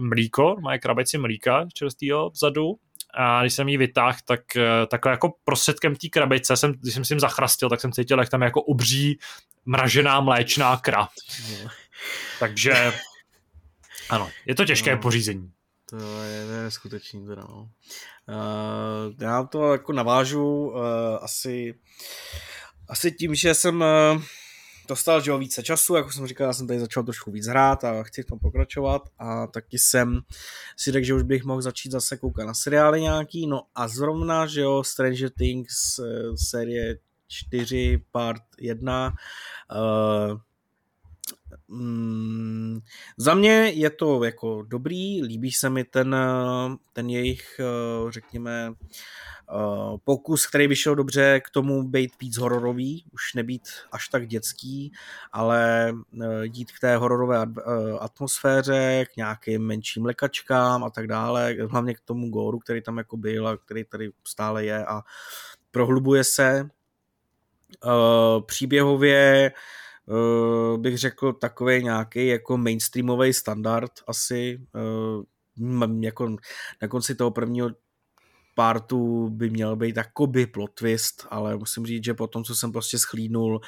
mlíko, 0.00 0.56
moje 0.60 0.78
krabici 0.78 1.18
mlíka 1.18 1.66
čerstvýho 1.74 2.30
vzadu, 2.30 2.74
a 3.14 3.40
když 3.40 3.54
jsem 3.54 3.68
ji 3.68 3.76
vytáhl, 3.76 4.18
tak 4.24 4.40
uh, 4.56 4.62
takhle 4.90 5.12
jako 5.12 5.32
prostředkem 5.44 5.96
té 5.96 6.08
krabice, 6.08 6.56
jsem, 6.56 6.72
když 6.72 6.94
jsem 6.94 7.04
si 7.04 7.12
jim 7.12 7.20
zachrastil, 7.20 7.68
tak 7.68 7.80
jsem 7.80 7.92
cítil, 7.92 8.18
jak 8.18 8.28
tam 8.28 8.42
je 8.42 8.46
jako 8.46 8.62
obří 8.62 9.18
mražená 9.66 10.20
mléčná 10.20 10.76
kra. 10.76 11.08
Takže 12.40 12.92
ano, 14.12 14.30
je 14.46 14.54
to 14.54 14.64
těžké 14.64 14.94
no, 14.94 15.02
pořízení. 15.02 15.52
To 15.90 15.96
je, 16.22 16.46
to 16.46 16.52
je 16.52 16.70
skutečný 16.70 17.26
teda, 17.26 17.42
no. 17.48 17.70
Uh, 18.28 19.14
já 19.20 19.42
to 19.44 19.72
jako 19.72 19.92
navážu 19.92 20.44
uh, 20.44 20.80
asi, 21.20 21.74
asi 22.88 23.12
tím, 23.12 23.34
že 23.34 23.54
jsem 23.54 23.80
uh, 23.80 24.22
dostal 24.88 25.20
že 25.20 25.36
více 25.36 25.62
času, 25.62 25.94
jako 25.94 26.12
jsem 26.12 26.26
říkal, 26.26 26.46
já 26.46 26.52
jsem 26.52 26.66
tady 26.66 26.80
začal 26.80 27.02
trošku 27.02 27.30
víc 27.30 27.46
hrát 27.46 27.84
a 27.84 28.02
chci 28.02 28.22
v 28.22 28.26
tom 28.26 28.38
pokračovat 28.38 29.02
a 29.18 29.46
taky 29.46 29.78
jsem 29.78 30.20
si 30.76 30.92
řekl, 30.92 31.06
že 31.06 31.14
už 31.14 31.22
bych 31.22 31.44
mohl 31.44 31.62
začít 31.62 31.92
zase 31.92 32.16
koukat 32.16 32.46
na 32.46 32.54
seriály 32.54 33.00
nějaký, 33.00 33.46
no 33.46 33.62
a 33.74 33.88
zrovna, 33.88 34.46
že 34.46 34.60
jo, 34.60 34.84
Stranger 34.84 35.30
Things 35.30 36.00
série 36.50 36.98
4 37.28 37.98
part 38.12 38.42
1 38.58 39.08
uh, 39.08 40.38
Mm, 41.68 42.80
za 43.16 43.34
mě 43.34 43.52
je 43.52 43.90
to 43.90 44.24
jako 44.24 44.62
dobrý, 44.62 45.22
líbí 45.22 45.52
se 45.52 45.70
mi 45.70 45.84
ten, 45.84 46.16
ten 46.92 47.10
jejich, 47.10 47.60
eh, 47.60 48.10
řekněme, 48.10 48.72
eh, 48.72 49.98
pokus, 50.04 50.46
který 50.46 50.66
vyšel 50.66 50.94
dobře 50.94 51.40
k 51.40 51.50
tomu 51.50 51.82
být 51.88 52.12
víc 52.20 52.38
hororový, 52.38 53.04
už 53.12 53.34
nebýt 53.34 53.62
až 53.92 54.08
tak 54.08 54.26
dětský, 54.26 54.92
ale 55.32 55.92
eh, 56.22 56.26
jít 56.42 56.72
k 56.72 56.80
té 56.80 56.96
hororové 56.96 57.46
atmosféře, 57.98 59.04
k 59.12 59.16
nějakým 59.16 59.66
menším 59.66 60.04
lekačkám 60.04 60.84
a 60.84 60.90
tak 60.90 61.06
dále, 61.06 61.56
hlavně 61.70 61.94
k 61.94 62.00
tomu 62.00 62.30
góru, 62.30 62.58
který 62.58 62.82
tam 62.82 62.98
jako 62.98 63.16
byl 63.16 63.48
a 63.48 63.56
který 63.56 63.84
tady 63.84 64.10
stále 64.24 64.64
je 64.64 64.86
a 64.86 65.02
prohlubuje 65.70 66.24
se. 66.24 66.68
Příběhově 68.46 69.52
bych 70.76 70.98
řekl 70.98 71.32
takový 71.32 71.84
nějaký 71.84 72.26
jako 72.26 72.56
mainstreamový 72.56 73.32
standard 73.32 73.92
asi. 74.06 74.60
Uh, 74.74 75.24
jako 76.00 76.36
na 76.82 76.88
konci 76.88 77.14
toho 77.14 77.30
prvního 77.30 77.70
partu 78.54 79.28
by 79.28 79.50
měl 79.50 79.76
být 79.76 79.96
jakoby 79.96 80.46
plot 80.46 80.70
twist, 80.74 81.26
ale 81.30 81.56
musím 81.56 81.86
říct, 81.86 82.04
že 82.04 82.14
po 82.14 82.26
tom, 82.26 82.44
co 82.44 82.54
jsem 82.54 82.72
prostě 82.72 82.98
schlídnul 82.98 83.60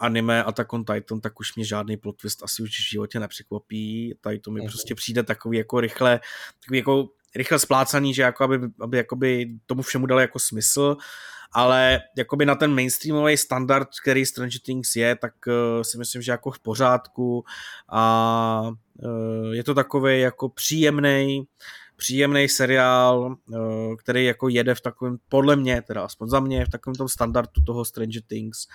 anime 0.00 0.44
Attack 0.44 0.72
on 0.72 0.84
Titan, 0.84 1.20
tak 1.20 1.40
už 1.40 1.56
mě 1.56 1.64
žádný 1.64 1.96
plot 1.96 2.16
twist 2.16 2.42
asi 2.42 2.62
už 2.62 2.70
v 2.70 2.90
životě 2.90 3.20
nepřekvapí. 3.20 4.14
Tady 4.20 4.38
to 4.38 4.50
mi 4.50 4.60
mm. 4.60 4.66
prostě 4.66 4.94
přijde 4.94 5.22
takový 5.22 5.58
jako 5.58 5.80
rychle, 5.80 6.20
takový 6.60 6.78
jako 6.78 7.08
rychle 7.36 7.58
splácaný, 7.58 8.14
že 8.14 8.22
jako 8.22 8.44
aby, 8.44 8.58
aby 8.80 8.96
jakoby 8.96 9.58
tomu 9.66 9.82
všemu 9.82 10.06
dali 10.06 10.22
jako 10.22 10.38
smysl, 10.38 10.96
ale 11.54 12.00
jakoby 12.16 12.46
na 12.46 12.54
ten 12.54 12.74
mainstreamový 12.74 13.36
standard, 13.36 13.88
který 14.02 14.26
Stranger 14.26 14.60
Things 14.60 14.96
je, 14.96 15.16
tak 15.16 15.34
uh, 15.46 15.82
si 15.82 15.98
myslím, 15.98 16.22
že 16.22 16.32
jako 16.32 16.50
v 16.50 16.58
pořádku. 16.58 17.44
A 17.88 18.62
uh, 19.02 19.52
je 19.52 19.64
to 19.64 19.74
takový 19.74 20.20
jako 20.20 20.48
příjemný 20.48 21.46
příjemný 22.04 22.48
seriál, 22.48 23.36
eh, 23.54 23.56
který 23.96 24.24
jako 24.24 24.48
jede 24.48 24.74
v 24.74 24.80
takovém, 24.80 25.16
podle 25.28 25.56
mě, 25.56 25.82
teda 25.82 26.04
aspoň 26.04 26.28
za 26.28 26.40
mě, 26.40 26.66
v 26.66 26.68
takovém 26.68 26.94
tom 26.94 27.08
standardu 27.08 27.62
toho 27.66 27.84
Stranger 27.84 28.22
Things 28.26 28.66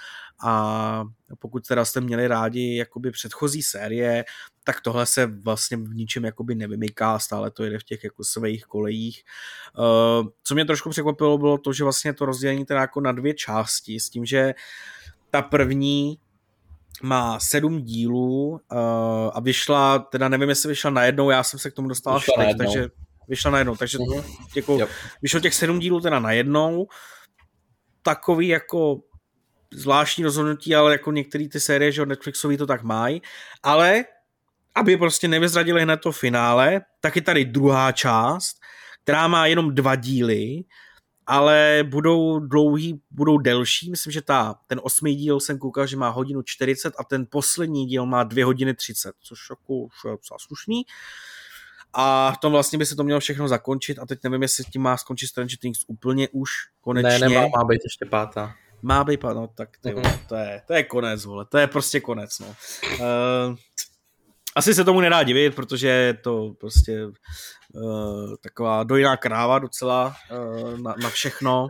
a 0.44 1.04
pokud 1.40 1.68
teda 1.68 1.86
jste 1.86 2.02
měli 2.02 2.28
rádi 2.28 2.76
jakoby 2.76 3.12
předchozí 3.12 3.64
série, 3.64 4.26
tak 4.64 4.82
tohle 4.82 5.06
se 5.06 5.26
vlastně 5.26 5.78
v 5.78 5.96
ničem 5.96 6.26
jakoby 6.26 6.56
nevymyká, 6.56 7.20
stále 7.20 7.52
to 7.52 7.64
jede 7.64 7.80
v 7.80 7.84
těch 7.84 8.04
jako 8.04 8.24
svých 8.24 8.66
kolejích. 8.66 9.22
Eh, 9.80 10.28
co 10.44 10.56
mě 10.56 10.66
trošku 10.66 10.90
překvapilo, 10.90 11.38
bylo 11.38 11.58
to, 11.58 11.74
že 11.74 11.84
vlastně 11.84 12.14
to 12.14 12.26
rozdělení 12.26 12.66
teda 12.66 12.82
jako 12.82 13.02
na 13.02 13.12
dvě 13.12 13.34
části, 13.34 14.00
s 14.00 14.10
tím, 14.10 14.26
že 14.26 14.54
ta 15.32 15.42
první 15.42 16.20
má 17.04 17.40
sedm 17.40 17.82
dílů 17.82 18.50
uh, 18.50 18.60
a 19.34 19.40
vyšla, 19.40 20.00
teda 20.00 20.30
nevím, 20.30 20.50
jestli 20.50 20.70
vyšla 20.70 20.92
najednou, 20.92 21.30
já 21.30 21.44
jsem 21.44 21.60
se 21.60 21.72
k 21.72 21.74
tomu 21.74 21.88
dostal 21.88 22.16
až 22.16 22.26
teď, 22.38 22.58
takže 22.58 22.90
vyšla 23.30 23.52
najednou, 23.52 23.76
takže 23.76 23.98
uh-huh. 23.98 24.24
jako, 24.56 24.78
yep. 24.78 24.90
vyšlo 25.22 25.40
těch 25.40 25.54
sedm 25.54 25.80
dílů 25.80 26.02
teda 26.02 26.20
najednou, 26.20 26.88
takový 28.04 28.48
jako 28.48 29.00
zvláštní 29.74 30.24
rozhodnutí, 30.24 30.76
ale 30.76 30.92
jako 30.92 31.12
některé 31.12 31.48
ty 31.50 31.60
série, 31.60 31.92
že 31.92 32.02
od 32.02 32.10
Netflixový 32.10 32.58
to 32.58 32.68
tak 32.68 32.84
mají, 32.84 33.22
ale 33.64 34.06
aby 34.76 34.98
prostě 34.98 35.28
nevyzradili 35.28 35.82
hned 35.82 35.98
to 35.98 36.12
finále, 36.12 36.82
tak 37.02 37.16
je 37.16 37.22
tady 37.22 37.46
druhá 37.46 37.92
část, 37.92 38.58
která 39.04 39.28
má 39.28 39.46
jenom 39.46 39.76
dva 39.76 39.96
díly, 39.96 40.64
ale 41.26 41.84
budou 41.90 42.40
dlouhý, 42.40 43.02
budou 43.12 43.38
delší. 43.38 43.92
Myslím, 43.92 44.14
že 44.14 44.22
ta, 44.22 44.56
ten 44.68 44.80
osmý 44.84 45.16
díl 45.16 45.40
jsem 45.40 45.58
koukal, 45.58 45.88
že 45.88 45.98
má 45.98 46.10
hodinu 46.10 46.42
40 46.42 46.94
a 47.00 47.04
ten 47.04 47.26
poslední 47.30 47.86
díl 47.86 48.06
má 48.06 48.24
dvě 48.24 48.46
hodiny 48.46 48.74
30, 48.74 49.12
což 49.24 49.40
jako 49.50 49.74
už 49.74 49.94
je 50.06 50.12
slušný. 50.38 50.82
A 51.94 52.32
v 52.32 52.38
tom 52.38 52.52
vlastně 52.52 52.80
by 52.80 52.86
se 52.86 52.96
to 52.96 53.04
mělo 53.04 53.20
všechno 53.20 53.48
zakončit 53.48 54.00
a 54.00 54.06
teď 54.06 54.20
nevím, 54.24 54.42
jestli 54.42 54.64
tím 54.64 54.82
má 54.82 54.98
skončit 54.98 55.28
Stranger 55.28 55.58
Things 55.58 55.80
úplně 55.88 56.30
už 56.32 56.52
konečně. 56.82 57.10
Ne, 57.10 57.20
nemá, 57.20 57.42
má 57.42 57.64
být 57.64 57.82
ještě 57.84 58.06
pátá. 58.06 58.56
Má 58.82 59.04
být 59.04 59.20
pátá, 59.20 59.34
no 59.34 59.48
tak 59.48 59.70
ty, 59.82 59.90
mm-hmm. 59.90 60.20
to, 60.28 60.36
je, 60.36 60.62
to 60.68 60.74
je 60.74 60.84
konec, 60.84 61.26
vole, 61.26 61.46
to 61.46 61.58
je 61.58 61.68
prostě 61.68 62.00
konec, 62.00 62.40
no. 62.40 62.48
Uh, 63.00 63.56
asi 64.56 64.74
se 64.74 64.84
tomu 64.84 65.02
nedá 65.02 65.24
divit, 65.24 65.56
protože 65.56 65.88
je 65.88 66.14
to 66.14 66.54
prostě 66.60 67.06
uh, 67.74 68.36
taková 68.42 68.84
dojná 68.84 69.18
kráva 69.18 69.60
docela 69.60 70.16
uh, 70.32 70.80
na, 70.80 70.96
na 71.02 71.10
všechno, 71.10 71.68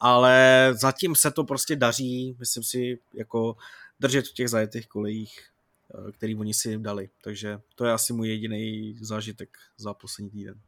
ale 0.00 0.68
zatím 0.72 1.14
se 1.14 1.30
to 1.30 1.44
prostě 1.44 1.76
daří, 1.76 2.36
myslím 2.38 2.62
si, 2.62 2.98
jako 3.14 3.56
držet 4.00 4.26
v 4.26 4.34
těch 4.34 4.48
zajetých 4.48 4.88
kolejích. 4.88 5.48
Eh, 5.94 6.12
který 6.12 6.36
oni 6.36 6.54
si 6.54 6.78
dali. 6.78 7.08
Takže 7.24 7.58
to 7.74 7.84
je 7.84 7.92
asi 7.92 8.12
můj 8.12 8.28
jediný 8.28 8.96
zážitek 9.00 9.58
za 9.76 9.94
poslední 9.94 10.30
týden. 10.30 10.60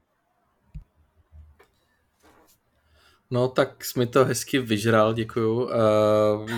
No 3.30 3.48
tak 3.48 3.84
jsi 3.84 3.98
mi 3.98 4.06
to 4.06 4.24
hezky 4.24 4.58
vyžral, 4.58 5.14
děkuju. 5.14 5.64
Uh, 5.64 5.70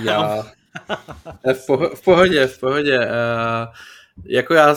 já... 0.05 0.43
v, 1.53 1.67
poho- 1.67 1.97
v 1.97 2.05
pohodě, 2.05 2.47
v 2.47 2.61
pohodě. 2.61 2.99
Uh, 2.99 3.75
jako 4.25 4.55
já 4.55 4.75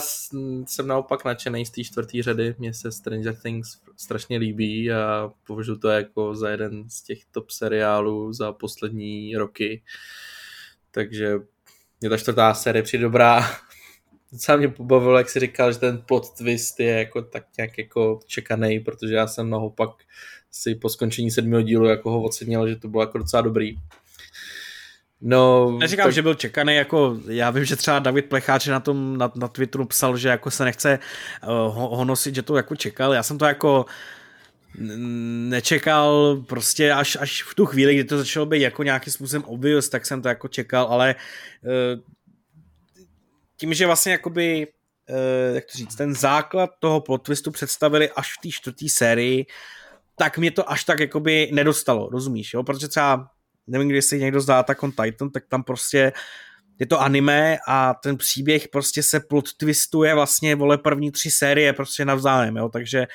jsem 0.66 0.86
naopak 0.86 1.24
nadšený 1.24 1.66
z 1.66 1.70
té 1.70 1.84
čtvrté 1.84 2.22
řady, 2.22 2.54
mně 2.58 2.74
se 2.74 2.92
Stranger 2.92 3.36
Things 3.36 3.80
strašně 3.96 4.38
líbí 4.38 4.92
a 4.92 5.30
považuji 5.46 5.76
to 5.76 5.88
jako 5.88 6.34
za 6.34 6.50
jeden 6.50 6.90
z 6.90 7.02
těch 7.02 7.24
top 7.24 7.50
seriálů 7.50 8.32
za 8.32 8.52
poslední 8.52 9.36
roky. 9.36 9.82
Takže 10.90 11.38
mě 12.00 12.10
ta 12.10 12.16
čtvrtá 12.16 12.54
série 12.54 12.82
přijde 12.82 13.02
dobrá, 13.02 13.50
docela 14.32 14.58
mě 14.58 14.68
pobavilo, 14.68 15.18
jak 15.18 15.30
si 15.30 15.40
říkal, 15.40 15.72
že 15.72 15.78
ten 15.78 15.98
plot 15.98 16.34
twist 16.38 16.80
je 16.80 16.98
jako 16.98 17.22
tak 17.22 17.44
nějak 17.56 17.78
jako 17.78 18.20
čekaný, 18.26 18.80
protože 18.80 19.14
já 19.14 19.26
jsem 19.26 19.50
naopak 19.50 19.90
si 20.50 20.74
po 20.74 20.88
skončení 20.88 21.30
sedmého 21.30 21.62
dílu 21.62 21.86
jako 21.86 22.10
ho 22.10 22.22
ocenil, 22.22 22.68
že 22.68 22.76
to 22.76 22.88
bylo 22.88 23.02
jako 23.02 23.18
docela 23.18 23.42
dobrý. 23.42 23.76
No, 25.26 25.70
Neříkám, 25.78 26.06
tak... 26.06 26.14
že 26.14 26.22
byl 26.22 26.34
čekaný, 26.34 26.74
jako 26.74 27.18
já 27.28 27.50
vím, 27.50 27.64
že 27.64 27.76
třeba 27.76 27.98
David 27.98 28.28
Plecháč 28.28 28.66
na 28.66 28.80
tom 28.80 29.18
na, 29.18 29.32
na 29.34 29.48
Twitteru 29.48 29.84
psal, 29.84 30.16
že 30.16 30.28
jako 30.28 30.50
se 30.50 30.64
nechce 30.64 30.98
uh, 31.42 31.74
ho, 31.76 32.04
nosit, 32.04 32.34
že 32.34 32.42
to 32.42 32.56
jako 32.56 32.76
čekal. 32.76 33.12
Já 33.12 33.22
jsem 33.22 33.38
to 33.38 33.44
jako 33.44 33.86
nečekal 34.78 36.36
prostě 36.48 36.92
až, 36.92 37.16
až 37.20 37.42
v 37.42 37.54
tu 37.54 37.66
chvíli, 37.66 37.94
kdy 37.94 38.04
to 38.04 38.18
začalo 38.18 38.46
být 38.46 38.60
jako 38.60 38.82
nějakým 38.82 39.12
způsobem 39.12 39.44
obvious, 39.44 39.88
tak 39.88 40.06
jsem 40.06 40.22
to 40.22 40.28
jako 40.28 40.48
čekal, 40.48 40.86
ale 40.86 41.14
uh, 41.62 42.00
tím, 43.56 43.74
že 43.74 43.86
vlastně 43.86 44.12
jakoby, 44.12 44.66
uh, 45.10 45.54
jak 45.54 45.64
to 45.64 45.78
říct, 45.78 45.94
ten 45.94 46.14
základ 46.14 46.70
toho 46.78 47.00
plot 47.00 47.22
twistu 47.22 47.50
představili 47.50 48.10
až 48.10 48.32
v 48.32 48.40
té 48.42 48.48
čtvrté 48.48 48.88
sérii, 48.88 49.46
tak 50.16 50.38
mě 50.38 50.50
to 50.50 50.70
až 50.70 50.84
tak 50.84 51.00
jakoby 51.00 51.50
nedostalo, 51.52 52.08
rozumíš, 52.08 52.54
jo? 52.54 52.62
Protože 52.62 52.88
třeba, 52.88 53.30
nevím, 53.66 53.88
když 53.88 54.04
si 54.04 54.18
někdo 54.18 54.40
zdá 54.40 54.62
tak 54.62 54.82
on 54.82 54.92
Titan, 54.92 55.30
tak 55.30 55.44
tam 55.48 55.62
prostě 55.62 56.12
je 56.78 56.86
to 56.86 57.00
anime 57.00 57.58
a 57.68 57.94
ten 57.94 58.16
příběh 58.16 58.68
prostě 58.68 59.02
se 59.02 59.20
plot 59.20 59.52
twistuje 59.56 60.14
vlastně, 60.14 60.54
vole, 60.54 60.78
první 60.78 61.10
tři 61.10 61.30
série 61.30 61.72
prostě 61.72 62.04
navzájem, 62.04 62.56
jo? 62.56 62.68
Takže 62.68 63.06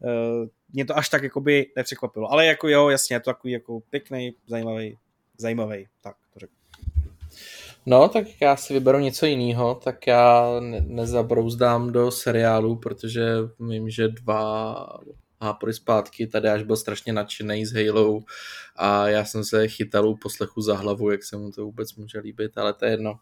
uh, 0.00 0.46
mě 0.72 0.84
to 0.84 0.96
až 0.96 1.08
tak 1.08 1.22
jakoby 1.22 1.66
nepřekvapilo. 1.76 2.32
Ale 2.32 2.46
jako 2.46 2.68
jo, 2.68 2.88
jasně, 2.88 3.16
je 3.16 3.20
to 3.20 3.30
takový 3.30 3.52
jako 3.52 3.80
pěkný, 3.90 4.34
zajímavý, 4.46 4.98
zajímavý, 5.38 5.88
tak 6.00 6.16
to 6.34 6.40
řeknu. 6.40 6.56
No, 7.86 8.08
tak 8.08 8.26
já 8.40 8.56
si 8.56 8.74
vyberu 8.74 8.98
něco 8.98 9.26
jiného, 9.26 9.74
tak 9.74 10.06
já 10.06 10.46
ne- 10.60 10.84
nezabrouzdám 10.86 11.92
do 11.92 12.10
seriálu, 12.10 12.76
protože 12.76 13.26
vím, 13.60 13.90
že 13.90 14.08
dva 14.08 14.74
hápory 15.40 15.74
zpátky 15.74 16.26
tady 16.26 16.48
až 16.48 16.62
byl 16.62 16.76
strašně 16.76 17.12
nadšený 17.12 17.66
s 17.66 17.72
Halo 17.72 18.20
a 18.76 19.08
já 19.08 19.24
jsem 19.24 19.44
se 19.44 19.68
chytal 19.68 20.08
u 20.08 20.16
poslechu 20.16 20.60
za 20.60 20.76
hlavu, 20.76 21.10
jak 21.10 21.24
se 21.24 21.36
mu 21.36 21.52
to 21.52 21.64
vůbec 21.64 21.94
může 21.94 22.18
líbit, 22.18 22.58
ale 22.58 22.74
to 22.74 22.84
je 22.84 22.90
jedno. 22.90 23.18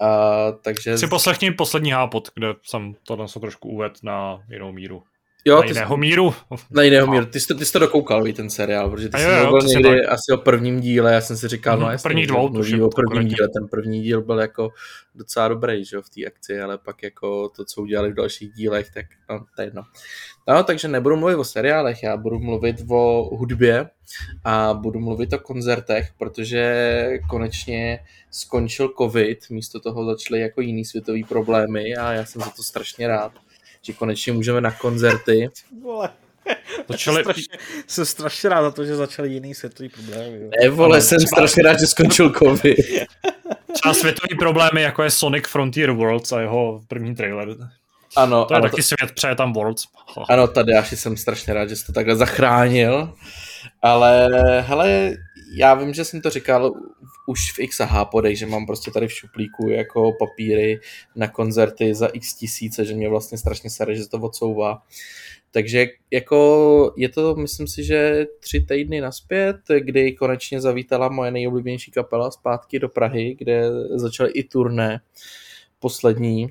A, 0.00 0.52
takže... 0.52 0.98
Si 0.98 1.06
poslechni 1.06 1.50
poslední 1.50 1.90
hápot, 1.90 2.28
kde 2.34 2.54
jsem 2.62 2.94
to 3.02 3.26
trošku 3.40 3.68
uvedl 3.68 3.94
na 4.02 4.42
jinou 4.50 4.72
míru. 4.72 5.02
Jo, 5.46 5.60
na 5.60 5.64
jiného 5.64 5.94
jsi, 5.94 6.00
míru. 6.00 6.34
Na 6.70 6.82
jiného 6.82 7.06
míru. 7.06 7.26
Ty 7.26 7.40
jsi, 7.40 7.46
to, 7.46 7.54
ty 7.54 7.64
jsi 7.64 7.72
to 7.72 7.78
dokoukal, 7.78 8.24
ten 8.32 8.50
seriál, 8.50 8.90
protože 8.90 9.08
ty 9.08 9.18
jsi 9.18 9.26
mluvil 9.26 9.68
někdy 9.68 10.00
tak. 10.00 10.12
asi 10.12 10.32
o 10.32 10.36
prvním 10.36 10.80
díle, 10.80 11.12
já 11.12 11.20
jsem 11.20 11.36
si 11.36 11.48
říkal, 11.48 11.76
mm-hmm, 11.76 11.80
no 11.80 11.86
mhm, 11.86 11.92
jestli 11.92 12.08
první 12.08 12.26
dvou, 12.26 12.48
mluví 12.48 12.82
o 12.82 12.88
prvním 12.88 13.28
díle, 13.28 13.48
ten 13.48 13.68
první 13.68 14.02
díl 14.02 14.22
byl 14.22 14.38
jako 14.38 14.70
docela 15.14 15.48
dobrý, 15.48 15.84
že 15.84 15.98
v 15.98 16.10
té 16.10 16.26
akci, 16.26 16.60
ale 16.60 16.78
pak 16.78 17.02
jako 17.02 17.48
to, 17.48 17.64
co 17.64 17.82
udělali 17.82 18.12
v 18.12 18.14
dalších 18.14 18.52
dílech, 18.52 18.90
tak 18.94 19.06
no, 19.30 19.44
to 19.56 19.62
je 19.62 19.66
jedno. 19.66 19.82
No, 20.48 20.64
takže 20.64 20.88
nebudu 20.88 21.16
mluvit 21.16 21.34
o 21.34 21.44
seriálech, 21.44 22.02
já 22.02 22.16
budu 22.16 22.38
mluvit 22.38 22.76
o 22.90 23.30
hudbě 23.36 23.90
a 24.44 24.74
budu 24.74 25.00
mluvit 25.00 25.32
o 25.32 25.38
koncertech, 25.38 26.08
protože 26.18 27.18
konečně 27.30 27.98
skončil 28.30 28.92
covid, 28.98 29.50
místo 29.50 29.80
toho 29.80 30.04
začaly 30.04 30.40
jako 30.40 30.60
jiný 30.60 30.84
světový 30.84 31.24
problémy 31.24 31.96
a 31.96 32.12
já 32.12 32.24
jsem 32.24 32.42
za 32.42 32.50
to 32.50 32.62
strašně 32.62 33.08
rád 33.08 33.32
že 33.86 33.92
konečně 33.92 34.32
můžeme 34.32 34.60
na 34.60 34.70
koncerty. 34.70 35.50
Začali... 36.88 37.22
Strašně, 37.22 37.58
jsem 37.86 38.04
strašně 38.04 38.48
rád 38.48 38.62
za 38.62 38.70
to, 38.70 38.84
že 38.84 38.96
začali 38.96 39.28
jiný 39.28 39.54
světový 39.54 39.88
problémy. 39.88 40.38
Jo. 40.40 40.50
Ne, 40.62 40.68
vole, 40.68 41.00
jsem 41.00 41.18
třeba... 41.18 41.28
strašně 41.28 41.62
rád, 41.62 41.80
že 41.80 41.86
skončil 41.86 42.30
covid. 42.30 42.76
Třeba 43.72 43.94
světový 43.94 44.38
problémy, 44.38 44.82
jako 44.82 45.02
je 45.02 45.10
Sonic 45.10 45.44
Frontier 45.48 45.90
Worlds 45.90 46.32
a 46.32 46.40
jeho 46.40 46.80
první 46.88 47.14
trailer. 47.14 47.48
Ano, 48.16 48.44
to 48.44 48.54
je 48.54 48.56
ano, 48.56 48.68
taky 48.68 48.76
to... 48.76 48.82
svět, 48.82 49.12
přeje 49.14 49.34
tam 49.34 49.52
Worlds. 49.52 49.84
Ano, 50.28 50.46
tady 50.48 50.72
já 50.72 50.84
jsem 50.84 51.16
strašně 51.16 51.54
rád, 51.54 51.68
že 51.68 51.76
jsi 51.76 51.86
to 51.86 51.92
takhle 51.92 52.16
zachránil. 52.16 53.12
Ale 53.82 54.28
hele, 54.60 55.16
já 55.56 55.74
vím, 55.74 55.94
že 55.94 56.04
jsem 56.04 56.20
to 56.20 56.30
říkal 56.30 56.72
už 57.26 57.52
v 57.52 57.58
x 57.58 57.80
a 57.80 57.84
H 57.84 58.04
podej, 58.04 58.36
že 58.36 58.46
mám 58.46 58.66
prostě 58.66 58.90
tady 58.90 59.08
v 59.08 59.12
šuplíku 59.12 59.68
jako 59.68 60.12
papíry 60.18 60.80
na 61.16 61.28
koncerty 61.28 61.94
za 61.94 62.06
x 62.06 62.34
tisíce, 62.34 62.84
že 62.84 62.94
mě 62.94 63.08
vlastně 63.08 63.38
strašně 63.38 63.70
sere, 63.70 63.94
že 63.94 64.08
to 64.08 64.18
odsouvá. 64.18 64.82
Takže 65.50 65.86
jako 66.10 66.94
je 66.96 67.08
to, 67.08 67.34
myslím 67.34 67.68
si, 67.68 67.84
že 67.84 68.26
tři 68.40 68.60
týdny 68.60 69.00
naspět, 69.00 69.56
kdy 69.78 70.12
konečně 70.12 70.60
zavítala 70.60 71.08
moje 71.08 71.30
nejoblíbenější 71.30 71.90
kapela 71.90 72.30
zpátky 72.30 72.78
do 72.78 72.88
Prahy, 72.88 73.34
kde 73.38 73.62
začaly 73.94 74.30
i 74.30 74.44
turné 74.44 75.00
poslední. 75.78 76.48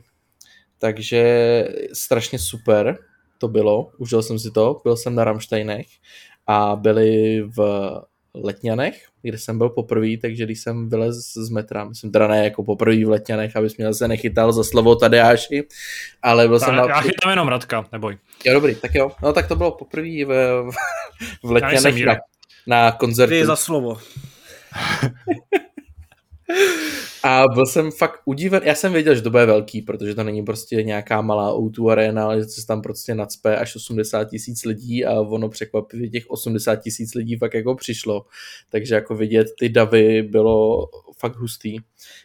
Takže 0.78 1.24
strašně 1.94 2.40
super 2.40 2.98
to 3.38 3.48
bylo, 3.48 3.92
užil 3.98 4.24
jsem 4.24 4.40
si 4.40 4.52
to, 4.52 4.82
byl 4.84 4.98
jsem 4.98 5.16
na 5.16 5.24
Ramsteinech 5.24 5.88
a 6.48 6.76
byli 6.76 7.42
v 7.42 7.92
Letňanech, 8.36 9.06
kde 9.22 9.38
jsem 9.38 9.58
byl 9.58 9.70
poprvé, 9.70 10.08
takže 10.22 10.46
když 10.46 10.60
jsem 10.60 10.90
vylez 10.90 11.34
z 11.34 11.50
metra, 11.50 11.86
myslím 11.86 12.12
teda 12.12 12.28
ne 12.28 12.44
jako 12.44 12.64
poprvé 12.64 13.06
v 13.06 13.10
Letňanech, 13.10 13.56
abys 13.56 13.78
mě 13.78 13.94
se 13.94 14.08
nechytal 14.08 14.54
za 14.54 14.64
slovo 14.64 14.96
Tadeáši, 14.96 15.64
ale 16.22 16.48
byl 16.48 16.60
Ta, 16.60 16.66
jsem 16.66 16.76
na... 16.76 16.86
Já 16.88 17.02
chytám 17.02 17.30
jenom 17.30 17.48
Radka, 17.48 17.86
neboj. 17.92 18.18
Jo, 18.46 18.54
dobrý, 18.54 18.76
tak 18.76 18.96
jo. 18.96 19.12
No 19.22 19.34
tak 19.34 19.48
to 19.48 19.56
bylo 19.56 19.72
poprvé 19.72 20.26
v, 20.26 20.72
v, 21.44 21.52
Letňanech 21.52 22.06
na, 22.06 22.16
na 22.68 22.92
koncertu. 22.92 23.34
Ty 23.36 23.46
za 23.46 23.56
slovo. 23.56 23.98
A 27.24 27.44
byl 27.54 27.66
jsem 27.66 27.92
fakt 27.92 28.20
udiven, 28.26 28.62
já 28.66 28.76
jsem 28.76 28.94
věděl, 28.94 29.16
že 29.16 29.22
to 29.22 29.30
bude 29.30 29.46
velký, 29.46 29.82
protože 29.82 30.16
to 30.16 30.24
není 30.24 30.44
prostě 30.44 30.84
nějaká 30.84 31.22
malá 31.22 31.54
O2 31.54 31.90
arena, 31.90 32.24
ale 32.26 32.38
že 32.38 32.44
se 32.44 32.68
tam 32.68 32.82
prostě 32.82 33.16
nadspe 33.16 33.58
až 33.58 33.76
80 33.76 34.24
tisíc 34.24 34.66
lidí 34.66 35.06
a 35.06 35.22
ono 35.22 35.50
překvapivě 35.50 36.10
těch 36.10 36.30
80 36.30 36.76
tisíc 36.76 37.14
lidí 37.14 37.36
fakt 37.36 37.54
jako 37.54 37.76
přišlo. 37.76 38.26
Takže 38.70 38.96
jako 38.96 39.16
vidět 39.16 39.48
ty 39.60 39.70
davy 39.70 40.22
bylo 40.22 40.88
fakt 41.24 41.36
hustý. 41.36 41.78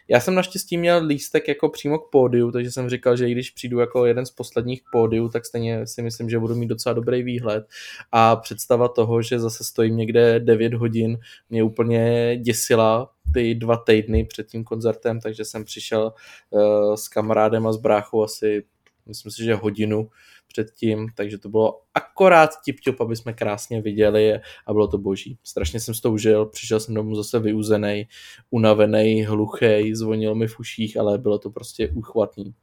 Já 0.07 0.19
jsem 0.19 0.35
naštěstí 0.35 0.77
měl 0.77 1.05
lístek 1.05 1.47
jako 1.47 1.69
přímo 1.69 1.99
k 1.99 2.09
pódiu, 2.09 2.51
takže 2.51 2.71
jsem 2.71 2.89
říkal, 2.89 3.17
že 3.17 3.29
i 3.29 3.31
když 3.31 3.49
přijdu 3.49 3.79
jako 3.79 4.05
jeden 4.05 4.25
z 4.25 4.31
posledních 4.31 4.81
k 4.81 4.85
pódiu, 4.91 5.29
tak 5.29 5.45
stejně 5.45 5.87
si 5.87 6.01
myslím, 6.01 6.29
že 6.29 6.39
budu 6.39 6.55
mít 6.55 6.67
docela 6.67 6.93
dobrý 6.93 7.23
výhled. 7.23 7.67
A 8.11 8.35
představa 8.35 8.87
toho, 8.87 9.21
že 9.21 9.39
zase 9.39 9.63
stojím 9.63 9.97
někde 9.97 10.39
9 10.39 10.73
hodin, 10.73 11.19
mě 11.49 11.63
úplně 11.63 12.37
děsila 12.37 13.11
ty 13.33 13.55
dva 13.55 13.77
týdny 13.77 14.25
před 14.25 14.47
tím 14.47 14.63
koncertem, 14.63 15.19
takže 15.19 15.45
jsem 15.45 15.63
přišel 15.63 16.13
uh, 16.49 16.95
s 16.95 17.07
kamarádem 17.07 17.67
a 17.67 17.73
s 17.73 17.77
bráchou 17.77 18.23
asi, 18.23 18.63
myslím 19.05 19.31
si, 19.31 19.43
že 19.43 19.55
hodinu 19.55 20.09
předtím, 20.53 21.07
takže 21.15 21.37
to 21.37 21.49
bylo 21.49 21.81
akorát 21.93 22.49
tip 22.65 22.75
aby 23.01 23.15
jsme 23.15 23.33
krásně 23.33 23.81
viděli 23.81 24.39
a 24.67 24.73
bylo 24.73 24.87
to 24.87 24.97
boží. 24.97 25.37
Strašně 25.43 25.79
jsem 25.79 25.93
s 25.93 26.01
to 26.01 26.11
užil, 26.11 26.45
přišel 26.45 26.79
jsem 26.79 26.95
domů 26.95 27.15
zase 27.15 27.39
vyuzený, 27.39 28.07
unavený, 28.49 29.23
hluchý, 29.23 29.95
zvonil 29.95 30.35
mi 30.35 30.47
v 30.47 30.59
uších, 30.59 30.97
ale 30.97 31.17
bylo 31.17 31.39
to 31.39 31.49
prostě 31.49 31.89
uchvatný. 31.89 32.53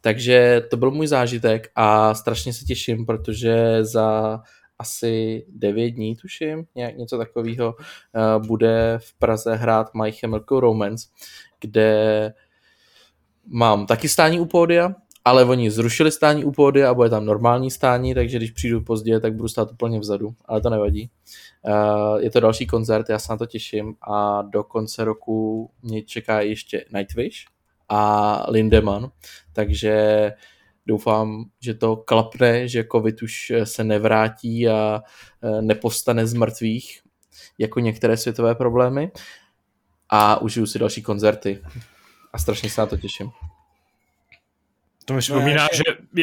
Takže 0.00 0.62
to 0.70 0.76
byl 0.76 0.90
můj 0.90 1.06
zážitek 1.06 1.70
a 1.74 2.14
strašně 2.14 2.52
se 2.52 2.64
těším, 2.64 3.06
protože 3.06 3.84
za 3.84 4.40
asi 4.78 5.44
9 5.48 5.90
dní, 5.90 6.16
tuším, 6.16 6.64
nějak 6.74 6.96
něco 6.96 7.18
takového, 7.18 7.74
uh, 7.74 8.46
bude 8.46 8.98
v 9.02 9.18
Praze 9.18 9.54
hrát 9.54 9.94
My 9.94 10.12
Chemical 10.12 10.60
Romance, 10.60 11.08
kde 11.60 12.32
mám 13.46 13.86
taky 13.86 14.08
stání 14.08 14.40
u 14.40 14.46
pódia, 14.46 14.94
ale 15.24 15.44
oni 15.44 15.70
zrušili 15.70 16.12
stání 16.12 16.44
u 16.44 16.52
pódia 16.52 16.90
a 16.90 16.94
bude 16.94 17.10
tam 17.10 17.24
normální 17.24 17.70
stání, 17.70 18.14
takže 18.14 18.36
když 18.36 18.50
přijdu 18.50 18.80
pozdě, 18.80 19.20
tak 19.20 19.34
budu 19.34 19.48
stát 19.48 19.72
úplně 19.72 20.00
vzadu, 20.00 20.34
ale 20.44 20.60
to 20.60 20.70
nevadí. 20.70 21.10
Uh, 21.62 22.20
je 22.20 22.30
to 22.30 22.40
další 22.40 22.66
koncert, 22.66 23.08
já 23.08 23.18
se 23.18 23.32
na 23.32 23.36
to 23.36 23.46
těším 23.46 23.94
a 24.08 24.42
do 24.42 24.64
konce 24.64 25.04
roku 25.04 25.70
mě 25.82 26.02
čeká 26.02 26.40
ještě 26.40 26.84
Nightwish 26.92 27.36
a 27.88 28.44
Lindemann, 28.50 29.10
takže 29.52 30.32
doufám, 30.86 31.44
že 31.60 31.74
to 31.74 31.96
klapne, 31.96 32.68
že 32.68 32.84
covid 32.92 33.22
už 33.22 33.52
se 33.64 33.84
nevrátí 33.84 34.68
a 34.68 35.02
nepostane 35.60 36.26
z 36.26 36.34
mrtvých 36.34 37.00
jako 37.58 37.80
některé 37.80 38.16
světové 38.16 38.54
problémy 38.54 39.12
a 40.08 40.40
užiju 40.40 40.66
si 40.66 40.78
další 40.78 41.02
koncerty 41.02 41.62
a 42.32 42.38
strašně 42.38 42.70
se 42.70 42.80
na 42.80 42.86
to 42.86 42.96
těším. 42.96 43.30
To 45.04 45.14
mi 45.14 45.20
připomíná, 45.20 45.68
že 45.72 45.82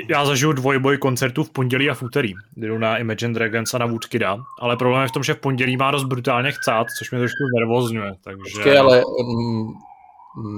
já 0.09 0.25
zažiju 0.25 0.51
dvojboj 0.51 0.97
koncertů 0.97 1.43
v 1.43 1.49
pondělí 1.49 1.89
a 1.89 1.93
v 1.93 2.03
úterý. 2.03 2.33
Jdu 2.57 2.77
na 2.77 2.97
Imagine 2.97 3.33
Dragons 3.33 3.73
a 3.73 3.77
na 3.77 3.85
Woodkida, 3.85 4.37
ale 4.59 4.77
problém 4.77 5.01
je 5.01 5.07
v 5.07 5.11
tom, 5.11 5.23
že 5.23 5.33
v 5.33 5.39
pondělí 5.39 5.77
má 5.77 5.91
dost 5.91 6.03
brutálně 6.03 6.51
chcát, 6.51 6.87
což 6.99 7.11
mě 7.11 7.19
trošku 7.19 7.37
nervozňuje, 7.59 8.11
takže... 8.23 8.37
Počkej, 8.43 8.77
ale 8.77 9.03
um, 9.05 9.73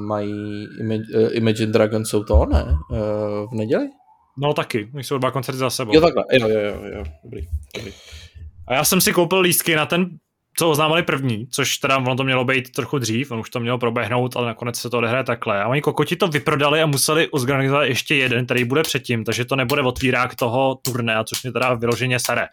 mají 0.07 0.67
Imagine 1.31 1.71
Dragons 1.71 2.09
jsou 2.09 2.23
to, 2.23 2.45
ne? 2.45 2.63
Uh, 2.63 2.97
v 3.51 3.53
neděli? 3.53 3.89
No 4.37 4.53
taky, 4.53 4.89
jsou 4.93 5.17
dva 5.17 5.31
koncerty 5.31 5.59
za 5.59 5.69
sebou. 5.69 5.95
Jo 5.95 6.01
takhle, 6.01 6.23
jo, 6.31 6.47
jo, 6.47 6.59
jo, 6.59 6.75
jo. 6.95 7.03
Dobrý, 7.23 7.47
dobrý. 7.75 7.91
A 8.67 8.73
já 8.73 8.83
jsem 8.83 9.01
si 9.01 9.13
koupil 9.13 9.39
lístky 9.39 9.75
na 9.75 9.85
ten, 9.85 10.09
co 10.57 10.69
oznámili 10.69 11.03
první, 11.03 11.47
což 11.51 11.77
teda 11.77 11.97
ono 11.97 12.15
to 12.15 12.23
mělo 12.23 12.45
být 12.45 12.71
trochu 12.71 12.99
dřív, 12.99 13.31
on 13.31 13.39
už 13.39 13.49
to 13.49 13.59
mělo 13.59 13.77
proběhnout, 13.77 14.35
ale 14.37 14.47
nakonec 14.47 14.77
se 14.77 14.89
to 14.89 14.97
odehraje 14.97 15.23
takhle. 15.23 15.63
A 15.63 15.67
oni 15.67 15.81
kokoti 15.81 16.15
to 16.15 16.27
vyprodali 16.27 16.81
a 16.81 16.85
museli 16.85 17.29
uzorganizovat 17.29 17.87
ještě 17.87 18.15
jeden, 18.15 18.45
který 18.45 18.63
bude 18.63 18.81
předtím, 18.81 19.23
takže 19.23 19.45
to 19.45 19.55
nebude 19.55 19.81
otvírák 19.81 20.35
toho 20.35 20.79
turné, 20.81 21.15
což 21.25 21.43
mě 21.43 21.51
teda 21.51 21.73
vyloženě 21.73 22.19
sere. 22.19 22.47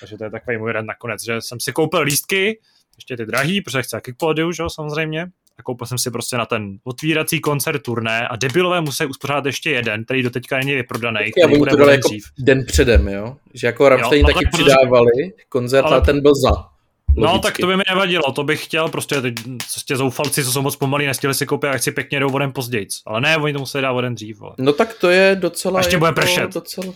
Takže 0.00 0.16
to 0.16 0.24
je 0.24 0.30
takový 0.30 0.58
můj 0.58 0.70
jeden 0.70 0.86
nakonec, 0.86 1.24
že 1.24 1.40
jsem 1.40 1.60
si 1.60 1.72
koupil 1.72 2.00
lístky, 2.00 2.58
ještě 2.98 3.16
ty 3.16 3.26
drahý, 3.26 3.60
protože 3.60 3.82
chci 3.82 3.90
taky 3.90 4.12
pódiu, 4.12 4.52
že 4.52 4.62
jo, 4.62 4.70
samozřejmě. 4.70 5.26
A 5.58 5.62
koupil 5.62 5.86
jsem 5.86 5.98
si 5.98 6.10
prostě 6.10 6.36
na 6.36 6.46
ten 6.46 6.78
otvírací 6.84 7.40
koncert 7.40 7.82
turné 7.82 8.28
a 8.28 8.36
debilové 8.36 8.80
musí 8.80 9.06
uspořádat 9.06 9.46
ještě 9.46 9.70
jeden, 9.70 10.04
který 10.04 10.22
do 10.22 10.30
teďka 10.30 10.58
není 10.58 10.74
vyprodaný, 10.74 11.20
který 11.32 11.58
bude 11.58 11.70
to 11.70 11.90
jako 11.90 12.08
dřív. 12.08 12.24
den 12.38 12.64
předem, 12.66 13.08
jo? 13.08 13.36
Že 13.54 13.66
jako 13.66 13.88
Rammstein 13.88 14.22
no, 14.22 14.28
taky 14.32 14.44
tak 14.44 14.52
přidávali 14.52 15.32
koncert 15.48 15.84
ale... 15.84 15.96
a 15.96 16.00
ten 16.00 16.22
byl 16.22 16.32
za. 16.34 16.77
Logicky. 17.18 17.36
No, 17.36 17.38
tak 17.38 17.58
to 17.58 17.66
by 17.66 17.76
mi 17.76 17.82
nevadilo, 17.90 18.32
to 18.32 18.44
bych 18.44 18.64
chtěl, 18.64 18.88
prostě 18.88 19.20
teď 19.20 19.34
prostě 19.74 19.96
zoufalci, 19.96 20.44
co 20.44 20.52
jsou 20.52 20.62
moc 20.62 20.76
pomalí, 20.76 21.06
nestihli 21.06 21.34
si 21.34 21.46
koupit 21.46 21.68
akci 21.68 21.92
pěkně 21.92 22.20
jdou 22.20 22.30
vodem 22.30 22.52
později. 22.52 22.86
Ale 23.06 23.20
ne, 23.20 23.36
oni 23.36 23.52
to 23.52 23.58
museli 23.58 23.82
dát 23.82 23.92
vodem 23.92 24.14
dřív. 24.14 24.42
Ale. 24.42 24.54
No 24.58 24.72
tak 24.72 24.94
to 24.94 25.10
je 25.10 25.36
docela... 25.40 25.78
A 25.78 25.80
ještě 25.80 25.96
jako, 25.96 26.00
bude 26.00 26.12
pršet. 26.12 26.54
Docela, 26.54 26.94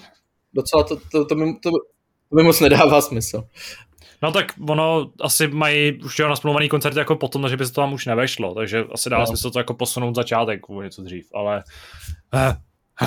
docela 0.55 0.83
to, 0.83 0.97
to, 1.13 1.25
to, 1.25 1.35
mi, 1.35 1.55
to, 1.55 1.71
to 2.31 2.37
mi 2.37 2.43
moc 2.43 2.61
nedává 2.61 3.01
smysl. 3.01 3.45
No 4.23 4.33
tak 4.33 4.53
ono 4.69 5.11
asi 5.21 5.49
mají 5.49 6.03
už 6.03 6.19
jo 6.19 6.29
nasmluvaný 6.29 6.69
koncerty 6.69 6.99
jako 6.99 7.17
potom, 7.17 7.49
že 7.49 7.57
by 7.57 7.67
se 7.67 7.73
to 7.73 7.81
tam 7.81 7.93
už 7.93 8.07
nevešlo, 8.07 8.55
takže 8.55 8.85
asi 8.93 9.11
dá 9.11 9.19
no. 9.19 9.27
smysl 9.27 9.51
to 9.51 9.59
jako 9.59 9.75
posunout 9.75 10.15
začátek 10.15 10.71
o 10.71 10.83
něco 10.83 11.03
dřív, 11.03 11.27
ale... 11.35 11.63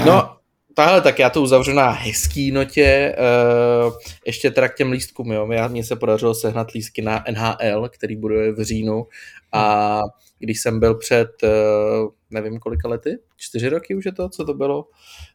No, 0.06 0.36
tahle, 0.76 1.02
tak 1.02 1.20
já 1.20 1.30
to 1.30 1.42
uzavřu 1.42 1.74
na 1.74 1.90
hezký 1.90 2.52
notě, 2.52 3.16
uh, 3.18 3.94
ještě 4.26 4.52
teda 4.52 4.70
k 4.70 4.76
těm 4.76 4.92
lístkům, 4.92 5.32
jo, 5.32 5.52
já, 5.52 5.68
mně 5.68 5.84
se 5.84 5.96
podařilo 5.96 6.36
sehnat 6.36 6.72
lístky 6.72 7.02
na 7.02 7.24
NHL, 7.32 7.90
který 7.90 8.16
bude 8.16 8.52
v 8.52 8.64
říjnu. 8.64 9.08
A 9.52 10.00
když 10.40 10.62
jsem 10.62 10.80
byl 10.80 10.96
před, 10.96 11.30
uh, 11.44 12.10
nevím 12.30 12.60
kolika 12.60 12.88
lety, 12.88 13.18
čtyři 13.38 13.70
roky 13.70 13.96
už 13.96 14.06
je 14.06 14.12
to, 14.12 14.30
co 14.30 14.46
to 14.46 14.54
bylo, 14.54 14.86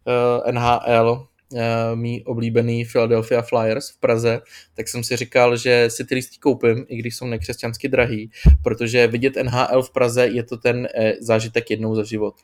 uh, 0.04 0.52
NHL, 0.52 1.10
Uh, 1.10 1.29
mý 1.94 2.24
oblíbený 2.24 2.84
Philadelphia 2.84 3.42
Flyers 3.42 3.90
v 3.90 4.00
Praze, 4.00 4.40
tak 4.74 4.88
jsem 4.88 5.04
si 5.04 5.16
říkal, 5.16 5.56
že 5.56 5.90
si 5.90 6.04
ty 6.04 6.14
lístky 6.14 6.38
koupím, 6.38 6.84
i 6.88 6.96
když 6.96 7.16
jsou 7.16 7.26
nekřesťansky 7.26 7.88
drahý, 7.88 8.30
protože 8.62 9.06
vidět 9.06 9.36
NHL 9.42 9.82
v 9.82 9.90
Praze 9.90 10.26
je 10.26 10.42
to 10.42 10.56
ten 10.56 10.88
eh, 10.94 11.12
zážitek 11.20 11.70
jednou 11.70 11.94
za 11.94 12.04
život. 12.04 12.34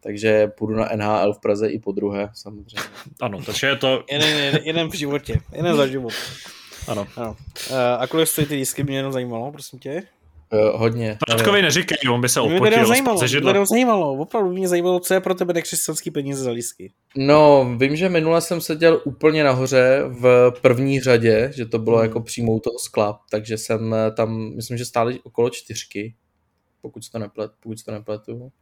Takže 0.00 0.46
půjdu 0.46 0.74
na 0.74 0.88
NHL 0.96 1.32
v 1.32 1.40
Praze 1.40 1.68
i 1.68 1.78
po 1.78 1.92
druhé, 1.92 2.28
samozřejmě. 2.34 2.80
Ano, 3.20 3.42
takže 3.46 3.66
je 3.66 3.76
to... 3.76 4.04
jeden, 4.10 4.36
jeden, 4.36 4.60
jeden 4.64 4.88
v 4.88 4.94
životě, 4.94 5.40
jeden 5.52 5.76
za 5.76 5.86
život. 5.86 6.12
Ano. 6.88 7.06
ano. 7.16 7.36
Uh, 7.70 7.76
a 7.98 8.06
kolik 8.06 8.28
stojí 8.28 8.46
ty 8.46 8.54
lístky, 8.54 8.84
mě 8.84 8.96
jenom 8.96 9.12
zajímalo, 9.12 9.52
prosím 9.52 9.78
tě? 9.78 10.02
Uh, 10.52 10.80
hodně. 10.80 11.18
Radkovi 11.28 11.62
neříkej, 11.62 11.98
on 12.10 12.20
by 12.20 12.28
se 12.28 12.40
Mě 12.40 12.54
odpotil. 12.54 12.80
by 12.80 12.86
zajímalo, 12.86 13.20
mě 13.20 13.40
by 13.52 13.66
zajímalo, 13.66 14.12
opravdu 14.12 14.52
mě 14.52 14.68
zajímalo, 14.68 15.00
co 15.00 15.14
je 15.14 15.20
pro 15.20 15.34
tebe 15.34 15.52
nekřesťanský 15.52 16.10
peníze 16.10 16.44
za 16.44 16.50
lístky. 16.50 16.92
No, 17.16 17.70
vím, 17.78 17.96
že 17.96 18.08
minule 18.08 18.40
jsem 18.40 18.60
seděl 18.60 19.00
úplně 19.04 19.44
nahoře 19.44 20.02
v 20.08 20.52
první 20.60 21.00
řadě, 21.00 21.52
že 21.54 21.66
to 21.66 21.78
bylo 21.78 21.96
hmm. 21.96 22.06
jako 22.06 22.20
přímo 22.20 22.52
u 22.52 22.60
toho 22.60 22.78
skla, 22.78 23.20
takže 23.30 23.58
jsem 23.58 23.94
tam, 24.16 24.54
myslím, 24.56 24.78
že 24.78 24.84
stály 24.84 25.20
okolo 25.20 25.50
čtyřky, 25.50 26.14
pokud 26.82 27.10
to 27.12 27.18
neplet, 27.18 27.50
pokud 27.60 27.84
to 27.84 27.92
nepletu. 27.92 28.52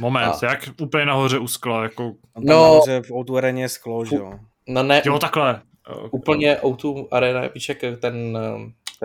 Moment, 0.00 0.32
a... 0.42 0.46
jak 0.46 0.68
úplně 0.80 1.06
nahoře 1.06 1.38
u 1.38 1.48
skla, 1.48 1.82
jako... 1.82 2.12
No, 2.38 2.62
nahoře 2.62 3.02
v 3.02 3.10
O2 3.10 3.56
je 3.56 3.68
sklo, 3.68 4.04
že 4.04 4.16
jo? 4.16 4.32
No 4.68 4.82
ne, 4.82 5.02
jo, 5.04 5.18
takhle. 5.18 5.62
Úplně 6.10 6.56
O2 6.56 7.08
Arena, 7.10 7.48
víš, 7.54 7.68
jak 7.68 7.78
ten 8.00 8.38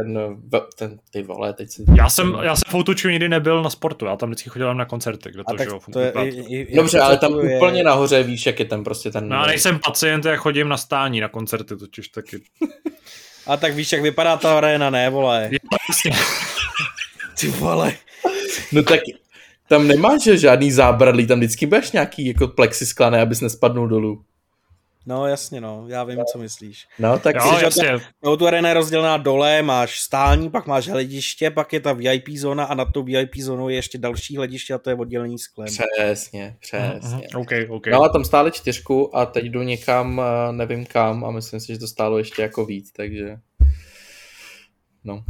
ten, 0.04 0.38
ten, 0.78 1.00
ty 1.12 1.24
vole, 1.24 1.54
teď 1.54 1.70
si... 1.70 1.86
Já 1.98 2.10
jsem, 2.10 2.38
já 2.42 2.56
jsem 2.56 2.72
v 2.72 2.76
Outuču 2.76 3.10
nikdy 3.10 3.30
nebyl 3.30 3.64
na 3.64 3.70
sportu, 3.70 4.06
já 4.06 4.16
tam 4.16 4.30
vždycky 4.30 4.50
chodil 4.50 4.76
na 4.76 4.86
koncerty, 4.86 5.30
kde 5.32 5.44
to, 5.50 5.58
že 5.58 5.70
jo, 5.70 5.80
to 5.94 6.00
je, 6.00 6.12
i, 6.12 6.56
i, 6.56 6.76
Dobře, 6.76 7.00
ale 7.00 7.18
tam 7.18 7.40
je... 7.40 7.58
úplně 7.58 7.84
nahoře 7.84 8.24
víš, 8.24 8.46
jak 8.46 8.60
je 8.60 8.66
ten 8.66 8.84
prostě 8.84 9.12
ten... 9.12 9.30
No 9.30 9.36
já 9.36 9.46
nejsem 9.46 9.80
pacient, 9.86 10.26
já 10.26 10.36
chodím 10.36 10.70
na 10.70 10.78
stání 10.78 11.20
na 11.20 11.28
koncerty, 11.28 11.78
totiž 11.78 12.08
taky. 12.08 12.42
A 13.48 13.58
tak 13.58 13.74
víš, 13.74 13.92
jak 13.92 14.02
vypadá 14.02 14.38
ta 14.38 14.58
arena, 14.58 14.90
ne, 14.90 15.10
vole? 15.10 15.50
Jasně. 15.90 16.12
Ty 17.40 17.48
vole. 17.48 17.94
No 18.72 18.84
tak 18.84 19.00
tam 19.68 19.88
nemáš 19.88 20.24
žádný 20.24 20.72
zábradlí, 20.72 21.28
tam 21.28 21.40
vždycky 21.40 21.66
budeš 21.66 21.92
nějaký 21.92 22.26
jako 22.28 22.48
plexiskla, 22.48 23.10
ne, 23.10 23.22
abys 23.22 23.42
nespadnul 23.42 23.88
dolů. 23.88 24.24
No 25.06 25.28
jasně, 25.28 25.62
no, 25.62 25.86
já 25.88 26.04
vím, 26.04 26.20
co 26.32 26.38
myslíš. 26.38 26.88
No, 27.00 27.20
tak 27.20 27.36
jo, 27.36 27.58
jasně. 27.62 27.98
No, 28.24 28.38
tu 28.38 28.48
arena 28.48 28.70
je 28.70 28.74
rozdělená 28.74 29.18
dole, 29.18 29.62
máš 29.62 30.00
stání, 30.00 30.50
pak 30.50 30.68
máš 30.68 30.88
hlediště, 30.88 31.52
pak 31.52 31.74
je 31.74 31.80
ta 31.80 31.94
VIP 31.94 32.30
zóna 32.30 32.66
a 32.66 32.74
nad 32.74 32.86
tou 32.94 33.04
VIP 33.04 33.36
zónou 33.38 33.70
je 33.70 33.76
ještě 33.76 33.98
další 33.98 34.38
hlediště 34.38 34.74
a 34.74 34.78
to 34.78 34.90
je 34.90 34.96
oddělení 34.96 35.40
sklem. 35.40 35.68
Přesně, 35.68 36.58
přesně. 36.60 37.00
Uh-huh. 37.00 37.42
Okay, 37.42 37.68
okay. 37.70 37.94
No 37.94 38.02
a 38.02 38.10
tam 38.10 38.26
stále 38.26 38.52
čtyřku 38.52 39.16
a 39.18 39.26
teď 39.26 39.46
jdu 39.46 39.62
někam, 39.62 40.22
nevím 40.52 40.86
kam 40.86 41.26
a 41.26 41.32
myslím 41.32 41.60
si, 41.60 41.74
že 41.74 41.80
to 41.80 41.88
stálo 41.88 42.18
ještě 42.18 42.42
jako 42.42 42.66
víc, 42.66 42.92
takže... 42.92 43.38
No. 45.04 45.24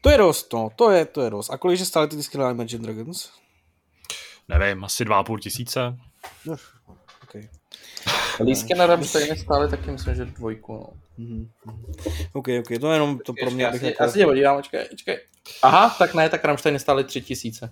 To 0.00 0.10
je 0.10 0.18
dost, 0.18 0.52
no, 0.52 0.70
to 0.76 0.90
je, 0.90 1.04
to 1.04 1.22
je 1.22 1.30
dost. 1.30 1.50
A 1.50 1.58
kolik 1.58 1.80
je 1.80 1.86
stále 1.86 2.08
ty 2.08 2.16
disky 2.16 2.38
na 2.38 2.50
Imagine 2.50 2.82
Dragons? 2.82 3.30
Nevím, 4.48 4.84
asi 4.84 5.04
2,5 5.04 5.38
tisíce. 5.38 5.80
No, 6.46 6.56
okay. 7.22 7.48
Lístky 8.44 8.74
na 8.74 8.86
Rammsteine 8.86 9.36
stále 9.36 9.68
taky 9.68 9.90
myslím, 9.90 10.14
že 10.14 10.24
dvojku, 10.24 10.72
no. 10.72 10.86
Mm-hmm. 11.18 11.48
OK, 12.32 12.48
OK, 12.60 12.80
to 12.80 12.88
je 12.88 12.96
jenom 12.96 13.18
to 13.18 13.32
pro 13.32 13.50
mě, 13.50 13.64
Já 13.64 13.72
si, 13.72 13.94
já 14.00 14.08
si 14.08 14.18
tě 14.18 14.24
podívám, 14.24 14.56
počkej, 14.56 14.84
počkej. 14.84 15.18
Aha, 15.62 15.96
tak 15.98 16.14
ne, 16.14 16.28
tak 16.28 16.44
Rammstein 16.44 16.78
stály 16.78 17.04
tři 17.04 17.20
tisíce. 17.20 17.70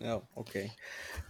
Jo, 0.00 0.22
OK. 0.34 0.52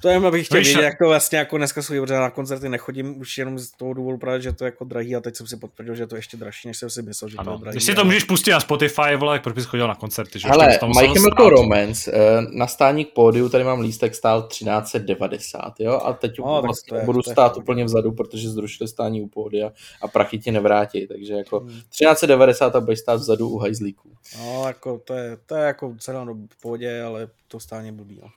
To 0.02 0.08
jenom 0.08 0.26
abych 0.26 0.46
chtěl 0.46 0.58
Víš, 0.58 0.68
vidět, 0.68 0.80
a- 0.80 0.84
jak 0.84 0.98
to 0.98 1.08
vlastně 1.08 1.38
jako 1.38 1.56
dneska 1.58 1.82
jsou, 1.82 2.00
protože 2.00 2.14
na 2.14 2.30
koncerty 2.30 2.68
nechodím 2.68 3.20
už 3.20 3.38
jenom 3.38 3.58
z 3.58 3.70
toho 3.70 3.94
důvodu 3.94 4.18
právě, 4.18 4.40
že 4.40 4.52
to 4.52 4.64
je 4.64 4.66
jako 4.66 4.84
drahý 4.84 5.16
a 5.16 5.20
teď 5.20 5.36
jsem 5.36 5.46
si 5.46 5.56
potvrdil, 5.56 5.94
že 5.94 6.06
to 6.06 6.14
je 6.14 6.18
ještě 6.18 6.36
dražší, 6.36 6.68
než 6.68 6.76
jsem 6.76 6.90
si 6.90 7.02
myslel, 7.02 7.28
že 7.30 7.36
to 7.36 7.40
Ano. 7.40 7.52
je 7.52 7.58
drahý. 7.58 7.74
Když 7.74 7.84
si 7.84 7.94
to 7.94 8.04
můžeš 8.04 8.24
pustit 8.24 8.50
na 8.50 8.60
Spotify, 8.60 9.16
vole, 9.16 9.34
jak 9.34 9.42
proč 9.42 9.54
bys 9.54 9.64
chodil 9.64 9.88
na 9.88 9.94
koncerty, 9.94 10.38
že? 10.38 10.48
Hele, 10.48 10.78
My 10.86 10.94
Chemical 10.94 11.46
stát. 11.46 11.48
Romance, 11.48 12.12
eh, 12.14 12.40
na 12.52 12.66
stání 12.66 13.04
k 13.04 13.12
pódiu, 13.12 13.48
tady 13.48 13.64
mám 13.64 13.80
lístek, 13.80 14.14
stál 14.14 14.42
1390, 14.42 15.74
jo, 15.80 16.00
a 16.04 16.12
teď 16.12 16.38
No, 16.38 16.62
vlastně 16.62 16.88
to 16.88 16.94
je- 16.96 17.04
budu 17.04 17.22
to 17.22 17.30
je 17.30 17.34
stát 17.34 17.48
pohodě. 17.52 17.62
úplně 17.64 17.84
vzadu, 17.84 18.12
protože 18.12 18.50
zrušili 18.50 18.88
stání 18.88 19.22
u 19.22 19.28
pódia 19.28 19.72
a 20.02 20.08
prachy 20.08 20.38
ti 20.38 20.50
nevrátí, 20.52 21.06
takže 21.06 21.34
jako 21.34 21.58
Hmm. 21.60 21.80
1390 21.90 22.76
a 22.76 22.80
budeš 22.80 22.98
stát 22.98 23.14
vzadu 23.20 23.48
u 23.48 23.58
hajzlíků. 23.58 24.08
No, 24.38 24.64
jako 24.66 24.98
to 25.04 25.14
je, 25.14 25.36
to 25.46 25.54
je 25.54 25.64
jako 25.64 25.94
cena 25.98 26.24
do 26.24 26.34
pohodě, 26.62 27.02
ale 27.02 27.28
to 27.48 27.60
stále 27.60 27.84
je 27.84 27.92
blbý. 27.92 28.18
No. 28.22 28.28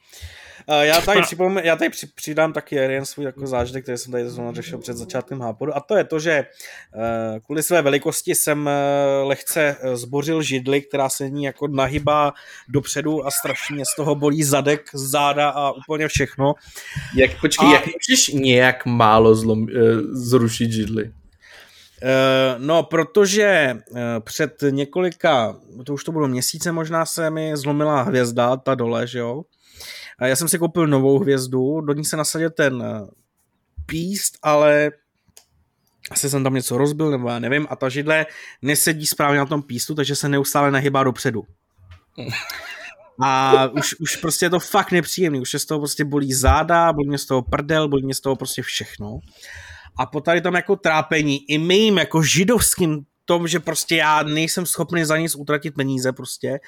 Uh, 0.69 0.75
já 0.81 1.01
tady, 1.01 1.21
připom, 1.21 1.57
já 1.57 1.75
tady 1.75 1.89
při, 1.89 2.07
přidám 2.07 2.53
taky 2.53 2.75
jeden 2.75 3.05
svůj 3.05 3.25
jako 3.25 3.47
zážitek, 3.47 3.83
který 3.83 3.97
jsem 3.97 4.11
tady 4.11 4.29
zrovna 4.29 4.53
řešil 4.53 4.77
před 4.77 4.97
začátkem 4.97 5.41
hápodu, 5.41 5.75
a 5.75 5.79
to 5.79 5.95
je 5.95 6.03
to, 6.03 6.19
že 6.19 6.45
uh, 6.95 7.39
kvůli 7.45 7.63
své 7.63 7.81
velikosti 7.81 8.35
jsem 8.35 8.59
uh, 8.61 9.27
lehce 9.27 9.75
eh, 9.81 9.97
zbořil 9.97 10.41
židli, 10.41 10.81
která 10.81 11.09
se 11.09 11.29
ní 11.29 11.43
jako 11.43 11.67
nahybá 11.67 12.33
dopředu 12.67 13.25
a 13.27 13.31
strašně 13.31 13.85
z 13.85 13.95
toho 13.95 14.15
bolí 14.15 14.43
zadek, 14.43 14.81
záda 14.93 15.49
a 15.49 15.71
úplně 15.71 16.07
všechno. 16.07 16.53
Jak, 17.15 17.39
počkej, 17.41 17.69
A- 17.69 17.73
jak 17.73 17.83
můžeš 17.85 18.27
nějak 18.27 18.85
málo 18.85 19.35
zlom, 19.35 19.67
zrušit 20.11 20.71
židli? 20.71 21.11
Eh, 22.01 22.55
No, 22.57 22.83
protože 22.83 23.77
před 24.19 24.63
několika, 24.69 25.55
to 25.85 25.93
už 25.93 26.03
to 26.03 26.11
bylo 26.11 26.27
měsíce 26.27 26.71
možná, 26.71 27.05
se 27.05 27.29
mi 27.29 27.57
zlomila 27.57 28.01
hvězda, 28.01 28.57
ta 28.57 28.75
dole, 28.75 29.07
že 29.07 29.19
jo. 29.19 29.43
Já 30.21 30.35
jsem 30.35 30.47
si 30.47 30.59
koupil 30.59 30.87
novou 30.87 31.19
hvězdu, 31.19 31.81
do 31.81 31.93
ní 31.93 32.05
se 32.05 32.17
nasadil 32.17 32.49
ten 32.49 32.83
eh, 32.83 33.07
píst, 33.85 34.37
ale 34.41 34.91
asi 36.11 36.29
jsem 36.29 36.43
tam 36.43 36.53
něco 36.53 36.77
rozbil, 36.77 37.11
nebo 37.11 37.29
já 37.29 37.39
nevím, 37.39 37.67
a 37.69 37.75
ta 37.75 37.89
židle 37.89 38.25
nesedí 38.61 39.05
správně 39.05 39.39
na 39.39 39.45
tom 39.45 39.61
pístu, 39.61 39.95
takže 39.95 40.15
se 40.15 40.29
neustále 40.29 40.71
nahybá 40.71 41.03
dopředu. 41.03 41.43
A 43.23 43.53
už, 43.67 43.95
už 43.99 44.15
prostě 44.15 44.45
je 44.45 44.49
to 44.49 44.59
fakt 44.59 44.91
nepříjemný, 44.91 45.39
už 45.39 45.53
je 45.53 45.59
z 45.59 45.65
toho 45.65 45.79
prostě 45.79 46.05
bolí 46.05 46.33
záda, 46.33 46.93
bolí 46.93 47.07
mě 47.07 47.17
z 47.17 47.25
toho 47.25 47.41
prdel, 47.41 47.87
bolí 47.87 48.05
mě 48.05 48.15
z 48.15 48.21
toho 48.21 48.35
prostě 48.35 48.61
všechno. 48.61 49.19
A 49.97 50.05
po 50.05 50.21
tady 50.21 50.41
tam 50.41 50.53
jako 50.53 50.75
trápení 50.75 51.39
i 51.49 51.57
mým 51.57 51.97
jako 51.97 52.23
židovským 52.23 53.05
tom, 53.25 53.47
že 53.47 53.59
prostě 53.59 53.95
já 53.95 54.23
nejsem 54.23 54.65
schopný 54.65 55.05
za 55.05 55.17
nic 55.17 55.35
utratit 55.35 55.75
peníze 55.75 56.13
prostě, 56.13 56.59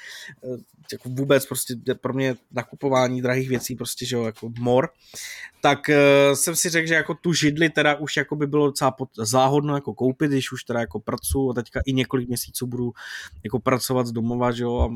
jako 0.94 1.10
vůbec 1.10 1.46
prostě 1.46 1.76
pro 2.02 2.14
mě 2.14 2.36
nakupování 2.52 3.22
drahých 3.22 3.50
věcí 3.50 3.76
prostě, 3.76 4.06
že 4.06 4.16
jo, 4.16 4.24
jako 4.24 4.52
mor, 4.60 4.90
tak 5.62 5.90
uh, 5.90 6.34
jsem 6.36 6.56
si 6.56 6.70
řekl, 6.70 6.88
že 6.88 6.94
jako 6.94 7.14
tu 7.14 7.34
židli 7.34 7.70
teda 7.70 7.96
už 7.96 8.18
jako 8.18 8.36
by 8.36 8.48
bylo 8.48 8.66
docela 8.66 8.92
pod, 8.92 9.10
záhodno 9.18 9.76
jako 9.76 9.94
koupit, 9.94 10.32
když 10.32 10.52
už 10.52 10.64
teda 10.64 10.80
jako 10.80 11.00
pracuji 11.00 11.50
a 11.50 11.54
teďka 11.54 11.82
i 11.86 11.94
několik 11.94 12.28
měsíců 12.28 12.68
budu 12.68 12.92
jako 13.44 13.60
pracovat 13.60 14.08
z 14.08 14.12
domova, 14.12 14.52
že 14.52 14.64
jo, 14.64 14.80
a 14.80 14.90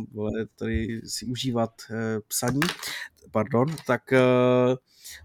tady 0.55 1.01
si 1.05 1.26
užívat 1.26 1.72
uh, 1.89 1.95
psaní, 2.27 2.59
pardon, 3.31 3.76
tak 3.88 4.01
uh, 4.11 4.76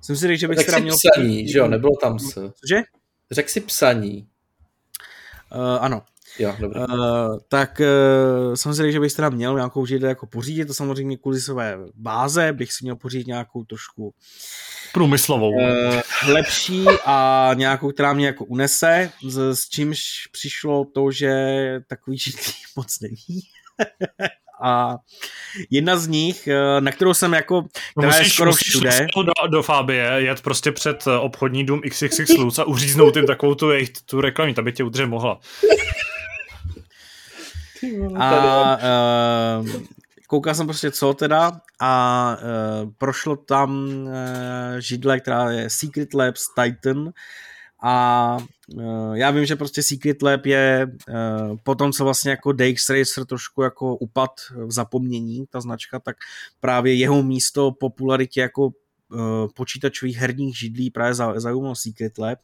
jsem 0.01 0.17
si 0.17 0.27
řekl, 0.27 0.41
že 0.41 0.49
bych 0.49 0.67
teda 0.67 0.79
si 0.79 0.83
měl... 0.83 0.97
psaní, 0.97 1.49
že 1.49 1.59
jo, 1.59 1.69
nebylo 1.69 1.93
tam 2.03 2.19
s. 2.19 2.35
Cože? 2.35 2.83
Řekl 3.31 3.49
si 3.49 3.61
psaní. 3.61 4.29
Uh, 5.55 5.79
ano. 5.81 6.03
Jo, 6.39 6.57
dobré. 6.61 6.81
Uh, 6.81 7.39
tak 7.49 7.81
uh, 7.81 8.55
jsem 8.55 8.75
si 8.75 8.77
řekl, 8.77 8.93
že 8.93 9.01
bych 9.01 9.11
si 9.11 9.17
teda 9.17 9.31
měl 9.31 9.55
nějakou 9.55 9.87
židli 9.87 10.09
jako 10.09 10.27
pořídit, 10.27 10.65
to 10.65 10.75
samozřejmě 10.75 11.17
kvůli 11.17 11.41
své 11.41 11.79
báze, 11.95 12.53
bych 12.53 12.73
si 12.73 12.85
měl 12.85 12.97
pořídit 12.97 13.27
nějakou 13.27 13.65
trošku 13.65 14.15
Průmyslovou. 14.93 15.51
uh, 15.51 16.01
lepší 16.29 16.85
a 17.05 17.51
nějakou, 17.55 17.91
která 17.93 18.13
mě 18.13 18.27
jako 18.27 18.45
unese, 18.45 19.11
s, 19.29 19.39
s 19.39 19.69
čímž 19.69 20.01
přišlo 20.33 20.85
to, 20.95 21.11
že 21.11 21.31
takový 21.89 22.19
židlí 22.19 22.53
moc 22.77 23.01
není. 23.01 23.41
a 24.63 24.97
jedna 25.71 25.97
z 25.97 26.07
nich, 26.07 26.49
na 26.81 26.93
kterou 26.93 27.15
jsem 27.15 27.33
jako, 27.33 27.65
která 27.99 28.15
je 28.15 28.21
musíš, 28.21 28.35
skoro 28.35 28.51
musíš 28.51 28.69
všude, 28.69 29.07
do, 29.17 29.49
do 29.49 29.63
Fabie, 29.63 30.11
jet 30.17 30.41
prostě 30.41 30.73
před 30.73 31.05
obchodní 31.21 31.67
dům 31.67 31.81
XXX 31.91 32.29
Lutz 32.39 32.59
a 32.59 32.65
uříznout 32.65 33.17
jim 33.17 33.27
takovou 33.27 33.55
tu, 33.55 33.71
jejich, 33.71 33.91
tu 34.07 34.21
reklamu, 34.21 34.55
ta 34.55 34.63
by 34.63 34.73
tě 34.73 34.85
udržet 34.85 35.07
mohla. 35.07 35.41
A 38.17 38.79
uh, 39.61 39.69
koukal 40.27 40.55
jsem 40.55 40.67
prostě 40.67 40.91
co 40.91 41.15
teda 41.15 41.61
a 41.81 42.37
uh, 42.37 42.91
prošlo 42.99 43.37
tam 43.37 43.89
uh, 43.89 44.13
židle, 44.79 45.21
která 45.21 45.51
je 45.51 45.71
Secret 45.71 46.15
Labs 46.15 46.47
Titan 46.55 47.13
a 47.83 48.37
uh, 48.75 49.15
já 49.15 49.31
vím, 49.31 49.47
že 49.47 49.57
prostě 49.57 49.83
Secret 49.83 50.23
Lab 50.23 50.47
je 50.47 50.87
uh, 51.09 51.57
potom, 51.63 51.93
co 51.93 52.05
vlastně 52.05 52.31
jako 52.31 52.53
DX 52.53 52.89
Racer 52.89 53.25
trošku 53.25 53.63
jako 53.63 53.97
upad 53.97 54.31
v 54.67 54.73
zapomnění, 54.73 55.47
ta 55.51 55.61
značka, 55.61 55.99
tak 55.99 56.17
právě 56.61 56.95
jeho 56.95 57.23
místo 57.23 57.73
popularitě 57.73 58.41
jako 58.41 58.67
uh, 58.67 58.73
počítačových 59.55 60.17
herních 60.17 60.59
židlí 60.59 60.91
právě 60.91 61.15
zaujímal 61.15 61.75
Secret 61.75 62.19
Lab. 62.19 62.39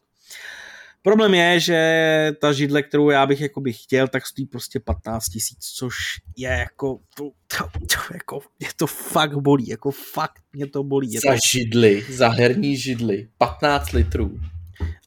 Problém 1.03 1.33
je, 1.33 1.59
že 1.59 2.31
ta 2.41 2.53
židle, 2.53 2.83
kterou 2.83 3.09
já 3.09 3.25
bych 3.25 3.41
jako 3.41 3.61
bych 3.61 3.83
chtěl, 3.83 4.07
tak 4.07 4.25
stojí 4.27 4.45
prostě 4.45 4.79
15 4.79 5.25
tisíc, 5.25 5.57
což 5.59 5.95
je 6.37 6.49
jako, 6.49 6.99
to, 7.17 7.23
to, 7.57 7.69
to, 7.79 8.13
jako, 8.13 8.41
mě 8.59 8.69
to 8.75 8.87
fakt 8.87 9.37
bolí, 9.37 9.67
jako 9.67 9.91
fakt 9.91 10.41
mě 10.53 10.67
to 10.67 10.83
bolí. 10.83 11.13
Je 11.13 11.21
to, 11.21 11.31
Za 11.31 11.37
židli, 11.51 12.05
za 12.09 12.29
herní 12.29 12.77
židli, 12.77 13.27
15 13.37 13.91
litrů. 13.91 14.39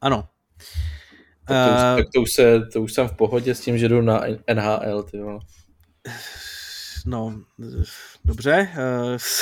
ano. 0.00 0.28
Tak 1.44 1.66
to, 1.68 1.74
už, 1.74 1.80
Eh, 1.82 1.96
tak 1.96 2.06
to, 2.14 2.20
už 2.22 2.32
se, 2.32 2.60
to 2.72 2.82
už 2.82 2.92
jsem 2.92 3.08
v 3.08 3.12
pohodě 3.16 3.54
s 3.54 3.60
tím, 3.60 3.78
že 3.78 3.88
jdu 3.88 4.00
na 4.00 4.20
NHL, 4.54 5.02
ty 5.02 5.16
jo. 5.16 5.40
No, 7.06 7.40
dobře, 8.24 8.68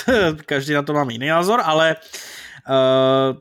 eh, 0.08 0.32
každý 0.46 0.72
na 0.72 0.82
to 0.82 0.92
má 0.92 1.06
jiný 1.10 1.26
názor, 1.26 1.60
ale 1.64 1.96
eh, 2.70 3.34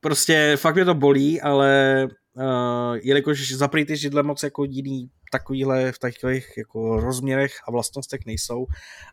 prostě 0.00 0.56
fakt 0.56 0.74
mě 0.74 0.84
to 0.84 0.94
bolí, 0.94 1.40
ale 1.40 2.08
uh, 2.34 2.94
jelikož 3.02 3.52
zaprý 3.52 3.84
ty 3.84 3.96
židle 3.96 4.22
moc 4.22 4.42
jako 4.42 4.64
jiný 4.64 5.10
takovýhle 5.32 5.92
v 5.92 5.98
takových 5.98 6.46
jako 6.56 7.00
rozměrech 7.00 7.52
a 7.68 7.70
vlastnostech 7.70 8.20
nejsou 8.26 8.66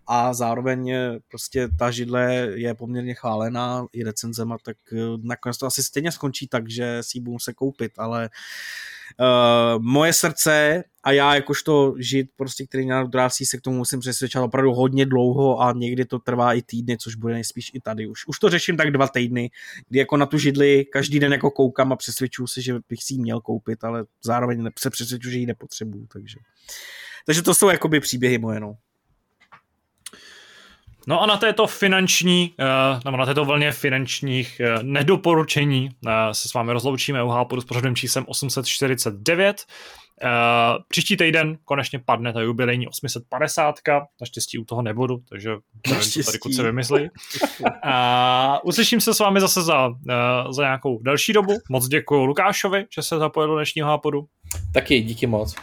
a 0.07 0.33
zároveň 0.33 0.89
eh, 0.89 1.19
prostě 1.29 1.67
ta 1.79 1.91
židle 1.91 2.33
je 2.55 2.75
poměrně 2.75 3.13
chválená 3.13 3.85
i 3.93 4.03
recenzema, 4.03 4.57
tak 4.63 4.77
eh, 4.93 4.97
nakonec 5.21 5.57
to 5.57 5.65
asi 5.65 5.83
stejně 5.83 6.11
skončí 6.11 6.47
tak, 6.47 6.69
že 6.69 6.97
si 7.01 7.17
ji 7.17 7.21
budu 7.21 7.39
se 7.39 7.53
koupit, 7.53 7.91
ale 7.97 8.23
uh, 8.23 8.29
moje 9.79 10.13
srdce 10.13 10.83
a 11.03 11.11
já 11.11 11.35
jakožto 11.35 11.95
žid, 11.99 12.29
prostě, 12.35 12.65
který 12.65 12.85
na 12.85 13.03
drácí 13.03 13.45
se 13.45 13.57
k 13.57 13.61
tomu 13.61 13.77
musím 13.77 13.99
přesvědčovat 13.99 14.47
opravdu 14.47 14.73
hodně 14.73 15.05
dlouho 15.05 15.61
a 15.61 15.73
někdy 15.75 16.05
to 16.05 16.19
trvá 16.19 16.53
i 16.53 16.61
týdny, 16.61 16.97
což 16.97 17.15
bude 17.15 17.33
nejspíš 17.33 17.71
i 17.73 17.79
tady. 17.79 18.07
Už, 18.07 18.27
už 18.27 18.39
to 18.39 18.49
řeším 18.49 18.77
tak 18.77 18.91
dva 18.91 19.07
týdny, 19.07 19.51
kdy 19.89 19.99
jako 19.99 20.17
na 20.17 20.25
tu 20.25 20.37
židli 20.37 20.85
každý 20.85 21.19
den 21.19 21.31
jako 21.31 21.51
koukám 21.51 21.93
a 21.93 21.95
přesvědčuju 21.95 22.47
se, 22.47 22.61
že 22.61 22.73
bych 22.89 23.03
si 23.03 23.13
ji 23.13 23.19
měl 23.19 23.41
koupit, 23.41 23.83
ale 23.83 24.05
zároveň 24.23 24.69
se 24.79 24.89
přesvědčuju, 24.89 25.31
že 25.31 25.39
ji 25.39 25.45
nepotřebuju, 25.45 26.07
takže. 26.13 26.37
Takže 27.25 27.41
to 27.41 27.53
jsou 27.53 27.69
jakoby 27.69 27.99
příběhy 27.99 28.37
moje, 28.37 28.59
no. 28.59 28.75
No 31.09 31.21
a 31.21 31.25
na 31.25 31.37
této 31.37 31.67
finanční, 31.67 32.53
eh, 32.59 32.65
nebo 33.05 33.17
na 33.17 33.25
této 33.25 33.45
vlně 33.45 33.71
finančních 33.71 34.59
eh, 34.59 34.83
nedoporučení 34.83 35.89
eh, 36.07 36.11
se 36.31 36.49
s 36.49 36.53
vámi 36.53 36.73
rozloučíme 36.73 37.23
u 37.23 37.27
Hápodu 37.27 37.61
s 37.61 37.65
pořadem 37.65 37.95
číslem 37.95 38.25
849. 38.27 39.65
Eh, 40.23 40.27
Příští 40.87 41.17
týden 41.17 41.57
konečně 41.65 41.99
padne 41.99 42.33
ta 42.33 42.41
jubilejní 42.41 42.87
850. 42.87 43.75
Naštěstí 44.21 44.57
u 44.57 44.65
toho 44.65 44.81
nebudu, 44.81 45.21
takže 45.29 45.49
nevím, 45.49 45.61
co 45.87 45.93
Naštěstí. 45.93 46.23
tady 46.23 46.39
kluci 46.39 46.63
vymyslí. 46.63 47.09
A 47.83 48.59
uslyším 48.63 49.01
se 49.01 49.13
s 49.13 49.19
vámi 49.19 49.41
zase 49.41 49.61
za, 49.61 49.89
za 50.49 50.63
nějakou 50.63 50.99
další 51.01 51.33
dobu. 51.33 51.53
Moc 51.69 51.87
děkuji 51.87 52.25
Lukášovi, 52.25 52.85
že 52.95 53.01
se 53.01 53.17
zapojil 53.17 53.47
do 53.47 53.55
dnešního 53.55 53.87
Hápodu. 53.87 54.27
Taky 54.73 55.01
díky 55.01 55.27
moc. 55.27 55.55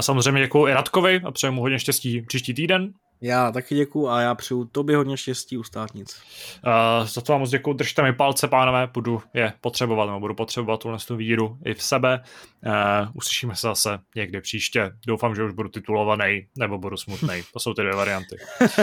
Samozřejmě 0.00 0.40
děkuji 0.40 0.66
i 0.66 0.72
Radkovi 0.72 1.20
a 1.24 1.30
přeju 1.30 1.52
mu 1.52 1.60
hodně 1.60 1.78
štěstí 1.78 2.22
příští 2.22 2.54
týden. 2.54 2.92
Já 3.22 3.52
taky 3.52 3.74
děkuju 3.74 4.08
a 4.08 4.20
já 4.20 4.34
přeju 4.34 4.64
tobě 4.64 4.96
hodně 4.96 5.16
štěstí 5.16 5.58
u 5.58 5.62
státnic. 5.62 6.22
Uh, 6.66 7.06
za 7.06 7.20
to 7.20 7.32
vám 7.32 7.40
moc 7.40 7.50
děkuju, 7.50 7.76
držte 7.76 8.02
mi 8.02 8.12
palce, 8.12 8.48
pánové, 8.48 8.88
budu 8.94 9.22
je 9.34 9.52
potřebovat, 9.60 10.06
nebo 10.06 10.20
budu 10.20 10.34
potřebovat 10.34 10.80
tuhle 10.80 10.98
tu 11.06 11.16
víru 11.16 11.58
i 11.64 11.74
v 11.74 11.82
sebe. 11.82 12.20
Uh, 12.66 12.72
uslyšíme 13.14 13.56
se 13.56 13.66
zase 13.66 13.98
někdy 14.16 14.40
příště. 14.40 14.90
Doufám, 15.06 15.34
že 15.34 15.44
už 15.44 15.52
budu 15.52 15.68
titulovaný, 15.68 16.46
nebo 16.58 16.78
budu 16.78 16.96
smutný. 16.96 17.42
To 17.52 17.60
jsou 17.60 17.74
ty 17.74 17.82
dvě 17.82 17.94
varianty. 17.94 18.36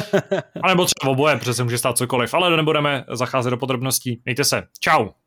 A 0.63 0.67
nebo 0.67 0.85
třeba 0.85 1.11
oboje, 1.11 1.37
protože 1.37 1.53
se 1.53 1.63
může 1.63 1.77
stát 1.77 1.97
cokoliv, 1.97 2.33
ale 2.33 2.57
nebudeme 2.57 3.05
zacházet 3.11 3.51
do 3.51 3.57
podrobností. 3.57 4.21
Mějte 4.25 4.43
se. 4.43 4.63
Ciao. 4.83 5.26